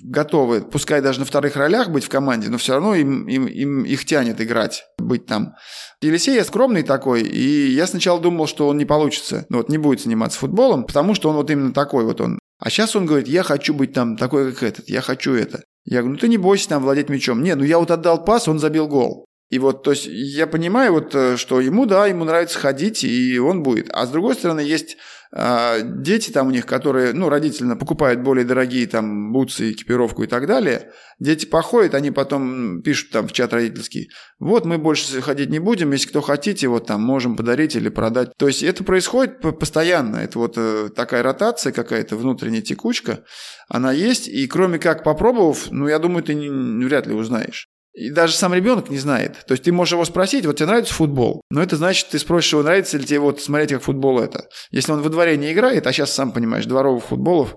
готовы, 0.02 0.60
пускай 0.60 1.00
даже 1.00 1.20
на 1.20 1.24
вторых 1.24 1.56
ролях 1.56 1.88
быть 1.88 2.04
в 2.04 2.10
команде, 2.10 2.50
но 2.50 2.58
все 2.58 2.74
равно 2.74 2.94
им, 2.94 3.26
им, 3.28 3.46
им 3.46 3.84
их 3.84 4.04
тянет 4.04 4.42
играть, 4.42 4.84
быть 4.98 5.24
там. 5.24 5.54
Елисей 6.02 6.34
я 6.34 6.44
скромный 6.44 6.82
такой, 6.82 7.22
и 7.22 7.70
я 7.70 7.86
сначала 7.86 8.20
думал, 8.20 8.46
что 8.46 8.68
он 8.68 8.76
не 8.76 8.84
получится, 8.84 9.46
ну 9.48 9.58
вот 9.58 9.70
не 9.70 9.78
будет 9.78 10.02
заниматься 10.02 10.38
футболом, 10.38 10.84
потому 10.84 11.14
что 11.14 11.30
он 11.30 11.36
вот 11.36 11.50
именно 11.50 11.72
такой 11.72 12.04
вот 12.04 12.20
он. 12.20 12.38
А 12.58 12.68
сейчас 12.68 12.94
он 12.94 13.06
говорит, 13.06 13.26
я 13.26 13.42
хочу 13.42 13.72
быть 13.72 13.94
там 13.94 14.18
такой, 14.18 14.52
как 14.52 14.62
этот, 14.62 14.88
я 14.88 15.00
хочу 15.00 15.32
это. 15.32 15.62
Я 15.84 16.00
говорю, 16.00 16.14
ну 16.14 16.18
ты 16.18 16.28
не 16.28 16.36
бойся 16.36 16.68
там 16.68 16.82
владеть 16.82 17.08
мячом. 17.08 17.42
Не, 17.42 17.54
ну 17.54 17.64
я 17.64 17.78
вот 17.78 17.90
отдал 17.90 18.22
пас, 18.22 18.46
он 18.48 18.58
забил 18.58 18.86
гол. 18.86 19.26
И 19.52 19.58
вот, 19.58 19.82
то 19.82 19.90
есть, 19.90 20.06
я 20.06 20.46
понимаю, 20.46 20.94
вот, 20.94 21.14
э, 21.14 21.36
что 21.36 21.60
ему, 21.60 21.84
да, 21.84 22.06
ему 22.06 22.24
нравится 22.24 22.58
ходить, 22.58 23.04
и 23.04 23.38
он 23.38 23.62
будет. 23.62 23.90
А 23.92 24.06
с 24.06 24.10
другой 24.10 24.34
стороны, 24.34 24.60
есть 24.60 24.96
э, 25.30 25.80
дети 25.82 26.30
там 26.30 26.46
у 26.46 26.50
них, 26.50 26.64
которые, 26.64 27.12
ну, 27.12 27.28
родительно 27.28 27.76
покупают 27.76 28.20
более 28.22 28.46
дорогие 28.46 28.86
там 28.86 29.30
бутсы, 29.30 29.72
экипировку 29.72 30.22
и 30.22 30.26
так 30.26 30.46
далее. 30.46 30.90
Дети 31.18 31.44
походят, 31.44 31.94
они 31.94 32.10
потом 32.10 32.80
пишут 32.80 33.10
там 33.10 33.28
в 33.28 33.32
чат 33.32 33.52
родительский, 33.52 34.08
вот 34.38 34.64
мы 34.64 34.78
больше 34.78 35.20
ходить 35.20 35.50
не 35.50 35.58
будем, 35.58 35.92
если 35.92 36.08
кто 36.08 36.22
хотите, 36.22 36.68
вот 36.68 36.86
там 36.86 37.02
можем 37.02 37.36
подарить 37.36 37.76
или 37.76 37.90
продать. 37.90 38.30
То 38.38 38.46
есть, 38.46 38.62
это 38.62 38.84
происходит 38.84 39.42
постоянно. 39.58 40.16
Это 40.16 40.38
вот 40.38 40.54
э, 40.56 40.88
такая 40.96 41.22
ротация 41.22 41.72
какая-то, 41.72 42.16
внутренняя 42.16 42.62
текучка, 42.62 43.22
она 43.68 43.92
есть. 43.92 44.28
И 44.28 44.46
кроме 44.46 44.78
как 44.78 45.04
попробовав, 45.04 45.70
ну, 45.70 45.88
я 45.88 45.98
думаю, 45.98 46.24
ты 46.24 46.32
не, 46.32 46.48
вряд 46.86 47.06
ли 47.06 47.12
узнаешь. 47.12 47.68
И 47.94 48.10
даже 48.10 48.34
сам 48.34 48.54
ребенок 48.54 48.88
не 48.88 48.98
знает. 48.98 49.44
То 49.46 49.52
есть 49.52 49.64
ты 49.64 49.72
можешь 49.72 49.92
его 49.92 50.04
спросить, 50.04 50.46
вот 50.46 50.56
тебе 50.56 50.66
нравится 50.66 50.94
футбол. 50.94 51.42
Но 51.50 51.62
это 51.62 51.76
значит, 51.76 52.08
ты 52.08 52.18
спросишь 52.18 52.52
его, 52.52 52.62
нравится 52.62 52.96
ли 52.96 53.04
тебе 53.04 53.18
вот 53.18 53.40
смотреть, 53.40 53.70
как 53.70 53.82
футбол 53.82 54.18
это. 54.18 54.48
Если 54.70 54.92
он 54.92 55.02
во 55.02 55.10
дворе 55.10 55.36
не 55.36 55.52
играет, 55.52 55.86
а 55.86 55.92
сейчас 55.92 56.12
сам 56.12 56.32
понимаешь, 56.32 56.64
дворовых 56.64 57.04
футболов 57.04 57.56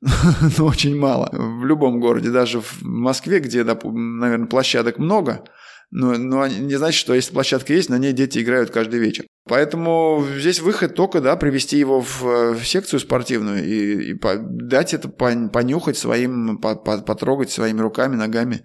ну, 0.00 0.64
очень 0.64 0.96
мало. 0.96 1.28
В 1.32 1.64
любом 1.64 2.00
городе, 2.00 2.30
даже 2.30 2.60
в 2.60 2.82
Москве, 2.82 3.38
где, 3.38 3.62
наверное, 3.62 4.46
площадок 4.46 4.98
много, 4.98 5.44
но, 5.90 6.16
но 6.16 6.46
не 6.46 6.76
значит, 6.76 6.98
что 6.98 7.14
если 7.14 7.32
площадка 7.32 7.72
есть, 7.72 7.90
на 7.90 7.98
ней 7.98 8.12
дети 8.12 8.38
играют 8.38 8.70
каждый 8.70 9.00
вечер. 9.00 9.26
Поэтому 9.48 10.24
здесь 10.38 10.60
выход 10.60 10.94
только, 10.94 11.20
да, 11.20 11.36
привести 11.36 11.78
его 11.78 12.00
в, 12.00 12.22
в 12.54 12.64
секцию 12.64 13.00
спортивную 13.00 13.64
и, 13.64 14.10
и 14.10 14.14
по, 14.14 14.36
дать 14.38 14.94
это 14.94 15.08
понюхать 15.08 15.98
своим, 15.98 16.58
по, 16.58 16.76
по, 16.76 16.98
потрогать 16.98 17.50
своими 17.50 17.80
руками, 17.80 18.14
ногами 18.14 18.62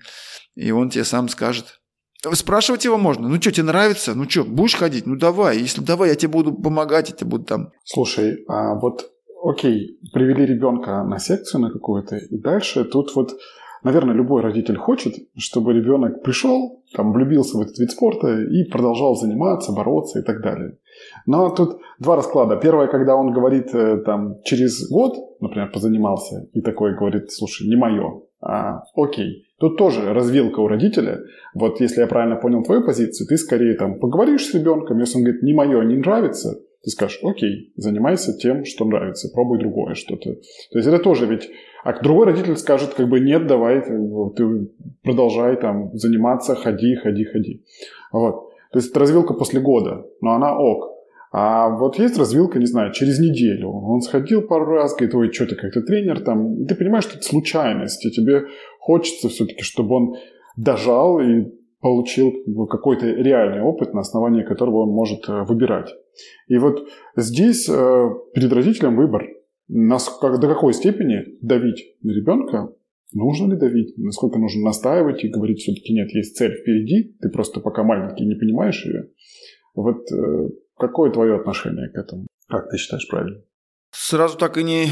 и 0.55 0.71
он 0.71 0.89
тебе 0.89 1.03
сам 1.03 1.29
скажет. 1.29 1.81
Спрашивать 2.33 2.85
его 2.85 2.97
можно. 2.97 3.27
Ну 3.27 3.39
что, 3.39 3.51
тебе 3.51 3.67
нравится? 3.67 4.15
Ну 4.15 4.27
что, 4.27 4.43
будешь 4.43 4.75
ходить? 4.75 5.05
Ну 5.05 5.15
давай. 5.15 5.59
Если 5.59 5.81
давай, 5.81 6.09
я 6.09 6.15
тебе 6.15 6.31
буду 6.31 6.53
помогать, 6.53 7.09
я 7.09 7.15
тебе 7.15 7.29
буду 7.29 7.43
там. 7.43 7.69
Слушай, 7.83 8.43
а 8.47 8.75
вот 8.75 9.11
окей, 9.43 9.99
привели 10.11 10.45
ребенка 10.45 11.03
на 11.03 11.19
секцию 11.19 11.61
на 11.61 11.71
какую-то, 11.71 12.17
и 12.17 12.37
дальше 12.37 12.83
тут 12.83 13.15
вот 13.15 13.37
наверное, 13.85 14.15
любой 14.15 14.41
родитель 14.41 14.77
хочет, 14.77 15.13
чтобы 15.37 15.73
ребенок 15.73 16.23
пришел, 16.23 16.83
там, 16.95 17.13
влюбился 17.13 17.57
в 17.57 17.61
этот 17.61 17.77
вид 17.77 17.91
спорта 17.91 18.41
и 18.41 18.63
продолжал 18.63 19.15
заниматься, 19.15 19.71
бороться 19.73 20.19
и 20.19 20.23
так 20.23 20.41
далее. 20.41 20.77
Но 21.27 21.49
тут 21.51 21.79
два 21.99 22.15
расклада. 22.15 22.55
Первое, 22.55 22.87
когда 22.87 23.15
он 23.15 23.31
говорит, 23.31 23.73
э, 23.75 23.97
там, 24.03 24.41
через 24.43 24.89
год, 24.89 25.39
например, 25.39 25.71
позанимался, 25.71 26.47
и 26.53 26.61
такой 26.61 26.95
говорит, 26.95 27.31
слушай, 27.31 27.67
не 27.67 27.75
мое, 27.75 28.21
а, 28.41 28.81
окей. 28.95 29.44
Тут 29.59 29.77
тоже 29.77 30.13
развилка 30.13 30.59
у 30.59 30.67
родителя. 30.67 31.19
Вот 31.53 31.79
если 31.79 32.01
я 32.01 32.07
правильно 32.07 32.35
понял 32.35 32.63
твою 32.63 32.83
позицию, 32.83 33.27
ты 33.27 33.37
скорее 33.37 33.75
там 33.75 33.99
поговоришь 33.99 34.45
с 34.45 34.53
ребенком, 34.53 34.99
если 34.99 35.17
он 35.17 35.23
говорит, 35.23 35.43
не 35.43 35.53
мое, 35.53 35.81
не 35.83 35.95
нравится, 35.95 36.59
ты 36.83 36.89
скажешь, 36.91 37.19
окей, 37.23 37.71
занимайся 37.77 38.37
тем, 38.37 38.65
что 38.65 38.85
нравится, 38.85 39.29
пробуй 39.33 39.59
другое 39.59 39.95
что-то. 39.95 40.33
То 40.33 40.77
есть 40.77 40.87
это 40.87 40.99
тоже 40.99 41.25
ведь... 41.25 41.49
А 41.83 41.93
другой 42.01 42.25
родитель 42.25 42.57
скажет, 42.57 42.93
как 42.95 43.07
бы, 43.07 43.19
нет, 43.19 43.47
давай, 43.47 43.81
ты 43.81 44.69
продолжай 45.03 45.55
там 45.55 45.91
заниматься, 45.93 46.55
ходи, 46.55 46.95
ходи, 46.95 47.23
ходи. 47.23 47.63
Вот. 48.11 48.49
То 48.71 48.79
есть 48.79 48.91
это 48.91 48.99
развилка 48.99 49.33
после 49.33 49.61
года, 49.61 50.05
но 50.21 50.33
она 50.33 50.57
ок. 50.57 50.95
А 51.31 51.69
вот 51.69 51.99
есть 51.99 52.17
развилка, 52.17 52.59
не 52.59 52.65
знаю, 52.65 52.93
через 52.93 53.19
неделю. 53.19 53.69
Он 53.69 53.99
сходил 54.01 54.41
пару 54.41 54.65
раз, 54.67 54.95
говорит, 54.95 55.15
ой, 55.15 55.33
что 55.33 55.45
ты 55.45 55.55
как-то 55.55 55.81
тренер 55.81 56.21
там. 56.21 56.61
И 56.61 56.65
ты 56.65 56.75
понимаешь, 56.75 57.03
что 57.03 57.17
это 57.17 57.25
случайность, 57.25 58.05
и 58.05 58.11
тебе 58.11 58.45
хочется 58.85 59.29
все-таки, 59.29 59.63
чтобы 59.63 59.95
он 59.95 60.15
дожал 60.55 61.19
и 61.19 61.45
получил 61.81 62.31
какой-то 62.69 63.07
реальный 63.07 63.63
опыт, 63.63 63.95
на 63.95 64.01
основании 64.01 64.43
которого 64.43 64.83
он 64.83 64.89
может 64.89 65.27
э, 65.27 65.43
выбирать. 65.43 65.89
И 66.47 66.57
вот 66.59 66.87
здесь 67.15 67.67
э, 67.67 68.09
перед 68.35 68.53
родителем 68.53 68.95
выбор, 68.95 69.25
до 69.67 70.47
какой 70.47 70.73
степени 70.73 71.37
давить 71.41 71.95
на 72.03 72.11
ребенка, 72.11 72.69
нужно 73.11 73.53
ли 73.53 73.59
давить, 73.59 73.97
насколько 73.97 74.37
нужно 74.37 74.65
настаивать 74.65 75.23
и 75.23 75.29
говорить 75.29 75.59
все-таки 75.61 75.91
нет, 75.91 76.11
есть 76.11 76.37
цель 76.37 76.53
впереди, 76.53 77.17
ты 77.19 77.29
просто 77.29 77.61
пока 77.61 77.83
маленький 77.83 78.25
не 78.25 78.35
понимаешь 78.35 78.85
ее. 78.85 79.09
Вот 79.73 80.11
э, 80.11 80.49
какое 80.77 81.11
твое 81.11 81.37
отношение 81.37 81.89
к 81.89 81.97
этому? 81.97 82.27
Как 82.47 82.69
ты 82.69 82.77
считаешь 82.77 83.07
правильно? 83.09 83.41
Сразу 83.97 84.37
так 84.37 84.57
и 84.57 84.63
не, 84.63 84.91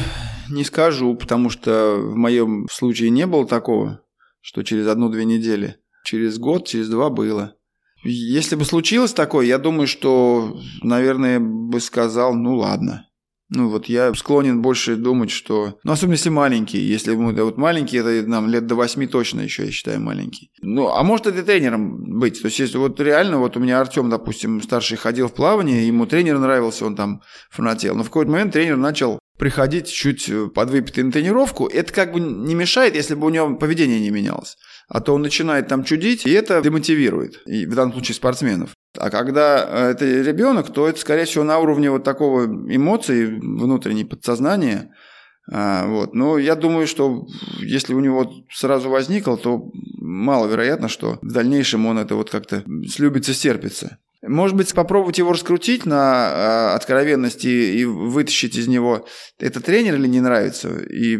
не 0.50 0.64
скажу, 0.64 1.16
потому 1.16 1.50
что 1.50 1.98
в 1.98 2.16
моем 2.16 2.68
случае 2.72 3.10
не 3.10 3.28
было 3.28 3.46
такого, 3.46 4.02
что 4.42 4.64
через 4.64 4.88
одну-две 4.88 5.26
недели 5.26 5.78
Через 6.04 6.38
год, 6.38 6.68
через 6.68 6.90
два 6.90 7.10
было. 7.10 7.56
Если 8.04 8.56
бы 8.56 8.66
случилось 8.66 9.14
такое, 9.14 9.46
я 9.46 9.58
думаю, 9.58 9.88
что, 9.88 10.58
наверное, 10.82 11.40
бы 11.40 11.80
сказал, 11.80 12.36
ну 12.36 12.58
ладно. 12.58 13.08
Ну 13.56 13.70
вот 13.70 13.86
я 13.86 14.14
склонен 14.14 14.62
больше 14.62 14.96
думать, 14.96 15.32
что... 15.32 15.78
Ну, 15.84 15.92
особенно 15.92 16.14
если 16.14 16.30
маленький. 16.30 16.80
Если 16.80 17.16
мы 17.16 17.34
да, 17.34 17.44
вот 17.44 17.58
маленький, 17.58 17.98
это 17.98 18.28
нам 18.28 18.50
лет 18.50 18.66
до 18.66 18.76
восьми 18.76 19.08
точно 19.08 19.42
еще, 19.42 19.66
я 19.66 19.72
считаю, 19.72 20.02
маленький. 20.02 20.52
Ну, 20.62 20.90
а 20.90 21.04
может 21.04 21.28
это 21.28 21.44
тренером 21.44 22.20
быть. 22.20 22.42
То 22.42 22.48
есть, 22.48 22.60
если 22.60 22.78
вот 22.78 23.00
реально, 23.00 23.38
вот 23.38 23.56
у 23.56 23.60
меня 23.60 23.80
Артем, 23.80 24.10
допустим, 24.10 24.62
старший 24.62 24.98
ходил 24.98 25.28
в 25.28 25.34
плавание, 25.34 25.88
ему 25.88 26.06
тренер 26.06 26.40
нравился, 26.40 26.86
он 26.86 26.96
там 26.96 27.22
фанател. 27.52 27.96
Но 27.96 28.04
в 28.04 28.08
какой-то 28.08 28.32
момент 28.32 28.54
тренер 28.54 28.78
начал 28.78 29.20
приходить 29.38 29.92
чуть 29.92 30.30
подвыпитый 30.54 31.04
на 31.04 31.12
тренировку. 31.12 31.68
Это 31.68 31.94
как 31.94 32.14
бы 32.14 32.20
не 32.20 32.56
мешает, 32.56 32.96
если 32.96 33.16
бы 33.16 33.28
у 33.28 33.30
него 33.30 33.56
поведение 33.56 34.00
не 34.00 34.10
менялось 34.10 34.58
а 34.88 35.02
то 35.02 35.14
он 35.14 35.22
начинает 35.22 35.68
там 35.68 35.84
чудить, 35.84 36.26
и 36.26 36.32
это 36.32 36.62
демотивирует, 36.62 37.42
и 37.46 37.66
в 37.66 37.76
данном 37.76 37.94
случае 37.94 38.16
спортсменов. 38.16 38.72
А 38.98 39.10
когда 39.10 39.66
э, 39.68 39.92
это 39.92 40.06
ребенок, 40.06 40.72
то 40.72 40.88
это, 40.88 41.00
скорее 41.00 41.26
всего, 41.26 41.44
на 41.44 41.60
уровне 41.60 41.90
вот 41.90 42.04
такого 42.04 42.46
эмоций, 42.46 43.26
внутренней 43.40 44.06
подсознания. 44.06 44.94
А, 45.52 45.88
вот. 45.88 46.14
Но 46.14 46.38
я 46.38 46.56
думаю, 46.56 46.88
что 46.88 47.26
если 47.60 47.94
у 47.94 48.00
него 48.00 48.32
сразу 48.52 48.90
возникло, 48.90 49.38
то 49.38 49.72
маловероятно, 50.00 50.88
что 50.88 51.20
в 51.22 51.32
дальнейшем 51.32 51.86
он 51.86 51.98
это 51.98 52.16
вот 52.16 52.30
как-то 52.30 52.64
слюбится, 52.88 53.34
стерпится. 53.34 53.98
Может 54.22 54.56
быть, 54.56 54.74
попробовать 54.74 55.18
его 55.18 55.34
раскрутить 55.34 55.86
на 55.86 55.98
а, 56.00 56.76
откровенности 56.76 57.48
и 57.48 57.84
вытащить 57.84 58.56
из 58.56 58.68
него, 58.68 59.06
это 59.38 59.60
тренер 59.60 59.96
или 59.96 60.08
не 60.08 60.22
нравится, 60.22 60.70
и 60.70 61.20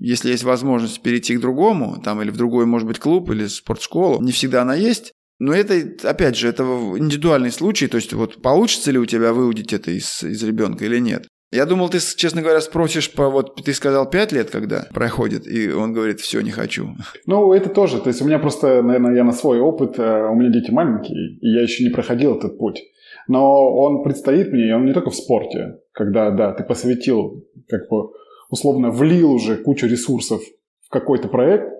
если 0.00 0.30
есть 0.30 0.44
возможность 0.44 1.02
перейти 1.02 1.36
к 1.36 1.40
другому, 1.40 2.00
там 2.02 2.22
или 2.22 2.30
в 2.30 2.36
другой, 2.36 2.66
может 2.66 2.86
быть, 2.86 2.98
клуб 2.98 3.30
или 3.30 3.46
спортшколу, 3.46 4.22
не 4.22 4.32
всегда 4.32 4.62
она 4.62 4.74
есть. 4.74 5.14
Но 5.38 5.52
это, 5.52 5.74
опять 6.08 6.36
же, 6.36 6.48
это 6.48 6.62
индивидуальный 6.62 7.52
случай, 7.52 7.86
то 7.86 7.96
есть 7.96 8.12
вот 8.12 8.42
получится 8.42 8.90
ли 8.90 8.98
у 8.98 9.06
тебя 9.06 9.32
выудить 9.32 9.72
это 9.72 9.90
из, 9.90 10.22
из 10.22 10.42
ребенка 10.42 10.84
или 10.84 10.98
нет. 10.98 11.26
Я 11.50 11.64
думал, 11.64 11.88
ты, 11.88 11.98
честно 11.98 12.42
говоря, 12.42 12.60
спросишь 12.60 13.10
по 13.10 13.30
вот 13.30 13.54
ты 13.64 13.72
сказал 13.72 14.10
пять 14.10 14.32
лет, 14.32 14.50
когда 14.50 14.86
проходит, 14.92 15.46
и 15.46 15.70
он 15.70 15.94
говорит, 15.94 16.20
все, 16.20 16.42
не 16.42 16.50
хочу. 16.50 16.88
Ну, 17.26 17.52
это 17.52 17.70
тоже. 17.70 18.00
То 18.00 18.08
есть 18.08 18.20
у 18.20 18.26
меня 18.26 18.38
просто, 18.38 18.82
наверное, 18.82 19.14
я 19.14 19.24
на 19.24 19.32
свой 19.32 19.58
опыт, 19.60 19.98
э, 19.98 20.28
у 20.28 20.34
меня 20.34 20.50
дети 20.50 20.70
маленькие, 20.70 21.38
и 21.40 21.48
я 21.48 21.62
еще 21.62 21.84
не 21.84 21.90
проходил 21.90 22.36
этот 22.36 22.58
путь. 22.58 22.82
Но 23.28 23.74
он 23.74 24.02
предстоит 24.02 24.52
мне, 24.52 24.68
и 24.68 24.72
он 24.72 24.84
не 24.84 24.92
только 24.92 25.10
в 25.10 25.14
спорте, 25.14 25.78
когда, 25.92 26.30
да, 26.30 26.52
ты 26.52 26.64
посвятил 26.64 27.46
как 27.68 27.88
бы 27.88 28.10
условно 28.50 28.90
влил 28.90 29.32
уже 29.32 29.56
кучу 29.56 29.86
ресурсов 29.86 30.42
в 30.86 30.90
какой-то 30.90 31.28
проект, 31.28 31.72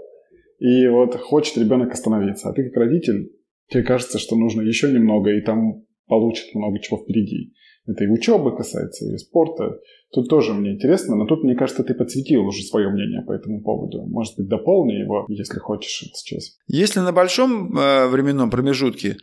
и 0.58 0.86
вот 0.88 1.14
хочет 1.16 1.56
ребенок 1.58 1.92
остановиться. 1.92 2.48
А 2.48 2.52
ты 2.52 2.64
как 2.68 2.76
родитель, 2.76 3.32
тебе 3.68 3.82
кажется, 3.82 4.18
что 4.18 4.36
нужно 4.36 4.62
еще 4.62 4.90
немного, 4.90 5.30
и 5.30 5.40
там 5.40 5.84
получит 6.06 6.54
много 6.54 6.80
чего 6.80 6.98
впереди. 6.98 7.54
Это 7.86 8.04
и 8.04 8.08
учебы 8.08 8.54
касается, 8.54 9.06
и 9.06 9.16
спорта. 9.16 9.78
Тут 10.12 10.28
тоже 10.28 10.52
мне 10.52 10.74
интересно, 10.74 11.16
но 11.16 11.26
тут, 11.26 11.42
мне 11.42 11.54
кажется, 11.54 11.84
ты 11.84 11.94
подсветил 11.94 12.46
уже 12.46 12.62
свое 12.62 12.90
мнение 12.90 13.22
по 13.22 13.32
этому 13.32 13.62
поводу. 13.62 14.04
Может 14.06 14.34
быть, 14.36 14.48
дополни 14.48 14.92
его, 14.92 15.24
если 15.28 15.58
хочешь 15.58 16.10
сейчас. 16.14 16.56
Если 16.66 17.00
на 17.00 17.12
большом 17.12 17.76
э, 17.76 18.08
временном 18.08 18.50
промежутке, 18.50 19.16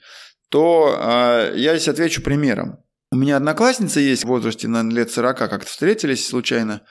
то 0.50 0.96
э, 0.98 1.54
я 1.58 1.76
здесь 1.76 1.90
отвечу 1.90 2.24
примером. 2.24 2.78
У 3.12 3.18
меня 3.18 3.38
одноклассница 3.38 4.00
есть 4.00 4.24
в 4.24 4.28
возрасте, 4.28 4.68
наверное, 4.68 4.98
лет 4.98 5.12
40, 5.12 5.38
как-то 5.38 5.68
встретились 5.68 6.26
случайно. 6.26 6.82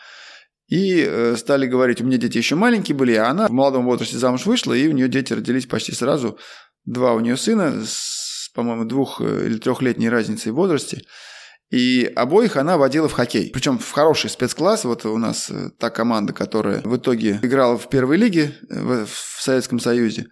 И 0.68 1.04
э, 1.06 1.34
стали 1.36 1.66
говорить, 1.66 2.00
у 2.00 2.04
меня 2.04 2.18
дети 2.18 2.38
еще 2.38 2.54
маленькие 2.54 2.96
были, 2.96 3.14
а 3.14 3.28
она 3.28 3.48
в 3.48 3.52
молодом 3.52 3.84
возрасте 3.84 4.16
замуж 4.16 4.46
вышла, 4.46 4.72
и 4.72 4.88
у 4.88 4.92
нее 4.92 5.08
дети 5.08 5.32
родились 5.32 5.66
почти 5.66 5.92
сразу. 5.92 6.38
Два 6.84 7.14
у 7.14 7.20
нее 7.20 7.36
сына 7.36 7.84
с, 7.84 8.50
по-моему, 8.54 8.84
двух 8.84 9.20
э, 9.20 9.46
или 9.46 9.58
трехлетней 9.58 10.08
разницей 10.08 10.52
в 10.52 10.56
возрасте. 10.56 11.02
И 11.70 12.04
обоих 12.14 12.56
она 12.56 12.76
водила 12.76 13.08
в 13.08 13.12
хоккей. 13.12 13.50
Причем 13.52 13.78
в 13.78 13.90
хороший 13.90 14.30
спецкласс. 14.30 14.84
Вот 14.84 15.04
у 15.06 15.16
нас 15.18 15.50
э, 15.50 15.70
та 15.78 15.90
команда, 15.90 16.32
которая 16.32 16.82
в 16.82 16.96
итоге 16.96 17.40
играла 17.42 17.78
в 17.78 17.88
первой 17.88 18.16
лиге 18.16 18.54
в, 18.68 19.06
в 19.06 19.42
Советском 19.42 19.80
Союзе. 19.80 20.26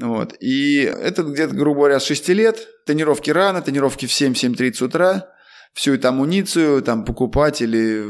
Вот. 0.00 0.34
И 0.40 0.80
это 0.80 1.22
где-то, 1.22 1.54
грубо 1.54 1.80
говоря, 1.80 2.00
с 2.00 2.04
6 2.04 2.28
лет. 2.30 2.66
Тренировки 2.86 3.30
рано, 3.30 3.62
тренировки 3.62 4.06
в 4.06 4.10
7-7.30 4.10 4.84
утра 4.84 5.28
всю 5.72 5.94
эту 5.94 6.08
амуницию 6.08 6.82
там 6.82 7.04
покупать 7.04 7.62
или 7.62 8.04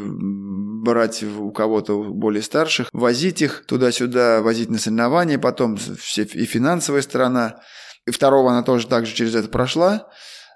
брать 0.82 1.22
у 1.22 1.50
кого-то 1.50 2.02
более 2.02 2.42
старших, 2.42 2.88
возить 2.92 3.42
их 3.42 3.64
туда-сюда, 3.66 4.40
возить 4.42 4.70
на 4.70 4.78
соревнования, 4.78 5.38
потом 5.38 5.76
все, 5.76 6.22
и 6.22 6.44
финансовая 6.44 7.02
сторона. 7.02 7.60
И 8.06 8.10
второго 8.10 8.50
она 8.50 8.62
тоже 8.62 8.86
также 8.86 9.14
через 9.14 9.34
это 9.34 9.48
прошла. 9.48 10.08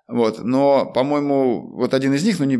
Вот. 0.08 0.42
Но, 0.42 0.90
по-моему, 0.92 1.74
вот 1.76 1.94
один 1.94 2.14
из 2.14 2.24
них, 2.24 2.38
ну, 2.38 2.44
не 2.44 2.58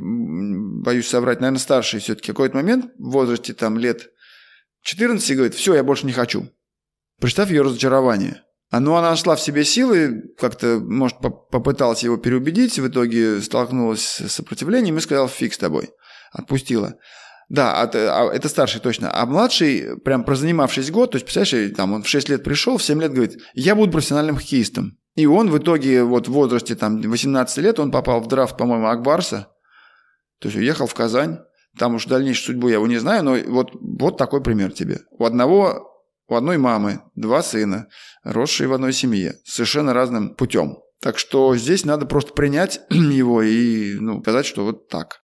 боюсь 0.83 1.09
соврать, 1.09 1.41
наверное, 1.41 1.59
старший 1.59 2.01
все-таки, 2.01 2.29
какой-то 2.29 2.57
момент 2.57 2.87
в 2.99 3.11
возрасте 3.11 3.55
там 3.55 3.79
лет 3.79 4.11
14 4.83 5.37
говорит, 5.37 5.55
все, 5.55 5.75
я 5.75 5.85
больше 5.85 6.07
не 6.07 6.13
хочу. 6.13 6.49
Представь 7.21 7.51
ее 7.51 7.63
разочарование. 7.63 8.43
А 8.73 8.81
ну, 8.81 8.95
она 8.95 9.11
нашла 9.11 9.37
в 9.37 9.41
себе 9.41 9.67
силы, 9.67 10.33
как-то, 10.39 10.81
может, 10.83 11.19
попыталась 11.19 12.03
его 12.03 12.17
переубедить, 12.17 12.79
в 12.79 12.89
итоге 12.89 13.43
столкнулась 13.43 14.01
с 14.01 14.33
сопротивлением 14.33 14.97
и 14.97 15.03
сказала, 15.03 15.29
фиг 15.29 15.53
с 15.53 15.59
тобой. 15.59 15.91
Отпустила. 16.33 16.95
Да, 17.51 17.83
а, 17.83 18.33
это 18.33 18.49
старший 18.49 18.81
точно. 18.81 19.11
А 19.13 19.27
младший, 19.27 20.01
прям 20.03 20.25
прозанимавшись 20.25 20.91
год, 20.91 21.11
то 21.11 21.17
есть, 21.17 21.27
представляешь, 21.27 21.77
там 21.77 21.93
он 21.93 22.03
в 22.03 22.09
6 22.09 22.31
лет 22.31 22.45
пришел, 22.45 22.79
в 22.79 22.83
7 22.83 22.99
лет 22.99 23.13
говорит, 23.13 23.43
я 23.53 23.75
буду 23.75 23.93
профессиональным 23.93 24.37
хоккеистом. 24.37 24.97
И 25.17 25.27
он 25.27 25.51
в 25.51 25.59
итоге 25.59 26.03
вот 26.03 26.29
в 26.29 26.33
возрасте 26.33 26.75
там 26.75 26.99
18 27.03 27.59
лет 27.59 27.79
он 27.79 27.91
попал 27.91 28.23
в 28.23 28.29
драфт, 28.29 28.57
по-моему, 28.57 28.87
Акбарса. 28.87 29.49
То 30.41 30.49
есть 30.49 30.57
уехал 30.57 30.87
в 30.87 30.95
Казань. 30.95 31.41
Там 31.79 31.97
уж 31.97 32.07
дальнейшую 32.07 32.55
судьбу 32.55 32.69
я 32.69 32.77
его 32.77 32.87
не 32.87 32.97
знаю, 32.97 33.23
но 33.23 33.37
вот, 33.49 33.73
вот 33.75 34.17
такой 34.17 34.43
пример 34.43 34.73
тебе. 34.73 35.01
У 35.11 35.27
одного 35.27 35.92
у 36.33 36.35
одной 36.35 36.59
мамы 36.59 37.01
два 37.15 37.43
сына, 37.43 37.89
росшие 38.25 38.69
в 38.69 38.73
одной 38.73 38.93
семье, 38.93 39.35
совершенно 39.45 39.93
разным 39.93 40.35
путем. 40.35 40.79
Так 41.01 41.19
что 41.19 41.57
здесь 41.57 41.85
надо 41.85 42.07
просто 42.07 42.33
принять 42.33 42.81
его 42.91 43.43
и 43.43 43.95
ну, 44.01 44.21
сказать, 44.21 44.47
что 44.47 44.65
вот 44.65 44.89
так. 44.89 45.23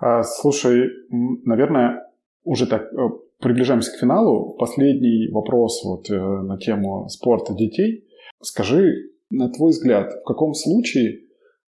А, 0.00 0.22
слушай, 0.22 0.88
наверное, 1.10 2.06
уже 2.44 2.66
так 2.66 2.82
э, 2.82 2.96
приближаемся 3.38 3.92
к 3.92 4.00
финалу. 4.00 4.56
Последний 4.58 5.30
вопрос 5.30 5.82
вот 5.84 6.10
э, 6.10 6.14
на 6.14 6.58
тему 6.58 7.08
спорта 7.08 7.54
детей. 7.54 8.08
Скажи, 8.42 8.92
на 9.30 9.50
твой 9.50 9.70
взгляд, 9.70 10.12
в 10.12 10.24
каком 10.24 10.54
случае 10.54 11.20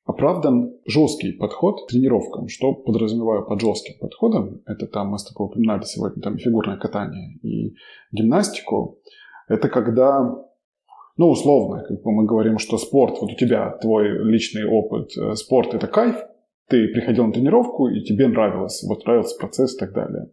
оправдан 0.05 0.75
жесткий 0.87 1.33
подход 1.33 1.85
к 1.85 1.91
тренировкам. 1.91 2.49
Что 2.49 2.75
подразумеваю 2.75 3.47
под 3.47 3.61
жестким 3.61 3.99
подходом? 4.01 4.63
Это 4.67 4.87
там 4.87 5.09
мы 5.09 5.19
с 5.19 5.25
тобой 5.25 5.47
упоминали 5.47 5.83
сегодня 5.85 6.23
там 6.23 6.39
фигурное 6.39 6.77
катание 6.77 7.39
и 7.43 7.75
гимнастику. 8.11 8.99
Это 9.49 9.69
когда, 9.69 10.21
ну, 11.17 11.29
условно, 11.29 11.85
как 11.87 12.03
бы 12.03 12.13
мы 12.13 12.25
говорим, 12.25 12.59
что 12.59 12.79
спорт, 12.79 13.19
вот 13.21 13.33
у 13.33 13.37
тебя 13.37 13.71
твой 13.81 14.09
личный 14.25 14.65
опыт, 14.65 15.17
э, 15.17 15.35
спорт– 15.35 15.75
это 15.75 15.87
кайф, 15.87 16.17
ты 16.69 16.89
приходил 16.89 17.27
на 17.27 17.33
тренировку, 17.33 17.89
и 17.89 18.03
тебе 18.03 18.29
нравилось, 18.29 18.83
вот 18.89 19.05
нравился 19.05 19.39
процесс 19.39 19.75
и 19.75 19.79
так 19.79 19.93
далее. 19.93 20.31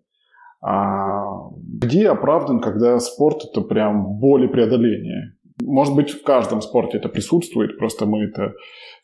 А 0.62 1.50
где 1.54 2.10
оправдан, 2.10 2.60
когда 2.60 3.00
спорт– 3.00 3.44
это 3.52 3.62
прям 3.62 4.20
боль 4.20 4.46
и 4.46 4.48
преодоление? 4.48 5.36
Может 5.62 5.96
быть, 5.96 6.12
в 6.12 6.24
каждом 6.24 6.62
спорте 6.62 6.98
это 6.98 7.10
присутствует, 7.10 7.78
просто 7.78 8.06
мы 8.06 8.26
это 8.26 8.54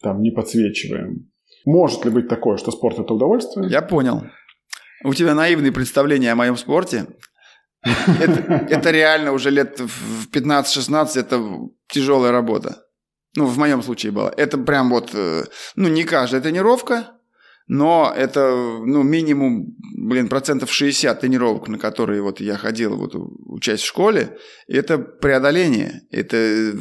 там 0.02 0.22
не 0.22 0.32
подсвечиваем. 0.32 1.32
Может 1.66 2.06
ли 2.06 2.12
быть 2.12 2.28
такое, 2.28 2.58
что 2.58 2.72
спорт– 2.72 3.00
это 3.00 3.14
удовольствие? 3.14 3.70
Я 3.70 3.82
понял. 3.82 4.24
У 5.04 5.14
тебя 5.14 5.34
наивные 5.36 5.72
представления 5.72 6.32
о 6.32 6.36
моем 6.36 6.58
спорте. 6.58 7.08
Это, 7.84 8.90
реально 8.90 9.32
уже 9.32 9.52
лет 9.52 9.80
в 9.80 10.30
15-16 10.32 11.20
это 11.20 11.42
тяжелая 11.88 12.32
работа. 12.32 12.84
Ну, 13.36 13.46
в 13.46 13.58
моем 13.58 13.84
случае 13.84 14.12
было. 14.12 14.34
Это 14.36 14.58
прям 14.58 14.90
вот, 14.90 15.12
э, 15.14 15.44
ну, 15.76 15.90
не 15.90 16.04
каждая 16.04 16.42
тренировка, 16.42 17.15
но 17.68 18.14
это, 18.16 18.52
ну, 18.86 19.02
минимум, 19.02 19.76
блин, 19.98 20.28
процентов 20.28 20.72
60 20.72 21.20
тренировок, 21.20 21.68
на 21.68 21.80
которые 21.80 22.22
вот 22.22 22.40
я 22.40 22.58
ходил, 22.58 22.96
вот 22.96 23.16
учась 23.16 23.82
в 23.82 23.88
школе, 23.88 24.38
это 24.68 25.00
преодоление. 25.00 26.04
Это 26.12 26.74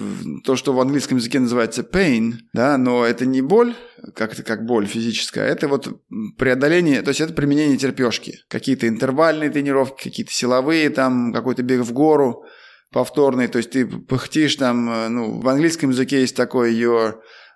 то, 0.44 0.56
что 0.56 0.74
в 0.74 0.80
английском 0.80 1.16
языке 1.16 1.40
называется 1.40 1.82
pain, 1.82 2.34
да, 2.52 2.76
но 2.76 3.04
это 3.06 3.24
не 3.24 3.40
боль, 3.40 3.74
как, 4.14 4.34
это 4.34 4.42
как 4.42 4.66
боль 4.66 4.86
физическая, 4.86 5.46
это 5.46 5.68
вот 5.68 5.88
преодоление, 6.36 7.00
то 7.00 7.08
есть 7.08 7.20
это 7.22 7.32
применение 7.32 7.78
терпешки. 7.78 8.40
Какие-то 8.48 8.86
интервальные 8.86 9.48
тренировки, 9.48 10.04
какие-то 10.04 10.32
силовые, 10.32 10.90
там, 10.90 11.32
какой-то 11.32 11.62
бег 11.62 11.80
в 11.80 11.94
гору, 11.94 12.44
повторный, 12.92 13.48
то 13.48 13.56
есть 13.56 13.70
ты 13.70 13.86
пыхтишь 13.86 14.56
там, 14.56 14.88
э, 14.90 15.08
ну, 15.08 15.40
в 15.40 15.48
английском 15.48 15.90
языке 15.90 16.20
есть 16.20 16.36
такой 16.36 16.74
your 16.74 17.14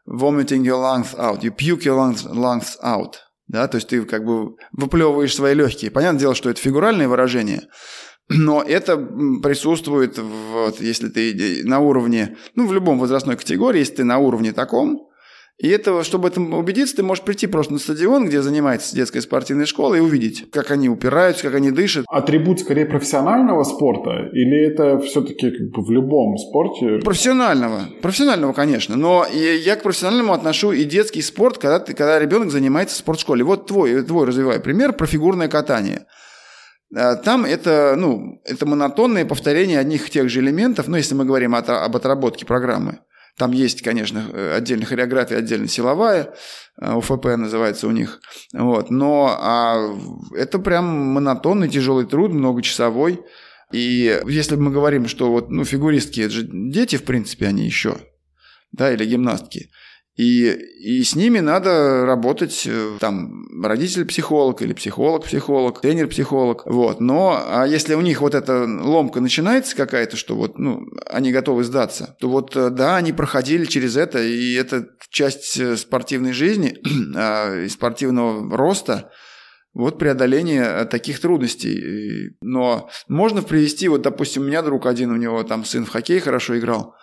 vomiting 0.08 0.64
your 0.64 0.80
lungs 0.80 1.14
out, 1.18 1.42
you 1.42 1.50
puke 1.50 1.84
your 1.84 1.96
lungs, 1.96 2.24
lungs 2.24 2.76
out, 2.82 3.16
да, 3.46 3.68
то 3.68 3.76
есть 3.76 3.88
ты 3.88 4.04
как 4.04 4.24
бы 4.24 4.56
выплевываешь 4.72 5.34
свои 5.34 5.54
легкие. 5.54 5.90
Понятное 5.90 6.20
дело, 6.20 6.34
что 6.34 6.50
это 6.50 6.60
фигуральное 6.60 7.08
выражение, 7.08 7.62
но 8.28 8.62
это 8.62 8.96
присутствует, 8.96 10.18
вот, 10.18 10.80
если 10.80 11.08
ты 11.08 11.62
на 11.64 11.80
уровне, 11.80 12.36
ну, 12.54 12.66
в 12.66 12.72
любом 12.72 12.98
возрастной 12.98 13.36
категории, 13.36 13.80
если 13.80 13.96
ты 13.96 14.04
на 14.04 14.18
уровне 14.18 14.52
таком, 14.52 15.07
и 15.58 15.68
это, 15.68 16.04
чтобы 16.04 16.28
этом 16.28 16.54
убедиться, 16.54 16.96
ты 16.96 17.02
можешь 17.02 17.24
прийти 17.24 17.48
просто 17.48 17.72
на 17.72 17.80
стадион, 17.80 18.26
где 18.26 18.42
занимается 18.42 18.94
детская 18.94 19.20
спортивная 19.20 19.66
школа, 19.66 19.96
и 19.96 20.00
увидеть, 20.00 20.48
как 20.52 20.70
они 20.70 20.88
упираются, 20.88 21.42
как 21.42 21.56
они 21.56 21.72
дышат. 21.72 22.04
Атрибут 22.08 22.60
скорее 22.60 22.86
профессионального 22.86 23.64
спорта 23.64 24.28
или 24.32 24.66
это 24.70 25.00
все-таки 25.00 25.50
как 25.50 25.70
бы 25.70 25.84
в 25.84 25.90
любом 25.90 26.36
спорте? 26.38 26.98
Профессионального. 26.98 27.88
Профессионального, 28.00 28.52
конечно. 28.52 28.96
Но 28.96 29.26
я 29.26 29.74
к 29.74 29.82
профессиональному 29.82 30.32
отношу 30.32 30.70
и 30.70 30.84
детский 30.84 31.22
спорт, 31.22 31.58
когда, 31.58 31.80
ты, 31.80 31.92
когда 31.92 32.20
ребенок 32.20 32.52
занимается 32.52 32.94
в 32.94 32.98
спортшколе. 32.98 33.42
Вот 33.42 33.66
твой, 33.66 34.02
твой 34.04 34.26
развивай 34.26 34.60
пример 34.60 34.92
про 34.92 35.06
фигурное 35.06 35.48
катание. 35.48 36.06
А, 36.96 37.16
там 37.16 37.44
это, 37.44 37.94
ну, 37.96 38.40
это 38.44 38.64
монотонное 38.64 39.24
повторение 39.24 39.80
одних 39.80 40.08
и 40.08 40.10
тех 40.10 40.28
же 40.28 40.40
элементов, 40.40 40.86
ну, 40.86 40.96
если 40.96 41.14
мы 41.14 41.24
говорим 41.24 41.54
о, 41.54 41.58
об 41.58 41.96
отработке 41.96 42.46
программы. 42.46 43.00
Там 43.38 43.52
есть, 43.52 43.82
конечно, 43.82 44.24
э, 44.32 44.56
отдельная 44.56 44.86
хореография, 44.86 45.38
отдельно 45.38 45.68
силовая, 45.68 46.34
э, 46.80 46.94
УФП 46.94 47.24
называется 47.36 47.86
у 47.86 47.92
них. 47.92 48.20
Вот. 48.52 48.90
Но 48.90 49.36
а, 49.40 49.96
это 50.34 50.58
прям 50.58 50.84
монотонный, 50.84 51.68
тяжелый 51.68 52.04
труд, 52.06 52.32
многочасовой. 52.32 53.20
И 53.72 54.20
если 54.26 54.56
мы 54.56 54.72
говорим, 54.72 55.06
что 55.06 55.30
вот, 55.30 55.50
ну, 55.50 55.64
фигуристки, 55.64 56.20
это 56.20 56.30
же 56.30 56.48
дети, 56.50 56.96
в 56.96 57.04
принципе, 57.04 57.46
они 57.46 57.64
еще, 57.64 57.96
да, 58.72 58.92
или 58.92 59.04
гимнастки– 59.04 59.70
и, 60.18 60.50
и 60.80 61.04
с 61.04 61.14
ними 61.14 61.38
надо 61.38 62.04
работать, 62.04 62.64
э, 62.66 62.96
там, 62.98 63.46
родитель-психолог 63.62 64.60
или 64.62 64.72
психолог-психолог, 64.72 65.80
тренер-психолог, 65.80 66.66
вот. 66.66 67.00
Но, 67.00 67.40
а 67.46 67.64
если 67.68 67.94
у 67.94 68.00
них 68.00 68.20
вот 68.20 68.34
эта 68.34 68.64
ломка 68.64 69.20
начинается 69.20 69.76
какая-то, 69.76 70.16
что 70.16 70.34
вот, 70.34 70.58
ну, 70.58 70.80
они 71.06 71.30
готовы 71.30 71.62
сдаться, 71.62 72.16
то 72.18 72.28
вот, 72.28 72.56
э, 72.56 72.70
да, 72.70 72.96
они 72.96 73.12
проходили 73.12 73.64
через 73.64 73.96
это, 73.96 74.20
и 74.20 74.54
это 74.54 74.88
часть 75.08 75.56
э, 75.56 75.76
спортивной 75.76 76.32
жизни 76.32 76.78
а, 77.16 77.68
спортивного 77.68 78.56
роста, 78.56 79.12
вот 79.72 80.00
преодоление 80.00 80.84
таких 80.86 81.20
трудностей. 81.20 82.32
Но 82.40 82.90
можно 83.06 83.42
привести, 83.42 83.86
вот, 83.86 84.02
допустим, 84.02 84.42
у 84.42 84.46
меня 84.46 84.62
друг 84.62 84.86
один, 84.86 85.12
у 85.12 85.16
него 85.16 85.44
там 85.44 85.64
сын 85.64 85.84
в 85.84 85.90
хоккей 85.90 86.18
хорошо 86.18 86.58
играл, 86.58 86.96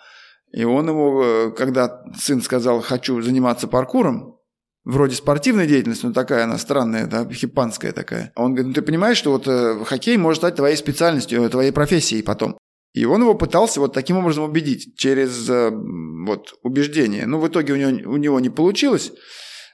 и 0.56 0.64
он 0.64 0.88
ему, 0.88 1.22
э, 1.22 1.50
когда 1.50 2.02
сын 2.18 2.40
сказал, 2.40 2.80
хочу 2.80 3.20
заниматься 3.20 3.68
паркуром, 3.68 4.38
вроде 4.84 5.14
спортивной 5.14 5.66
деятельности, 5.66 6.06
но 6.06 6.14
такая 6.14 6.44
она 6.44 6.56
странная, 6.56 7.06
да, 7.06 7.28
хипанская 7.30 7.92
такая. 7.92 8.32
Он 8.36 8.54
говорит, 8.54 8.68
ну 8.68 8.72
ты 8.72 8.80
понимаешь, 8.80 9.18
что 9.18 9.32
вот 9.32 9.46
э, 9.46 9.84
хоккей 9.84 10.16
может 10.16 10.40
стать 10.40 10.56
твоей 10.56 10.76
специальностью, 10.76 11.42
э, 11.42 11.50
твоей 11.50 11.72
профессией 11.72 12.22
потом. 12.22 12.56
И 12.94 13.04
он 13.04 13.20
его 13.20 13.34
пытался 13.34 13.80
вот 13.80 13.92
таким 13.92 14.16
образом 14.16 14.44
убедить, 14.44 14.96
через 14.96 15.46
вот 15.46 16.54
убеждение. 16.62 17.26
Ну, 17.26 17.38
в 17.38 17.46
итоге 17.46 17.74
у 17.74 17.76
него, 17.76 18.12
у 18.12 18.16
него 18.16 18.40
не 18.40 18.48
получилось, 18.48 19.12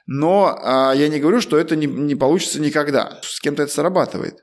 но 0.05 0.59
а, 0.61 0.91
я 0.93 1.07
не 1.07 1.19
говорю, 1.19 1.39
что 1.39 1.57
это 1.57 1.77
не, 1.77 1.85
не 1.87 2.15
получится 2.15 2.59
никогда. 2.59 3.21
С 3.23 3.39
кем-то 3.39 3.63
это 3.63 3.71
срабатывает. 3.71 4.39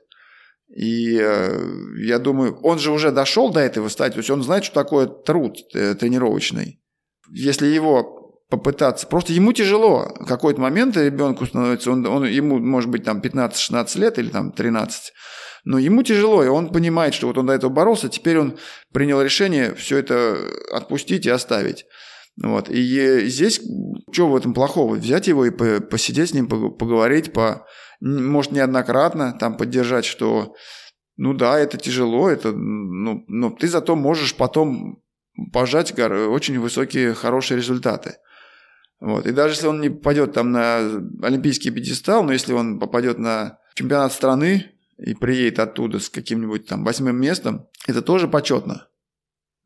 И 0.75 1.19
э, 1.21 1.59
я 1.97 2.19
думаю, 2.19 2.57
он 2.61 2.79
же 2.79 2.91
уже 2.91 3.11
дошел 3.11 3.51
до 3.51 3.59
этого 3.59 3.89
стадии, 3.89 4.13
то 4.13 4.19
есть 4.19 4.29
он 4.29 4.41
знает, 4.41 4.63
что 4.63 4.75
такое 4.75 5.07
труд 5.07 5.57
э, 5.73 5.95
тренировочный. 5.95 6.81
Если 7.29 7.67
его 7.67 8.21
попытаться, 8.49 9.07
просто 9.07 9.33
ему 9.33 9.53
тяжело. 9.53 10.13
В 10.19 10.25
какой-то 10.25 10.59
момент 10.61 10.97
ребенку 10.97 11.45
становится, 11.45 11.91
он, 11.91 12.05
он, 12.05 12.25
ему 12.25 12.59
может 12.59 12.89
быть 12.89 13.03
там 13.03 13.19
15-16 13.21 13.99
лет 13.99 14.19
или 14.19 14.29
там 14.29 14.51
13, 14.51 15.13
но 15.63 15.79
ему 15.79 16.03
тяжело, 16.03 16.43
и 16.43 16.47
он 16.47 16.69
понимает, 16.69 17.13
что 17.13 17.27
вот 17.27 17.37
он 17.37 17.47
до 17.47 17.53
этого 17.53 17.71
боролся, 17.71 18.09
теперь 18.09 18.39
он 18.39 18.57
принял 18.93 19.21
решение 19.21 19.73
все 19.75 19.97
это 19.97 20.37
отпустить 20.71 21.25
и 21.25 21.29
оставить. 21.29 21.85
Вот. 22.41 22.69
И 22.69 23.27
здесь 23.27 23.61
что 24.11 24.27
в 24.27 24.35
этом 24.35 24.53
плохого? 24.53 24.95
Взять 24.95 25.27
его 25.27 25.45
и 25.45 25.79
посидеть 25.79 26.29
с 26.29 26.33
ним, 26.33 26.47
поговорить, 26.47 27.33
по, 27.33 27.65
может, 28.01 28.51
неоднократно 28.51 29.33
там 29.39 29.55
поддержать, 29.55 30.05
что 30.05 30.55
ну 31.17 31.33
да, 31.33 31.59
это 31.59 31.77
тяжело, 31.77 32.29
это, 32.29 32.51
ну, 32.51 33.23
но 33.27 33.51
ты 33.51 33.67
зато 33.67 33.95
можешь 33.95 34.35
потом 34.35 35.03
пожать 35.53 35.97
очень 35.97 36.59
высокие, 36.59 37.13
хорошие 37.13 37.57
результаты. 37.57 38.15
Вот. 38.99 39.25
И 39.25 39.31
даже 39.31 39.53
если 39.55 39.67
он 39.67 39.81
не 39.81 39.89
попадет 39.89 40.33
там 40.33 40.51
на 40.51 40.77
олимпийский 41.23 41.71
пьедестал, 41.71 42.23
но 42.23 42.33
если 42.33 42.53
он 42.53 42.79
попадет 42.79 43.17
на 43.17 43.59
чемпионат 43.75 44.13
страны 44.13 44.71
и 44.97 45.13
приедет 45.15 45.59
оттуда 45.59 45.99
с 45.99 46.09
каким-нибудь 46.09 46.67
там 46.67 46.83
восьмым 46.83 47.19
местом, 47.19 47.67
это 47.87 48.01
тоже 48.01 48.27
почетно 48.27 48.87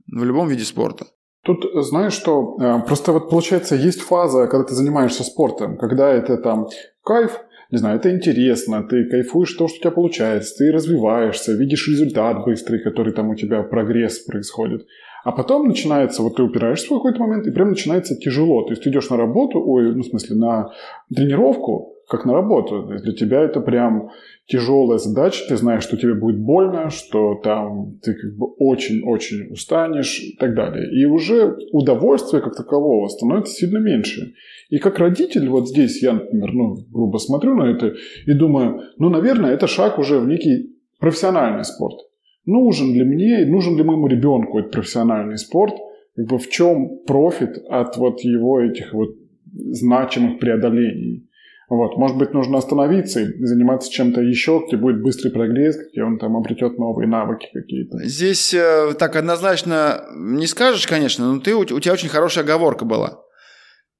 в 0.07 0.23
любом 0.23 0.47
виде 0.47 0.63
спорта. 0.63 1.07
Тут 1.43 1.63
знаешь 1.85 2.13
что, 2.13 2.57
э, 2.59 2.85
просто 2.87 3.11
вот 3.11 3.29
получается 3.29 3.75
есть 3.75 4.01
фаза, 4.01 4.47
когда 4.47 4.65
ты 4.65 4.73
занимаешься 4.73 5.23
спортом, 5.23 5.77
когда 5.77 6.09
это 6.09 6.37
там 6.37 6.67
кайф, 7.03 7.39
не 7.71 7.77
знаю, 7.77 7.97
это 7.97 8.11
интересно, 8.11 8.83
ты 8.83 9.05
кайфуешь 9.05 9.53
то, 9.53 9.67
что 9.67 9.77
у 9.77 9.79
тебя 9.79 9.91
получается, 9.91 10.55
ты 10.57 10.71
развиваешься, 10.71 11.53
видишь 11.53 11.87
результат 11.87 12.45
быстрый, 12.45 12.79
который 12.79 13.13
там 13.13 13.29
у 13.29 13.35
тебя 13.35 13.63
прогресс 13.63 14.19
происходит. 14.19 14.85
А 15.23 15.31
потом 15.31 15.67
начинается, 15.67 16.21
вот 16.21 16.35
ты 16.35 16.43
упираешься 16.43 16.85
в 16.85 16.97
какой-то 16.97 17.19
момент, 17.19 17.47
и 17.47 17.51
прям 17.51 17.69
начинается 17.69 18.15
тяжело. 18.15 18.61
То 18.63 18.71
есть 18.71 18.83
ты 18.83 18.89
идешь 18.91 19.09
на 19.09 19.17
работу, 19.17 19.59
ой, 19.59 19.95
ну 19.95 20.03
в 20.03 20.05
смысле 20.05 20.35
на 20.35 20.69
тренировку, 21.13 21.94
как 22.07 22.25
на 22.25 22.33
работу. 22.33 22.83
Для 22.83 23.13
тебя 23.13 23.41
это 23.41 23.61
прям 23.61 24.09
тяжелая 24.47 24.97
задача, 24.97 25.43
ты 25.47 25.57
знаешь, 25.57 25.83
что 25.83 25.97
тебе 25.97 26.13
будет 26.13 26.39
больно, 26.39 26.89
что 26.89 27.35
там 27.43 27.97
ты 28.01 28.13
как 28.13 28.35
бы 28.35 28.47
очень-очень 28.57 29.51
устанешь 29.51 30.19
и 30.19 30.35
так 30.37 30.55
далее. 30.55 30.87
И 30.91 31.05
уже 31.05 31.57
удовольствия 31.71 32.41
как 32.41 32.55
такового 32.55 33.07
становится 33.07 33.53
сильно 33.53 33.79
меньше. 33.79 34.33
И 34.69 34.77
как 34.77 34.99
родитель, 34.99 35.49
вот 35.49 35.67
здесь 35.67 36.01
я, 36.01 36.13
например, 36.13 36.53
ну, 36.53 36.75
грубо 36.91 37.17
смотрю 37.17 37.55
на 37.55 37.71
это 37.71 37.95
и 38.25 38.33
думаю, 38.33 38.81
ну, 38.97 39.09
наверное, 39.09 39.51
это 39.51 39.67
шаг 39.67 39.99
уже 39.99 40.19
в 40.19 40.27
некий 40.27 40.75
профессиональный 40.99 41.63
спорт. 41.63 41.97
Нужен 42.45 42.93
ли 42.93 43.03
мне, 43.03 43.45
нужен 43.45 43.75
ли 43.75 43.83
моему 43.83 44.07
ребенку 44.07 44.59
этот 44.59 44.71
профессиональный 44.71 45.37
спорт? 45.37 45.73
Как 46.15 46.27
бы 46.27 46.37
в 46.37 46.49
чем 46.49 46.99
профит 47.05 47.57
от 47.69 47.97
вот 47.97 48.21
его 48.21 48.61
этих 48.61 48.93
вот 48.93 49.15
значимых 49.51 50.39
преодолений? 50.39 51.27
Вот, 51.67 51.97
может 51.97 52.17
быть, 52.17 52.31
нужно 52.33 52.59
остановиться 52.59 53.21
и 53.21 53.43
заниматься 53.43 53.91
чем-то 53.91 54.21
еще, 54.21 54.63
где 54.67 54.77
будет 54.77 55.01
быстрый 55.01 55.31
прогресс, 55.31 55.75
где 55.91 56.03
он 56.03 56.19
там 56.19 56.37
обретет 56.37 56.77
новые 56.77 57.07
навыки 57.07 57.47
какие-то. 57.51 57.97
Здесь 58.03 58.53
э, 58.53 58.93
так 58.99 59.15
однозначно 59.15 60.05
не 60.13 60.45
скажешь, 60.45 60.85
конечно, 60.85 61.33
но 61.33 61.39
ты, 61.39 61.55
у, 61.55 61.65
тебя 61.65 61.93
очень 61.93 62.09
хорошая 62.09 62.43
оговорка 62.43 62.85
была. 62.85 63.19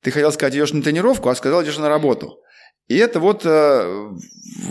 Ты 0.03 0.11
хотел 0.11 0.31
сказать, 0.31 0.53
идешь 0.53 0.73
на 0.73 0.83
тренировку, 0.83 1.29
а 1.29 1.35
сказал, 1.35 1.63
идешь 1.63 1.79
на 1.79 1.89
работу. 1.89 2.37
И 2.87 2.97
это 2.97 3.19
вот, 3.19 3.45
э, 3.45 4.11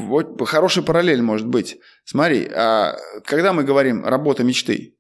вот 0.07 0.41
хорошая 0.47 0.85
параллель 0.85 1.21
может 1.21 1.49
быть. 1.49 1.79
Смотри, 2.05 2.49
а 2.55 2.97
когда 3.25 3.53
мы 3.53 3.65
говорим 3.65 4.05
«работа 4.05 4.45
мечты», 4.45 4.97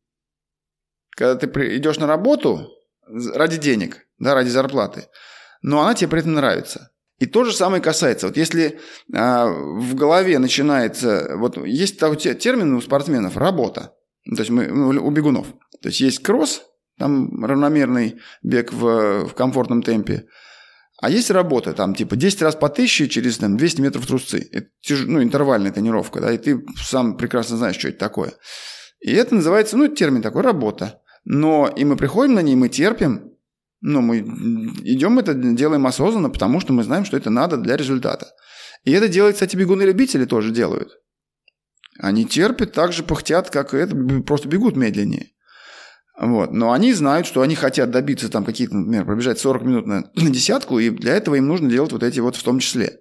когда 1.10 1.36
ты 1.36 1.76
идешь 1.76 1.98
на 1.98 2.08
работу 2.08 2.70
ради 3.06 3.58
денег, 3.58 4.08
да, 4.18 4.34
ради 4.34 4.48
зарплаты, 4.48 5.04
но 5.62 5.80
она 5.80 5.94
тебе 5.94 6.10
при 6.10 6.20
этом 6.20 6.34
нравится. 6.34 6.90
И 7.18 7.26
то 7.26 7.44
же 7.44 7.52
самое 7.54 7.80
касается, 7.80 8.26
вот 8.26 8.36
если 8.36 8.80
а, 9.14 9.46
в 9.46 9.94
голове 9.94 10.38
начинается, 10.38 11.36
вот 11.36 11.56
есть 11.64 11.98
такой 11.98 12.16
термин 12.16 12.74
у 12.74 12.80
спортсменов– 12.80 13.36
работа, 13.36 13.94
то 14.24 14.40
есть 14.40 14.50
мы, 14.50 14.66
ну, 14.66 14.88
у 14.88 15.10
бегунов. 15.10 15.46
То 15.80 15.88
есть 15.88 16.00
есть 16.00 16.22
кросс, 16.22 16.62
там 16.98 17.44
равномерный 17.44 18.20
бег 18.42 18.72
в, 18.72 19.26
в 19.26 19.34
комфортном 19.34 19.82
темпе, 19.82 20.26
а 21.00 21.10
есть 21.10 21.30
работа, 21.30 21.72
там, 21.72 21.94
типа, 21.94 22.16
10 22.16 22.42
раз 22.42 22.56
по 22.56 22.68
тысяче 22.68 23.08
через 23.08 23.38
там, 23.38 23.56
200 23.56 23.80
метров 23.80 24.06
трусцы. 24.06 24.48
Это 24.50 24.68
ну, 25.06 25.22
интервальная 25.22 25.72
тренировка, 25.72 26.20
да, 26.20 26.32
и 26.32 26.38
ты 26.38 26.64
сам 26.82 27.16
прекрасно 27.16 27.56
знаешь, 27.56 27.76
что 27.76 27.88
это 27.88 27.98
такое. 27.98 28.32
И 29.00 29.12
это 29.12 29.34
называется, 29.34 29.76
ну, 29.76 29.88
термин 29.88 30.22
такой, 30.22 30.42
работа. 30.42 31.02
Но 31.24 31.68
и 31.68 31.84
мы 31.84 31.96
приходим 31.96 32.34
на 32.34 32.42
ней, 32.42 32.54
мы 32.56 32.68
терпим, 32.68 33.33
но 33.86 34.00
мы 34.00 34.20
идем 34.20 35.18
это 35.18 35.34
делаем 35.34 35.86
осознанно, 35.86 36.30
потому 36.30 36.58
что 36.58 36.72
мы 36.72 36.84
знаем, 36.84 37.04
что 37.04 37.18
это 37.18 37.28
надо 37.28 37.58
для 37.58 37.76
результата. 37.76 38.28
И 38.82 38.90
это 38.92 39.08
делают, 39.08 39.34
кстати, 39.34 39.56
бегуны-любители 39.56 40.24
тоже 40.24 40.52
делают. 40.52 40.88
Они 41.98 42.24
терпят 42.24 42.72
так 42.72 42.94
же 42.94 43.02
пыхтят, 43.02 43.50
как 43.50 43.74
и 43.74 43.76
это, 43.76 43.94
просто 44.22 44.48
бегут 44.48 44.74
медленнее. 44.74 45.32
Вот. 46.18 46.50
Но 46.50 46.72
они 46.72 46.94
знают, 46.94 47.26
что 47.26 47.42
они 47.42 47.56
хотят 47.56 47.90
добиться 47.90 48.30
там 48.30 48.46
какие-то, 48.46 48.74
например, 48.74 49.04
пробежать 49.04 49.38
40 49.38 49.62
минут 49.64 49.86
на 49.86 50.10
десятку, 50.16 50.78
и 50.78 50.88
для 50.88 51.14
этого 51.14 51.34
им 51.34 51.46
нужно 51.46 51.68
делать 51.68 51.92
вот 51.92 52.02
эти 52.02 52.20
вот 52.20 52.36
в 52.36 52.42
том 52.42 52.60
числе. 52.60 53.00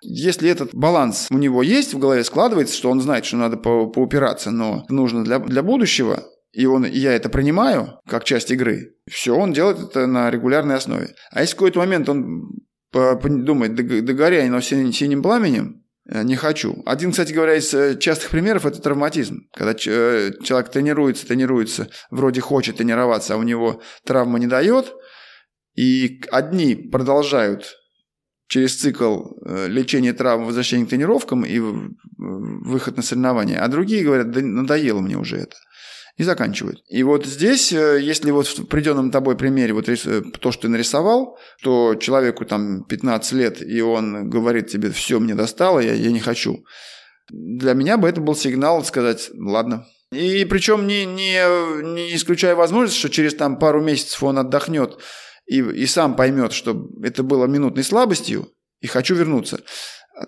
Если 0.00 0.48
этот 0.48 0.72
баланс 0.72 1.26
у 1.30 1.38
него 1.38 1.60
есть 1.64 1.92
в 1.92 1.98
голове, 1.98 2.22
складывается, 2.22 2.76
что 2.76 2.88
он 2.88 3.00
знает, 3.00 3.24
что 3.24 3.36
надо 3.36 3.56
по, 3.56 3.88
поупираться, 3.88 4.52
но 4.52 4.84
нужно 4.88 5.24
для, 5.24 5.40
для 5.40 5.64
будущего, 5.64 6.22
и 6.54 6.66
он, 6.66 6.84
я 6.84 7.12
это 7.12 7.28
принимаю 7.28 8.00
как 8.08 8.24
часть 8.24 8.50
игры, 8.50 8.94
все, 9.10 9.34
он 9.34 9.52
делает 9.52 9.78
это 9.80 10.06
на 10.06 10.30
регулярной 10.30 10.76
основе. 10.76 11.14
А 11.30 11.40
если 11.40 11.54
в 11.54 11.56
какой-то 11.56 11.80
момент 11.80 12.08
он 12.08 12.50
думает, 12.92 13.74
догоряй, 13.74 14.48
но 14.48 14.60
синим 14.60 15.22
пламенем, 15.22 15.84
Э, 16.06 16.22
не 16.22 16.36
хочу. 16.36 16.82
Один, 16.84 17.12
кстати 17.12 17.32
говоря, 17.32 17.54
из 17.54 17.72
э, 17.72 17.98
частых 17.98 18.30
примеров– 18.30 18.66
это 18.66 18.80
травматизм. 18.80 19.48
Когда 19.52 19.72
э, 19.72 20.32
человек 20.42 20.70
тренируется, 20.70 21.26
тренируется, 21.26 21.88
вроде 22.10 22.40
хочет 22.40 22.76
тренироваться, 22.76 23.34
а 23.34 23.38
у 23.38 23.42
него 23.42 23.80
травма 24.04 24.38
не 24.38 24.46
дает, 24.46 24.92
и 25.74 26.22
одни 26.30 26.74
продолжают 26.74 27.76
через 28.46 28.76
цикл 28.76 29.24
лечения 29.44 30.12
травм, 30.12 30.44
возвращения 30.44 30.84
к 30.84 30.90
тренировкам 30.90 31.44
и 31.44 31.58
выход 32.18 32.96
на 32.96 33.02
соревнования, 33.02 33.58
а 33.58 33.68
другие 33.68 34.04
говорят, 34.04 34.30
да 34.30 34.42
надоело 34.42 35.00
мне 35.00 35.16
уже 35.16 35.38
это 35.38 35.56
и 36.16 36.22
заканчивают. 36.22 36.82
И 36.88 37.02
вот 37.02 37.26
здесь, 37.26 37.72
э, 37.72 38.00
если 38.00 38.30
вот 38.30 38.46
в 38.46 38.66
приведенном 38.66 39.10
тобой 39.10 39.36
примере, 39.36 39.72
вот 39.72 39.88
э, 39.88 39.96
то, 40.40 40.52
что 40.52 40.62
ты 40.62 40.68
нарисовал, 40.68 41.38
то 41.62 41.96
человеку 41.96 42.44
там 42.44 42.84
15 42.84 43.32
лет, 43.32 43.62
и 43.62 43.80
он 43.80 44.30
говорит 44.30 44.68
тебе, 44.68 44.90
все, 44.90 45.18
мне 45.18 45.34
достало, 45.34 45.80
я, 45.80 45.92
я 45.92 46.12
не 46.12 46.20
хочу. 46.20 46.64
Для 47.30 47.74
меня 47.74 47.96
бы 47.96 48.08
это 48.08 48.20
был 48.20 48.36
сигнал 48.36 48.84
сказать, 48.84 49.30
ладно. 49.34 49.86
И 50.12 50.44
причем 50.44 50.86
не, 50.86 51.04
не, 51.04 51.82
не 51.82 52.14
исключая 52.14 52.54
возможность, 52.54 52.98
что 52.98 53.08
через 53.08 53.34
там 53.34 53.58
пару 53.58 53.82
месяцев 53.82 54.22
он 54.22 54.38
отдохнет 54.38 54.98
и, 55.46 55.58
и 55.58 55.86
сам 55.86 56.14
поймет, 56.14 56.52
что 56.52 56.88
это 57.02 57.24
было 57.24 57.46
минутной 57.46 57.82
слабостью, 57.82 58.48
и 58.80 58.86
хочу 58.86 59.16
вернуться. 59.16 59.60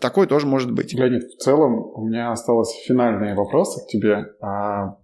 Такое 0.01 0.27
тоже 0.27 0.47
может 0.47 0.73
быть. 0.73 0.93
Леонид, 0.95 1.23
в 1.23 1.37
целом 1.37 1.75
у 1.75 2.05
меня 2.09 2.33
осталось 2.33 2.73
финальные 2.87 3.37
вопросы 3.37 3.85
к 3.85 3.89
тебе. 3.89 4.25
А 4.43 4.97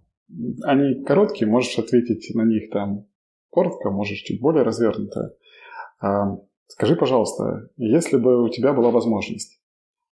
они 0.63 1.03
короткие, 1.03 1.49
можешь 1.49 1.77
ответить 1.77 2.33
на 2.35 2.43
них 2.43 2.69
там 2.71 3.07
коротко, 3.49 3.91
можешь 3.91 4.19
чуть 4.19 4.41
более 4.41 4.63
развернуто. 4.63 5.35
А, 5.99 6.37
скажи, 6.67 6.95
пожалуйста, 6.95 7.69
если 7.77 8.17
бы 8.17 8.43
у 8.43 8.49
тебя 8.49 8.73
была 8.73 8.89
возможность 8.89 9.61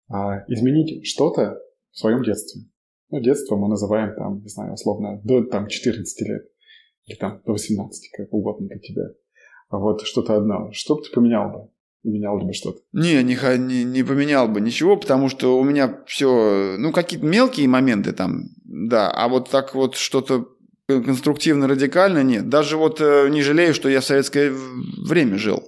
а, 0.10 0.44
изменить 0.48 1.06
что-то 1.08 1.60
в 1.92 1.98
своем 1.98 2.24
детстве, 2.24 2.62
ну, 3.10 3.20
детство 3.20 3.58
мы 3.58 3.68
называем 3.68 4.16
там, 4.16 4.42
не 4.42 4.48
знаю, 4.48 4.74
условно, 4.74 5.20
до 5.24 5.44
там 5.44 5.68
14 5.68 6.28
лет, 6.28 6.46
или 7.06 7.16
там 7.18 7.42
до 7.46 7.52
18, 7.54 8.12
как 8.16 8.32
угодно 8.32 8.68
для 8.68 8.80
тебя, 8.80 9.10
вот 9.70 10.02
что-то 10.02 10.38
одно, 10.38 10.72
что 10.72 10.96
бы 10.96 11.02
ты 11.02 11.12
поменял 11.12 11.50
бы? 11.50 11.70
Менял 12.04 12.38
бы 12.40 12.54
что-то? 12.54 12.80
Не, 12.94 13.24
не, 13.24 13.38
не, 13.58 13.84
не 13.84 14.04
поменял 14.04 14.48
бы 14.48 14.62
ничего, 14.62 14.98
потому 14.98 15.30
что 15.30 15.60
у 15.60 15.64
меня 15.64 16.00
все, 16.08 16.76
ну, 16.78 16.92
какие-то 16.92 17.26
мелкие 17.26 17.68
моменты 17.68 18.12
там, 18.12 18.50
да, 18.64 19.10
а 19.10 19.28
вот 19.28 19.50
так 19.50 19.76
вот 19.76 19.96
что-то 19.96 20.48
конструктивно, 20.88 21.68
радикально 21.68 22.24
нет. 22.24 22.50
Даже 22.50 22.76
вот 22.76 23.00
э, 23.00 23.30
не 23.30 23.42
жалею, 23.42 23.74
что 23.74 23.88
я 23.88 24.02
в 24.02 24.06
советское 24.06 24.52
время 24.52 25.38
жил. 25.38 25.64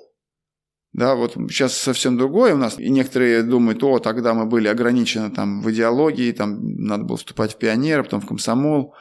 Да, 0.91 1.15
вот 1.15 1.33
сейчас 1.49 1.75
совсем 1.75 2.17
другое 2.17 2.53
у 2.53 2.57
нас. 2.57 2.77
И 2.77 2.89
некоторые 2.89 3.41
думают, 3.41 3.83
о, 3.83 3.99
тогда 3.99 4.33
мы 4.33 4.45
были 4.45 4.67
ограничены 4.67 5.31
там 5.31 5.61
в 5.61 5.71
идеологии, 5.71 6.31
там 6.31 6.59
надо 6.77 7.03
было 7.03 7.17
вступать 7.17 7.53
в 7.53 7.57
пионеры, 7.57 8.03
потом 8.03 8.21
в 8.21 8.27
комсомол. 8.27 8.93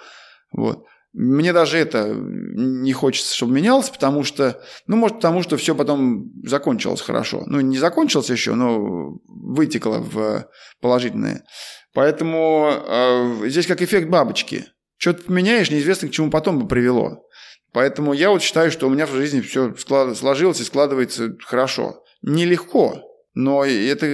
Вот. 0.52 0.86
Мне 1.12 1.52
даже 1.52 1.76
это 1.76 2.14
не 2.14 2.92
хочется, 2.92 3.34
чтобы 3.34 3.52
менялось, 3.52 3.90
потому 3.90 4.24
что, 4.24 4.62
ну, 4.86 4.96
может, 4.96 5.16
потому 5.18 5.42
что 5.42 5.58
все 5.58 5.74
потом 5.74 6.32
закончилось 6.44 7.02
хорошо. 7.02 7.42
Ну, 7.46 7.60
не 7.60 7.76
закончилось 7.76 8.30
еще, 8.30 8.54
но 8.54 9.18
вытекло 9.26 9.98
в 9.98 10.48
положительное. 10.80 11.44
Поэтому 11.92 12.70
э, 12.70 13.48
здесь 13.48 13.66
как 13.66 13.82
эффект 13.82 14.08
бабочки. 14.08 14.64
Что-то 14.96 15.24
поменяешь, 15.24 15.70
неизвестно, 15.70 16.08
к 16.08 16.12
чему 16.12 16.30
потом 16.30 16.58
бы 16.58 16.66
привело. 16.66 17.26
Поэтому 17.72 18.12
я 18.12 18.30
вот 18.30 18.42
считаю, 18.42 18.70
что 18.70 18.86
у 18.86 18.90
меня 18.90 19.06
в 19.06 19.12
жизни 19.12 19.40
все 19.40 19.74
сложилось 19.74 20.60
и 20.60 20.64
складывается 20.64 21.36
хорошо. 21.44 22.04
Нелегко, 22.22 23.02
но 23.34 23.64
это 23.64 24.06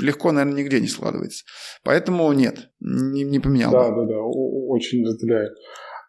легко, 0.00 0.32
наверное, 0.32 0.62
нигде 0.62 0.80
не 0.80 0.88
складывается. 0.88 1.44
Поэтому 1.82 2.32
нет, 2.32 2.70
не, 2.80 3.24
не 3.24 3.40
поменял. 3.40 3.72
Да, 3.72 3.90
да, 3.90 4.04
да, 4.04 4.18
очень 4.20 5.04
разделяю. 5.06 5.50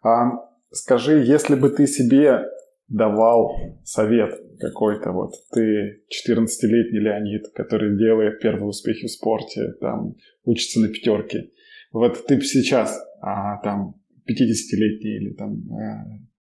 А 0.03 0.32
скажи, 0.72 1.24
если 1.24 1.56
бы 1.56 1.69
ты 1.69 1.88
себе 1.88 2.45
давал 2.88 3.56
совет 3.84 4.40
какой-то, 4.60 5.11
вот 5.11 5.34
ты 5.52 6.03
14-летний 6.10 6.99
Леонид, 6.99 7.48
который 7.53 7.98
делает 7.98 8.40
первые 8.40 8.68
успехи 8.68 9.07
в 9.07 9.11
спорте, 9.11 9.74
там, 9.82 10.15
учится 10.44 10.80
на 10.80 10.88
пятерке, 10.88 11.52
вот 11.91 12.26
ты 12.26 12.36
бы 12.38 12.41
сейчас, 12.41 12.98
а, 13.22 13.61
там, 13.61 13.95
50-летний 14.30 15.18
или 15.18 15.34
там 15.34 15.53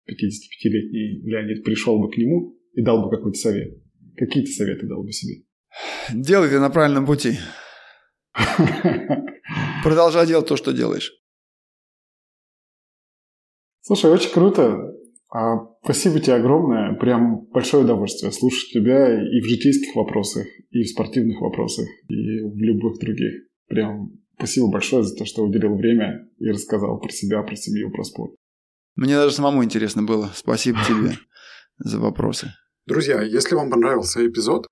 55-летний 0.09 1.21
а, 1.21 1.27
Леонид 1.27 1.63
пришел 1.63 1.99
бы 1.99 2.11
к 2.11 2.17
нему 2.17 2.57
и 2.73 2.81
дал 2.81 3.03
бы 3.03 3.09
какой-то 3.09 3.37
совет. 3.37 3.77
Какие 4.15 4.45
то 4.45 4.51
советы 4.51 4.87
дал 4.87 5.03
бы 5.03 5.11
себе? 5.11 5.43
Делай 6.13 6.49
ты 6.49 6.59
на 6.59 6.69
правильном 6.69 7.05
пути. 7.05 7.37
Продолжай 9.83 10.27
делать 10.27 10.47
то, 10.47 10.55
что 10.55 10.71
делаешь. 10.71 11.11
Слушай, 13.85 14.11
очень 14.11 14.31
круто. 14.31 14.95
А, 15.29 15.57
спасибо 15.83 16.21
тебе 16.21 16.35
огромное. 16.35 16.95
Прям 16.95 17.47
большое 17.47 17.83
удовольствие 17.83 18.31
слушать 18.31 18.71
тебя 18.71 19.21
и 19.21 19.41
в 19.41 19.45
житейских 19.45 19.93
вопросах, 19.93 20.47
и 20.71 20.83
в 20.83 20.87
спортивных 20.87 21.41
вопросах, 21.41 21.85
и 22.07 22.39
в 22.39 22.57
любых 22.57 22.97
других. 22.99 23.43
Прям 23.67 24.11
спасибо 24.37 24.71
большое 24.71 25.03
за 25.03 25.13
то, 25.15 25.25
что 25.25 25.43
уделил 25.43 25.75
время 25.75 26.29
и 26.39 26.49
рассказал 26.49 26.97
про 26.99 27.09
себя, 27.09 27.43
про 27.43 27.57
семью, 27.57 27.91
про 27.91 28.03
спорт. 28.05 28.33
Мне 28.95 29.15
даже 29.15 29.35
самому 29.35 29.65
интересно 29.65 30.03
было. 30.03 30.31
Спасибо 30.33 30.79
тебе 30.87 31.17
за 31.77 31.99
вопросы. 31.99 32.53
Друзья, 32.85 33.21
если 33.21 33.55
вам 33.55 33.69
понравился 33.69 34.25
эпизод, 34.25 34.65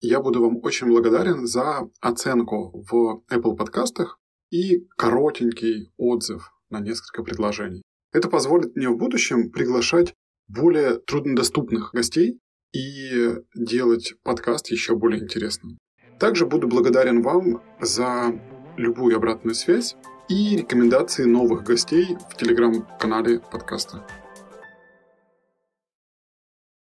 я 0.00 0.20
буду 0.20 0.42
вам 0.42 0.58
очень 0.62 0.88
благодарен 0.88 1.46
за 1.46 1.88
оценку 2.02 2.84
в 2.90 3.22
Apple 3.32 3.56
подкастах 3.56 4.20
и 4.50 4.86
коротенький 4.96 5.90
отзыв 5.96 6.52
на 6.68 6.80
несколько 6.80 7.22
предложений. 7.22 7.82
Это 8.18 8.28
позволит 8.28 8.74
мне 8.74 8.88
в 8.88 8.96
будущем 8.96 9.48
приглашать 9.48 10.12
более 10.48 10.98
труднодоступных 10.98 11.92
гостей 11.92 12.40
и 12.72 13.36
делать 13.54 14.14
подкаст 14.24 14.72
еще 14.72 14.96
более 14.96 15.22
интересным. 15.22 15.78
Также 16.18 16.44
буду 16.44 16.66
благодарен 16.66 17.22
вам 17.22 17.62
за 17.80 18.36
любую 18.76 19.16
обратную 19.16 19.54
связь 19.54 19.94
и 20.28 20.56
рекомендации 20.56 21.26
новых 21.26 21.62
гостей 21.62 22.16
в 22.28 22.36
телеграм-канале 22.36 23.38
подкаста. 23.38 24.04